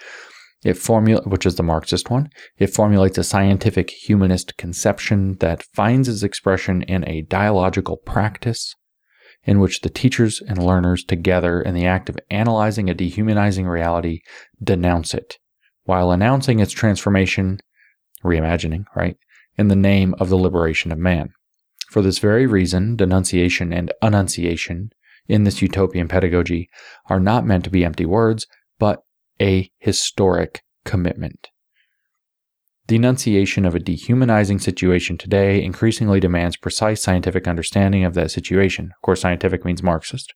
It 0.65 0.75
formula, 0.75 1.23
which 1.25 1.47
is 1.47 1.55
the 1.55 1.63
Marxist 1.63 2.11
one. 2.11 2.29
It 2.59 2.75
formulates 2.75 3.19
a 3.19 3.25
scientific 3.25 3.91
humanist 3.91 4.57
conception 4.57 5.37
that 5.39 5.65
finds 5.75 6.09
its 6.09 6.25
expression 6.25 6.83
in 6.83 7.09
a 7.09 7.23
dialogical 7.23 7.99
practice 7.99 8.75
in 9.45 9.59
which 9.59 9.81
the 9.81 9.91
teachers 9.91 10.41
and 10.47 10.65
learners 10.65 11.05
together 11.05 11.61
in 11.61 11.75
the 11.75 11.87
act 11.87 12.09
of 12.09 12.19
analyzing 12.31 12.89
a 12.89 12.95
dehumanizing 12.95 13.67
reality 13.67 14.21
denounce 14.63 15.15
it 15.15 15.39
while 15.85 16.11
announcing 16.11 16.61
its 16.61 16.73
transformation, 16.73 17.59
reimagining, 18.25 18.85
right, 18.95 19.17
in 19.57 19.69
the 19.69 19.77
name 19.77 20.15
of 20.19 20.29
the 20.29 20.37
liberation 20.37 20.93
of 20.93 20.99
man. 20.99 21.31
For 21.91 22.03
this 22.03 22.19
very 22.19 22.47
reason, 22.47 22.97
denunciation 22.97 23.73
and 23.73 23.93
annunciation 24.01 24.93
in 25.29 25.45
this 25.45 25.61
utopian 25.61 26.09
pedagogy 26.09 26.69
are 27.07 27.21
not 27.21 27.47
meant 27.47 27.65
to 27.65 27.71
be 27.71 27.85
empty 27.85 28.07
words, 28.07 28.47
but 28.79 29.03
a 29.41 29.71
historic 29.79 30.63
commitment. 30.85 31.49
Denunciation 32.87 33.65
of 33.65 33.75
a 33.75 33.81
dehumanizing 33.81 34.59
situation 34.59 35.17
today 35.17 35.63
increasingly 35.63 36.19
demands 36.19 36.57
precise 36.57 37.03
scientific 37.03 37.47
understanding 37.47 38.05
of 38.05 38.15
that 38.15 38.31
situation. 38.31 38.87
Of 38.87 39.03
course, 39.03 39.21
scientific 39.21 39.65
means 39.65 39.83
Marxist. 39.83 40.35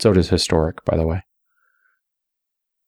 So 0.00 0.12
does 0.12 0.30
historic, 0.30 0.84
by 0.84 0.96
the 0.96 1.06
way. 1.06 1.22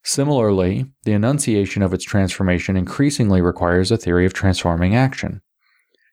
Similarly, 0.04 0.84
the 1.04 1.12
enunciation 1.12 1.82
of 1.82 1.94
its 1.94 2.04
transformation 2.04 2.76
increasingly 2.76 3.40
requires 3.40 3.90
a 3.90 3.96
theory 3.96 4.26
of 4.26 4.34
transforming 4.34 4.94
action. 4.94 5.40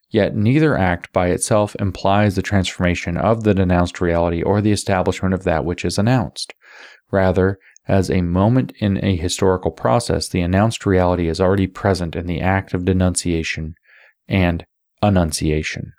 Yet 0.09 0.35
neither 0.35 0.77
act 0.77 1.11
by 1.11 1.27
itself 1.27 1.75
implies 1.77 2.35
the 2.35 2.41
transformation 2.41 3.17
of 3.17 3.43
the 3.43 3.53
denounced 3.53 3.99
reality 3.99 4.41
or 4.41 4.61
the 4.61 4.71
establishment 4.71 5.33
of 5.33 5.43
that 5.43 5.65
which 5.65 5.83
is 5.83 5.97
announced. 5.97 6.53
Rather, 7.11 7.59
as 7.87 8.09
a 8.09 8.21
moment 8.21 8.71
in 8.79 9.03
a 9.03 9.17
historical 9.17 9.71
process, 9.71 10.29
the 10.29 10.41
announced 10.41 10.85
reality 10.85 11.27
is 11.27 11.41
already 11.41 11.67
present 11.67 12.15
in 12.15 12.27
the 12.27 12.39
act 12.39 12.73
of 12.73 12.85
denunciation 12.85 13.75
and 14.27 14.65
annunciation. 15.01 15.91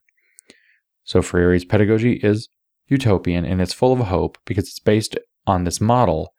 So 1.05 1.21
Freire's 1.21 1.67
pedagogy 1.67 2.21
is 2.23 2.49
utopian 2.87 3.45
and 3.45 3.61
it's 3.61 3.75
full 3.75 3.93
of 3.93 3.99
hope 4.01 4.39
because 4.47 4.65
it's 4.65 4.79
based 4.79 5.19
on 5.47 5.65
this 5.65 5.81
model 5.81 6.33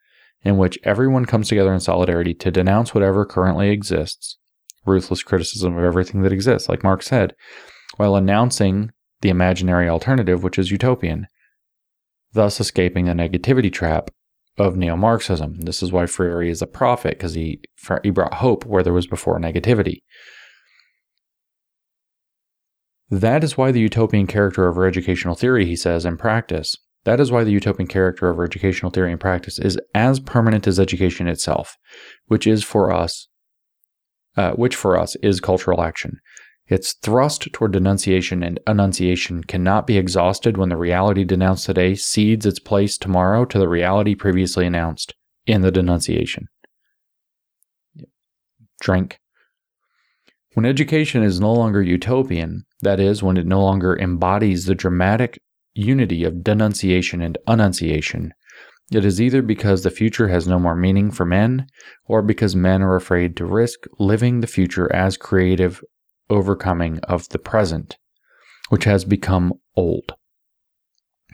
in 0.44 0.58
which 0.58 0.80
everyone 0.84 1.26
comes 1.26 1.48
together 1.48 1.74
in 1.74 1.80
solidarity 1.80 2.34
to 2.34 2.52
denounce 2.52 2.94
whatever 2.94 3.26
currently 3.26 3.70
exists, 3.70 4.38
ruthless 4.86 5.24
criticism 5.24 5.78
of 5.78 5.84
everything 5.84 6.22
that 6.22 6.34
exists, 6.34 6.68
like 6.68 6.84
Marx 6.84 7.08
said, 7.08 7.34
while 7.98 8.16
announcing 8.16 8.92
the 9.22 9.30
imaginary 9.30 9.88
alternative, 9.88 10.44
which 10.44 10.60
is 10.60 10.72
utopian, 10.72 11.28
thus 12.34 12.60
escaping 12.60 13.06
the 13.06 13.14
negativity 13.14 13.72
trap 13.72 14.10
of 14.58 14.76
neo 14.76 14.96
Marxism. 14.96 15.62
This 15.62 15.82
is 15.82 15.92
why 15.92 16.06
Freire 16.06 16.44
is 16.44 16.62
a 16.62 16.68
prophet, 16.68 17.18
because 17.18 17.34
he, 17.34 17.62
he 18.04 18.10
brought 18.10 18.36
hope 18.36 18.66
where 18.66 18.84
there 18.84 18.94
was 18.94 19.08
before 19.08 19.40
negativity. 19.40 20.02
That 23.10 23.44
is 23.44 23.58
why 23.58 23.72
the 23.72 23.80
utopian 23.80 24.28
character 24.28 24.68
of 24.68 24.78
our 24.78 24.86
educational 24.86 25.36
theory, 25.36 25.66
he 25.66 25.76
says, 25.76 26.06
in 26.06 26.18
practice, 26.18 26.76
that 27.06 27.20
is 27.20 27.32
why 27.32 27.44
the 27.44 27.52
utopian 27.52 27.88
character 27.88 28.30
of 28.30 28.40
educational 28.40 28.92
theory 28.92 29.12
and 29.12 29.20
practice 29.20 29.60
is 29.60 29.80
as 29.94 30.20
permanent 30.20 30.68
as 30.68 30.80
education 30.80 31.28
itself, 31.28 31.78
which 32.28 32.48
is 32.48 32.64
for 32.64 32.92
us, 32.92 33.28
uh, 34.38 34.52
which 34.52 34.76
for 34.76 34.98
us 34.98 35.16
is 35.18 35.40
cultural 35.40 35.82
action. 35.82 36.20
Its 36.68 36.94
thrust 36.94 37.52
toward 37.52 37.74
denunciation 37.74 38.42
and 38.42 38.60
annunciation 38.68 39.44
cannot 39.44 39.86
be 39.86 39.98
exhausted 39.98 40.58
when 40.58 40.70
the 40.70 40.78
reality 40.78 41.26
denounced 41.26 41.66
today 41.66 41.94
cedes 41.94 42.46
its 42.46 42.60
place 42.60 42.98
tomorrow 42.98 43.44
to 43.44 43.60
the 43.60 43.68
reality 43.68 44.16
previously 44.16 44.66
announced 44.66 45.14
in 45.46 45.62
the 45.62 45.72
denunciation. 45.72 46.48
Drink. 48.80 49.20
When 50.54 50.66
education 50.66 51.22
is 51.22 51.40
no 51.40 51.52
longer 51.52 51.82
utopian, 51.82 52.64
that 52.82 53.00
is, 53.00 53.22
when 53.22 53.38
it 53.38 53.46
no 53.46 53.62
longer 53.62 53.98
embodies 53.98 54.66
the 54.66 54.76
dramatic 54.76 55.40
unity 55.74 56.24
of 56.24 56.44
denunciation 56.44 57.22
and 57.22 57.38
annunciation. 57.48 58.34
It 58.92 59.06
is 59.06 59.22
either 59.22 59.42
because 59.42 59.84
the 59.84 59.90
future 59.90 60.28
has 60.28 60.48
no 60.48 60.60
more 60.60 60.76
meaning 60.76 61.10
for 61.10 61.26
men, 61.26 61.68
or 62.06 62.22
because 62.22 62.56
men 62.56 62.82
are 62.82 62.96
afraid 62.96 63.36
to 63.38 63.46
risk 63.46 63.86
living 63.98 64.42
the 64.42 64.48
future 64.48 64.94
as 64.94 65.18
creative 65.18 65.84
overcoming 66.30 67.00
of 67.00 67.30
the 67.30 67.40
present, 67.40 67.98
which 68.70 68.84
has 68.84 69.06
become 69.06 69.54
old. 69.76 70.14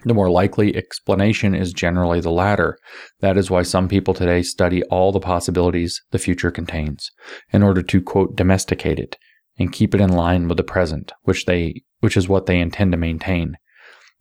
The 0.05 0.13
more 0.13 0.29
likely 0.29 0.75
explanation 0.75 1.53
is 1.53 1.73
generally 1.73 2.21
the 2.21 2.31
latter. 2.31 2.77
That 3.19 3.37
is 3.37 3.51
why 3.51 3.63
some 3.63 3.89
people 3.89 4.13
today 4.13 4.41
study 4.43 4.83
all 4.83 5.11
the 5.11 5.19
possibilities 5.19 6.01
the 6.11 6.19
future 6.19 6.51
contains 6.51 7.11
in 7.51 7.63
order 7.63 7.81
to 7.81 8.01
quote 8.01 8.35
domesticate 8.35 8.99
it 8.99 9.17
and 9.57 9.73
keep 9.73 9.93
it 9.93 9.99
in 9.99 10.13
line 10.13 10.47
with 10.47 10.57
the 10.57 10.63
present, 10.63 11.11
which 11.23 11.45
they 11.45 11.83
which 11.99 12.15
is 12.15 12.29
what 12.29 12.45
they 12.45 12.59
intend 12.59 12.93
to 12.93 12.97
maintain. 12.97 13.57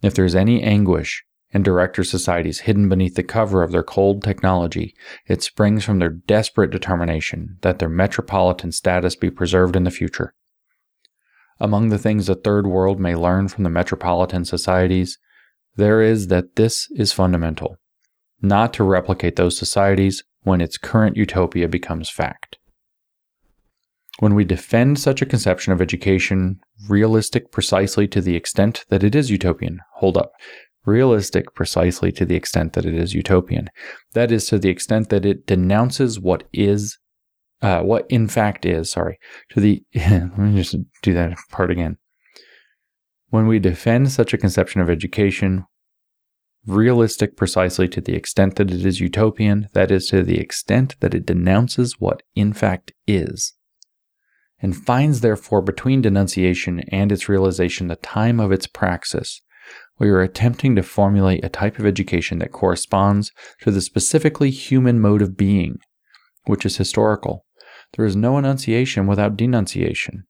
If 0.02 0.14
there 0.14 0.24
is 0.24 0.34
any 0.34 0.62
anguish 0.62 1.24
in 1.50 1.62
director 1.62 2.04
societies 2.04 2.60
hidden 2.60 2.88
beneath 2.88 3.14
the 3.14 3.22
cover 3.22 3.62
of 3.62 3.72
their 3.72 3.82
cold 3.82 4.22
technology, 4.22 4.94
it 5.26 5.42
springs 5.42 5.84
from 5.84 5.98
their 5.98 6.10
desperate 6.10 6.70
determination 6.70 7.58
that 7.62 7.78
their 7.78 7.88
metropolitan 7.88 8.72
status 8.72 9.16
be 9.16 9.30
preserved 9.30 9.76
in 9.76 9.84
the 9.84 9.90
future. 9.90 10.34
Among 11.58 11.88
the 11.88 11.98
things 11.98 12.26
the 12.26 12.34
third 12.34 12.66
world 12.66 13.00
may 13.00 13.14
learn 13.14 13.48
from 13.48 13.64
the 13.64 13.70
metropolitan 13.70 14.44
societies, 14.44 15.18
there 15.76 16.00
is 16.02 16.28
that 16.28 16.56
this 16.56 16.86
is 16.92 17.12
fundamental 17.12 17.76
not 18.40 18.72
to 18.74 18.84
replicate 18.84 19.36
those 19.36 19.58
societies 19.58 20.22
when 20.42 20.60
its 20.60 20.78
current 20.78 21.16
utopia 21.16 21.68
becomes 21.68 22.10
fact. 22.10 22.58
When 24.20 24.34
we 24.34 24.44
defend 24.44 24.98
such 24.98 25.22
a 25.22 25.26
conception 25.26 25.72
of 25.72 25.80
education, 25.80 26.58
realistic 26.88 27.52
precisely 27.52 28.08
to 28.08 28.20
the 28.20 28.34
extent 28.34 28.84
that 28.88 29.04
it 29.04 29.14
is 29.14 29.30
utopian, 29.30 29.78
hold 29.94 30.16
up, 30.16 30.32
realistic 30.84 31.54
precisely 31.54 32.10
to 32.12 32.24
the 32.24 32.34
extent 32.34 32.72
that 32.72 32.84
it 32.84 32.94
is 32.94 33.14
utopian, 33.14 33.68
that 34.14 34.32
is, 34.32 34.46
to 34.48 34.58
the 34.58 34.70
extent 34.70 35.10
that 35.10 35.24
it 35.24 35.46
denounces 35.46 36.18
what 36.18 36.44
is, 36.52 36.98
uh, 37.62 37.82
what 37.82 38.06
in 38.08 38.26
fact 38.26 38.66
is, 38.66 38.90
sorry, 38.90 39.20
to 39.50 39.60
the, 39.60 39.84
let 39.94 40.36
me 40.36 40.56
just 40.56 40.74
do 41.02 41.14
that 41.14 41.36
part 41.52 41.70
again. 41.70 41.96
When 43.28 43.46
we 43.46 43.60
defend 43.60 44.10
such 44.10 44.32
a 44.32 44.38
conception 44.38 44.80
of 44.80 44.90
education, 44.90 45.64
realistic 46.66 47.36
precisely 47.36 47.86
to 47.88 48.00
the 48.00 48.16
extent 48.16 48.56
that 48.56 48.72
it 48.72 48.84
is 48.84 49.00
utopian, 49.00 49.68
that 49.74 49.92
is, 49.92 50.08
to 50.08 50.24
the 50.24 50.40
extent 50.40 50.96
that 50.98 51.14
it 51.14 51.24
denounces 51.24 52.00
what 52.00 52.24
in 52.34 52.52
fact 52.52 52.92
is, 53.06 53.54
and 54.60 54.76
finds 54.76 55.20
therefore 55.20 55.62
between 55.62 56.02
denunciation 56.02 56.80
and 56.90 57.12
its 57.12 57.28
realization 57.28 57.86
the 57.86 57.96
time 57.96 58.40
of 58.40 58.52
its 58.52 58.66
praxis, 58.66 59.40
we 59.98 60.08
are 60.08 60.20
attempting 60.20 60.76
to 60.76 60.82
formulate 60.82 61.44
a 61.44 61.48
type 61.48 61.78
of 61.78 61.86
education 61.86 62.38
that 62.38 62.52
corresponds 62.52 63.32
to 63.60 63.70
the 63.70 63.80
specifically 63.80 64.50
human 64.50 65.00
mode 65.00 65.22
of 65.22 65.36
being, 65.36 65.78
which 66.44 66.64
is 66.64 66.76
historical. 66.76 67.44
There 67.96 68.04
is 68.04 68.16
no 68.16 68.36
annunciation 68.36 69.06
without 69.06 69.36
denunciation, 69.36 70.24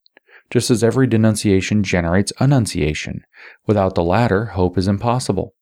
just 0.51 0.71
as 0.71 0.83
every 0.83 1.07
denunciation 1.07 1.83
generates 1.83 2.33
annunciation. 2.41 3.23
Without 3.67 3.95
the 3.95 4.05
latter, 4.05 4.47
hope 4.47 4.79
is 4.79 4.89
impossible. 4.89 5.55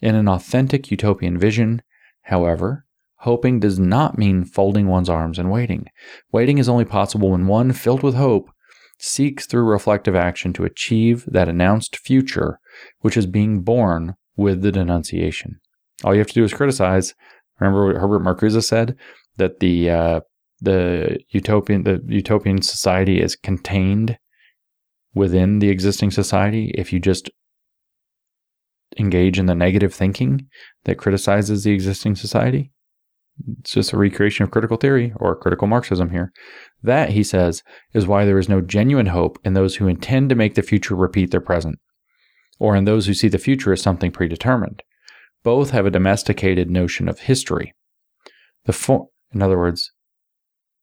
In 0.00 0.14
an 0.14 0.28
authentic 0.28 0.90
utopian 0.90 1.38
vision, 1.38 1.82
however, 2.22 2.86
Hoping 3.22 3.60
does 3.60 3.78
not 3.78 4.18
mean 4.18 4.44
folding 4.44 4.88
one's 4.88 5.08
arms 5.08 5.38
and 5.38 5.48
waiting. 5.48 5.86
Waiting 6.32 6.58
is 6.58 6.68
only 6.68 6.84
possible 6.84 7.30
when 7.30 7.46
one, 7.46 7.72
filled 7.72 8.02
with 8.02 8.16
hope, 8.16 8.50
seeks 8.98 9.46
through 9.46 9.62
reflective 9.62 10.16
action 10.16 10.52
to 10.52 10.64
achieve 10.64 11.24
that 11.26 11.48
announced 11.48 11.96
future 11.96 12.58
which 13.00 13.16
is 13.16 13.26
being 13.26 13.62
born 13.62 14.16
with 14.36 14.62
the 14.62 14.72
denunciation. 14.72 15.60
All 16.02 16.14
you 16.14 16.18
have 16.18 16.26
to 16.28 16.34
do 16.34 16.42
is 16.42 16.52
criticize. 16.52 17.14
Remember 17.60 17.86
what 17.86 17.96
Herbert 17.96 18.22
Marcuse 18.22 18.64
said 18.64 18.96
that 19.36 19.60
the 19.60 19.88
uh, 19.88 20.20
the 20.60 21.20
utopian 21.28 21.84
the 21.84 22.02
utopian 22.08 22.60
society 22.60 23.20
is 23.20 23.36
contained 23.36 24.18
within 25.14 25.60
the 25.60 25.68
existing 25.68 26.10
society 26.10 26.72
if 26.74 26.92
you 26.92 26.98
just 26.98 27.30
engage 28.98 29.38
in 29.38 29.46
the 29.46 29.54
negative 29.54 29.94
thinking 29.94 30.48
that 30.84 30.98
criticizes 30.98 31.62
the 31.62 31.70
existing 31.70 32.16
society. 32.16 32.71
It's 33.60 33.72
just 33.72 33.92
a 33.92 33.96
recreation 33.96 34.44
of 34.44 34.50
critical 34.50 34.76
theory 34.76 35.12
or 35.16 35.36
critical 35.36 35.66
Marxism 35.66 36.10
here. 36.10 36.32
That, 36.82 37.10
he 37.10 37.22
says, 37.22 37.62
is 37.92 38.06
why 38.06 38.24
there 38.24 38.38
is 38.38 38.48
no 38.48 38.60
genuine 38.60 39.06
hope 39.06 39.38
in 39.44 39.54
those 39.54 39.76
who 39.76 39.88
intend 39.88 40.28
to 40.28 40.34
make 40.34 40.54
the 40.54 40.62
future 40.62 40.94
repeat 40.94 41.30
their 41.30 41.40
present, 41.40 41.78
or 42.58 42.76
in 42.76 42.84
those 42.84 43.06
who 43.06 43.14
see 43.14 43.28
the 43.28 43.38
future 43.38 43.72
as 43.72 43.80
something 43.80 44.12
predetermined. 44.12 44.82
Both 45.42 45.70
have 45.70 45.86
a 45.86 45.90
domesticated 45.90 46.70
notion 46.70 47.08
of 47.08 47.20
history. 47.20 47.74
The 48.64 48.72
for- 48.72 49.08
in 49.32 49.42
other 49.42 49.58
words, 49.58 49.90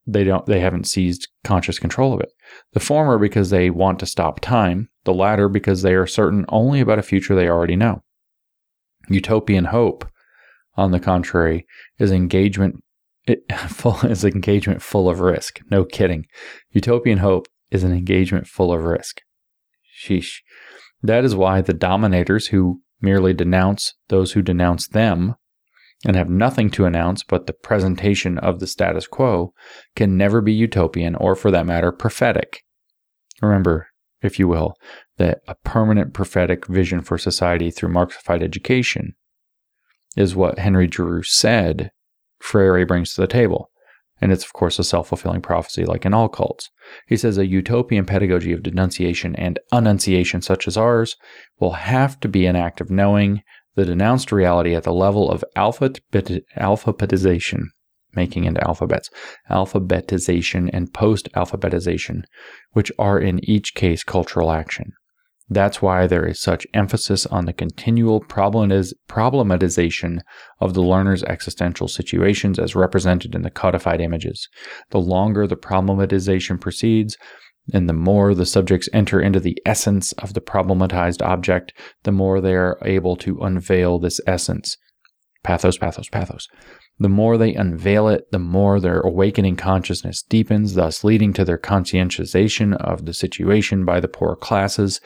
they 0.06 0.24
don't 0.24 0.46
they 0.46 0.60
haven't 0.60 0.88
seized 0.88 1.28
conscious 1.44 1.78
control 1.78 2.14
of 2.14 2.20
it. 2.20 2.32
The 2.74 2.80
former 2.80 3.18
because 3.18 3.52
they 3.52 3.70
want 3.70 4.00
to 4.00 4.06
stop 4.06 4.40
time, 4.40 4.90
the 5.04 5.14
latter 5.14 5.48
because 5.48 5.82
they 5.82 5.94
are 5.94 6.08
certain 6.08 6.46
only 6.50 6.80
about 6.80 7.00
a 7.00 7.04
future 7.04 7.36
they 7.36 7.48
already 7.48 7.76
know. 7.76 8.04
Utopian 9.08 9.66
hope, 9.66 10.06
on 10.80 10.92
the 10.92 11.00
contrary, 11.00 11.68
is 11.98 12.12
engagement 12.12 12.84
it, 13.28 13.44
full 13.70 14.00
is 14.06 14.24
engagement 14.26 14.82
full 14.82 15.10
of 15.10 15.20
risk. 15.20 15.60
No 15.70 15.86
kidding. 15.86 16.26
Utopian 16.72 17.20
hope 17.20 17.48
is 17.70 17.84
an 17.84 17.94
engagement 17.94 18.48
full 18.48 18.74
of 18.74 18.84
risk. 18.84 19.22
Sheesh. 20.02 20.38
That 21.02 21.24
is 21.24 21.36
why 21.36 21.62
the 21.62 21.74
dominators 21.74 22.48
who 22.48 22.82
merely 23.02 23.34
denounce 23.34 23.94
those 24.10 24.34
who 24.34 24.42
denounce 24.42 24.88
them 24.88 25.36
and 26.06 26.16
have 26.16 26.30
nothing 26.30 26.70
to 26.72 26.86
announce 26.86 27.24
but 27.24 27.46
the 27.46 27.54
presentation 27.54 28.38
of 28.38 28.60
the 28.60 28.68
status 28.68 29.08
quo 29.08 29.54
can 29.96 30.18
never 30.18 30.42
be 30.42 30.54
utopian 30.54 31.16
or, 31.16 31.36
for 31.36 31.52
that 31.52 31.66
matter, 31.66 31.92
prophetic. 31.92 32.64
Remember, 33.42 33.88
if 34.22 34.40
you 34.40 34.48
will, 34.48 34.74
that 35.18 35.40
a 35.48 35.56
permanent 35.56 36.14
prophetic 36.14 36.68
vision 36.68 37.02
for 37.02 37.18
society 37.18 37.70
through 37.72 37.94
Marxified 37.94 38.42
education 38.42 39.16
is 40.20 40.36
what 40.36 40.60
Henry 40.60 40.88
Giroux 40.94 41.24
said 41.24 41.90
Freire 42.40 42.86
brings 42.86 43.14
to 43.14 43.22
the 43.22 43.28
table. 43.28 43.72
And 44.22 44.34
it's, 44.34 44.44
of 44.44 44.52
course, 44.52 44.78
a 44.78 44.84
self 44.84 45.08
fulfilling 45.08 45.42
prophecy, 45.42 45.86
like 45.86 46.06
in 46.06 46.14
all 46.14 46.28
cults. 46.28 46.70
He 47.08 47.16
says 47.16 47.38
a 47.38 47.48
utopian 47.48 48.06
pedagogy 48.06 48.52
of 48.52 48.64
denunciation 48.64 49.34
and 49.38 49.60
annunciation, 49.72 50.42
such 50.42 50.68
as 50.68 50.76
ours, 50.76 51.16
will 51.60 51.72
have 51.72 52.20
to 52.20 52.28
be 52.28 52.46
an 52.46 52.58
act 52.58 52.82
of 52.82 52.92
knowing 52.92 53.44
the 53.76 53.86
denounced 53.86 54.34
reality 54.34 54.76
at 54.76 54.84
the 54.84 54.92
level 54.92 55.32
of 55.32 55.46
alphabetization, 55.56 57.62
making 58.14 58.44
into 58.44 58.68
alphabets, 58.68 59.10
alphabetization 59.50 60.70
and 60.74 60.94
post 60.94 61.30
alphabetization, 61.34 62.24
which 62.74 62.92
are 63.00 63.20
in 63.20 63.40
each 63.50 63.74
case 63.74 64.04
cultural 64.04 64.52
action. 64.52 64.92
That's 65.52 65.82
why 65.82 66.06
there 66.06 66.28
is 66.28 66.40
such 66.40 66.68
emphasis 66.76 67.26
on 67.26 67.46
the 67.46 67.54
continual 67.54 68.22
problematization 68.22 70.20
of 70.60 70.76
the 70.76 70.84
learner's 70.84 71.24
existential 71.24 71.88
situations 71.88 72.60
as 72.60 72.76
represented 72.76 73.34
in 73.34 73.42
the 73.42 73.50
codified 73.50 74.00
images. 74.00 74.48
The 74.92 75.00
longer 75.00 75.48
the 75.48 75.58
problematization 75.58 76.62
proceeds, 76.62 77.18
and 77.74 77.90
the 77.90 77.94
more 77.94 78.36
the 78.36 78.46
subjects 78.46 78.90
enter 78.94 79.20
into 79.20 79.40
the 79.40 79.58
essence 79.66 80.12
of 80.14 80.34
the 80.34 80.42
problematized 80.42 81.24
object, 81.26 81.74
the 82.04 82.12
more 82.12 82.42
they 82.42 82.54
are 82.54 82.78
able 82.84 83.16
to 83.18 83.40
unveil 83.42 84.00
this 84.00 84.22
essence. 84.28 84.78
Pathos, 85.44 85.78
pathos, 85.78 86.10
pathos. 86.10 86.48
The 87.02 87.10
more 87.10 87.38
they 87.38 87.54
unveil 87.54 88.10
it, 88.10 88.30
the 88.32 88.40
more 88.40 88.80
their 88.80 89.00
awakening 89.00 89.56
consciousness 89.56 90.22
deepens, 90.22 90.74
thus 90.74 91.04
leading 91.04 91.32
to 91.34 91.46
their 91.46 91.58
conscientization 91.58 92.76
of 92.76 93.06
the 93.06 93.14
situation 93.14 93.86
by 93.86 94.02
the 94.02 94.10
poor 94.10 94.36
classes. 94.36 95.00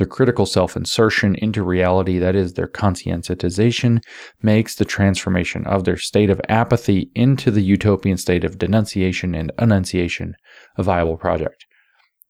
The 0.00 0.06
critical 0.06 0.46
self 0.46 0.78
insertion 0.78 1.34
into 1.34 1.62
reality, 1.62 2.18
that 2.20 2.34
is, 2.34 2.54
their 2.54 2.66
conscientization, 2.66 4.02
makes 4.40 4.74
the 4.74 4.86
transformation 4.86 5.66
of 5.66 5.84
their 5.84 5.98
state 5.98 6.30
of 6.30 6.40
apathy 6.48 7.10
into 7.14 7.50
the 7.50 7.60
utopian 7.60 8.16
state 8.16 8.42
of 8.42 8.56
denunciation 8.56 9.34
and 9.34 9.52
annunciation 9.58 10.36
a 10.78 10.82
viable 10.82 11.18
project. 11.18 11.66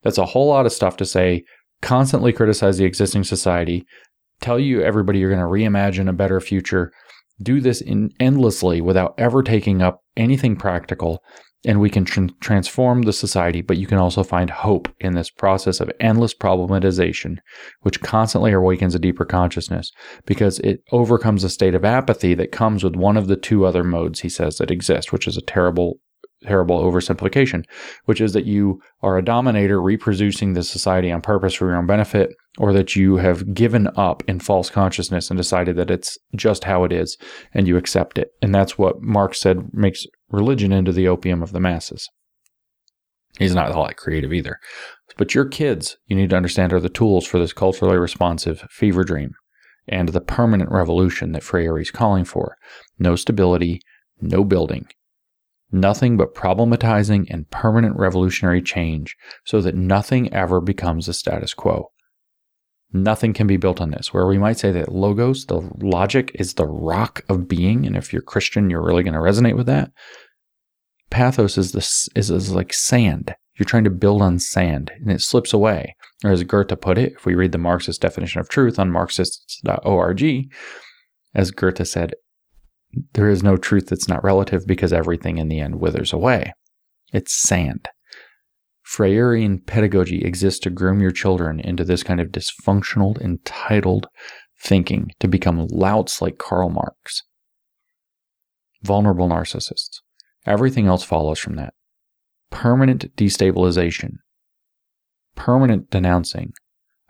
That's 0.03 0.19
a 0.19 0.27
whole 0.27 0.49
lot 0.49 0.67
of 0.67 0.73
stuff 0.73 0.97
to 0.97 1.07
say. 1.07 1.45
Constantly 1.81 2.33
criticize 2.33 2.77
the 2.77 2.87
existing 2.87 3.23
society, 3.23 3.87
tell 4.41 4.59
you 4.59 4.83
everybody 4.83 5.21
you're 5.21 5.31
going 5.31 5.39
to 5.39 5.47
reimagine 5.47 6.09
a 6.09 6.13
better 6.13 6.41
future 6.41 6.91
do 7.41 7.61
this 7.61 7.81
in 7.81 8.11
endlessly 8.19 8.81
without 8.81 9.15
ever 9.17 9.43
taking 9.43 9.81
up 9.81 10.03
anything 10.17 10.57
practical 10.57 11.23
and 11.65 11.81
we 11.81 11.91
can 11.91 12.05
tr- 12.05 12.27
transform 12.41 13.03
the 13.03 13.13
society 13.13 13.61
but 13.61 13.77
you 13.77 13.87
can 13.87 13.99
also 13.99 14.23
find 14.23 14.51
hope 14.51 14.89
in 15.01 15.15
this 15.15 15.31
process 15.31 15.81
of 15.81 15.91
endless 16.01 16.35
problematization 16.35 17.39
which 17.81 18.01
constantly 18.01 18.53
awakens 18.53 18.95
a 18.95 18.99
deeper 18.99 19.25
consciousness 19.25 19.93
because 20.27 20.59
it 20.61 20.83
overcomes 20.93 21.45
a 21.45 21.51
state 21.51 21.75
of 21.75 21.85
apathy 21.85 22.35
that 22.35 22.53
comes 22.53 22.83
with 22.83 22.97
one 22.97 23.17
of 23.17 23.29
the 23.29 23.37
two 23.37 23.65
other 23.65 23.85
modes 23.85 24.21
he 24.21 24.29
says 24.29 24.57
that 24.57 24.71
exist 24.71 25.13
which 25.13 25.27
is 25.27 25.37
a 25.37 25.43
terrible 25.43 26.01
terrible 26.45 26.81
oversimplification, 26.81 27.65
which 28.07 28.21
is 28.21 28.33
that 28.33 28.47
you 28.47 28.81
are 29.03 29.19
a 29.19 29.25
dominator 29.25 29.81
reproducing 29.81 30.53
the 30.53 30.63
society 30.63 31.11
on 31.11 31.21
purpose 31.21 31.55
for 31.55 31.67
your 31.67 31.77
own 31.77 31.87
benefit, 31.87 32.31
or 32.59 32.73
that 32.73 32.97
you 32.97 33.17
have 33.17 33.55
given 33.55 33.89
up 33.97 34.23
in 34.27 34.41
false 34.41 34.71
consciousness 34.71 35.31
and 35.31 35.37
decided 35.37 35.77
that 35.77 35.91
it's 35.91 36.19
just 36.35 36.65
how 36.65 36.85
it 36.85 36.93
is 36.93 37.17
and 37.55 37.69
you 37.69 37.77
accept 37.77 38.19
it. 38.19 38.31
And 38.43 38.55
that's 38.55 38.79
what 38.79 39.03
Marx 39.03 39.41
said 39.41 39.73
makes 39.73 40.05
religion 40.31 40.73
into 40.73 40.93
the 40.93 41.09
opium 41.09 41.43
of 41.43 41.53
the 41.53 41.61
masses. 41.61 42.09
He's 43.39 43.55
not 43.55 43.71
all 43.73 43.87
that 43.87 43.97
creative 43.97 44.33
either. 44.33 44.59
But 45.17 45.35
your 45.35 45.45
kids, 45.45 45.97
you 46.07 46.17
need 46.17 46.31
to 46.31 46.37
understand, 46.37 46.73
are 46.73 46.81
the 46.81 46.89
tools 46.89 47.27
for 47.27 47.39
this 47.39 47.53
culturally 47.53 47.97
responsive 47.97 48.67
fever 48.71 49.05
dream 49.05 49.33
and 49.87 50.11
the 50.11 50.21
permanent 50.21 50.71
revolution 50.71 51.33
that 51.33 51.43
Freire 51.43 51.79
is 51.79 51.91
calling 51.91 52.25
for. 52.25 52.57
No 52.99 53.17
stability, 53.17 53.81
no 54.21 54.45
building, 54.45 54.87
nothing 55.73 56.17
but 56.17 56.35
problematizing 56.35 57.27
and 57.31 57.51
permanent 57.51 57.97
revolutionary 57.97 58.63
change 58.63 59.17
so 59.45 59.61
that 59.61 59.75
nothing 59.75 60.33
ever 60.33 60.61
becomes 60.61 61.07
the 61.07 61.15
status 61.15 61.55
quo. 61.55 61.91
Nothing 62.93 63.33
can 63.33 63.47
be 63.47 63.57
built 63.57 63.81
on 63.81 63.91
this. 63.91 64.13
Where 64.13 64.27
we 64.27 64.39
might 64.39 64.59
say 64.59 64.73
that 64.73 64.93
logos, 64.93 65.47
the 65.47 65.61
logic, 65.81 66.33
is 66.35 66.55
the 66.55 66.67
rock 66.67 67.23
of 67.29 67.47
being, 67.47 67.87
and 67.87 67.97
if 67.97 68.13
you're 68.13 68.23
Christian, 68.23 68.69
you're 68.69 68.85
really 68.85 69.05
going 69.05 69.15
to 69.15 69.21
resonate 69.21 69.57
with 69.57 69.67
that. 69.67 69.93
Pathos 71.11 71.57
is 71.57 71.73
this 71.73 72.09
is, 72.17 72.31
is 72.31 72.53
like 72.53 72.73
sand. 72.73 73.35
You're 73.57 73.67
trying 73.67 73.85
to 73.85 73.91
build 73.91 74.23
on 74.23 74.39
sand, 74.39 74.91
and 75.01 75.11
it 75.11 75.21
slips 75.21 75.53
away. 75.53 75.95
Or 76.25 76.31
as 76.31 76.43
Goethe 76.45 76.81
put 76.81 76.99
it, 76.99 77.13
if 77.17 77.27
we 77.27 77.35
read 77.35 77.53
the 77.53 77.59
Marxist 77.59 78.01
definition 78.01 78.41
of 78.41 78.49
truth 78.49 78.79
on 78.79 78.91
Marxists.org, 78.91 80.51
as 81.35 81.51
Goethe 81.51 81.87
said, 81.87 82.15
there 83.13 83.29
is 83.29 83.43
no 83.43 83.57
truth 83.57 83.87
that's 83.87 84.09
not 84.09 84.25
relative 84.25 84.67
because 84.67 84.93
everything 84.93 85.39
in 85.39 85.49
the 85.49 85.61
end 85.61 85.81
withers 85.81 86.13
away. 86.13 86.53
It's 87.13 87.33
sand. 87.33 87.89
Freirean 88.91 89.65
pedagogy 89.65 90.23
exists 90.25 90.59
to 90.61 90.71
groom 90.71 91.01
your 91.01 91.13
children 91.13 91.61
into 91.61 91.85
this 91.85 92.03
kind 92.03 92.21
of 92.21 92.29
dysfunctional, 92.29 93.21
entitled 93.21 94.09
thinking 94.61 95.13
to 95.21 95.29
become 95.29 95.67
louts 95.69 96.21
like 96.21 96.39
Karl 96.39 96.71
Marx. 96.71 97.23
Vulnerable 98.83 99.29
narcissists. 99.29 100.01
Everything 100.45 100.87
else 100.87 101.05
follows 101.05 101.39
from 101.39 101.55
that. 101.55 101.75
Permanent 102.51 103.15
destabilization, 103.15 104.15
permanent 105.37 105.89
denouncing 105.91 106.53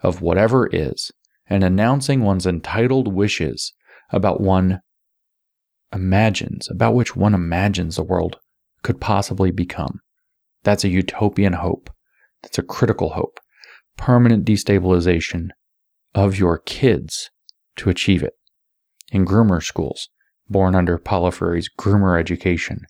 of 0.01 0.21
whatever 0.21 0.69
is, 0.71 1.11
and 1.47 1.63
announcing 1.63 2.21
one's 2.21 2.45
entitled 2.45 3.11
wishes 3.11 3.73
about 4.11 4.39
one 4.39 4.81
imagines, 5.91 6.69
about 6.69 6.93
which 6.93 7.15
one 7.15 7.33
imagines 7.33 7.95
the 7.95 8.03
world 8.03 8.37
could 8.83 9.01
possibly 9.01 9.49
become. 9.49 9.99
That's 10.63 10.83
a 10.83 10.89
utopian 10.89 11.53
hope. 11.53 11.89
That's 12.41 12.57
a 12.57 12.63
critical 12.63 13.11
hope. 13.11 13.39
Permanent 13.97 14.45
destabilization 14.45 15.49
of 16.13 16.37
your 16.37 16.59
kids 16.59 17.29
to 17.77 17.89
achieve 17.89 18.23
it. 18.23 18.33
In 19.11 19.25
groomer 19.25 19.63
schools, 19.63 20.09
born 20.49 20.75
under 20.75 20.97
Paulo 20.97 21.31
Freire's 21.31 21.69
groomer 21.79 22.19
education. 22.19 22.85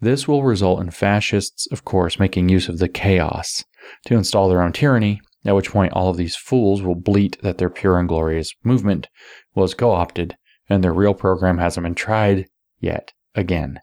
This 0.00 0.28
will 0.28 0.42
result 0.42 0.80
in 0.80 0.90
fascists, 0.90 1.66
of 1.72 1.84
course, 1.84 2.18
making 2.18 2.48
use 2.48 2.68
of 2.68 2.78
the 2.78 2.88
chaos 2.88 3.64
to 4.06 4.14
install 4.14 4.48
their 4.48 4.62
own 4.62 4.72
tyranny, 4.72 5.20
at 5.44 5.54
which 5.54 5.70
point 5.70 5.92
all 5.92 6.10
of 6.10 6.16
these 6.16 6.36
fools 6.36 6.82
will 6.82 6.94
bleat 6.94 7.40
that 7.42 7.58
their 7.58 7.70
pure 7.70 7.98
and 7.98 8.08
glorious 8.08 8.52
movement 8.62 9.08
was 9.54 9.74
co 9.74 9.92
opted 9.92 10.36
and 10.68 10.82
their 10.82 10.92
real 10.92 11.14
program 11.14 11.58
hasn't 11.58 11.84
been 11.84 11.94
tried 11.94 12.46
yet 12.80 13.12
again. 13.34 13.80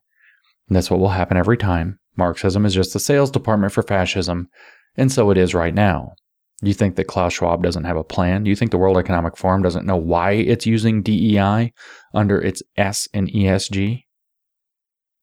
And 0.68 0.76
that's 0.76 0.92
what 0.92 1.00
will 1.00 1.10
happen 1.10 1.38
every 1.38 1.58
time. 1.58 2.00
Marxism 2.16 2.66
is 2.66 2.74
just 2.74 2.94
the 2.94 3.00
sales 3.00 3.32
department 3.32 3.74
for 3.74 3.84
fascism, 3.84 4.50
and 4.96 5.12
so 5.12 5.30
it 5.32 5.38
is 5.38 5.54
right 5.54 5.74
now. 5.74 6.14
You 6.62 6.74
think 6.74 6.96
that 6.96 7.06
Klaus 7.06 7.34
Schwab 7.34 7.62
doesn't 7.62 7.84
have 7.84 7.98
a 7.98 8.04
plan? 8.04 8.46
You 8.46 8.56
think 8.56 8.72
the 8.72 8.78
World 8.78 8.98
Economic 8.98 9.36
Forum 9.36 9.62
doesn't 9.62 9.86
know 9.86 9.98
why 9.98 10.32
it's 10.32 10.66
using 10.66 11.02
DEI 11.02 11.74
under 12.14 12.40
its 12.40 12.64
S 12.78 13.10
and 13.14 13.28
ESG? 13.30 14.04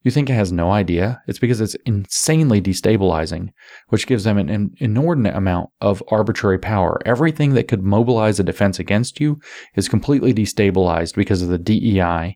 You 0.03 0.11
think 0.11 0.31
it 0.31 0.35
has 0.35 0.51
no 0.51 0.71
idea? 0.71 1.23
It's 1.27 1.39
because 1.39 1.61
it's 1.61 1.77
insanely 1.85 2.61
destabilizing, 2.61 3.51
which 3.89 4.07
gives 4.07 4.25
them 4.25 4.39
an 4.39 4.75
inordinate 4.79 5.37
amount 5.37 5.71
of 5.81 6.03
arbitrary 6.09 6.59
power. 6.59 7.01
Everything 7.05 7.53
that 7.55 7.69
could 7.69 7.83
mobilize 7.83 8.41
a 8.41 8.45
defense 8.45 8.79
against 8.79 9.21
you 9.21 9.39
is 9.77 9.91
completely 9.91 10.33
destabilized 10.33 11.15
because 11.15 11.43
of 11.43 11.49
the 11.49 11.59
DEI 11.59 12.35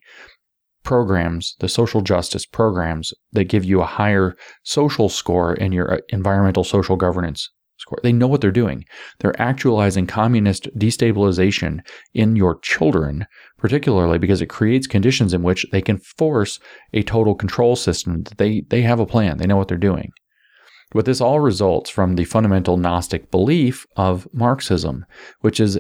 programs, 0.84 1.56
the 1.58 1.68
social 1.68 2.00
justice 2.00 2.46
programs 2.46 3.12
that 3.32 3.44
give 3.44 3.64
you 3.64 3.80
a 3.80 3.86
higher 3.86 4.36
social 4.62 5.08
score 5.08 5.54
in 5.54 5.72
your 5.72 5.94
uh, 5.94 5.98
environmental 6.10 6.64
social 6.64 6.96
governance 6.96 7.50
score. 7.78 7.98
They 8.02 8.12
know 8.12 8.28
what 8.28 8.40
they're 8.40 8.50
doing. 8.50 8.84
They're 9.18 9.40
actualizing 9.40 10.06
communist 10.06 10.68
destabilization 10.78 11.80
in 12.12 12.36
your 12.36 12.58
children, 12.60 13.26
particularly 13.58 14.18
because 14.18 14.40
it 14.40 14.46
creates 14.46 14.86
conditions 14.86 15.34
in 15.34 15.42
which 15.42 15.66
they 15.72 15.82
can 15.82 15.98
force 15.98 16.60
a 16.92 17.02
total 17.02 17.34
control 17.34 17.76
system. 17.76 18.24
They 18.36 18.62
they 18.68 18.82
have 18.82 19.00
a 19.00 19.06
plan. 19.06 19.38
They 19.38 19.46
know 19.46 19.56
what 19.56 19.68
they're 19.68 19.78
doing. 19.78 20.12
But 20.92 21.06
this 21.06 21.20
all 21.20 21.40
results 21.40 21.90
from 21.90 22.14
the 22.14 22.24
fundamental 22.24 22.76
Gnostic 22.76 23.30
belief 23.32 23.84
of 23.96 24.28
Marxism, 24.32 25.04
which 25.40 25.58
is 25.58 25.78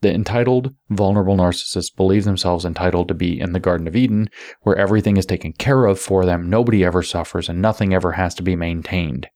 the 0.00 0.12
entitled, 0.12 0.74
vulnerable 0.90 1.36
narcissists 1.36 1.94
believe 1.94 2.24
themselves 2.24 2.64
entitled 2.64 3.08
to 3.08 3.14
be 3.14 3.40
in 3.40 3.52
the 3.52 3.60
Garden 3.60 3.88
of 3.88 3.96
Eden, 3.96 4.28
where 4.62 4.76
everything 4.76 5.16
is 5.16 5.26
taken 5.26 5.52
care 5.52 5.86
of 5.86 5.98
for 5.98 6.24
them, 6.24 6.48
nobody 6.48 6.84
ever 6.84 7.02
suffers, 7.02 7.48
and 7.48 7.60
nothing 7.60 7.92
ever 7.92 8.12
has 8.12 8.34
to 8.36 8.42
be 8.42 8.56
maintained. 8.56 9.28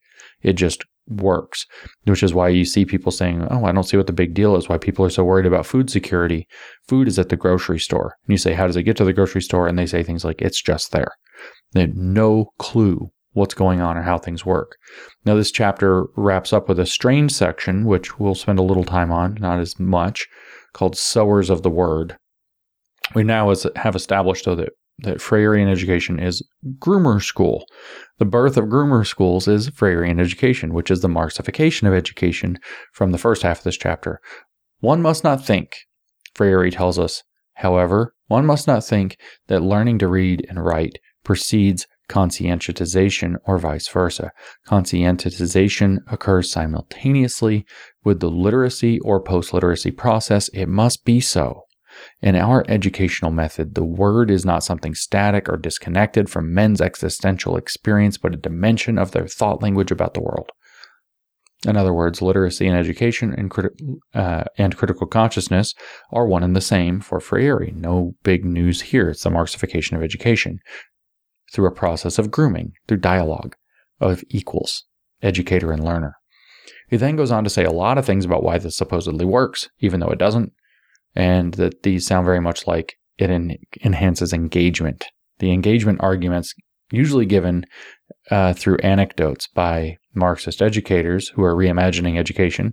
It 0.42 0.54
just 0.54 0.84
works, 1.08 1.66
which 2.04 2.22
is 2.22 2.34
why 2.34 2.48
you 2.48 2.64
see 2.64 2.84
people 2.84 3.10
saying, 3.10 3.46
Oh, 3.50 3.64
I 3.64 3.72
don't 3.72 3.84
see 3.84 3.96
what 3.96 4.06
the 4.06 4.12
big 4.12 4.34
deal 4.34 4.56
is, 4.56 4.68
why 4.68 4.78
people 4.78 5.04
are 5.04 5.10
so 5.10 5.24
worried 5.24 5.46
about 5.46 5.66
food 5.66 5.90
security. 5.90 6.46
Food 6.86 7.08
is 7.08 7.18
at 7.18 7.28
the 7.28 7.36
grocery 7.36 7.80
store. 7.80 8.16
And 8.26 8.32
you 8.32 8.38
say, 8.38 8.52
How 8.52 8.66
does 8.66 8.76
it 8.76 8.84
get 8.84 8.96
to 8.98 9.04
the 9.04 9.12
grocery 9.12 9.42
store? 9.42 9.66
And 9.66 9.78
they 9.78 9.86
say 9.86 10.02
things 10.02 10.24
like, 10.24 10.40
It's 10.40 10.62
just 10.62 10.92
there. 10.92 11.12
They 11.72 11.82
have 11.82 11.96
no 11.96 12.52
clue 12.58 13.10
what's 13.32 13.54
going 13.54 13.80
on 13.80 13.96
or 13.96 14.02
how 14.02 14.18
things 14.18 14.44
work. 14.44 14.76
Now, 15.24 15.34
this 15.34 15.50
chapter 15.50 16.04
wraps 16.16 16.52
up 16.52 16.68
with 16.68 16.78
a 16.78 16.86
strange 16.86 17.32
section, 17.32 17.86
which 17.86 18.18
we'll 18.18 18.34
spend 18.34 18.58
a 18.58 18.62
little 18.62 18.84
time 18.84 19.10
on, 19.10 19.38
not 19.40 19.58
as 19.58 19.78
much, 19.78 20.28
called 20.72 20.96
Sowers 20.96 21.50
of 21.50 21.62
the 21.62 21.70
Word. 21.70 22.16
We 23.14 23.24
now 23.24 23.54
have 23.76 23.96
established, 23.96 24.44
though, 24.44 24.56
that 24.56 24.70
that 24.98 25.18
Freirean 25.18 25.70
education 25.70 26.18
is 26.18 26.46
groomer 26.78 27.22
school. 27.22 27.64
The 28.18 28.24
birth 28.24 28.56
of 28.56 28.66
groomer 28.66 29.06
schools 29.06 29.48
is 29.48 29.70
Freirean 29.70 30.20
education, 30.20 30.74
which 30.74 30.90
is 30.90 31.00
the 31.00 31.08
Marxification 31.08 31.88
of 31.88 31.94
education 31.94 32.58
from 32.92 33.10
the 33.10 33.18
first 33.18 33.42
half 33.42 33.58
of 33.58 33.64
this 33.64 33.76
chapter. 33.76 34.20
One 34.80 35.02
must 35.02 35.24
not 35.24 35.44
think, 35.44 35.76
Freire 36.34 36.70
tells 36.70 36.98
us, 36.98 37.22
however, 37.54 38.14
one 38.26 38.46
must 38.46 38.66
not 38.66 38.84
think 38.84 39.16
that 39.48 39.62
learning 39.62 39.98
to 40.00 40.08
read 40.08 40.46
and 40.48 40.64
write 40.64 40.98
precedes 41.24 41.86
conscientization 42.12 43.36
or 43.44 43.58
vice 43.58 43.88
versa. 43.88 44.30
Conscientization 44.68 45.98
occurs 46.10 46.52
simultaneously 46.52 47.64
with 48.04 48.20
the 48.20 48.30
literacy 48.30 49.00
or 49.00 49.18
post 49.18 49.54
literacy 49.54 49.90
process. 49.90 50.48
It 50.48 50.68
must 50.68 51.04
be 51.06 51.20
so. 51.20 51.62
In 52.20 52.36
our 52.36 52.64
educational 52.68 53.30
method, 53.30 53.74
the 53.74 53.84
word 53.84 54.30
is 54.30 54.44
not 54.44 54.64
something 54.64 54.94
static 54.94 55.48
or 55.48 55.56
disconnected 55.56 56.28
from 56.28 56.52
men's 56.52 56.80
existential 56.80 57.56
experience, 57.56 58.18
but 58.18 58.34
a 58.34 58.38
dimension 58.38 58.98
of 58.98 59.12
their 59.12 59.26
thought 59.26 59.62
language 59.62 59.90
about 59.90 60.14
the 60.14 60.22
world. 60.22 60.50
In 61.66 61.76
other 61.76 61.94
words, 61.94 62.20
literacy 62.20 62.66
and 62.66 62.76
education 62.76 63.32
and, 63.32 63.52
uh, 64.14 64.44
and 64.58 64.76
critical 64.76 65.06
consciousness 65.06 65.74
are 66.10 66.26
one 66.26 66.42
and 66.42 66.56
the 66.56 66.60
same 66.60 67.00
for 67.00 67.20
Freire. 67.20 67.70
No 67.72 68.14
big 68.24 68.44
news 68.44 68.80
here. 68.80 69.10
It's 69.10 69.22
the 69.22 69.30
Marxification 69.30 69.96
of 69.96 70.02
education 70.02 70.58
through 71.52 71.66
a 71.66 71.72
process 71.72 72.18
of 72.18 72.30
grooming, 72.30 72.72
through 72.88 72.98
dialogue 72.98 73.54
of 74.00 74.24
equals, 74.28 74.84
educator 75.22 75.70
and 75.72 75.84
learner. 75.84 76.16
He 76.88 76.96
then 76.96 77.16
goes 77.16 77.30
on 77.30 77.44
to 77.44 77.50
say 77.50 77.64
a 77.64 77.70
lot 77.70 77.98
of 77.98 78.04
things 78.04 78.24
about 78.24 78.42
why 78.42 78.58
this 78.58 78.76
supposedly 78.76 79.24
works, 79.24 79.68
even 79.80 80.00
though 80.00 80.10
it 80.10 80.18
doesn't, 80.18 80.52
and 81.14 81.54
that 81.54 81.82
these 81.82 82.06
sound 82.06 82.24
very 82.24 82.40
much 82.40 82.66
like 82.66 82.96
it 83.18 83.30
en- 83.30 83.56
enhances 83.84 84.32
engagement. 84.32 85.06
The 85.38 85.52
engagement 85.52 86.00
arguments 86.02 86.54
usually 86.92 87.26
given 87.26 87.64
uh, 88.30 88.52
through 88.52 88.76
anecdotes 88.78 89.48
by 89.48 89.98
Marxist 90.14 90.60
educators 90.60 91.28
who 91.28 91.42
are 91.42 91.56
reimagining 91.56 92.18
education. 92.18 92.66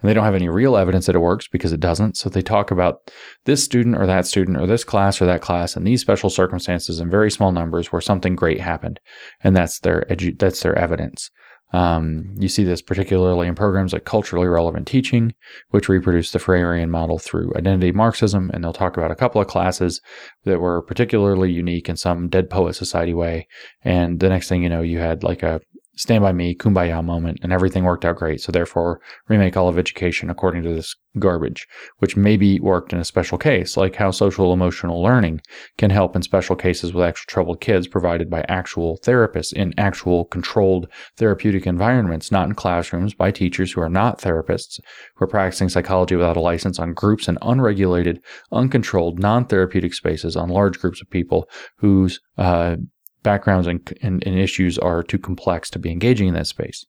And 0.00 0.08
they 0.08 0.14
don't 0.14 0.24
have 0.24 0.34
any 0.34 0.48
real 0.48 0.76
evidence 0.76 1.06
that 1.06 1.16
it 1.16 1.20
works 1.20 1.48
because 1.48 1.72
it 1.72 1.80
doesn't. 1.80 2.16
So 2.16 2.28
they 2.28 2.42
talk 2.42 2.70
about 2.70 3.10
this 3.44 3.64
student 3.64 3.96
or 3.96 4.06
that 4.06 4.26
student 4.26 4.58
or 4.58 4.66
this 4.66 4.84
class 4.84 5.20
or 5.20 5.26
that 5.26 5.40
class 5.40 5.74
and 5.74 5.86
these 5.86 6.00
special 6.00 6.30
circumstances 6.30 7.00
in 7.00 7.10
very 7.10 7.30
small 7.30 7.50
numbers 7.50 7.90
where 7.90 8.00
something 8.00 8.36
great 8.36 8.60
happened. 8.60 9.00
And 9.42 9.56
that's 9.56 9.80
their 9.80 10.06
edu- 10.10 10.38
that's 10.38 10.62
their 10.62 10.78
evidence. 10.78 11.30
Um, 11.72 12.34
you 12.38 12.48
see 12.48 12.64
this 12.64 12.82
particularly 12.82 13.48
in 13.48 13.54
programs 13.54 13.92
like 13.92 14.04
culturally 14.04 14.46
relevant 14.46 14.86
teaching, 14.86 15.34
which 15.70 15.88
reproduce 15.88 16.32
the 16.32 16.38
Freirean 16.38 16.90
model 16.90 17.18
through 17.18 17.52
identity 17.56 17.92
Marxism. 17.92 18.50
And 18.52 18.62
they'll 18.62 18.72
talk 18.72 18.96
about 18.96 19.10
a 19.10 19.16
couple 19.16 19.40
of 19.40 19.46
classes 19.46 20.00
that 20.44 20.60
were 20.60 20.82
particularly 20.82 21.50
unique 21.50 21.88
in 21.88 21.96
some 21.96 22.28
Dead 22.28 22.50
Poet 22.50 22.74
Society 22.74 23.14
way. 23.14 23.46
And 23.84 24.20
the 24.20 24.28
next 24.28 24.48
thing 24.48 24.62
you 24.62 24.68
know, 24.68 24.82
you 24.82 24.98
had 24.98 25.22
like 25.22 25.42
a 25.42 25.60
stand 25.96 26.22
by 26.22 26.32
me, 26.32 26.54
kumbaya 26.54 27.04
moment, 27.04 27.38
and 27.42 27.52
everything 27.52 27.84
worked 27.84 28.04
out 28.04 28.16
great. 28.16 28.40
So 28.40 28.50
therefore, 28.50 29.00
remake 29.28 29.56
all 29.56 29.68
of 29.68 29.78
education 29.78 30.30
according 30.30 30.62
to 30.62 30.74
this 30.74 30.94
garbage, 31.18 31.68
which 31.98 32.16
maybe 32.16 32.58
worked 32.60 32.92
in 32.92 32.98
a 32.98 33.04
special 33.04 33.36
case, 33.36 33.76
like 33.76 33.96
how 33.96 34.10
social 34.10 34.52
emotional 34.52 35.02
learning 35.02 35.42
can 35.76 35.90
help 35.90 36.16
in 36.16 36.22
special 36.22 36.56
cases 36.56 36.94
with 36.94 37.04
actual 37.04 37.26
troubled 37.28 37.60
kids 37.60 37.86
provided 37.86 38.30
by 38.30 38.44
actual 38.48 38.98
therapists 39.04 39.52
in 39.52 39.74
actual 39.76 40.24
controlled 40.24 40.88
therapeutic 41.16 41.66
environments, 41.66 42.32
not 42.32 42.48
in 42.48 42.54
classrooms 42.54 43.12
by 43.12 43.30
teachers 43.30 43.72
who 43.72 43.80
are 43.80 43.90
not 43.90 44.20
therapists, 44.20 44.80
who 45.16 45.24
are 45.24 45.28
practicing 45.28 45.68
psychology 45.68 46.16
without 46.16 46.36
a 46.36 46.40
license 46.40 46.78
on 46.78 46.94
groups 46.94 47.28
in 47.28 47.36
unregulated, 47.42 48.20
uncontrolled, 48.50 49.18
non 49.18 49.44
therapeutic 49.44 49.92
spaces 49.92 50.36
on 50.36 50.48
large 50.48 50.78
groups 50.78 51.02
of 51.02 51.10
people 51.10 51.48
whose 51.76 52.20
uh, 52.38 52.76
backgrounds 53.22 53.66
and, 53.66 53.98
and, 54.02 54.22
and 54.26 54.38
issues 54.38 54.78
are 54.78 55.02
too 55.02 55.18
complex 55.18 55.70
to 55.70 55.78
be 55.78 55.90
engaging 55.90 56.28
in 56.28 56.34
that 56.34 56.46
space. 56.46 56.84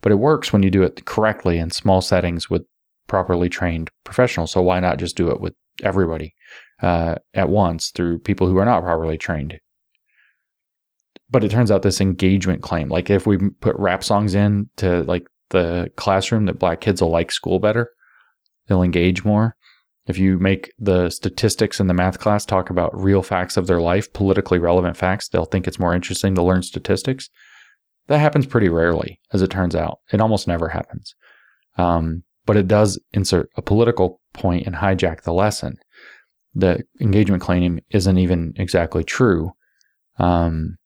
But 0.00 0.12
it 0.12 0.16
works 0.16 0.52
when 0.52 0.62
you 0.62 0.70
do 0.70 0.82
it 0.82 1.04
correctly 1.04 1.58
in 1.58 1.70
small 1.70 2.00
settings 2.00 2.48
with 2.48 2.62
properly 3.06 3.48
trained 3.48 3.90
professionals. 4.04 4.52
So 4.52 4.62
why 4.62 4.80
not 4.80 4.98
just 4.98 5.16
do 5.16 5.30
it 5.30 5.40
with 5.40 5.54
everybody 5.82 6.34
uh, 6.82 7.16
at 7.34 7.48
once 7.48 7.90
through 7.90 8.20
people 8.20 8.46
who 8.46 8.58
are 8.58 8.64
not 8.64 8.82
properly 8.82 9.18
trained? 9.18 9.58
But 11.30 11.44
it 11.44 11.50
turns 11.50 11.70
out 11.70 11.82
this 11.82 12.00
engagement 12.00 12.62
claim, 12.62 12.88
like 12.88 13.10
if 13.10 13.26
we 13.26 13.38
put 13.60 13.76
rap 13.76 14.02
songs 14.02 14.34
in 14.34 14.70
to 14.76 15.02
like 15.02 15.26
the 15.50 15.90
classroom, 15.96 16.46
that 16.46 16.58
black 16.58 16.80
kids 16.80 17.02
will 17.02 17.10
like 17.10 17.32
school 17.32 17.58
better, 17.58 17.90
they'll 18.66 18.82
engage 18.82 19.24
more. 19.24 19.56
If 20.08 20.18
you 20.18 20.38
make 20.38 20.72
the 20.78 21.10
statistics 21.10 21.80
in 21.80 21.86
the 21.86 21.94
math 21.94 22.18
class 22.18 22.46
talk 22.46 22.70
about 22.70 22.98
real 22.98 23.22
facts 23.22 23.58
of 23.58 23.66
their 23.66 23.80
life, 23.80 24.10
politically 24.14 24.58
relevant 24.58 24.96
facts, 24.96 25.28
they'll 25.28 25.44
think 25.44 25.68
it's 25.68 25.78
more 25.78 25.94
interesting 25.94 26.34
to 26.34 26.42
learn 26.42 26.62
statistics. 26.62 27.28
That 28.06 28.18
happens 28.18 28.46
pretty 28.46 28.70
rarely, 28.70 29.20
as 29.34 29.42
it 29.42 29.50
turns 29.50 29.76
out. 29.76 29.98
It 30.10 30.20
almost 30.22 30.48
never 30.48 30.70
happens. 30.70 31.14
Um, 31.76 32.24
but 32.46 32.56
it 32.56 32.66
does 32.66 32.98
insert 33.12 33.50
a 33.56 33.62
political 33.62 34.22
point 34.32 34.66
and 34.66 34.76
hijack 34.76 35.22
the 35.22 35.34
lesson. 35.34 35.76
The 36.54 36.84
engagement 36.98 37.42
claim 37.42 37.80
isn't 37.90 38.18
even 38.18 38.54
exactly 38.56 39.04
true. 39.04 39.52
Um, 40.18 40.78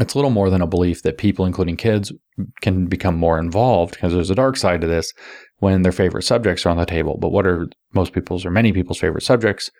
it's 0.00 0.16
little 0.16 0.32
more 0.32 0.50
than 0.50 0.60
a 0.60 0.66
belief 0.66 1.02
that 1.02 1.18
people, 1.18 1.46
including 1.46 1.76
kids, 1.76 2.12
can 2.60 2.86
become 2.86 3.16
more 3.16 3.38
involved 3.38 3.94
because 3.94 4.12
there's 4.12 4.30
a 4.30 4.34
dark 4.34 4.56
side 4.56 4.80
to 4.80 4.86
this 4.86 5.12
when 5.58 5.82
their 5.82 5.92
favorite 5.92 6.22
subjects 6.24 6.66
are 6.66 6.70
on 6.70 6.76
the 6.76 6.86
table. 6.86 7.16
But 7.18 7.30
what 7.30 7.46
are 7.46 7.68
most 7.92 8.12
people's 8.12 8.44
or 8.44 8.50
many 8.50 8.72
people's 8.72 8.98
favorite 8.98 9.22
subjects, 9.22 9.70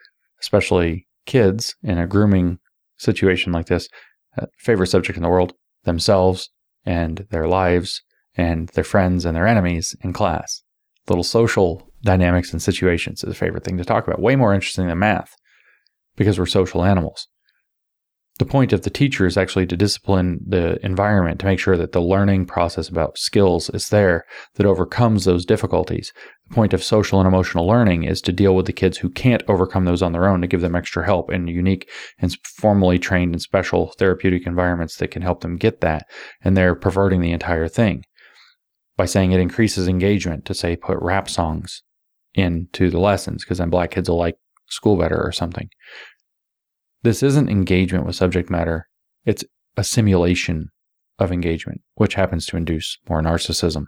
especially 0.41 1.07
kids 1.27 1.75
in 1.83 1.99
a 1.99 2.07
grooming 2.07 2.59
situation 2.97 3.53
like 3.53 3.67
this? 3.67 3.89
Uh, 4.41 4.47
favorite 4.59 4.89
subject 4.89 5.17
in 5.17 5.23
the 5.23 5.29
world 5.29 5.53
themselves 5.85 6.51
and 6.85 7.27
their 7.31 7.47
lives 7.47 8.03
and 8.37 8.69
their 8.71 8.85
friends 8.85 9.25
and 9.25 9.37
their 9.37 9.47
enemies 9.47 9.95
in 10.03 10.13
class. 10.13 10.63
Little 11.09 11.25
social 11.25 11.89
dynamics 12.03 12.53
and 12.53 12.63
situations 12.63 13.23
is 13.23 13.31
a 13.31 13.35
favorite 13.35 13.65
thing 13.65 13.79
to 13.79 13.85
talk 13.85 14.07
about. 14.07 14.21
Way 14.21 14.37
more 14.37 14.55
interesting 14.55 14.89
than 14.89 14.99
math 14.99 15.35
because 16.17 16.39
we're 16.39 16.47
social 16.47 16.85
animals. 16.85 17.29
The 18.39 18.45
point 18.45 18.73
of 18.73 18.83
the 18.83 18.91
teacher 18.91 19.27
is 19.27 19.37
actually 19.37 19.67
to 19.67 19.77
discipline 19.77 20.41
the 20.45 20.85
environment 20.85 21.39
to 21.39 21.47
make 21.47 21.61
sure 21.61 21.77
that 21.77 21.93
the 21.93 22.03
learning 22.03 22.47
process 22.47 22.89
about 22.89 23.17
skills 23.17 23.71
is 23.71 23.91
there 23.91 24.25
that 24.55 24.67
overcomes 24.67 25.25
those 25.25 25.47
difficulties. 25.47 26.13
The 26.49 26.55
point 26.55 26.75
of 26.75 26.83
social 26.83 27.21
and 27.21 27.29
emotional 27.29 27.67
learning 27.67 28.03
is 28.03 28.21
to 28.23 28.33
deal 28.33 28.57
with 28.57 28.67
the 28.67 28.73
kids 28.73 28.99
who 28.99 29.09
can't 29.09 29.45
overcome 29.47 29.85
those 29.85 30.03
on 30.03 30.11
their 30.11 30.27
own, 30.27 30.41
to 30.41 30.49
give 30.49 30.63
them 30.63 30.75
extra 30.75 31.05
help 31.05 31.31
in 31.31 31.47
unique 31.47 31.89
and 32.19 32.37
formally 32.43 32.99
trained 32.99 33.35
and 33.35 33.43
special 33.43 33.93
therapeutic 33.99 34.47
environments 34.47 34.97
that 34.97 35.13
can 35.13 35.23
help 35.23 35.41
them 35.41 35.57
get 35.57 35.81
that. 35.81 36.07
And 36.43 36.57
they're 36.57 36.75
perverting 36.75 37.21
the 37.21 37.33
entire 37.33 37.69
thing 37.69 38.05
by 38.97 39.05
saying 39.05 39.31
it 39.31 39.41
increases 39.41 39.87
engagement 39.87 40.45
to 40.47 40.55
say 40.55 40.75
put 40.75 40.99
rap 41.01 41.31
songs 41.31 41.83
into 42.35 42.91
the 42.91 42.99
lessons 42.99 43.45
because 43.45 43.59
then 43.59 43.71
black 43.71 43.93
kids 43.93 44.09
will 44.09 44.19
like 44.19 44.37
school 44.69 44.97
better 44.97 45.23
or 45.23 45.31
something. 45.31 45.69
This 47.05 47.23
isn't 47.23 47.51
engagement 47.51 48.07
with 48.07 48.17
subject 48.17 48.49
matter, 48.49 48.89
it's 49.27 49.45
a 49.77 49.85
simulation 49.85 50.71
of 51.19 51.31
engagement, 51.31 51.83
which 51.97 52.15
happens 52.15 52.47
to 52.47 52.57
induce 52.57 52.97
more 53.09 53.21
narcissism 53.21 53.85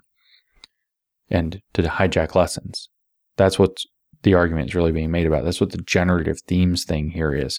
and 1.31 1.63
to 1.73 1.83
hijack 1.83 2.35
lessons. 2.35 2.91
That's 3.39 3.59
what 3.59 3.79
the 4.23 4.35
argument 4.35 4.69
is 4.69 4.75
really 4.75 4.93
being 4.93 5.11
made 5.11 5.27
about. 5.27 5.45
That's 5.45 5.63
what 5.63 5.71
the 5.71 5.79
generative 5.79 6.41
themes 6.47 6.85
thing 6.85 7.11
here 7.11 7.35
is. 7.35 7.59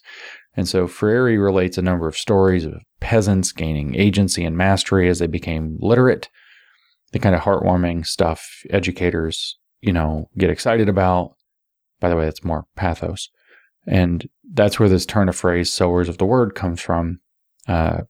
And 0.56 0.68
so 0.68 0.88
Freire 0.88 1.42
relates 1.42 1.80
a 1.80 1.82
number 1.82 2.08
of 2.08 2.16
stories 2.16 2.64
of 2.64 2.76
peasants 3.00 3.52
gaining 3.52 3.96
agency 3.96 4.46
and 4.46 4.56
mastery 4.56 5.10
as 5.10 5.18
they 5.18 5.28
became 5.28 5.78
literate, 5.80 6.30
the 7.14 7.20
kind 7.20 7.34
of 7.34 7.42
heartwarming 7.42 8.06
stuff 8.06 8.62
educators, 8.70 9.58
you 9.82 9.92
know, 9.92 10.30
get 10.38 10.52
excited 10.52 10.88
about. 10.88 11.32
By 12.00 12.10
the 12.10 12.16
way, 12.16 12.26
that's 12.26 12.44
more 12.44 12.66
pathos. 12.76 13.30
And 13.88 14.28
that's 14.54 14.80
where 14.80 14.90
this 14.90 15.06
turn 15.06 15.30
of 15.30 15.36
phrase, 15.36 15.72
sowers 15.72 16.10
of 16.10 16.18
the 16.18 16.26
word, 16.26 16.56
comes 16.56 16.82
from 16.82 17.20
uh, 17.68 18.02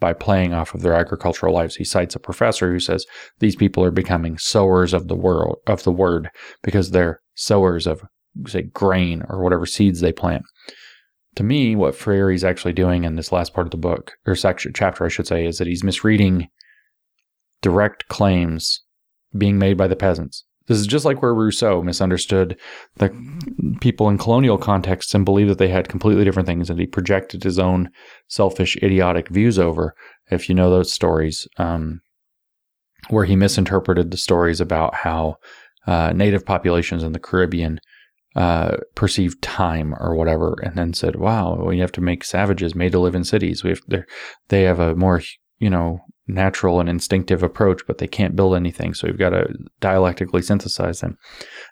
by 0.00 0.12
playing 0.12 0.54
off 0.54 0.74
of 0.74 0.82
their 0.82 0.94
agricultural 0.94 1.54
lives. 1.54 1.76
He 1.76 1.84
cites 1.84 2.16
a 2.16 2.20
professor 2.20 2.72
who 2.72 2.80
says 2.80 3.06
these 3.38 3.54
people 3.54 3.84
are 3.84 3.90
becoming 3.90 4.38
sowers 4.38 4.92
of 4.92 5.08
the 5.08 5.14
world 5.16 5.58
of 5.66 5.84
the 5.84 5.92
word 5.92 6.30
because 6.62 6.90
they're 6.90 7.20
sowers 7.34 7.86
of 7.86 8.02
say 8.46 8.62
grain 8.62 9.22
or 9.28 9.42
whatever 9.42 9.66
seeds 9.66 10.00
they 10.00 10.12
plant. 10.12 10.42
To 11.36 11.42
me, 11.44 11.76
what 11.76 11.94
Freire 11.94 12.30
is 12.30 12.42
actually 12.42 12.72
doing 12.72 13.04
in 13.04 13.14
this 13.14 13.30
last 13.30 13.54
part 13.54 13.66
of 13.66 13.70
the 13.70 13.76
book 13.76 14.14
or 14.26 14.34
section 14.34 14.72
chapter, 14.74 15.04
I 15.04 15.08
should 15.08 15.26
say, 15.26 15.46
is 15.46 15.58
that 15.58 15.68
he's 15.68 15.84
misreading 15.84 16.48
direct 17.62 18.08
claims 18.08 18.82
being 19.36 19.58
made 19.58 19.76
by 19.76 19.86
the 19.86 19.96
peasants. 19.96 20.44
This 20.70 20.78
is 20.78 20.86
just 20.86 21.04
like 21.04 21.20
where 21.20 21.34
Rousseau 21.34 21.82
misunderstood 21.82 22.56
the 22.94 23.10
people 23.80 24.08
in 24.08 24.18
colonial 24.18 24.56
contexts 24.56 25.12
and 25.16 25.24
believed 25.24 25.50
that 25.50 25.58
they 25.58 25.66
had 25.66 25.88
completely 25.88 26.22
different 26.22 26.46
things, 26.46 26.70
and 26.70 26.78
he 26.78 26.86
projected 26.86 27.42
his 27.42 27.58
own 27.58 27.90
selfish, 28.28 28.76
idiotic 28.76 29.30
views 29.30 29.58
over. 29.58 29.96
If 30.30 30.48
you 30.48 30.54
know 30.54 30.70
those 30.70 30.92
stories, 30.92 31.48
um, 31.56 32.02
where 33.08 33.24
he 33.24 33.34
misinterpreted 33.34 34.12
the 34.12 34.16
stories 34.16 34.60
about 34.60 34.94
how 34.94 35.38
uh, 35.88 36.12
native 36.14 36.46
populations 36.46 37.02
in 37.02 37.10
the 37.10 37.18
Caribbean 37.18 37.80
uh, 38.36 38.76
perceived 38.94 39.42
time 39.42 39.92
or 39.98 40.14
whatever, 40.14 40.56
and 40.62 40.76
then 40.76 40.94
said, 40.94 41.16
"Wow, 41.16 41.64
we 41.66 41.80
have 41.80 41.90
to 41.92 42.00
make 42.00 42.22
savages 42.22 42.76
made 42.76 42.92
to 42.92 43.00
live 43.00 43.16
in 43.16 43.24
cities. 43.24 43.64
We 43.64 43.70
have 43.70 43.80
they 44.50 44.62
have 44.62 44.78
a 44.78 44.94
more 44.94 45.20
you 45.58 45.68
know 45.68 45.98
natural 46.34 46.80
and 46.80 46.88
instinctive 46.88 47.42
approach, 47.42 47.82
but 47.86 47.98
they 47.98 48.06
can't 48.06 48.36
build 48.36 48.54
anything. 48.54 48.94
So 48.94 49.06
we've 49.06 49.18
got 49.18 49.30
to 49.30 49.46
dialectically 49.80 50.42
synthesize 50.42 51.00
them. 51.00 51.18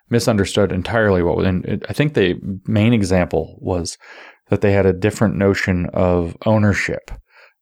Misunderstood 0.09 0.71
entirely 0.71 1.23
what, 1.23 1.45
and 1.45 1.85
I 1.89 1.93
think 1.93 2.13
the 2.13 2.35
main 2.65 2.93
example 2.93 3.57
was 3.61 3.97
that 4.49 4.61
they 4.61 4.71
had 4.71 4.85
a 4.85 4.93
different 4.93 5.35
notion 5.35 5.87
of 5.93 6.35
ownership 6.45 7.11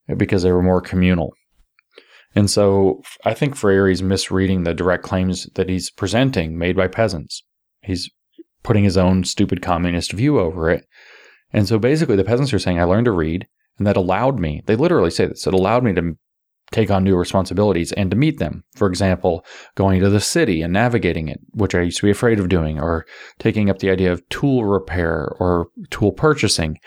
uh, 0.09 0.15
because 0.15 0.43
they 0.43 0.51
were 0.51 0.63
more 0.63 0.81
communal. 0.81 1.33
And 2.35 2.49
so 2.49 3.01
I 3.25 3.33
think 3.33 3.55
Freire's 3.55 4.03
misreading 4.03 4.63
the 4.63 4.73
direct 4.73 5.03
claims 5.03 5.47
that 5.55 5.69
he's 5.69 5.89
presenting 5.89 6.57
made 6.57 6.75
by 6.75 6.87
peasants. 6.87 7.43
He's 7.81 8.09
putting 8.63 8.83
his 8.83 8.97
own 8.97 9.23
stupid 9.23 9.61
communist 9.61 10.11
view 10.11 10.39
over 10.39 10.69
it. 10.69 10.85
And 11.53 11.67
so 11.67 11.79
basically 11.79 12.15
the 12.15 12.23
peasants 12.23 12.53
are 12.53 12.59
saying, 12.59 12.79
I 12.79 12.83
learned 12.83 13.05
to 13.05 13.11
read 13.11 13.47
and 13.77 13.87
that 13.87 13.97
allowed 13.97 14.39
me, 14.39 14.63
they 14.65 14.75
literally 14.75 15.11
say 15.11 15.27
this, 15.27 15.47
it 15.47 15.53
allowed 15.53 15.83
me 15.83 15.93
to 15.93 16.17
take 16.71 16.91
on 16.91 17.03
new 17.03 17.15
responsibilities 17.15 17.91
and 17.93 18.11
to 18.11 18.17
meet 18.17 18.39
them. 18.39 18.63
For 18.75 18.87
example, 18.87 19.45
going 19.75 20.01
to 20.01 20.09
the 20.09 20.19
city 20.19 20.61
and 20.61 20.73
navigating 20.73 21.27
it, 21.29 21.39
which 21.51 21.73
I 21.73 21.81
used 21.81 21.97
to 21.97 22.05
be 22.05 22.11
afraid 22.11 22.39
of 22.39 22.49
doing, 22.49 22.79
or 22.79 23.05
taking 23.39 23.69
up 23.69 23.79
the 23.79 23.89
idea 23.89 24.11
of 24.11 24.27
tool 24.29 24.65
repair 24.65 25.33
or 25.39 25.67
tool 25.89 26.11
purchasing, 26.11 26.77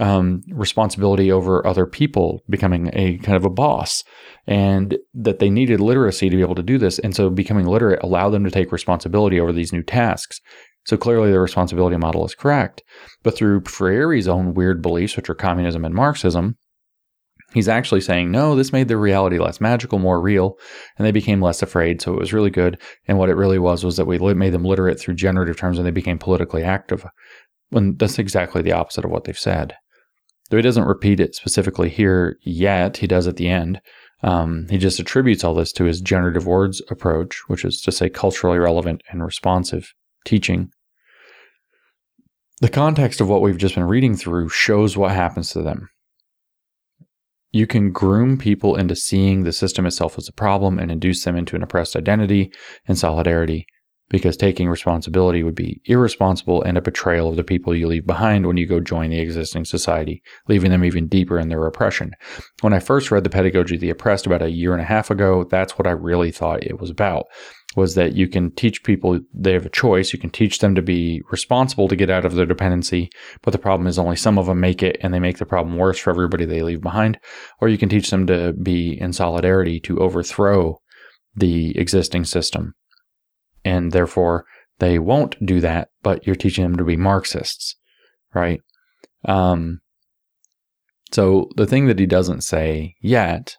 um, 0.00 0.42
responsibility 0.50 1.30
over 1.30 1.66
other 1.66 1.86
people, 1.86 2.42
becoming 2.48 2.90
a 2.92 3.18
kind 3.18 3.36
of 3.36 3.44
a 3.44 3.50
boss, 3.50 4.04
and 4.46 4.98
that 5.14 5.38
they 5.38 5.50
needed 5.50 5.80
literacy 5.80 6.28
to 6.28 6.36
be 6.36 6.42
able 6.42 6.54
to 6.56 6.62
do 6.62 6.78
this. 6.78 6.98
And 7.00 7.14
so 7.14 7.30
becoming 7.30 7.66
literate 7.66 8.02
allowed 8.02 8.30
them 8.30 8.44
to 8.44 8.50
take 8.50 8.72
responsibility 8.72 9.40
over 9.40 9.52
these 9.52 9.72
new 9.72 9.82
tasks. 9.82 10.40
So 10.84 10.96
clearly 10.96 11.32
the 11.32 11.40
responsibility 11.40 11.96
model 11.96 12.24
is 12.24 12.34
correct. 12.34 12.82
But 13.22 13.36
through 13.36 13.62
Freire's 13.64 14.28
own 14.28 14.54
weird 14.54 14.82
beliefs, 14.82 15.16
which 15.16 15.28
are 15.28 15.34
communism 15.34 15.84
and 15.84 15.94
Marxism, 15.94 16.56
He's 17.56 17.68
actually 17.68 18.02
saying, 18.02 18.30
no, 18.30 18.54
this 18.54 18.70
made 18.70 18.88
their 18.88 18.98
reality 18.98 19.38
less 19.38 19.62
magical, 19.62 19.98
more 19.98 20.20
real, 20.20 20.58
and 20.98 21.06
they 21.06 21.10
became 21.10 21.40
less 21.40 21.62
afraid. 21.62 22.02
So 22.02 22.12
it 22.12 22.18
was 22.18 22.34
really 22.34 22.50
good. 22.50 22.78
And 23.08 23.16
what 23.16 23.30
it 23.30 23.34
really 23.34 23.58
was 23.58 23.82
was 23.82 23.96
that 23.96 24.06
we 24.06 24.18
made 24.34 24.52
them 24.52 24.66
literate 24.66 25.00
through 25.00 25.14
generative 25.14 25.56
terms 25.56 25.78
and 25.78 25.86
they 25.86 25.90
became 25.90 26.18
politically 26.18 26.62
active. 26.62 27.06
When 27.70 27.96
that's 27.96 28.18
exactly 28.18 28.60
the 28.60 28.72
opposite 28.72 29.06
of 29.06 29.10
what 29.10 29.24
they've 29.24 29.38
said. 29.38 29.74
Though 30.50 30.58
he 30.58 30.62
doesn't 30.62 30.84
repeat 30.84 31.18
it 31.18 31.34
specifically 31.34 31.88
here 31.88 32.36
yet, 32.44 32.98
he 32.98 33.06
does 33.06 33.26
at 33.26 33.36
the 33.36 33.48
end. 33.48 33.80
Um, 34.22 34.66
he 34.68 34.76
just 34.76 35.00
attributes 35.00 35.42
all 35.42 35.54
this 35.54 35.72
to 35.72 35.84
his 35.84 36.02
generative 36.02 36.46
words 36.46 36.82
approach, 36.90 37.40
which 37.46 37.64
is 37.64 37.80
to 37.80 37.90
say 37.90 38.10
culturally 38.10 38.58
relevant 38.58 39.00
and 39.10 39.24
responsive 39.24 39.94
teaching. 40.26 40.68
The 42.60 42.68
context 42.68 43.22
of 43.22 43.30
what 43.30 43.40
we've 43.40 43.56
just 43.56 43.76
been 43.76 43.84
reading 43.84 44.14
through 44.14 44.50
shows 44.50 44.94
what 44.94 45.12
happens 45.12 45.48
to 45.52 45.62
them. 45.62 45.88
You 47.56 47.66
can 47.66 47.90
groom 47.90 48.36
people 48.36 48.76
into 48.76 48.94
seeing 48.94 49.44
the 49.44 49.50
system 49.50 49.86
itself 49.86 50.18
as 50.18 50.28
a 50.28 50.32
problem 50.32 50.78
and 50.78 50.90
induce 50.90 51.24
them 51.24 51.36
into 51.36 51.56
an 51.56 51.62
oppressed 51.62 51.96
identity 51.96 52.52
and 52.86 52.98
solidarity 52.98 53.66
because 54.10 54.36
taking 54.36 54.68
responsibility 54.68 55.42
would 55.42 55.54
be 55.54 55.80
irresponsible 55.86 56.62
and 56.62 56.76
a 56.76 56.82
betrayal 56.82 57.30
of 57.30 57.36
the 57.36 57.42
people 57.42 57.74
you 57.74 57.86
leave 57.86 58.06
behind 58.06 58.46
when 58.46 58.58
you 58.58 58.66
go 58.66 58.78
join 58.78 59.08
the 59.08 59.20
existing 59.20 59.64
society, 59.64 60.22
leaving 60.48 60.70
them 60.70 60.84
even 60.84 61.08
deeper 61.08 61.38
in 61.38 61.48
their 61.48 61.64
oppression. 61.64 62.12
When 62.60 62.74
I 62.74 62.78
first 62.78 63.10
read 63.10 63.24
The 63.24 63.30
Pedagogy 63.30 63.76
of 63.76 63.80
the 63.80 63.88
Oppressed 63.88 64.26
about 64.26 64.42
a 64.42 64.50
year 64.50 64.74
and 64.74 64.82
a 64.82 64.84
half 64.84 65.10
ago, 65.10 65.44
that's 65.50 65.78
what 65.78 65.86
I 65.86 65.92
really 65.92 66.32
thought 66.32 66.62
it 66.62 66.78
was 66.78 66.90
about 66.90 67.24
was 67.76 67.94
that 67.94 68.16
you 68.16 68.26
can 68.26 68.50
teach 68.52 68.82
people 68.82 69.20
they 69.34 69.52
have 69.52 69.66
a 69.66 69.70
choice. 69.70 70.12
You 70.12 70.18
can 70.18 70.30
teach 70.30 70.58
them 70.58 70.74
to 70.74 70.82
be 70.82 71.22
responsible 71.30 71.88
to 71.88 71.96
get 71.96 72.10
out 72.10 72.24
of 72.24 72.34
their 72.34 72.46
dependency, 72.46 73.10
but 73.42 73.52
the 73.52 73.58
problem 73.58 73.86
is 73.86 73.98
only 73.98 74.16
some 74.16 74.38
of 74.38 74.46
them 74.46 74.60
make 74.60 74.82
it 74.82 74.96
and 75.02 75.12
they 75.12 75.20
make 75.20 75.38
the 75.38 75.46
problem 75.46 75.76
worse 75.76 75.98
for 75.98 76.10
everybody 76.10 76.46
they 76.46 76.62
leave 76.62 76.80
behind. 76.80 77.18
Or 77.60 77.68
you 77.68 77.78
can 77.78 77.90
teach 77.90 78.10
them 78.10 78.26
to 78.26 78.54
be 78.54 78.98
in 78.98 79.12
solidarity 79.12 79.78
to 79.80 80.00
overthrow 80.00 80.80
the 81.34 81.76
existing 81.78 82.24
system. 82.24 82.74
And 83.64 83.92
therefore, 83.92 84.46
they 84.78 84.98
won't 84.98 85.36
do 85.44 85.60
that, 85.60 85.88
but 86.02 86.26
you're 86.26 86.36
teaching 86.36 86.64
them 86.64 86.76
to 86.76 86.84
be 86.84 86.96
Marxists, 86.96 87.76
right? 88.34 88.60
Um, 89.26 89.80
so 91.12 91.50
the 91.56 91.66
thing 91.66 91.86
that 91.86 91.98
he 91.98 92.06
doesn't 92.06 92.42
say 92.42 92.94
yet 93.00 93.56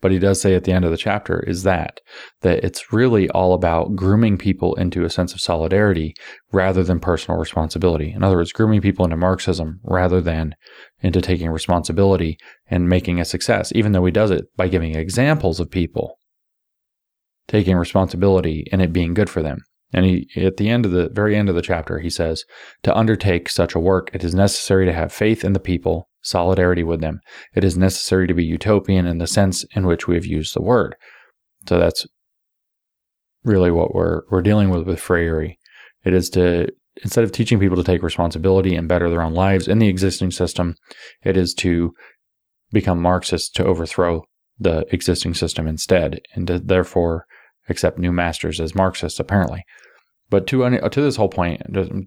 but 0.00 0.10
he 0.10 0.18
does 0.18 0.40
say 0.40 0.54
at 0.54 0.64
the 0.64 0.72
end 0.72 0.84
of 0.84 0.90
the 0.90 0.96
chapter 0.96 1.40
is 1.40 1.62
that 1.62 2.00
that 2.42 2.64
it's 2.64 2.92
really 2.92 3.28
all 3.30 3.54
about 3.54 3.94
grooming 3.94 4.38
people 4.38 4.74
into 4.76 5.04
a 5.04 5.10
sense 5.10 5.32
of 5.32 5.40
solidarity 5.40 6.14
rather 6.52 6.82
than 6.82 7.00
personal 7.00 7.38
responsibility. 7.38 8.12
In 8.12 8.22
other 8.22 8.36
words 8.36 8.52
grooming 8.52 8.80
people 8.80 9.04
into 9.04 9.16
marxism 9.16 9.80
rather 9.84 10.20
than 10.20 10.54
into 11.00 11.20
taking 11.20 11.50
responsibility 11.50 12.38
and 12.68 12.88
making 12.88 13.20
a 13.20 13.24
success 13.24 13.72
even 13.74 13.92
though 13.92 14.04
he 14.04 14.12
does 14.12 14.30
it 14.30 14.44
by 14.56 14.68
giving 14.68 14.94
examples 14.94 15.60
of 15.60 15.70
people 15.70 16.18
taking 17.50 17.76
responsibility 17.76 18.64
and 18.70 18.80
it 18.80 18.92
being 18.92 19.12
good 19.12 19.28
for 19.28 19.42
them. 19.42 19.58
And 19.92 20.06
he, 20.06 20.28
at 20.36 20.56
the 20.56 20.68
end 20.68 20.86
of 20.86 20.92
the 20.92 21.08
very 21.08 21.34
end 21.34 21.48
of 21.48 21.56
the 21.56 21.62
chapter, 21.62 21.98
he 21.98 22.10
says, 22.10 22.44
To 22.84 22.96
undertake 22.96 23.48
such 23.48 23.74
a 23.74 23.80
work, 23.80 24.10
it 24.14 24.22
is 24.22 24.34
necessary 24.34 24.86
to 24.86 24.92
have 24.92 25.12
faith 25.12 25.44
in 25.44 25.52
the 25.52 25.60
people, 25.60 26.08
solidarity 26.22 26.82
with 26.82 27.00
them. 27.00 27.20
It 27.54 27.64
is 27.64 27.76
necessary 27.76 28.26
to 28.26 28.34
be 28.34 28.44
utopian 28.44 29.06
in 29.06 29.18
the 29.18 29.26
sense 29.26 29.64
in 29.74 29.86
which 29.86 30.06
we 30.06 30.14
have 30.14 30.26
used 30.26 30.54
the 30.54 30.62
word. 30.62 30.96
So 31.66 31.78
that's 31.78 32.06
really 33.44 33.70
what 33.70 33.94
we're 33.94 34.22
we're 34.30 34.42
dealing 34.42 34.70
with 34.70 34.86
with 34.86 35.00
Freire. 35.00 35.54
It 36.04 36.14
is 36.14 36.30
to 36.30 36.68
instead 37.02 37.24
of 37.24 37.32
teaching 37.32 37.58
people 37.58 37.76
to 37.76 37.84
take 37.84 38.02
responsibility 38.02 38.74
and 38.74 38.88
better 38.88 39.08
their 39.08 39.22
own 39.22 39.34
lives 39.34 39.68
in 39.68 39.78
the 39.78 39.88
existing 39.88 40.30
system, 40.30 40.74
it 41.22 41.36
is 41.36 41.54
to 41.54 41.92
become 42.72 43.00
Marxist 43.00 43.54
to 43.56 43.64
overthrow 43.64 44.24
the 44.58 44.86
existing 44.92 45.34
system 45.34 45.66
instead, 45.66 46.20
and 46.34 46.46
to 46.46 46.58
therefore 46.58 47.24
accept 47.68 47.98
new 47.98 48.12
masters 48.12 48.60
as 48.60 48.74
Marxists, 48.74 49.18
apparently. 49.18 49.64
But 50.30 50.46
to 50.48 50.78
to 50.88 51.00
this 51.00 51.16
whole 51.16 51.28
point, 51.28 51.60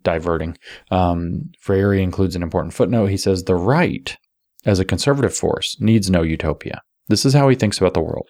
diverting, 0.04 0.58
um, 0.92 1.52
Freire 1.60 1.94
includes 1.94 2.36
an 2.36 2.44
important 2.44 2.74
footnote. 2.74 3.08
He 3.08 3.18
says 3.18 3.44
the 3.44 3.56
right 3.56 4.18
as 4.66 4.80
a 4.80 4.86
conservative 4.86 5.36
force, 5.36 5.78
needs 5.80 6.10
no 6.10 6.22
utopia. 6.22 6.82
This 7.08 7.26
is 7.26 7.34
how 7.34 7.50
he 7.50 7.56
thinks 7.56 7.78
about 7.78 7.94
the 7.94 8.02
world. 8.02 8.30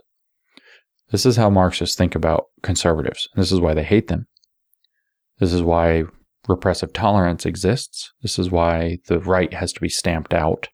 This 1.11 1.25
is 1.25 1.35
how 1.35 1.49
Marxists 1.49 1.95
think 1.95 2.15
about 2.15 2.45
conservatives. 2.63 3.29
This 3.35 3.51
is 3.51 3.59
why 3.59 3.73
they 3.73 3.83
hate 3.83 4.07
them. 4.07 4.25
This 5.39 5.53
is 5.53 5.61
why 5.61 6.03
repressive 6.47 6.91
tolerance 6.91 7.45
exists. 7.45 8.11
This 8.21 8.39
is 8.39 8.49
why 8.49 8.97
the 9.07 9.19
right 9.19 9.53
has 9.53 9.71
to 9.73 9.81
be 9.81 9.89
stamped 9.89 10.33
out 10.33 10.69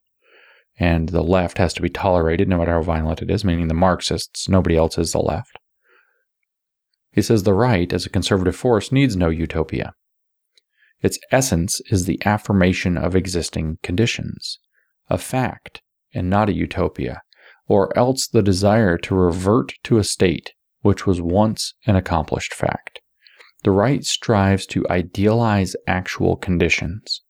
and 0.78 1.10
the 1.10 1.22
left 1.22 1.58
has 1.58 1.74
to 1.74 1.82
be 1.82 1.90
tolerated 1.90 2.48
no 2.48 2.56
matter 2.56 2.72
how 2.72 2.82
violent 2.82 3.20
it 3.20 3.30
is, 3.30 3.44
meaning 3.44 3.68
the 3.68 3.74
Marxists, 3.74 4.48
nobody 4.48 4.76
else 4.76 4.96
is 4.96 5.12
the 5.12 5.18
left. 5.20 5.58
He 7.12 7.22
says 7.22 7.42
the 7.42 7.54
right, 7.54 7.92
as 7.92 8.06
a 8.06 8.10
conservative 8.10 8.56
force, 8.56 8.92
needs 8.92 9.16
no 9.16 9.28
utopia. 9.28 9.94
Its 11.00 11.18
essence 11.32 11.80
is 11.90 12.04
the 12.04 12.20
affirmation 12.24 12.96
of 12.96 13.16
existing 13.16 13.78
conditions, 13.82 14.58
a 15.08 15.18
fact, 15.18 15.82
and 16.14 16.28
not 16.28 16.48
a 16.48 16.54
utopia, 16.54 17.22
or 17.66 17.96
else 17.96 18.28
the 18.28 18.42
desire 18.42 18.98
to 18.98 19.14
revert 19.14 19.74
to 19.84 19.98
a 19.98 20.04
state 20.04 20.52
which 20.82 21.06
was 21.06 21.20
once 21.20 21.74
an 21.86 21.96
accomplished 21.96 22.54
fact. 22.54 23.00
The 23.62 23.70
right 23.70 24.04
strives 24.04 24.66
to 24.66 24.86
idealize 24.88 25.76
actual 25.86 26.36
conditions, 26.36 27.22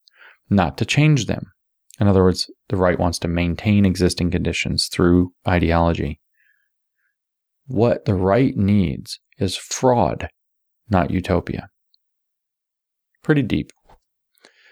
not 0.49 0.79
to 0.79 0.85
change 0.85 1.27
them. 1.27 1.53
In 2.01 2.07
other 2.07 2.23
words, 2.23 2.51
the 2.69 2.77
right 2.77 2.99
wants 2.99 3.19
to 3.21 3.29
maintain 3.29 3.85
existing 3.85 4.31
conditions 4.31 4.89
through 4.93 5.33
ideology. 5.47 6.21
What 7.67 8.05
the 8.05 8.15
right 8.15 8.57
needs 8.57 9.21
is 9.41 9.57
fraud, 9.57 10.29
not 10.89 11.11
utopia. 11.11 11.69
Pretty 13.23 13.43
deep. 13.43 13.73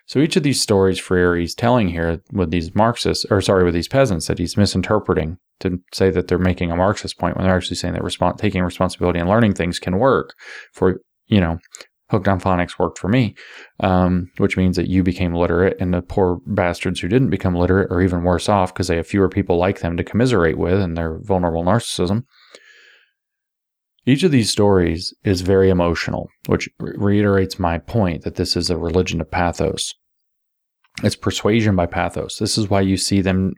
So 0.06 0.20
each 0.20 0.36
of 0.36 0.42
these 0.42 0.60
stories 0.60 0.98
Freire 0.98 1.36
is 1.36 1.54
telling 1.54 1.88
here 1.88 2.22
with 2.32 2.50
these 2.50 2.74
Marxists, 2.74 3.26
or 3.30 3.42
sorry, 3.42 3.64
with 3.64 3.74
these 3.74 3.88
peasants 3.88 4.26
that 4.26 4.38
he's 4.38 4.56
misinterpreting 4.56 5.36
to 5.60 5.80
say 5.92 6.10
that 6.10 6.28
they're 6.28 6.38
making 6.38 6.70
a 6.70 6.76
Marxist 6.76 7.18
point 7.18 7.36
when 7.36 7.44
they're 7.44 7.56
actually 7.56 7.76
saying 7.76 7.94
that 7.94 8.38
taking 8.38 8.62
responsibility 8.62 9.18
and 9.18 9.28
learning 9.28 9.52
things 9.52 9.78
can 9.78 9.98
work 9.98 10.34
for, 10.72 11.00
you 11.26 11.40
know, 11.40 11.58
Hooked 12.10 12.26
on 12.26 12.40
Phonics 12.40 12.78
worked 12.78 12.98
for 12.98 13.08
me, 13.08 13.34
um, 13.80 14.30
which 14.38 14.56
means 14.56 14.76
that 14.76 14.88
you 14.88 15.02
became 15.02 15.34
literate 15.34 15.76
and 15.78 15.92
the 15.92 16.00
poor 16.00 16.40
bastards 16.46 17.00
who 17.00 17.08
didn't 17.08 17.28
become 17.28 17.54
literate 17.54 17.90
are 17.90 18.00
even 18.00 18.22
worse 18.22 18.48
off 18.48 18.72
because 18.72 18.88
they 18.88 18.96
have 18.96 19.06
fewer 19.06 19.28
people 19.28 19.58
like 19.58 19.80
them 19.80 19.94
to 19.98 20.04
commiserate 20.04 20.56
with 20.56 20.80
and 20.80 20.96
their 20.96 21.18
vulnerable 21.18 21.64
narcissism. 21.64 22.24
Each 24.08 24.22
of 24.22 24.30
these 24.30 24.48
stories 24.48 25.12
is 25.22 25.42
very 25.42 25.68
emotional, 25.68 26.30
which 26.46 26.66
reiterates 26.80 27.58
my 27.58 27.76
point 27.76 28.24
that 28.24 28.36
this 28.36 28.56
is 28.56 28.70
a 28.70 28.78
religion 28.78 29.20
of 29.20 29.30
pathos. 29.30 29.94
It's 31.02 31.14
persuasion 31.14 31.76
by 31.76 31.84
pathos. 31.84 32.38
This 32.38 32.56
is 32.56 32.70
why 32.70 32.80
you 32.80 32.96
see 32.96 33.20
them, 33.20 33.52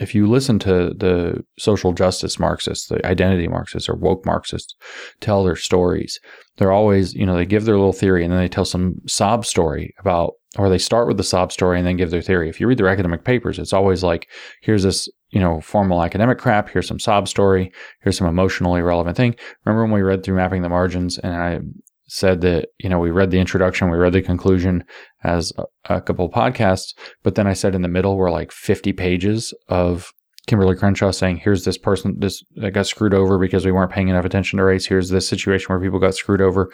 if 0.00 0.16
you 0.16 0.26
listen 0.26 0.58
to 0.58 0.92
the 0.96 1.44
social 1.60 1.92
justice 1.92 2.40
Marxists, 2.40 2.88
the 2.88 3.06
identity 3.06 3.46
Marxists 3.46 3.88
or 3.88 3.94
woke 3.94 4.26
Marxists 4.26 4.74
tell 5.20 5.44
their 5.44 5.54
stories, 5.54 6.18
they're 6.56 6.72
always, 6.72 7.14
you 7.14 7.24
know, 7.24 7.36
they 7.36 7.46
give 7.46 7.64
their 7.64 7.76
little 7.76 7.92
theory 7.92 8.24
and 8.24 8.32
then 8.32 8.40
they 8.40 8.48
tell 8.48 8.64
some 8.64 8.96
sob 9.06 9.46
story 9.46 9.94
about, 10.00 10.32
or 10.58 10.70
they 10.70 10.76
start 10.76 11.06
with 11.06 11.18
the 11.18 11.22
sob 11.22 11.52
story 11.52 11.78
and 11.78 11.86
then 11.86 11.96
give 11.96 12.10
their 12.10 12.20
theory. 12.20 12.48
If 12.48 12.60
you 12.60 12.66
read 12.66 12.78
their 12.78 12.88
academic 12.88 13.24
papers, 13.24 13.60
it's 13.60 13.72
always 13.72 14.02
like, 14.02 14.28
here's 14.60 14.82
this, 14.82 15.08
you 15.32 15.40
know, 15.40 15.60
formal 15.60 16.02
academic 16.02 16.38
crap, 16.38 16.68
here's 16.68 16.86
some 16.86 17.00
sob 17.00 17.26
story, 17.26 17.72
here's 18.02 18.16
some 18.16 18.26
emotionally 18.26 18.82
relevant 18.82 19.16
thing. 19.16 19.34
Remember 19.64 19.82
when 19.82 19.92
we 19.92 20.02
read 20.02 20.22
through 20.22 20.36
Mapping 20.36 20.62
the 20.62 20.68
Margins 20.68 21.18
and 21.18 21.34
I 21.34 21.60
said 22.08 22.42
that 22.42 22.68
you 22.78 22.90
know 22.90 22.98
we 22.98 23.10
read 23.10 23.30
the 23.30 23.38
introduction 23.38 23.88
we 23.88 23.96
read 23.96 24.12
the 24.12 24.20
conclusion 24.20 24.84
as 25.24 25.50
a, 25.56 25.94
a 25.94 26.00
couple 26.02 26.28
podcasts 26.30 26.92
but 27.22 27.36
then 27.36 27.46
i 27.46 27.54
said 27.54 27.74
in 27.74 27.80
the 27.80 27.88
middle 27.88 28.18
were 28.18 28.30
like 28.30 28.52
50 28.52 28.92
pages 28.92 29.54
of 29.70 30.12
Kimberlé 30.48 30.78
Crenshaw 30.78 31.12
saying 31.12 31.38
here's 31.38 31.64
this 31.64 31.78
person 31.78 32.16
this 32.18 32.42
that 32.56 32.72
got 32.72 32.86
screwed 32.86 33.14
over 33.14 33.38
because 33.38 33.64
we 33.64 33.72
weren't 33.72 33.92
paying 33.92 34.08
enough 34.08 34.24
attention 34.24 34.56
to 34.56 34.64
race. 34.64 34.86
Here's 34.86 35.08
this 35.08 35.28
situation 35.28 35.66
where 35.68 35.80
people 35.80 36.00
got 36.00 36.14
screwed 36.14 36.40
over. 36.40 36.72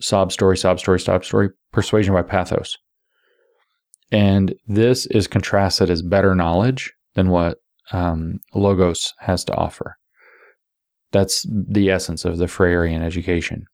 Sob 0.00 0.32
story 0.32 0.56
sob 0.56 0.80
story 0.80 0.98
sob 0.98 1.24
story. 1.24 1.50
Persuasion 1.72 2.12
by 2.12 2.22
pathos. 2.22 2.76
And 4.10 4.54
this 4.66 5.06
is 5.06 5.28
contrasted 5.28 5.90
as 5.90 6.02
better 6.02 6.34
knowledge 6.34 6.92
than 7.14 7.30
what 7.30 7.58
um, 7.92 8.38
logos 8.54 9.12
has 9.20 9.44
to 9.44 9.54
offer 9.54 9.96
that's 11.12 11.46
the 11.48 11.90
essence 11.90 12.24
of 12.24 12.38
the 12.38 12.46
freirean 12.46 13.02
education 13.02 13.66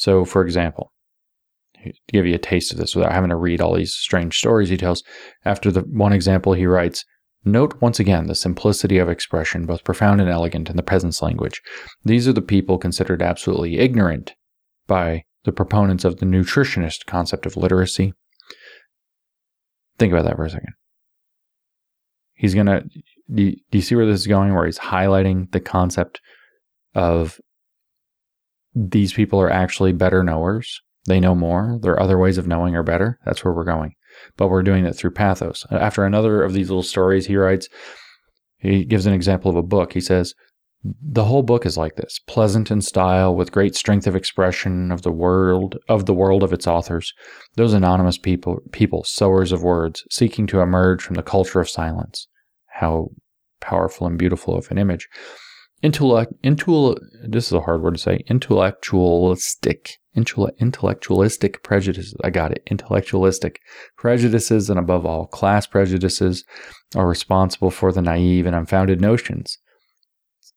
so, 0.00 0.24
for 0.24 0.42
example, 0.42 0.94
to 1.84 1.92
give 2.10 2.24
you 2.24 2.34
a 2.34 2.38
taste 2.38 2.72
of 2.72 2.78
this 2.78 2.96
without 2.96 3.12
having 3.12 3.28
to 3.28 3.36
read 3.36 3.60
all 3.60 3.74
these 3.74 3.92
strange 3.92 4.38
stories 4.38 4.70
he 4.70 4.78
tells, 4.78 5.04
after 5.44 5.70
the 5.70 5.82
one 5.82 6.14
example, 6.14 6.54
he 6.54 6.64
writes, 6.64 7.04
Note 7.44 7.78
once 7.82 8.00
again 8.00 8.26
the 8.26 8.34
simplicity 8.34 8.96
of 8.96 9.10
expression, 9.10 9.66
both 9.66 9.84
profound 9.84 10.22
and 10.22 10.30
elegant, 10.30 10.70
in 10.70 10.76
the 10.76 10.82
peasant's 10.82 11.20
language. 11.20 11.60
These 12.02 12.26
are 12.26 12.32
the 12.32 12.40
people 12.40 12.78
considered 12.78 13.20
absolutely 13.20 13.78
ignorant 13.78 14.34
by 14.86 15.24
the 15.44 15.52
proponents 15.52 16.06
of 16.06 16.16
the 16.16 16.24
nutritionist 16.24 17.04
concept 17.04 17.44
of 17.44 17.58
literacy. 17.58 18.14
Think 19.98 20.14
about 20.14 20.24
that 20.24 20.36
for 20.36 20.46
a 20.46 20.50
second. 20.50 20.72
He's 22.32 22.54
going 22.54 22.68
to, 22.68 22.84
do 23.34 23.54
you 23.72 23.80
see 23.80 23.94
where 23.94 24.06
this 24.06 24.20
is 24.20 24.26
going? 24.26 24.54
Where 24.54 24.66
he's 24.66 24.78
highlighting 24.78 25.50
the 25.52 25.60
concept 25.60 26.20
of 26.94 27.40
these 28.74 29.12
people 29.12 29.40
are 29.40 29.50
actually 29.50 29.92
better 29.92 30.22
knowers. 30.22 30.80
They 31.06 31.20
know 31.20 31.34
more. 31.34 31.78
Their 31.80 32.00
other 32.00 32.18
ways 32.18 32.38
of 32.38 32.46
knowing 32.46 32.76
are 32.76 32.82
better. 32.82 33.18
That's 33.24 33.44
where 33.44 33.54
we're 33.54 33.64
going. 33.64 33.94
But 34.36 34.48
we're 34.48 34.62
doing 34.62 34.84
it 34.86 34.94
through 34.94 35.12
pathos. 35.12 35.64
Uh, 35.70 35.76
after 35.76 36.04
another 36.04 36.42
of 36.42 36.52
these 36.52 36.68
little 36.68 36.82
stories, 36.82 37.26
he 37.26 37.36
writes, 37.36 37.68
he 38.58 38.84
gives 38.84 39.06
an 39.06 39.14
example 39.14 39.50
of 39.50 39.56
a 39.56 39.62
book. 39.62 39.92
He 39.94 40.00
says, 40.00 40.34
the 40.82 41.24
whole 41.24 41.42
book 41.42 41.66
is 41.66 41.76
like 41.76 41.96
this, 41.96 42.18
pleasant 42.26 42.70
in 42.70 42.80
style, 42.80 43.34
with 43.34 43.52
great 43.52 43.74
strength 43.74 44.06
of 44.06 44.16
expression 44.16 44.90
of 44.90 45.02
the 45.02 45.12
world 45.12 45.76
of 45.88 46.06
the 46.06 46.14
world 46.14 46.42
of 46.42 46.54
its 46.54 46.66
authors. 46.66 47.12
Those 47.56 47.74
anonymous 47.74 48.16
people, 48.16 48.60
people, 48.72 49.04
sowers 49.04 49.52
of 49.52 49.62
words, 49.62 50.04
seeking 50.10 50.46
to 50.48 50.60
emerge 50.60 51.02
from 51.02 51.16
the 51.16 51.22
culture 51.22 51.60
of 51.60 51.68
silence. 51.68 52.28
How 52.72 53.10
powerful 53.60 54.06
and 54.06 54.18
beautiful 54.18 54.56
of 54.56 54.70
an 54.70 54.78
image 54.78 55.08
intellect, 55.82 56.32
intel, 56.42 56.98
this 57.26 57.46
is 57.46 57.52
a 57.52 57.60
hard 57.60 57.82
word 57.82 57.94
to 57.94 58.00
say, 58.00 58.22
intellectualistic, 58.28 59.98
intellectualistic 60.14 61.62
prejudices. 61.62 62.14
I 62.22 62.30
got 62.30 62.52
it. 62.52 62.62
Intellectualistic 62.66 63.60
prejudices 63.96 64.68
and 64.68 64.78
above 64.78 65.06
all, 65.06 65.26
class 65.26 65.66
prejudices 65.66 66.44
are 66.94 67.08
responsible 67.08 67.70
for 67.70 67.92
the 67.92 68.02
naive 68.02 68.46
and 68.46 68.56
unfounded 68.56 69.00
notions. 69.00 69.58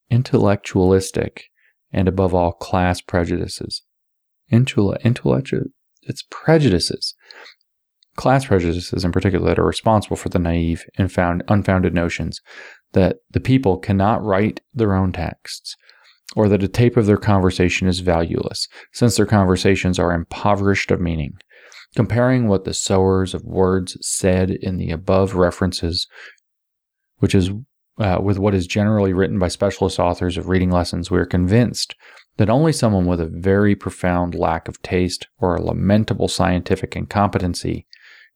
Intellectualistic 0.10 1.46
and 1.92 2.08
above 2.08 2.34
all, 2.34 2.52
class 2.54 3.02
prejudices. 3.02 3.84
intellectual, 4.52 5.64
it's 6.04 6.24
prejudices. 6.30 7.16
Class 8.16 8.46
prejudices 8.46 9.04
in 9.04 9.12
particular 9.12 9.50
that 9.50 9.60
are 9.60 9.66
responsible 9.66 10.16
for 10.16 10.30
the 10.30 10.40
naive 10.40 10.86
and 10.98 11.12
found 11.12 11.44
unfounded 11.48 11.94
notions 11.94 12.42
that 12.94 13.18
the 13.32 13.40
people 13.40 13.78
cannot 13.78 14.24
write 14.24 14.62
their 14.74 14.94
own 14.94 15.12
texts, 15.12 15.76
or 16.36 16.48
that 16.48 16.64
a 16.64 16.68
tape 16.68 16.96
of 16.96 17.08
their 17.08 17.18
conversation 17.18 17.88
is 17.88 18.00
valueless, 18.02 18.68
since 18.92 19.18
their 19.18 19.26
conversations 19.26 19.98
are 19.98 20.14
impoverished 20.14 20.92
of 20.92 21.02
meaning. 21.02 21.34
Comparing 21.96 22.48
what 22.48 22.66
the 22.66 22.74
sowers 22.74 23.34
of 23.34 23.44
words 23.44 23.98
said 24.02 24.52
in 24.52 24.78
the 24.78 24.92
above 24.92 25.36
references, 25.36 26.08
which 27.18 27.34
is 27.36 27.52
uh, 28.00 28.20
with 28.22 28.40
what 28.40 28.56
is 28.56 28.66
generally 28.66 29.14
written 29.14 29.38
by 29.38 29.48
specialist 29.48 30.00
authors 30.00 30.38
of 30.38 30.50
reading 30.50 30.72
lessons, 30.72 31.12
we 31.12 31.20
are 31.20 31.26
convinced 31.26 31.96
that 32.38 32.50
only 32.50 32.74
someone 32.74 33.06
with 33.06 33.20
a 33.20 33.28
very 33.28 33.76
profound 33.76 34.34
lack 34.34 34.68
of 34.68 34.82
taste 34.82 35.28
or 35.40 35.56
a 35.56 35.62
lamentable 35.62 36.28
scientific 36.28 36.96
incompetency 36.96 37.86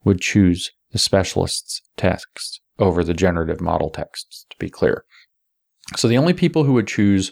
would 0.04 0.22
choose 0.22 0.72
the 0.92 0.98
specialist's 0.98 1.82
text 1.98 2.62
over 2.80 3.04
the 3.04 3.14
generative 3.14 3.60
model 3.60 3.90
texts, 3.90 4.46
to 4.50 4.56
be 4.60 4.70
clear. 4.70 5.04
So 5.96 6.08
the 6.08 6.18
only 6.18 6.34
people 6.34 6.64
who 6.64 6.74
would 6.74 6.88
choose 6.88 7.32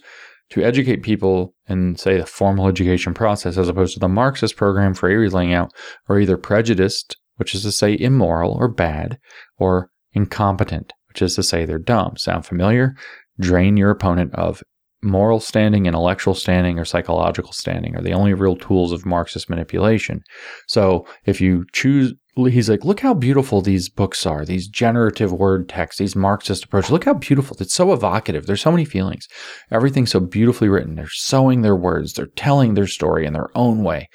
to 0.49 0.63
educate 0.63 1.03
people 1.03 1.53
in, 1.67 1.95
say, 1.95 2.17
the 2.17 2.25
formal 2.25 2.67
education 2.67 3.13
process, 3.13 3.57
as 3.57 3.67
opposed 3.67 3.93
to 3.93 3.99
the 3.99 4.07
Marxist 4.07 4.55
program 4.55 4.93
Freire's 4.93 5.33
laying 5.33 5.53
out, 5.53 5.71
are 6.07 6.19
either 6.19 6.37
prejudiced, 6.37 7.17
which 7.37 7.55
is 7.55 7.63
to 7.63 7.71
say 7.71 7.97
immoral 7.97 8.53
or 8.53 8.67
bad, 8.67 9.17
or 9.57 9.89
incompetent, 10.13 10.93
which 11.09 11.21
is 11.21 11.35
to 11.35 11.43
say 11.43 11.65
they're 11.65 11.79
dumb. 11.79 12.15
Sound 12.17 12.45
familiar? 12.45 12.95
Drain 13.39 13.75
your 13.77 13.89
opponent 13.89 14.33
of 14.35 14.63
moral 15.01 15.39
standing, 15.39 15.85
intellectual 15.85 16.33
standing, 16.33 16.79
or 16.79 16.85
psychological 16.85 17.51
standing 17.51 17.95
are 17.95 18.01
the 18.01 18.13
only 18.13 18.33
real 18.33 18.55
tools 18.55 18.91
of 18.91 19.05
Marxist 19.05 19.49
manipulation. 19.49 20.21
So 20.67 21.07
if 21.25 21.41
you 21.41 21.65
choose 21.73 22.13
he's 22.35 22.69
like, 22.69 22.83
look 22.83 22.99
how 22.99 23.13
beautiful 23.13 23.61
these 23.61 23.87
books 23.87 24.25
are, 24.25 24.43
these 24.43 24.67
generative 24.67 25.31
word 25.31 25.69
texts, 25.69 25.99
these 25.99 26.17
Marxist 26.17 26.65
approaches. 26.65 26.91
Look 26.91 27.05
how 27.05 27.13
beautiful. 27.13 27.55
It's 27.61 27.73
so 27.73 27.93
evocative. 27.93 28.45
There's 28.45 28.61
so 28.61 28.71
many 28.71 28.83
feelings. 28.83 29.29
Everything's 29.71 30.11
so 30.11 30.19
beautifully 30.19 30.67
written. 30.67 30.95
They're 30.95 31.07
sowing 31.09 31.61
their 31.61 31.77
words. 31.77 32.13
They're 32.13 32.25
telling 32.25 32.73
their 32.73 32.87
story 32.87 33.25
in 33.25 33.31
their 33.31 33.49
own 33.55 33.83
way. 33.83 34.09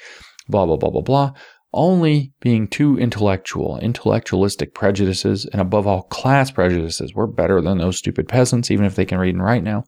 Blah, 0.47 0.67
blah, 0.67 0.77
blah, 0.77 0.91
blah, 0.91 1.01
blah. 1.01 1.33
only 1.73 2.33
being 2.41 2.67
too 2.67 2.97
intellectual, 2.97 3.77
intellectualistic 3.79 4.73
prejudices, 4.73 5.45
and 5.45 5.61
above 5.61 5.87
all, 5.87 6.03
class 6.03 6.51
prejudices. 6.51 7.13
We're 7.13 7.27
better 7.27 7.61
than 7.61 7.77
those 7.77 7.97
stupid 7.97 8.27
peasants, 8.27 8.69
even 8.71 8.85
if 8.85 8.95
they 8.95 9.05
can 9.05 9.19
read 9.19 9.35
and 9.35 9.43
write 9.43 9.63
now. 9.63 9.83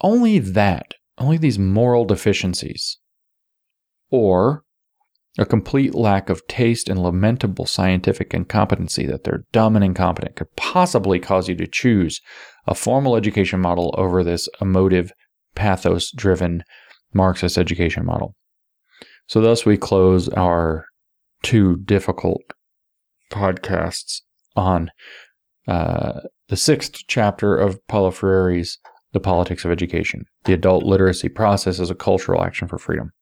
Only 0.00 0.38
that, 0.38 0.94
only 1.18 1.36
these 1.36 1.58
moral 1.58 2.04
deficiencies, 2.04 2.98
or 4.10 4.64
a 5.38 5.46
complete 5.46 5.94
lack 5.94 6.28
of 6.28 6.46
taste 6.46 6.88
and 6.88 7.02
lamentable 7.02 7.64
scientific 7.64 8.34
incompetency 8.34 9.06
that 9.06 9.24
they're 9.24 9.44
dumb 9.52 9.76
and 9.76 9.84
incompetent 9.84 10.36
could 10.36 10.54
possibly 10.56 11.18
cause 11.18 11.48
you 11.48 11.54
to 11.54 11.66
choose 11.66 12.20
a 12.66 12.74
formal 12.74 13.16
education 13.16 13.60
model 13.60 13.94
over 13.96 14.22
this 14.22 14.48
emotive, 14.60 15.12
pathos 15.54 16.10
driven 16.12 16.62
Marxist 17.14 17.58
education 17.58 18.04
model. 18.04 18.34
So, 19.26 19.40
thus, 19.40 19.64
we 19.64 19.76
close 19.76 20.28
our 20.30 20.86
two 21.42 21.76
difficult 21.76 22.42
podcasts 23.30 24.20
on 24.54 24.90
uh, 25.66 26.20
the 26.48 26.56
sixth 26.56 27.02
chapter 27.06 27.56
of 27.56 27.84
Paulo 27.86 28.10
Freire's 28.10 28.78
The 29.12 29.20
Politics 29.20 29.64
of 29.64 29.70
Education 29.70 30.24
The 30.44 30.52
Adult 30.52 30.84
Literacy 30.84 31.28
Process 31.28 31.80
as 31.80 31.90
a 31.90 31.94
Cultural 31.94 32.42
Action 32.42 32.68
for 32.68 32.78
Freedom. 32.78 33.12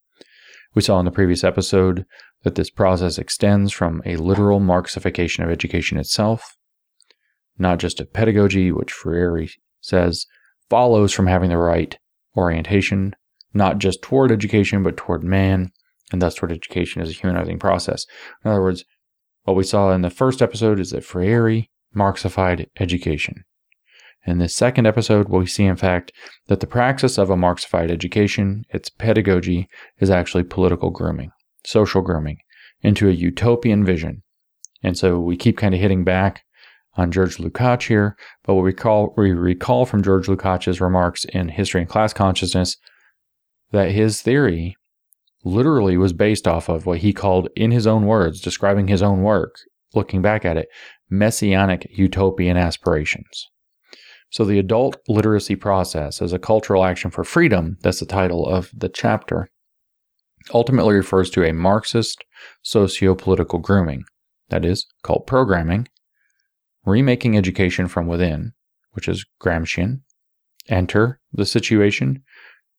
We 0.74 0.82
saw 0.82 0.98
in 1.00 1.04
the 1.04 1.10
previous 1.10 1.42
episode 1.42 2.06
that 2.44 2.54
this 2.54 2.70
process 2.70 3.18
extends 3.18 3.72
from 3.72 4.02
a 4.06 4.16
literal 4.16 4.60
Marxification 4.60 5.42
of 5.42 5.50
education 5.50 5.98
itself, 5.98 6.56
not 7.58 7.78
just 7.78 8.00
of 8.00 8.12
pedagogy, 8.12 8.70
which 8.70 8.92
Freire 8.92 9.46
says 9.80 10.26
follows 10.68 11.12
from 11.12 11.26
having 11.26 11.50
the 11.50 11.58
right 11.58 11.98
orientation, 12.36 13.14
not 13.52 13.78
just 13.78 14.00
toward 14.02 14.30
education, 14.30 14.82
but 14.82 14.96
toward 14.96 15.24
man, 15.24 15.72
and 16.12 16.22
thus 16.22 16.34
toward 16.34 16.52
education 16.52 17.02
as 17.02 17.10
a 17.10 17.14
humanizing 17.14 17.58
process. 17.58 18.06
In 18.44 18.50
other 18.50 18.62
words, 18.62 18.84
what 19.44 19.56
we 19.56 19.64
saw 19.64 19.92
in 19.92 20.02
the 20.02 20.10
first 20.10 20.40
episode 20.40 20.78
is 20.78 20.90
that 20.90 21.04
Freire 21.04 21.64
Marxified 21.92 22.68
education. 22.78 23.44
In 24.26 24.38
this 24.38 24.54
second 24.54 24.86
episode, 24.86 25.28
we 25.28 25.46
see, 25.46 25.64
in 25.64 25.76
fact, 25.76 26.12
that 26.48 26.60
the 26.60 26.66
praxis 26.66 27.16
of 27.16 27.30
a 27.30 27.36
Marxified 27.36 27.90
education, 27.90 28.64
its 28.68 28.90
pedagogy, 28.90 29.68
is 29.98 30.10
actually 30.10 30.44
political 30.44 30.90
grooming, 30.90 31.30
social 31.64 32.02
grooming, 32.02 32.38
into 32.82 33.08
a 33.08 33.12
utopian 33.12 33.84
vision. 33.84 34.22
And 34.82 34.96
so 34.96 35.18
we 35.18 35.36
keep 35.36 35.56
kind 35.56 35.74
of 35.74 35.80
hitting 35.80 36.04
back 36.04 36.42
on 36.94 37.10
George 37.10 37.38
Lukács 37.38 37.86
here, 37.86 38.16
but 38.44 38.54
what 38.54 38.64
we, 38.64 38.72
call, 38.72 39.14
we 39.16 39.32
recall 39.32 39.86
from 39.86 40.02
George 40.02 40.26
Lukács's 40.26 40.80
remarks 40.80 41.24
in 41.26 41.48
History 41.48 41.80
and 41.80 41.88
Class 41.88 42.12
Consciousness 42.12 42.76
that 43.72 43.92
his 43.92 44.20
theory 44.20 44.76
literally 45.44 45.96
was 45.96 46.12
based 46.12 46.46
off 46.46 46.68
of 46.68 46.84
what 46.84 46.98
he 46.98 47.12
called, 47.12 47.48
in 47.56 47.70
his 47.70 47.86
own 47.86 48.04
words, 48.04 48.40
describing 48.40 48.88
his 48.88 49.02
own 49.02 49.22
work, 49.22 49.54
looking 49.94 50.20
back 50.20 50.44
at 50.44 50.58
it, 50.58 50.68
messianic 51.08 51.86
utopian 51.90 52.56
aspirations. 52.56 53.48
So, 54.30 54.44
the 54.44 54.60
adult 54.60 54.96
literacy 55.08 55.56
process 55.56 56.22
as 56.22 56.32
a 56.32 56.38
cultural 56.38 56.84
action 56.84 57.10
for 57.10 57.24
freedom, 57.24 57.76
that's 57.82 57.98
the 57.98 58.06
title 58.06 58.46
of 58.46 58.70
the 58.72 58.88
chapter, 58.88 59.48
ultimately 60.54 60.94
refers 60.94 61.30
to 61.30 61.44
a 61.44 61.52
Marxist 61.52 62.24
socio 62.62 63.16
political 63.16 63.58
grooming, 63.58 64.04
that 64.48 64.64
is, 64.64 64.86
cult 65.02 65.26
programming, 65.26 65.88
remaking 66.86 67.36
education 67.36 67.88
from 67.88 68.06
within, 68.06 68.52
which 68.92 69.08
is 69.08 69.26
Gramscian, 69.42 70.02
enter 70.68 71.20
the 71.32 71.44
situation, 71.44 72.22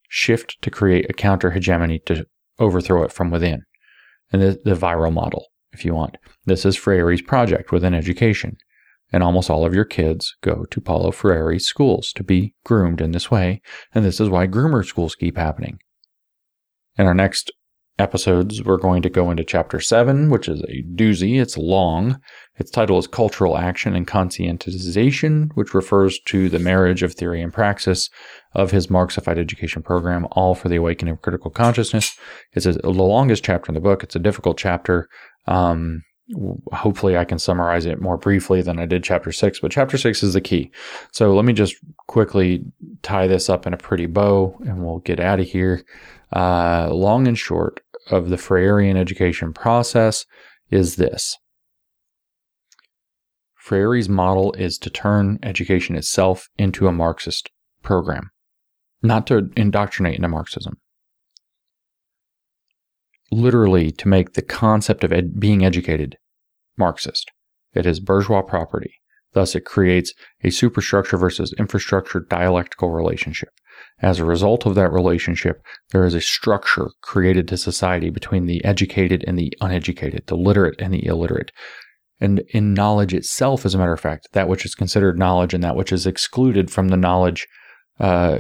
shift 0.08 0.62
to 0.62 0.72
create 0.72 1.10
a 1.10 1.14
counter 1.14 1.52
hegemony 1.52 2.00
to 2.06 2.26
overthrow 2.60 3.04
it 3.04 3.12
from 3.12 3.30
within, 3.30 3.64
and 4.32 4.42
the, 4.42 4.62
the 4.64 4.76
viral 4.76 5.12
model, 5.12 5.48
if 5.74 5.84
you 5.84 5.94
want. 5.94 6.16
This 6.46 6.66
is 6.66 6.78
Freire's 6.78 7.22
project 7.22 7.74
within 7.74 7.94
education 7.94 8.58
and 9.12 9.24
almost 9.24 9.50
all 9.50 9.66
of 9.66 9.74
your 9.74 9.86
kids 9.86 10.36
go 10.42 10.66
to 10.72 10.82
Paulo 10.82 11.12
Freire 11.12 11.60
schools 11.60 12.12
to 12.14 12.24
be 12.24 12.54
groomed 12.66 13.02
in 13.02 13.12
this 13.12 13.30
way, 13.30 13.62
and 13.94 14.06
this 14.06 14.20
is 14.20 14.30
why 14.30 14.48
groomer 14.48 14.86
schools 14.86 15.16
keep 15.16 15.38
happening. 15.38 15.80
In 16.98 17.08
our 17.08 17.14
next 17.14 17.52
episodes, 18.02 18.64
we're 18.64 18.78
going 18.78 19.02
to 19.02 19.10
go 19.10 19.32
into 19.32 19.44
chapter 19.44 19.80
7, 19.80 20.30
which 20.30 20.50
is 20.50 20.62
a 20.64 20.84
doozy. 20.96 21.40
It's 21.42 21.58
long. 21.58 22.20
Its 22.58 22.72
title 22.72 22.98
is 22.98 23.08
Cultural 23.08 23.58
Action 23.58 23.96
and 23.96 24.08
Conscientization, 24.08 25.50
which 25.54 25.74
refers 25.74 26.20
to 26.26 26.50
the 26.50 26.60
marriage 26.60 27.04
of 27.04 27.14
theory 27.14 27.42
and 27.42 27.54
praxis 27.54 28.10
of 28.54 28.72
his 28.72 28.90
Marxified 28.90 29.38
education 29.38 29.84
program, 29.84 30.28
all 30.32 30.56
for 30.56 30.68
the 30.68 30.76
awakening 30.76 31.14
of 31.14 31.22
critical 31.22 31.52
consciousness. 31.52 32.18
It's 32.54 32.66
the 32.66 32.90
longest 32.90 33.44
chapter 33.44 33.70
in 33.70 33.76
the 33.76 33.82
book. 33.82 34.04
It's 34.04 34.16
a 34.16 34.20
difficult 34.20 34.58
chapter. 34.58 35.08
Um, 35.48 36.04
hopefully 36.72 37.18
I 37.18 37.26
can 37.26 37.40
summarize 37.40 37.86
it 37.86 38.02
more 38.02 38.18
briefly 38.18 38.62
than 38.62 38.80
I 38.80 38.86
did 38.86 39.04
chapter 39.04 39.32
six, 39.32 39.60
but 39.60 39.72
chapter 39.72 39.98
six 39.98 40.24
is 40.24 40.34
the 40.34 40.42
key. 40.42 40.72
So 41.12 41.34
let 41.34 41.46
me 41.46 41.54
just 41.54 41.76
quickly 42.08 42.64
tie 43.02 43.28
this 43.28 43.50
up 43.50 43.68
in 43.68 43.74
a 43.74 43.78
pretty 43.78 44.06
bow 44.06 44.58
and 44.66 44.84
we'll 44.84 45.00
get 45.00 45.20
out 45.20 45.40
of 45.40 45.48
here. 45.48 45.84
Uh, 46.34 46.90
long 46.92 47.28
and 47.28 47.38
short 47.38 47.82
of 48.10 48.30
the 48.30 48.38
Freirean 48.38 48.98
education 48.98 49.54
process 49.54 50.26
is 50.70 50.96
this. 50.96 51.38
Freire's 53.56 54.10
model 54.10 54.54
is 54.54 54.78
to 54.80 54.90
turn 54.90 55.40
education 55.44 55.96
itself 55.96 56.50
into 56.58 56.88
a 56.88 56.92
Marxist 56.92 57.52
program, 57.84 58.32
not 59.04 59.28
to 59.28 59.50
indoctrinate 59.56 60.16
into 60.16 60.28
Marxism 60.28 60.78
literally 63.32 63.92
to 63.92 64.08
make 64.08 64.34
the 64.34 64.42
concept 64.42 65.04
of 65.04 65.14
ed- 65.14 65.40
being 65.40 65.64
educated 65.64 66.18
Marxist. 66.78 67.32
It 67.74 67.86
is 67.86 68.00
bourgeois 68.00 68.42
property. 68.42 68.96
Thus, 69.34 69.56
it 69.56 69.66
creates 69.66 70.14
a 70.44 70.50
superstructure 70.50 71.18
versus 71.18 71.54
infrastructure 71.58 72.20
dialectical 72.20 72.92
relationship. 72.92 73.50
As 74.02 74.20
a 74.20 74.26
result 74.26 74.66
of 74.66 74.76
that 74.76 74.92
relationship, 74.92 75.64
there 75.92 76.06
is 76.06 76.14
a 76.14 76.22
structure 76.22 76.90
created 77.02 77.48
to 77.48 77.58
society 77.58 78.10
between 78.10 78.46
the 78.46 78.64
educated 78.66 79.24
and 79.26 79.40
the 79.40 79.54
uneducated, 79.62 80.24
the 80.28 80.36
literate 80.36 80.76
and 80.80 80.94
the 80.94 81.06
illiterate. 81.06 81.52
And 82.20 82.44
in 82.50 82.74
knowledge 82.74 83.14
itself, 83.14 83.66
as 83.66 83.74
a 83.74 83.78
matter 83.78 83.94
of 83.94 84.00
fact, 84.00 84.28
that 84.34 84.48
which 84.48 84.66
is 84.66 84.76
considered 84.76 85.18
knowledge 85.18 85.54
and 85.54 85.64
that 85.64 85.76
which 85.76 85.92
is 85.92 86.06
excluded 86.06 86.70
from 86.70 86.90
the 86.90 86.98
knowledge 86.98 87.48
uh, 88.00 88.40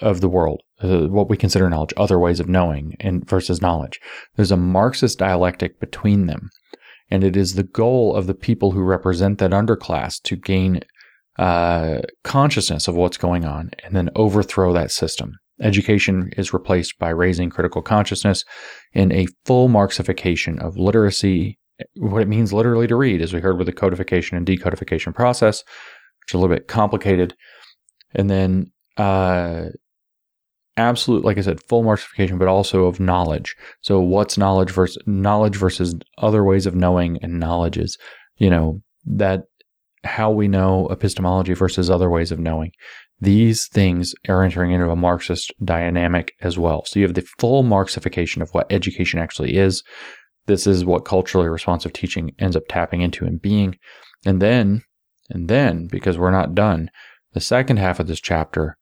of 0.00 0.20
the 0.20 0.28
world, 0.28 0.62
uh, 0.82 1.06
what 1.06 1.30
we 1.30 1.36
consider 1.36 1.70
knowledge, 1.70 1.94
other 1.96 2.18
ways 2.18 2.38
of 2.38 2.48
knowing, 2.48 2.94
and 3.00 3.28
versus 3.28 3.62
knowledge. 3.62 3.98
There's 4.36 4.52
a 4.52 4.56
Marxist 4.56 5.18
dialectic 5.18 5.80
between 5.80 6.26
them 6.26 6.50
and 7.12 7.22
it 7.22 7.36
is 7.36 7.54
the 7.54 7.62
goal 7.62 8.16
of 8.16 8.26
the 8.26 8.34
people 8.34 8.70
who 8.70 8.80
represent 8.80 9.38
that 9.38 9.50
underclass 9.50 10.18
to 10.22 10.34
gain 10.34 10.80
uh, 11.38 11.98
consciousness 12.24 12.88
of 12.88 12.94
what's 12.94 13.18
going 13.18 13.44
on 13.44 13.70
and 13.84 13.94
then 13.94 14.08
overthrow 14.16 14.72
that 14.72 14.90
system. 14.90 15.34
Education 15.60 16.30
is 16.38 16.54
replaced 16.54 16.98
by 16.98 17.10
raising 17.10 17.50
critical 17.50 17.82
consciousness 17.82 18.46
in 18.94 19.12
a 19.12 19.26
full 19.44 19.68
Marxification 19.68 20.58
of 20.64 20.78
literacy, 20.78 21.58
what 21.96 22.22
it 22.22 22.28
means 22.28 22.50
literally 22.50 22.86
to 22.86 22.96
read, 22.96 23.20
as 23.20 23.34
we 23.34 23.40
heard 23.40 23.58
with 23.58 23.66
the 23.66 23.74
codification 23.74 24.38
and 24.38 24.46
decodification 24.46 25.14
process, 25.14 25.62
which 26.20 26.30
is 26.30 26.34
a 26.34 26.38
little 26.38 26.56
bit 26.56 26.66
complicated. 26.66 27.36
And 28.14 28.30
then 28.30 28.72
uh, 28.96 29.66
absolute, 30.76 31.24
like 31.24 31.38
I 31.38 31.42
said, 31.42 31.62
full 31.64 31.82
Marxification, 31.82 32.38
but 32.38 32.48
also 32.48 32.86
of 32.86 33.00
knowledge. 33.00 33.54
So 33.80 34.00
what's 34.00 34.38
knowledge 34.38 34.70
versus 34.70 35.02
knowledge 35.06 35.56
versus 35.56 35.94
other 36.18 36.44
ways 36.44 36.66
of 36.66 36.74
knowing 36.74 37.18
and 37.22 37.38
knowledge 37.38 37.76
is, 37.76 37.98
you 38.36 38.50
know, 38.50 38.82
that 39.04 39.44
how 40.04 40.30
we 40.30 40.48
know 40.48 40.88
epistemology 40.88 41.54
versus 41.54 41.88
other 41.88 42.10
ways 42.10 42.32
of 42.32 42.38
knowing. 42.38 42.72
These 43.20 43.68
things 43.68 44.14
are 44.28 44.42
entering 44.42 44.72
into 44.72 44.90
a 44.90 44.96
Marxist 44.96 45.52
dynamic 45.64 46.34
as 46.40 46.58
well. 46.58 46.84
So 46.84 46.98
you 46.98 47.06
have 47.06 47.14
the 47.14 47.26
full 47.38 47.62
Marxification 47.62 48.42
of 48.42 48.50
what 48.50 48.70
education 48.70 49.20
actually 49.20 49.56
is. 49.56 49.84
This 50.46 50.66
is 50.66 50.84
what 50.84 51.04
culturally 51.04 51.48
responsive 51.48 51.92
teaching 51.92 52.34
ends 52.40 52.56
up 52.56 52.64
tapping 52.68 53.00
into 53.00 53.24
and 53.24 53.40
being. 53.40 53.78
And 54.26 54.42
then, 54.42 54.82
and 55.30 55.48
then, 55.48 55.86
because 55.86 56.18
we're 56.18 56.32
not 56.32 56.54
done, 56.54 56.90
the 57.32 57.40
second 57.40 57.76
half 57.76 58.00
of 58.00 58.08
this 58.08 58.20
chapter 58.20 58.76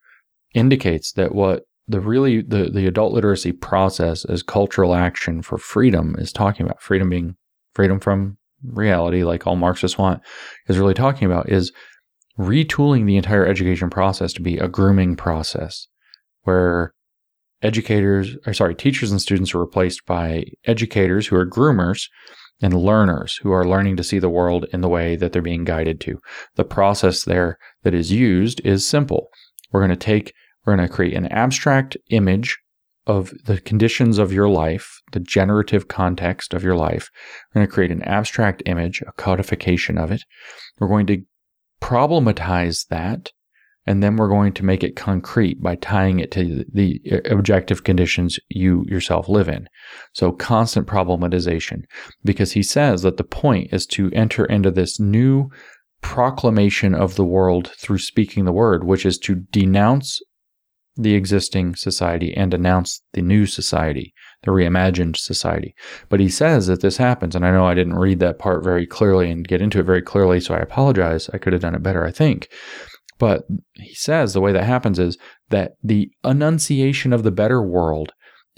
indicates 0.54 1.12
that 1.12 1.34
what 1.34 1.64
the 1.90 2.00
really 2.00 2.40
the, 2.40 2.70
the 2.70 2.86
adult 2.86 3.12
literacy 3.12 3.52
process 3.52 4.24
as 4.24 4.42
cultural 4.42 4.94
action 4.94 5.42
for 5.42 5.58
freedom 5.58 6.14
is 6.18 6.32
talking 6.32 6.64
about. 6.66 6.80
Freedom 6.80 7.08
being 7.08 7.36
freedom 7.74 8.00
from 8.00 8.36
reality 8.64 9.24
like 9.24 9.46
all 9.46 9.56
marxists 9.56 9.98
want 9.98 10.22
is 10.68 10.78
really 10.78 10.94
talking 10.94 11.26
about 11.26 11.48
is 11.48 11.72
retooling 12.38 13.06
the 13.06 13.16
entire 13.16 13.46
education 13.46 13.90
process 13.90 14.32
to 14.32 14.42
be 14.42 14.58
a 14.58 14.68
grooming 14.68 15.16
process 15.16 15.88
where 16.42 16.94
educators 17.62 18.36
or 18.46 18.54
sorry 18.54 18.74
teachers 18.74 19.10
and 19.10 19.20
students 19.20 19.54
are 19.54 19.60
replaced 19.60 20.06
by 20.06 20.44
educators 20.66 21.26
who 21.26 21.36
are 21.36 21.46
groomers 21.46 22.08
and 22.62 22.74
learners 22.74 23.38
who 23.42 23.50
are 23.50 23.66
learning 23.66 23.96
to 23.96 24.04
see 24.04 24.18
the 24.18 24.30
world 24.30 24.66
in 24.72 24.80
the 24.80 24.88
way 24.88 25.16
that 25.16 25.32
they're 25.32 25.42
being 25.42 25.64
guided 25.64 26.00
to. 26.00 26.18
The 26.56 26.64
process 26.64 27.24
there 27.24 27.58
that 27.82 27.94
is 27.94 28.12
used 28.12 28.60
is 28.64 28.86
simple. 28.86 29.28
We're 29.72 29.80
going 29.80 29.90
to 29.90 29.96
take 29.96 30.34
we're 30.70 30.76
going 30.76 30.88
to 30.88 30.94
create 30.94 31.16
an 31.16 31.26
abstract 31.26 31.96
image 32.10 32.56
of 33.06 33.32
the 33.44 33.60
conditions 33.60 34.18
of 34.18 34.32
your 34.32 34.48
life, 34.48 35.00
the 35.10 35.18
generative 35.18 35.88
context 35.88 36.54
of 36.54 36.62
your 36.62 36.76
life. 36.76 37.10
We're 37.52 37.60
going 37.60 37.66
to 37.66 37.72
create 37.72 37.90
an 37.90 38.04
abstract 38.04 38.62
image, 38.66 39.02
a 39.02 39.12
codification 39.12 39.98
of 39.98 40.12
it. 40.12 40.22
We're 40.78 40.88
going 40.88 41.06
to 41.06 41.22
problematize 41.82 42.86
that 42.88 43.32
and 43.86 44.02
then 44.02 44.14
we're 44.14 44.28
going 44.28 44.52
to 44.52 44.64
make 44.64 44.84
it 44.84 44.94
concrete 44.94 45.60
by 45.60 45.74
tying 45.74 46.20
it 46.20 46.30
to 46.32 46.64
the 46.72 47.00
objective 47.24 47.82
conditions 47.82 48.38
you 48.48 48.84
yourself 48.86 49.28
live 49.28 49.48
in. 49.48 49.66
So 50.12 50.30
constant 50.30 50.86
problematization, 50.86 51.84
because 52.22 52.52
he 52.52 52.62
says 52.62 53.02
that 53.02 53.16
the 53.16 53.24
point 53.24 53.72
is 53.72 53.86
to 53.86 54.10
enter 54.12 54.44
into 54.44 54.70
this 54.70 55.00
new 55.00 55.50
proclamation 56.02 56.94
of 56.94 57.16
the 57.16 57.24
world 57.24 57.72
through 57.78 57.98
speaking 57.98 58.44
the 58.44 58.52
word, 58.52 58.84
which 58.84 59.04
is 59.04 59.18
to 59.18 59.34
denounce 59.34 60.20
the 61.02 61.14
existing 61.14 61.74
society 61.76 62.34
and 62.36 62.52
announce 62.52 63.02
the 63.12 63.22
new 63.22 63.46
society, 63.46 64.12
the 64.42 64.50
reimagined 64.50 65.16
society. 65.16 65.74
But 66.08 66.20
he 66.20 66.28
says 66.28 66.66
that 66.66 66.80
this 66.80 66.96
happens, 66.96 67.34
and 67.34 67.46
I 67.46 67.50
know 67.50 67.66
I 67.66 67.74
didn't 67.74 67.98
read 67.98 68.20
that 68.20 68.38
part 68.38 68.64
very 68.64 68.86
clearly 68.86 69.30
and 69.30 69.46
get 69.46 69.62
into 69.62 69.80
it 69.80 69.84
very 69.86 70.02
clearly, 70.02 70.40
so 70.40 70.54
I 70.54 70.58
apologize. 70.58 71.30
I 71.32 71.38
could 71.38 71.52
have 71.52 71.62
done 71.62 71.74
it 71.74 71.82
better, 71.82 72.04
I 72.04 72.10
think. 72.10 72.48
But 73.18 73.44
he 73.74 73.94
says 73.94 74.32
the 74.32 74.40
way 74.40 74.52
that 74.52 74.64
happens 74.64 74.98
is 74.98 75.18
that 75.50 75.72
the 75.82 76.10
annunciation 76.24 77.12
of 77.12 77.22
the 77.22 77.30
better 77.30 77.62
world 77.62 78.12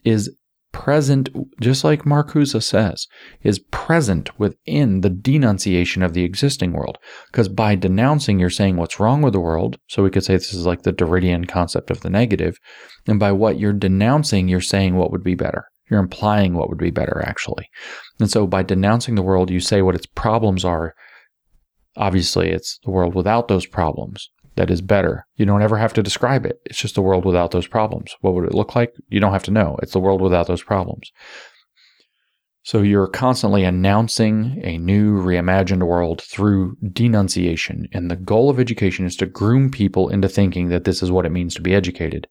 is 0.05 0.35
present, 0.73 1.29
just 1.61 1.85
like 1.85 2.03
Marcuse 2.03 2.61
says, 2.63 3.07
is 3.43 3.61
present 3.71 4.39
within 4.39 5.03
the 5.03 5.11
denunciation 5.11 6.03
of 6.03 6.15
the 6.15 6.25
existing 6.25 6.73
world. 6.73 6.99
Because 7.31 7.49
by 7.49 7.75
denouncing, 7.75 8.39
you're 8.39 8.51
saying 8.51 8.77
what's 8.77 8.99
wrong 8.99 9.23
with 9.23 9.33
the 9.33 9.41
world. 9.41 9.79
So 9.89 10.03
we 10.03 10.11
could 10.11 10.25
say 10.25 10.35
this 10.35 10.55
is 10.55 10.67
like 10.67 10.83
the 10.83 10.93
Derridian 10.93 11.47
concept 11.49 11.91
of 11.91 12.01
the 12.01 12.11
negative. 12.11 12.59
And 13.07 13.21
by 13.21 13.33
what 13.33 13.59
you're 13.59 13.73
denouncing, 13.73 14.49
you're 14.49 14.61
saying 14.61 14.97
what 14.97 15.11
would 15.13 15.23
be 15.23 15.35
better. 15.35 15.67
You're 15.91 16.01
implying 16.01 16.55
what 16.55 16.69
would 16.69 16.79
be 16.79 16.91
better, 16.91 17.23
actually. 17.25 17.69
And 18.19 18.31
so 18.31 18.47
by 18.47 18.63
denouncing 18.63 19.15
the 19.15 19.23
world, 19.23 19.51
you 19.51 19.61
say 19.61 19.83
what 19.83 19.95
its 19.95 20.07
problems 20.07 20.65
are. 20.65 20.95
Obviously, 21.97 22.51
it's 22.51 22.79
the 22.85 22.91
world 22.91 23.15
without 23.15 23.49
those 23.49 23.67
problems 23.67 24.31
that 24.57 24.71
is 24.71 24.81
better. 24.81 25.27
You 25.37 25.47
don't 25.47 25.63
ever 25.63 25.79
have 25.79 25.93
to 25.95 26.03
describe 26.03 26.45
it. 26.45 26.61
It's 26.67 26.79
just 26.79 26.99
a 26.99 27.03
world 27.03 27.25
without 27.25 27.51
those 27.51 27.67
problems. 27.67 28.15
What 28.21 28.35
would 28.35 28.45
it 28.45 28.55
look 28.55 28.75
like? 28.75 28.95
You 29.09 29.21
don't 29.21 29.33
have 29.33 29.45
to 29.45 29.51
know. 29.51 29.79
It's 29.83 29.93
the 29.93 30.01
world 30.01 30.21
without 30.21 30.47
those 30.47 30.63
problems. 30.63 31.11
So 32.65 32.83
you're 32.83 33.09
constantly 33.09 33.65
announcing 33.65 34.61
a 34.63 34.79
new 34.79 35.21
reimagined 35.21 35.83
world 35.83 36.23
through 36.23 36.77
denunciation. 36.93 37.89
And 37.93 38.11
the 38.11 38.17
goal 38.17 38.51
of 38.51 38.61
education 38.61 39.05
is 39.05 39.17
to 39.17 39.27
groom 39.27 39.71
people 39.71 40.09
into 40.09 40.29
thinking 40.29 40.69
that 40.69 40.85
this 40.85 41.03
is 41.03 41.11
what 41.11 41.27
it 41.27 41.33
means 41.33 41.55
to 41.57 41.63
be 41.63 41.75
educated. 41.75 42.29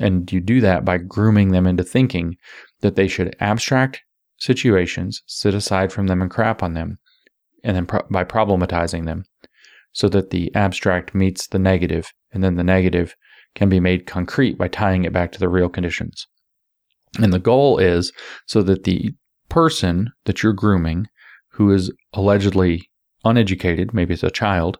And 0.00 0.30
you 0.32 0.40
do 0.40 0.60
that 0.62 0.84
by 0.84 0.98
grooming 0.98 1.52
them 1.52 1.66
into 1.66 1.84
thinking 1.84 2.36
that 2.80 2.96
they 2.96 3.08
should 3.08 3.36
abstract 3.38 4.02
situations, 4.38 5.22
sit 5.26 5.54
aside 5.54 5.92
from 5.92 6.08
them 6.08 6.20
and 6.20 6.30
crap 6.30 6.62
on 6.62 6.74
them, 6.74 6.98
and 7.62 7.76
then 7.76 7.86
pro- 7.86 8.06
by 8.10 8.24
problematizing 8.24 9.06
them, 9.06 9.24
so 9.96 10.10
that 10.10 10.28
the 10.28 10.54
abstract 10.54 11.14
meets 11.14 11.46
the 11.46 11.58
negative, 11.58 12.12
and 12.30 12.44
then 12.44 12.56
the 12.56 12.62
negative 12.62 13.16
can 13.54 13.70
be 13.70 13.80
made 13.80 14.06
concrete 14.06 14.58
by 14.58 14.68
tying 14.68 15.04
it 15.04 15.12
back 15.12 15.32
to 15.32 15.38
the 15.38 15.48
real 15.48 15.70
conditions. 15.70 16.26
And 17.18 17.32
the 17.32 17.38
goal 17.38 17.78
is 17.78 18.12
so 18.44 18.62
that 18.64 18.84
the 18.84 19.14
person 19.48 20.10
that 20.26 20.42
you're 20.42 20.52
grooming, 20.52 21.06
who 21.52 21.72
is 21.72 21.90
allegedly 22.12 22.90
uneducated, 23.24 23.94
maybe 23.94 24.12
it's 24.12 24.22
a 24.22 24.30
child, 24.30 24.76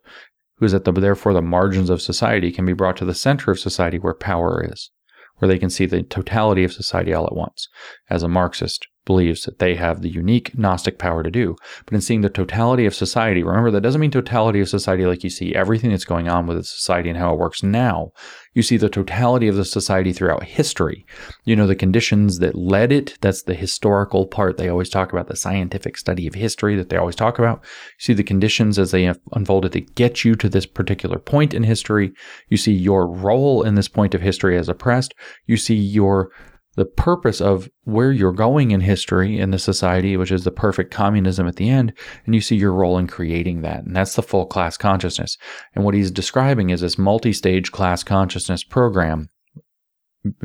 who 0.59 0.67
is 0.67 0.75
at 0.75 0.85
the 0.85 0.93
therefore 0.93 1.33
the 1.33 1.41
margins 1.41 1.89
of 1.89 2.03
society, 2.03 2.53
can 2.53 2.67
be 2.67 2.75
brought 2.75 2.99
to 2.99 3.07
the 3.07 3.15
center 3.15 3.51
of 3.51 3.59
society 3.59 3.99
where 3.99 4.13
power 4.13 4.69
is, 4.71 4.91
where 5.37 5.49
they 5.49 5.59
can 5.59 5.71
see 5.71 5.87
the 5.87 6.03
totality 6.03 6.63
of 6.63 6.75
society 6.75 7.15
all 7.15 7.25
at 7.25 7.35
once. 7.35 7.69
As 8.11 8.23
a 8.23 8.29
Marxist 8.29 8.87
believes 9.07 9.45
that 9.45 9.59
they 9.59 9.75
have 9.77 10.03
the 10.03 10.11
unique 10.11 10.57
Gnostic 10.59 10.99
power 10.99 11.23
to 11.23 11.31
do. 11.31 11.57
But 11.87 11.95
in 11.95 12.01
seeing 12.03 12.21
the 12.21 12.29
totality 12.29 12.85
of 12.85 12.95
society, 12.95 13.43
remember 13.43 13.71
that 13.71 13.81
doesn't 13.81 14.01
mean 14.01 14.11
totality 14.11 14.61
of 14.61 14.69
society 14.69 15.07
like 15.07 15.25
you 15.25 15.31
see 15.31 15.55
everything 15.55 15.91
that's 15.91 16.05
going 16.05 16.29
on 16.29 16.47
with 16.47 16.67
society 16.67 17.09
and 17.09 17.19
how 17.19 17.33
it 17.33 17.39
works 17.39 17.63
now. 17.63 18.13
You 18.53 18.63
see 18.63 18.77
the 18.77 18.89
totality 18.89 19.49
of 19.49 19.57
the 19.57 19.65
society 19.65 20.13
throughout 20.13 20.43
history. 20.43 21.07
You 21.45 21.57
know, 21.57 21.67
the 21.67 21.77
conditions 21.77 22.39
that 22.41 22.55
led 22.55 22.91
it. 22.91 23.17
That's 23.21 23.43
the 23.43 23.55
historical 23.55 24.27
part. 24.27 24.57
They 24.57 24.69
always 24.69 24.91
talk 24.91 25.13
about 25.13 25.29
the 25.29 25.37
scientific 25.37 25.97
study 25.97 26.27
of 26.27 26.35
history 26.35 26.75
that 26.77 26.89
they 26.89 26.97
always 26.97 27.17
talk 27.17 27.39
about. 27.39 27.61
You 27.63 28.01
see 28.01 28.13
the 28.13 28.25
conditions 28.25 28.79
as 28.79 28.91
they 28.91 29.13
unfolded 29.33 29.73
to 29.73 29.81
get 29.81 30.25
you 30.25 30.35
to 30.37 30.49
this 30.49 30.67
particular 30.67 31.19
point 31.19 31.55
in 31.55 31.63
history. 31.63 32.13
You 32.49 32.57
see 32.57 32.73
your 32.73 33.07
role 33.07 33.63
in 33.63 33.77
this 33.77 33.89
point 33.89 34.15
of 34.15 34.21
history 34.21 34.59
as 34.59 34.69
oppressed. 34.69 35.15
You 35.47 35.57
see 35.57 35.77
your 35.77 36.31
the 36.77 36.85
purpose 36.85 37.41
of 37.41 37.69
where 37.85 38.13
you're 38.13 38.33
going 38.33 38.71
in 38.71 38.81
history 38.81 39.39
in 39.39 39.51
the 39.51 39.59
society, 39.59 40.17
which 40.17 40.31
is 40.31 40.45
the 40.45 40.51
perfect 40.51 40.93
communism 40.93 41.49
at 41.49 41.57
the 41.57 41.71
end, 41.71 41.93
and 42.27 42.35
you 42.35 42.41
see 42.41 42.57
your 42.57 42.73
role 42.73 42.99
in 42.99 43.07
creating 43.07 43.63
that. 43.63 43.85
And 43.85 43.97
that's 43.97 44.15
the 44.15 44.23
full 44.23 44.47
class 44.47 44.77
consciousness. 44.77 45.39
And 45.75 45.85
what 45.85 45.95
he's 45.95 46.11
describing 46.11 46.71
is 46.71 46.83
this 46.83 46.99
multi 46.99 47.33
stage 47.33 47.73
class 47.73 48.03
consciousness 48.05 48.63
program 48.63 49.29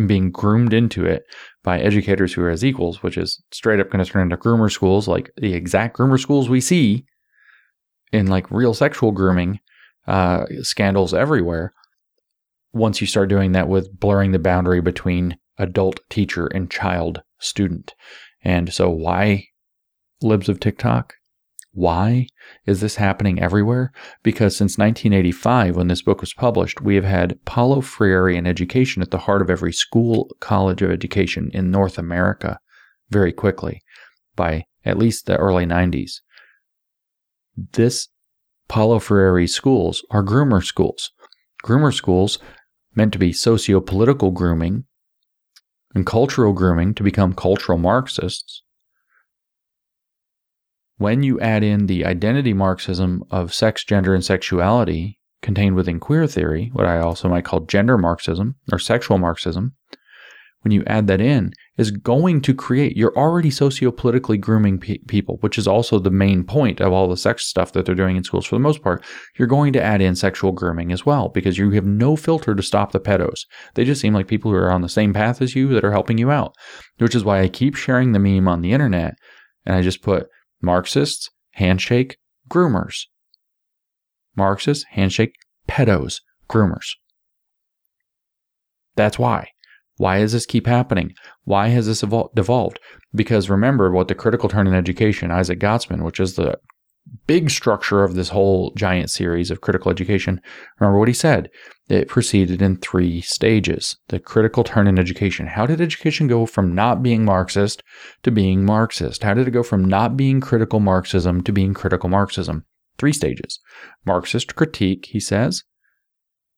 being 0.06 0.32
groomed 0.32 0.74
into 0.74 1.06
it 1.06 1.24
by 1.64 1.80
educators 1.80 2.34
who 2.34 2.44
are 2.44 2.49
as 2.49 2.64
equals, 2.64 3.03
which 3.03 3.18
is 3.18 3.44
straight 3.52 3.80
up 3.80 3.90
going 3.90 4.03
to 4.03 4.10
turn 4.10 4.24
into 4.24 4.38
groomer 4.38 4.72
schools, 4.72 5.08
like 5.08 5.32
the 5.38 5.53
exact 5.53 5.98
groomer 5.98 6.20
schools 6.20 6.49
we 6.49 6.62
see 6.62 7.06
in 8.14 8.28
like 8.28 8.49
real 8.52 8.74
sexual 8.74 9.12
grooming 9.12 9.60
uh, 10.08 10.45
scandals 10.62 11.14
everywhere. 11.14 11.74
Once 12.74 13.02
you 13.02 13.08
start 13.08 13.28
doing 13.28 13.52
that 13.52 13.68
with 13.68 13.99
blurring 13.99 14.32
the 14.32 14.40
boundary 14.40 14.82
between 14.82 15.38
adult 15.57 15.99
teacher 16.10 16.48
and 16.48 16.72
child 16.72 17.22
student. 17.40 17.94
And 18.44 18.73
so, 18.73 18.90
why 18.90 19.48
libs 20.22 20.49
of 20.49 20.60
TikTok? 20.60 21.15
Why 21.74 22.27
is 22.66 22.82
this 22.82 22.98
happening 22.98 23.42
everywhere? 23.42 23.93
Because 24.24 24.58
since 24.58 24.77
1985, 24.77 25.77
when 25.77 25.88
this 25.88 26.01
book 26.01 26.19
was 26.19 26.34
published, 26.34 26.82
we 26.82 26.95
have 26.95 27.06
had 27.06 27.40
Paulo 27.45 27.80
Freire 27.80 28.30
in 28.30 28.45
education 28.45 29.01
at 29.01 29.11
the 29.11 29.19
heart 29.19 29.42
of 29.42 29.50
every 29.50 29.72
school, 29.72 30.30
college 30.42 30.82
of 30.82 30.92
education 30.92 31.50
in 31.53 31.72
North 31.72 31.98
America 31.98 32.59
very 33.09 33.32
quickly 33.32 33.82
by 34.35 34.66
at 34.84 34.98
least 34.98 35.26
the 35.26 35.38
early 35.38 35.66
90s. 35.66 36.19
This 37.56 38.09
Paulo 38.67 39.00
Freire 39.00 39.48
schools 39.48 40.06
are 40.11 40.24
groomer 40.24 40.64
schools. 40.64 41.11
Groomer 41.64 41.93
schools 41.93 42.40
meant 42.95 43.14
to 43.14 43.19
be 43.19 43.32
socio 43.32 43.80
political 43.80 44.32
grooming 44.32 44.85
and 45.94 46.06
cultural 46.06 46.53
grooming 46.53 46.94
to 46.95 47.03
become 47.03 47.34
cultural 47.34 47.78
Marxists, 47.78 48.64
when 50.98 51.24
you 51.24 51.40
add 51.40 51.64
in 51.64 51.88
the 51.88 52.06
identity 52.06 52.53
Marxism 52.53 53.24
of 53.32 53.53
sex, 53.53 53.84
gender, 53.84 54.14
and 54.14 54.24
sexuality 54.24 55.20
contained 55.42 55.76
within 55.76 56.00
queer 56.00 56.28
theory, 56.28 56.70
what 56.74 56.86
I 56.86 57.00
also 57.00 57.28
might 57.28 57.45
call 57.45 57.61
gender 57.61 57.98
Marxism 57.98 58.56
or 58.72 58.78
sexual 58.78 59.18
Marxism, 59.18 59.74
when 60.61 60.72
you 60.72 60.84
add 60.86 61.08
that 61.08 61.20
in, 61.20 61.53
is 61.82 61.92
going 61.92 62.40
to 62.42 62.53
create, 62.53 62.95
you're 62.95 63.18
already 63.18 63.50
sociopolitically 63.50 64.40
grooming 64.40 64.77
pe- 64.77 65.00
people, 65.00 65.38
which 65.42 65.58
is 65.58 65.68
also 65.68 66.00
the 66.00 66.11
main 66.11 66.43
point 66.43 66.80
of 66.80 66.93
all 66.93 67.10
the 67.10 67.18
sex 67.18 67.45
stuff 67.45 67.74
that 67.74 67.85
they're 67.85 67.95
doing 67.95 68.16
in 68.16 68.24
schools 68.24 68.45
for 68.45 68.56
the 68.56 68.61
most 68.61 68.82
part. 68.82 69.03
You're 69.38 69.48
going 69.48 69.74
to 69.74 69.82
add 69.82 70.00
in 70.00 70.16
sexual 70.16 70.51
grooming 70.51 70.92
as 70.92 71.06
well 71.06 71.27
because 71.27 71.58
you 71.58 71.72
have 71.72 71.85
no 71.85 72.16
filter 72.16 72.56
to 72.56 72.64
stop 72.64 72.92
the 72.92 73.00
pedos. 73.00 73.42
They 73.74 73.84
just 73.84 74.00
seem 74.00 74.14
like 74.14 74.27
people 74.27 74.51
who 74.51 74.58
are 74.58 74.72
on 74.72 74.82
the 74.82 74.90
same 74.90 75.11
path 75.11 75.42
as 75.42 75.56
you 75.56 75.68
that 75.69 75.84
are 75.84 75.92
helping 75.92 76.18
you 76.18 76.32
out, 76.32 76.56
which 77.00 77.16
is 77.16 77.26
why 77.26 77.42
I 77.42 77.50
keep 77.50 77.76
sharing 77.76 78.11
the 78.11 78.19
meme 78.19 78.48
on 78.48 78.61
the 78.61 78.72
internet 78.72 79.16
and 79.66 79.76
I 79.76 79.82
just 79.82 80.01
put 80.03 80.27
Marxists, 80.61 81.30
handshake, 81.53 82.18
groomers. 82.50 83.08
Marxists, 84.38 84.85
handshake, 84.92 85.34
pedos, 85.68 86.22
groomers. 86.48 86.95
That's 88.95 89.18
why. 89.18 89.50
Why 90.02 90.18
does 90.18 90.32
this 90.32 90.48
keep 90.48 90.66
happening? 90.66 91.14
Why 91.44 91.68
has 91.68 91.86
this 91.86 92.02
evol- 92.02 92.34
devolved? 92.34 92.80
Because 93.14 93.52
remember 93.52 93.92
what 93.92 94.08
the 94.08 94.16
critical 94.16 94.50
turn 94.50 94.66
in 94.66 94.74
education, 94.74 95.30
Isaac 95.30 95.60
Gottesman, 95.60 96.04
which 96.04 96.20
is 96.20 96.34
the 96.34 96.58
big 97.28 97.52
structure 97.52 98.04
of 98.04 98.16
this 98.16 98.30
whole 98.30 98.74
giant 98.76 99.12
series 99.12 99.52
of 99.52 99.62
critical 99.62 99.92
education, 99.92 100.42
remember 100.80 100.98
what 100.98 101.08
he 101.08 101.14
said? 101.14 101.52
It 101.88 102.08
proceeded 102.08 102.64
in 102.64 102.78
three 102.78 103.22
stages. 103.22 103.98
The 104.08 104.20
critical 104.20 104.64
turn 104.64 104.88
in 104.88 104.98
education. 104.98 105.46
How 105.46 105.68
did 105.68 105.80
education 105.80 106.26
go 106.26 106.48
from 106.48 106.74
not 106.74 107.04
being 107.04 107.24
Marxist 107.24 107.84
to 108.24 108.32
being 108.32 108.66
Marxist? 108.66 109.22
How 109.22 109.36
did 109.36 109.48
it 109.48 109.52
go 109.52 109.62
from 109.62 109.86
not 109.86 110.18
being 110.18 110.42
critical 110.42 110.80
Marxism 110.80 111.44
to 111.44 111.52
being 111.52 111.76
critical 111.76 112.10
Marxism? 112.10 112.66
Three 112.98 113.14
stages. 113.14 113.60
Marxist 114.04 114.56
critique, 114.56 115.10
he 115.12 115.20
says, 115.20 115.64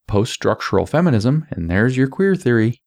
post 0.08 0.32
structural 0.32 0.86
feminism, 0.86 1.46
and 1.50 1.70
there's 1.70 1.98
your 1.98 2.08
queer 2.08 2.38
theory, 2.38 2.80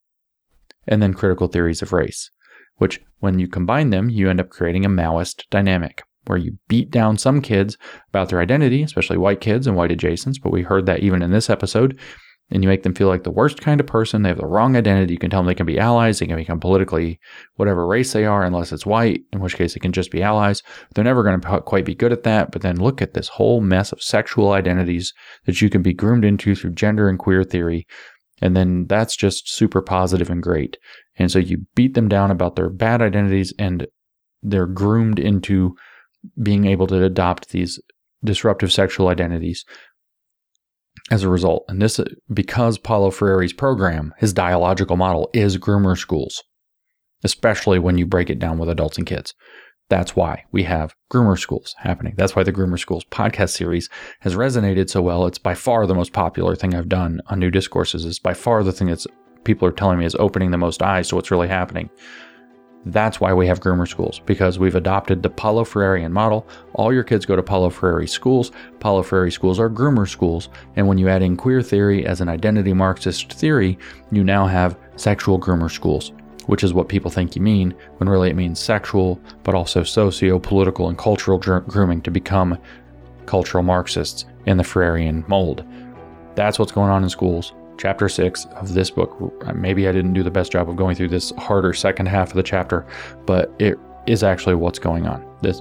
and 0.86 1.02
then 1.02 1.14
critical 1.14 1.48
theories 1.48 1.82
of 1.82 1.92
race, 1.92 2.30
which, 2.76 3.00
when 3.20 3.38
you 3.38 3.48
combine 3.48 3.90
them, 3.90 4.10
you 4.10 4.28
end 4.28 4.40
up 4.40 4.50
creating 4.50 4.84
a 4.84 4.88
Maoist 4.88 5.44
dynamic 5.50 6.02
where 6.26 6.38
you 6.38 6.58
beat 6.68 6.90
down 6.90 7.16
some 7.16 7.40
kids 7.40 7.78
about 8.08 8.28
their 8.28 8.40
identity, 8.40 8.82
especially 8.82 9.16
white 9.16 9.40
kids 9.40 9.66
and 9.66 9.76
white 9.76 9.90
adjacents. 9.90 10.40
But 10.42 10.52
we 10.52 10.62
heard 10.62 10.86
that 10.86 11.00
even 11.00 11.22
in 11.22 11.30
this 11.30 11.48
episode. 11.48 11.98
and 12.50 12.62
you 12.62 12.68
make 12.68 12.84
them 12.84 12.94
feel 12.94 13.08
like 13.08 13.24
the 13.24 13.30
worst 13.30 13.60
kind 13.60 13.80
of 13.80 13.86
person. 13.86 14.22
They 14.22 14.28
have 14.28 14.38
the 14.38 14.46
wrong 14.46 14.76
identity. 14.76 15.12
You 15.12 15.18
can 15.18 15.30
tell 15.30 15.40
them 15.40 15.48
they 15.48 15.54
can 15.54 15.66
be 15.66 15.80
allies. 15.80 16.18
They 16.18 16.26
can 16.26 16.36
become 16.36 16.60
politically 16.60 17.18
whatever 17.56 17.86
race 17.86 18.12
they 18.12 18.24
are, 18.24 18.44
unless 18.44 18.70
it's 18.72 18.86
white, 18.86 19.22
in 19.32 19.40
which 19.40 19.56
case 19.56 19.74
they 19.74 19.80
can 19.80 19.92
just 19.92 20.12
be 20.12 20.22
allies. 20.22 20.62
They're 20.94 21.02
never 21.04 21.24
going 21.24 21.40
to 21.40 21.60
quite 21.62 21.84
be 21.84 21.94
good 21.94 22.12
at 22.12 22.22
that. 22.22 22.52
But 22.52 22.62
then 22.62 22.76
look 22.76 23.02
at 23.02 23.14
this 23.14 23.28
whole 23.28 23.60
mess 23.60 23.90
of 23.90 24.02
sexual 24.02 24.52
identities 24.52 25.12
that 25.46 25.60
you 25.60 25.68
can 25.68 25.82
be 25.82 25.92
groomed 25.92 26.24
into 26.24 26.54
through 26.54 26.74
gender 26.74 27.08
and 27.08 27.18
queer 27.18 27.42
theory. 27.42 27.86
And 28.42 28.56
then 28.56 28.86
that's 28.86 29.16
just 29.16 29.48
super 29.48 29.80
positive 29.80 30.30
and 30.30 30.42
great. 30.42 30.76
And 31.18 31.30
so 31.30 31.38
you 31.38 31.66
beat 31.74 31.94
them 31.94 32.08
down 32.08 32.30
about 32.30 32.56
their 32.56 32.68
bad 32.68 33.00
identities 33.00 33.52
and 33.58 33.86
they're 34.42 34.66
groomed 34.66 35.18
into 35.18 35.74
being 36.42 36.66
able 36.66 36.86
to 36.88 37.02
adopt 37.02 37.50
these 37.50 37.80
disruptive 38.24 38.72
sexual 38.72 39.08
identities 39.08 39.64
as 41.10 41.22
a 41.22 41.28
result. 41.28 41.64
And 41.68 41.80
this, 41.80 42.00
because 42.32 42.78
Paulo 42.78 43.10
Freire's 43.10 43.52
program, 43.52 44.12
his 44.18 44.32
dialogical 44.32 44.96
model 44.96 45.30
is 45.32 45.56
groomer 45.56 45.96
schools, 45.96 46.42
especially 47.24 47.78
when 47.78 47.96
you 47.96 48.06
break 48.06 48.28
it 48.28 48.38
down 48.38 48.58
with 48.58 48.68
adults 48.68 48.98
and 48.98 49.06
kids. 49.06 49.34
That's 49.88 50.16
why 50.16 50.44
we 50.50 50.64
have 50.64 50.94
groomer 51.12 51.38
schools 51.38 51.74
happening. 51.78 52.14
That's 52.16 52.34
why 52.34 52.42
the 52.42 52.52
groomer 52.52 52.78
schools 52.78 53.04
podcast 53.04 53.50
series 53.50 53.88
has 54.20 54.34
resonated 54.34 54.90
so 54.90 55.00
well. 55.00 55.26
It's 55.26 55.38
by 55.38 55.54
far 55.54 55.86
the 55.86 55.94
most 55.94 56.12
popular 56.12 56.56
thing 56.56 56.74
I've 56.74 56.88
done 56.88 57.20
on 57.26 57.38
new 57.38 57.50
discourses. 57.50 58.04
It's 58.04 58.18
by 58.18 58.34
far 58.34 58.64
the 58.64 58.72
thing 58.72 58.88
that's 58.88 59.06
people 59.44 59.68
are 59.68 59.72
telling 59.72 59.98
me 59.98 60.04
is 60.04 60.16
opening 60.16 60.50
the 60.50 60.58
most 60.58 60.82
eyes 60.82 61.08
to 61.08 61.14
what's 61.14 61.30
really 61.30 61.46
happening. 61.46 61.88
That's 62.84 63.20
why 63.20 63.32
we 63.32 63.48
have 63.48 63.60
groomer 63.60 63.88
schools, 63.88 64.20
because 64.26 64.60
we've 64.60 64.76
adopted 64.76 65.20
the 65.20 65.30
Paulo 65.30 65.64
Freirean 65.64 66.12
model. 66.12 66.46
All 66.74 66.92
your 66.92 67.02
kids 67.02 67.26
go 67.26 67.34
to 67.34 67.42
Paulo 67.42 67.68
Freire 67.68 68.06
schools. 68.06 68.52
Paulo 68.78 69.02
Freire 69.02 69.30
schools 69.30 69.58
are 69.58 69.68
groomer 69.68 70.08
schools. 70.08 70.50
And 70.76 70.86
when 70.86 70.98
you 70.98 71.08
add 71.08 71.22
in 71.22 71.36
queer 71.36 71.62
theory 71.62 72.06
as 72.06 72.20
an 72.20 72.28
identity 72.28 72.72
Marxist 72.72 73.32
theory, 73.32 73.76
you 74.12 74.22
now 74.22 74.46
have 74.46 74.78
sexual 74.94 75.38
groomer 75.38 75.70
schools, 75.70 76.12
which 76.46 76.64
is 76.64 76.72
what 76.72 76.88
people 76.88 77.10
think 77.10 77.36
you 77.36 77.42
mean, 77.42 77.74
when 77.98 78.08
really 78.08 78.30
it 78.30 78.36
means 78.36 78.58
sexual, 78.58 79.20
but 79.42 79.54
also 79.54 79.82
socio 79.82 80.38
political 80.38 80.88
and 80.88 80.98
cultural 80.98 81.38
grooming 81.38 82.02
to 82.02 82.10
become 82.10 82.58
cultural 83.26 83.62
Marxists 83.62 84.24
in 84.46 84.56
the 84.56 84.62
Freirean 84.62 85.26
mold. 85.28 85.64
That's 86.34 86.58
what's 86.58 86.72
going 86.72 86.90
on 86.90 87.02
in 87.02 87.10
schools 87.10 87.52
chapter 87.78 88.08
six 88.08 88.46
of 88.52 88.74
this 88.74 88.90
book. 88.90 89.14
Maybe 89.54 89.88
I 89.88 89.92
didn't 89.92 90.14
do 90.14 90.22
the 90.22 90.30
best 90.30 90.52
job 90.52 90.68
of 90.68 90.76
going 90.76 90.96
through 90.96 91.08
this 91.08 91.32
harder 91.38 91.72
second 91.72 92.06
half 92.06 92.30
of 92.30 92.36
the 92.36 92.42
chapter, 92.42 92.86
but 93.26 93.52
it 93.58 93.78
is 94.06 94.22
actually 94.22 94.54
what's 94.54 94.78
going 94.78 95.06
on. 95.06 95.24
This, 95.42 95.60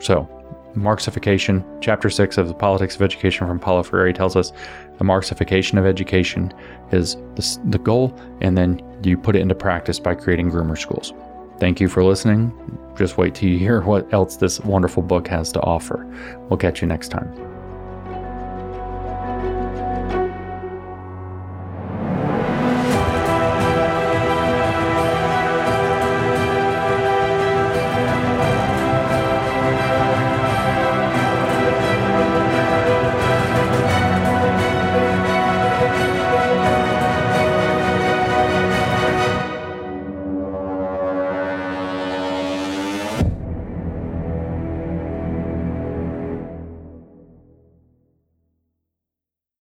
so, 0.00 0.28
Marxification, 0.76 1.64
chapter 1.80 2.10
six 2.10 2.38
of 2.38 2.46
the 2.46 2.54
Politics 2.54 2.94
of 2.94 3.02
Education 3.02 3.46
from 3.46 3.58
Paulo 3.58 3.82
Freire 3.82 4.12
tells 4.12 4.36
us 4.36 4.52
the 4.98 5.04
Marxification 5.04 5.78
of 5.78 5.86
education 5.86 6.52
is 6.92 7.14
the, 7.34 7.58
the 7.70 7.78
goal, 7.78 8.18
and 8.40 8.58
then 8.58 8.82
you 9.02 9.16
put 9.16 9.36
it 9.36 9.40
into 9.40 9.54
practice 9.54 9.98
by 9.98 10.14
creating 10.14 10.50
groomer 10.50 10.76
schools. 10.76 11.14
Thank 11.58 11.80
you 11.80 11.88
for 11.88 12.04
listening. 12.04 12.52
Just 12.96 13.16
wait 13.16 13.34
till 13.34 13.48
you 13.48 13.58
hear 13.58 13.80
what 13.82 14.12
else 14.12 14.36
this 14.36 14.60
wonderful 14.60 15.02
book 15.02 15.28
has 15.28 15.52
to 15.52 15.60
offer. 15.60 16.06
We'll 16.48 16.58
catch 16.58 16.82
you 16.82 16.88
next 16.88 17.08
time. 17.08 17.57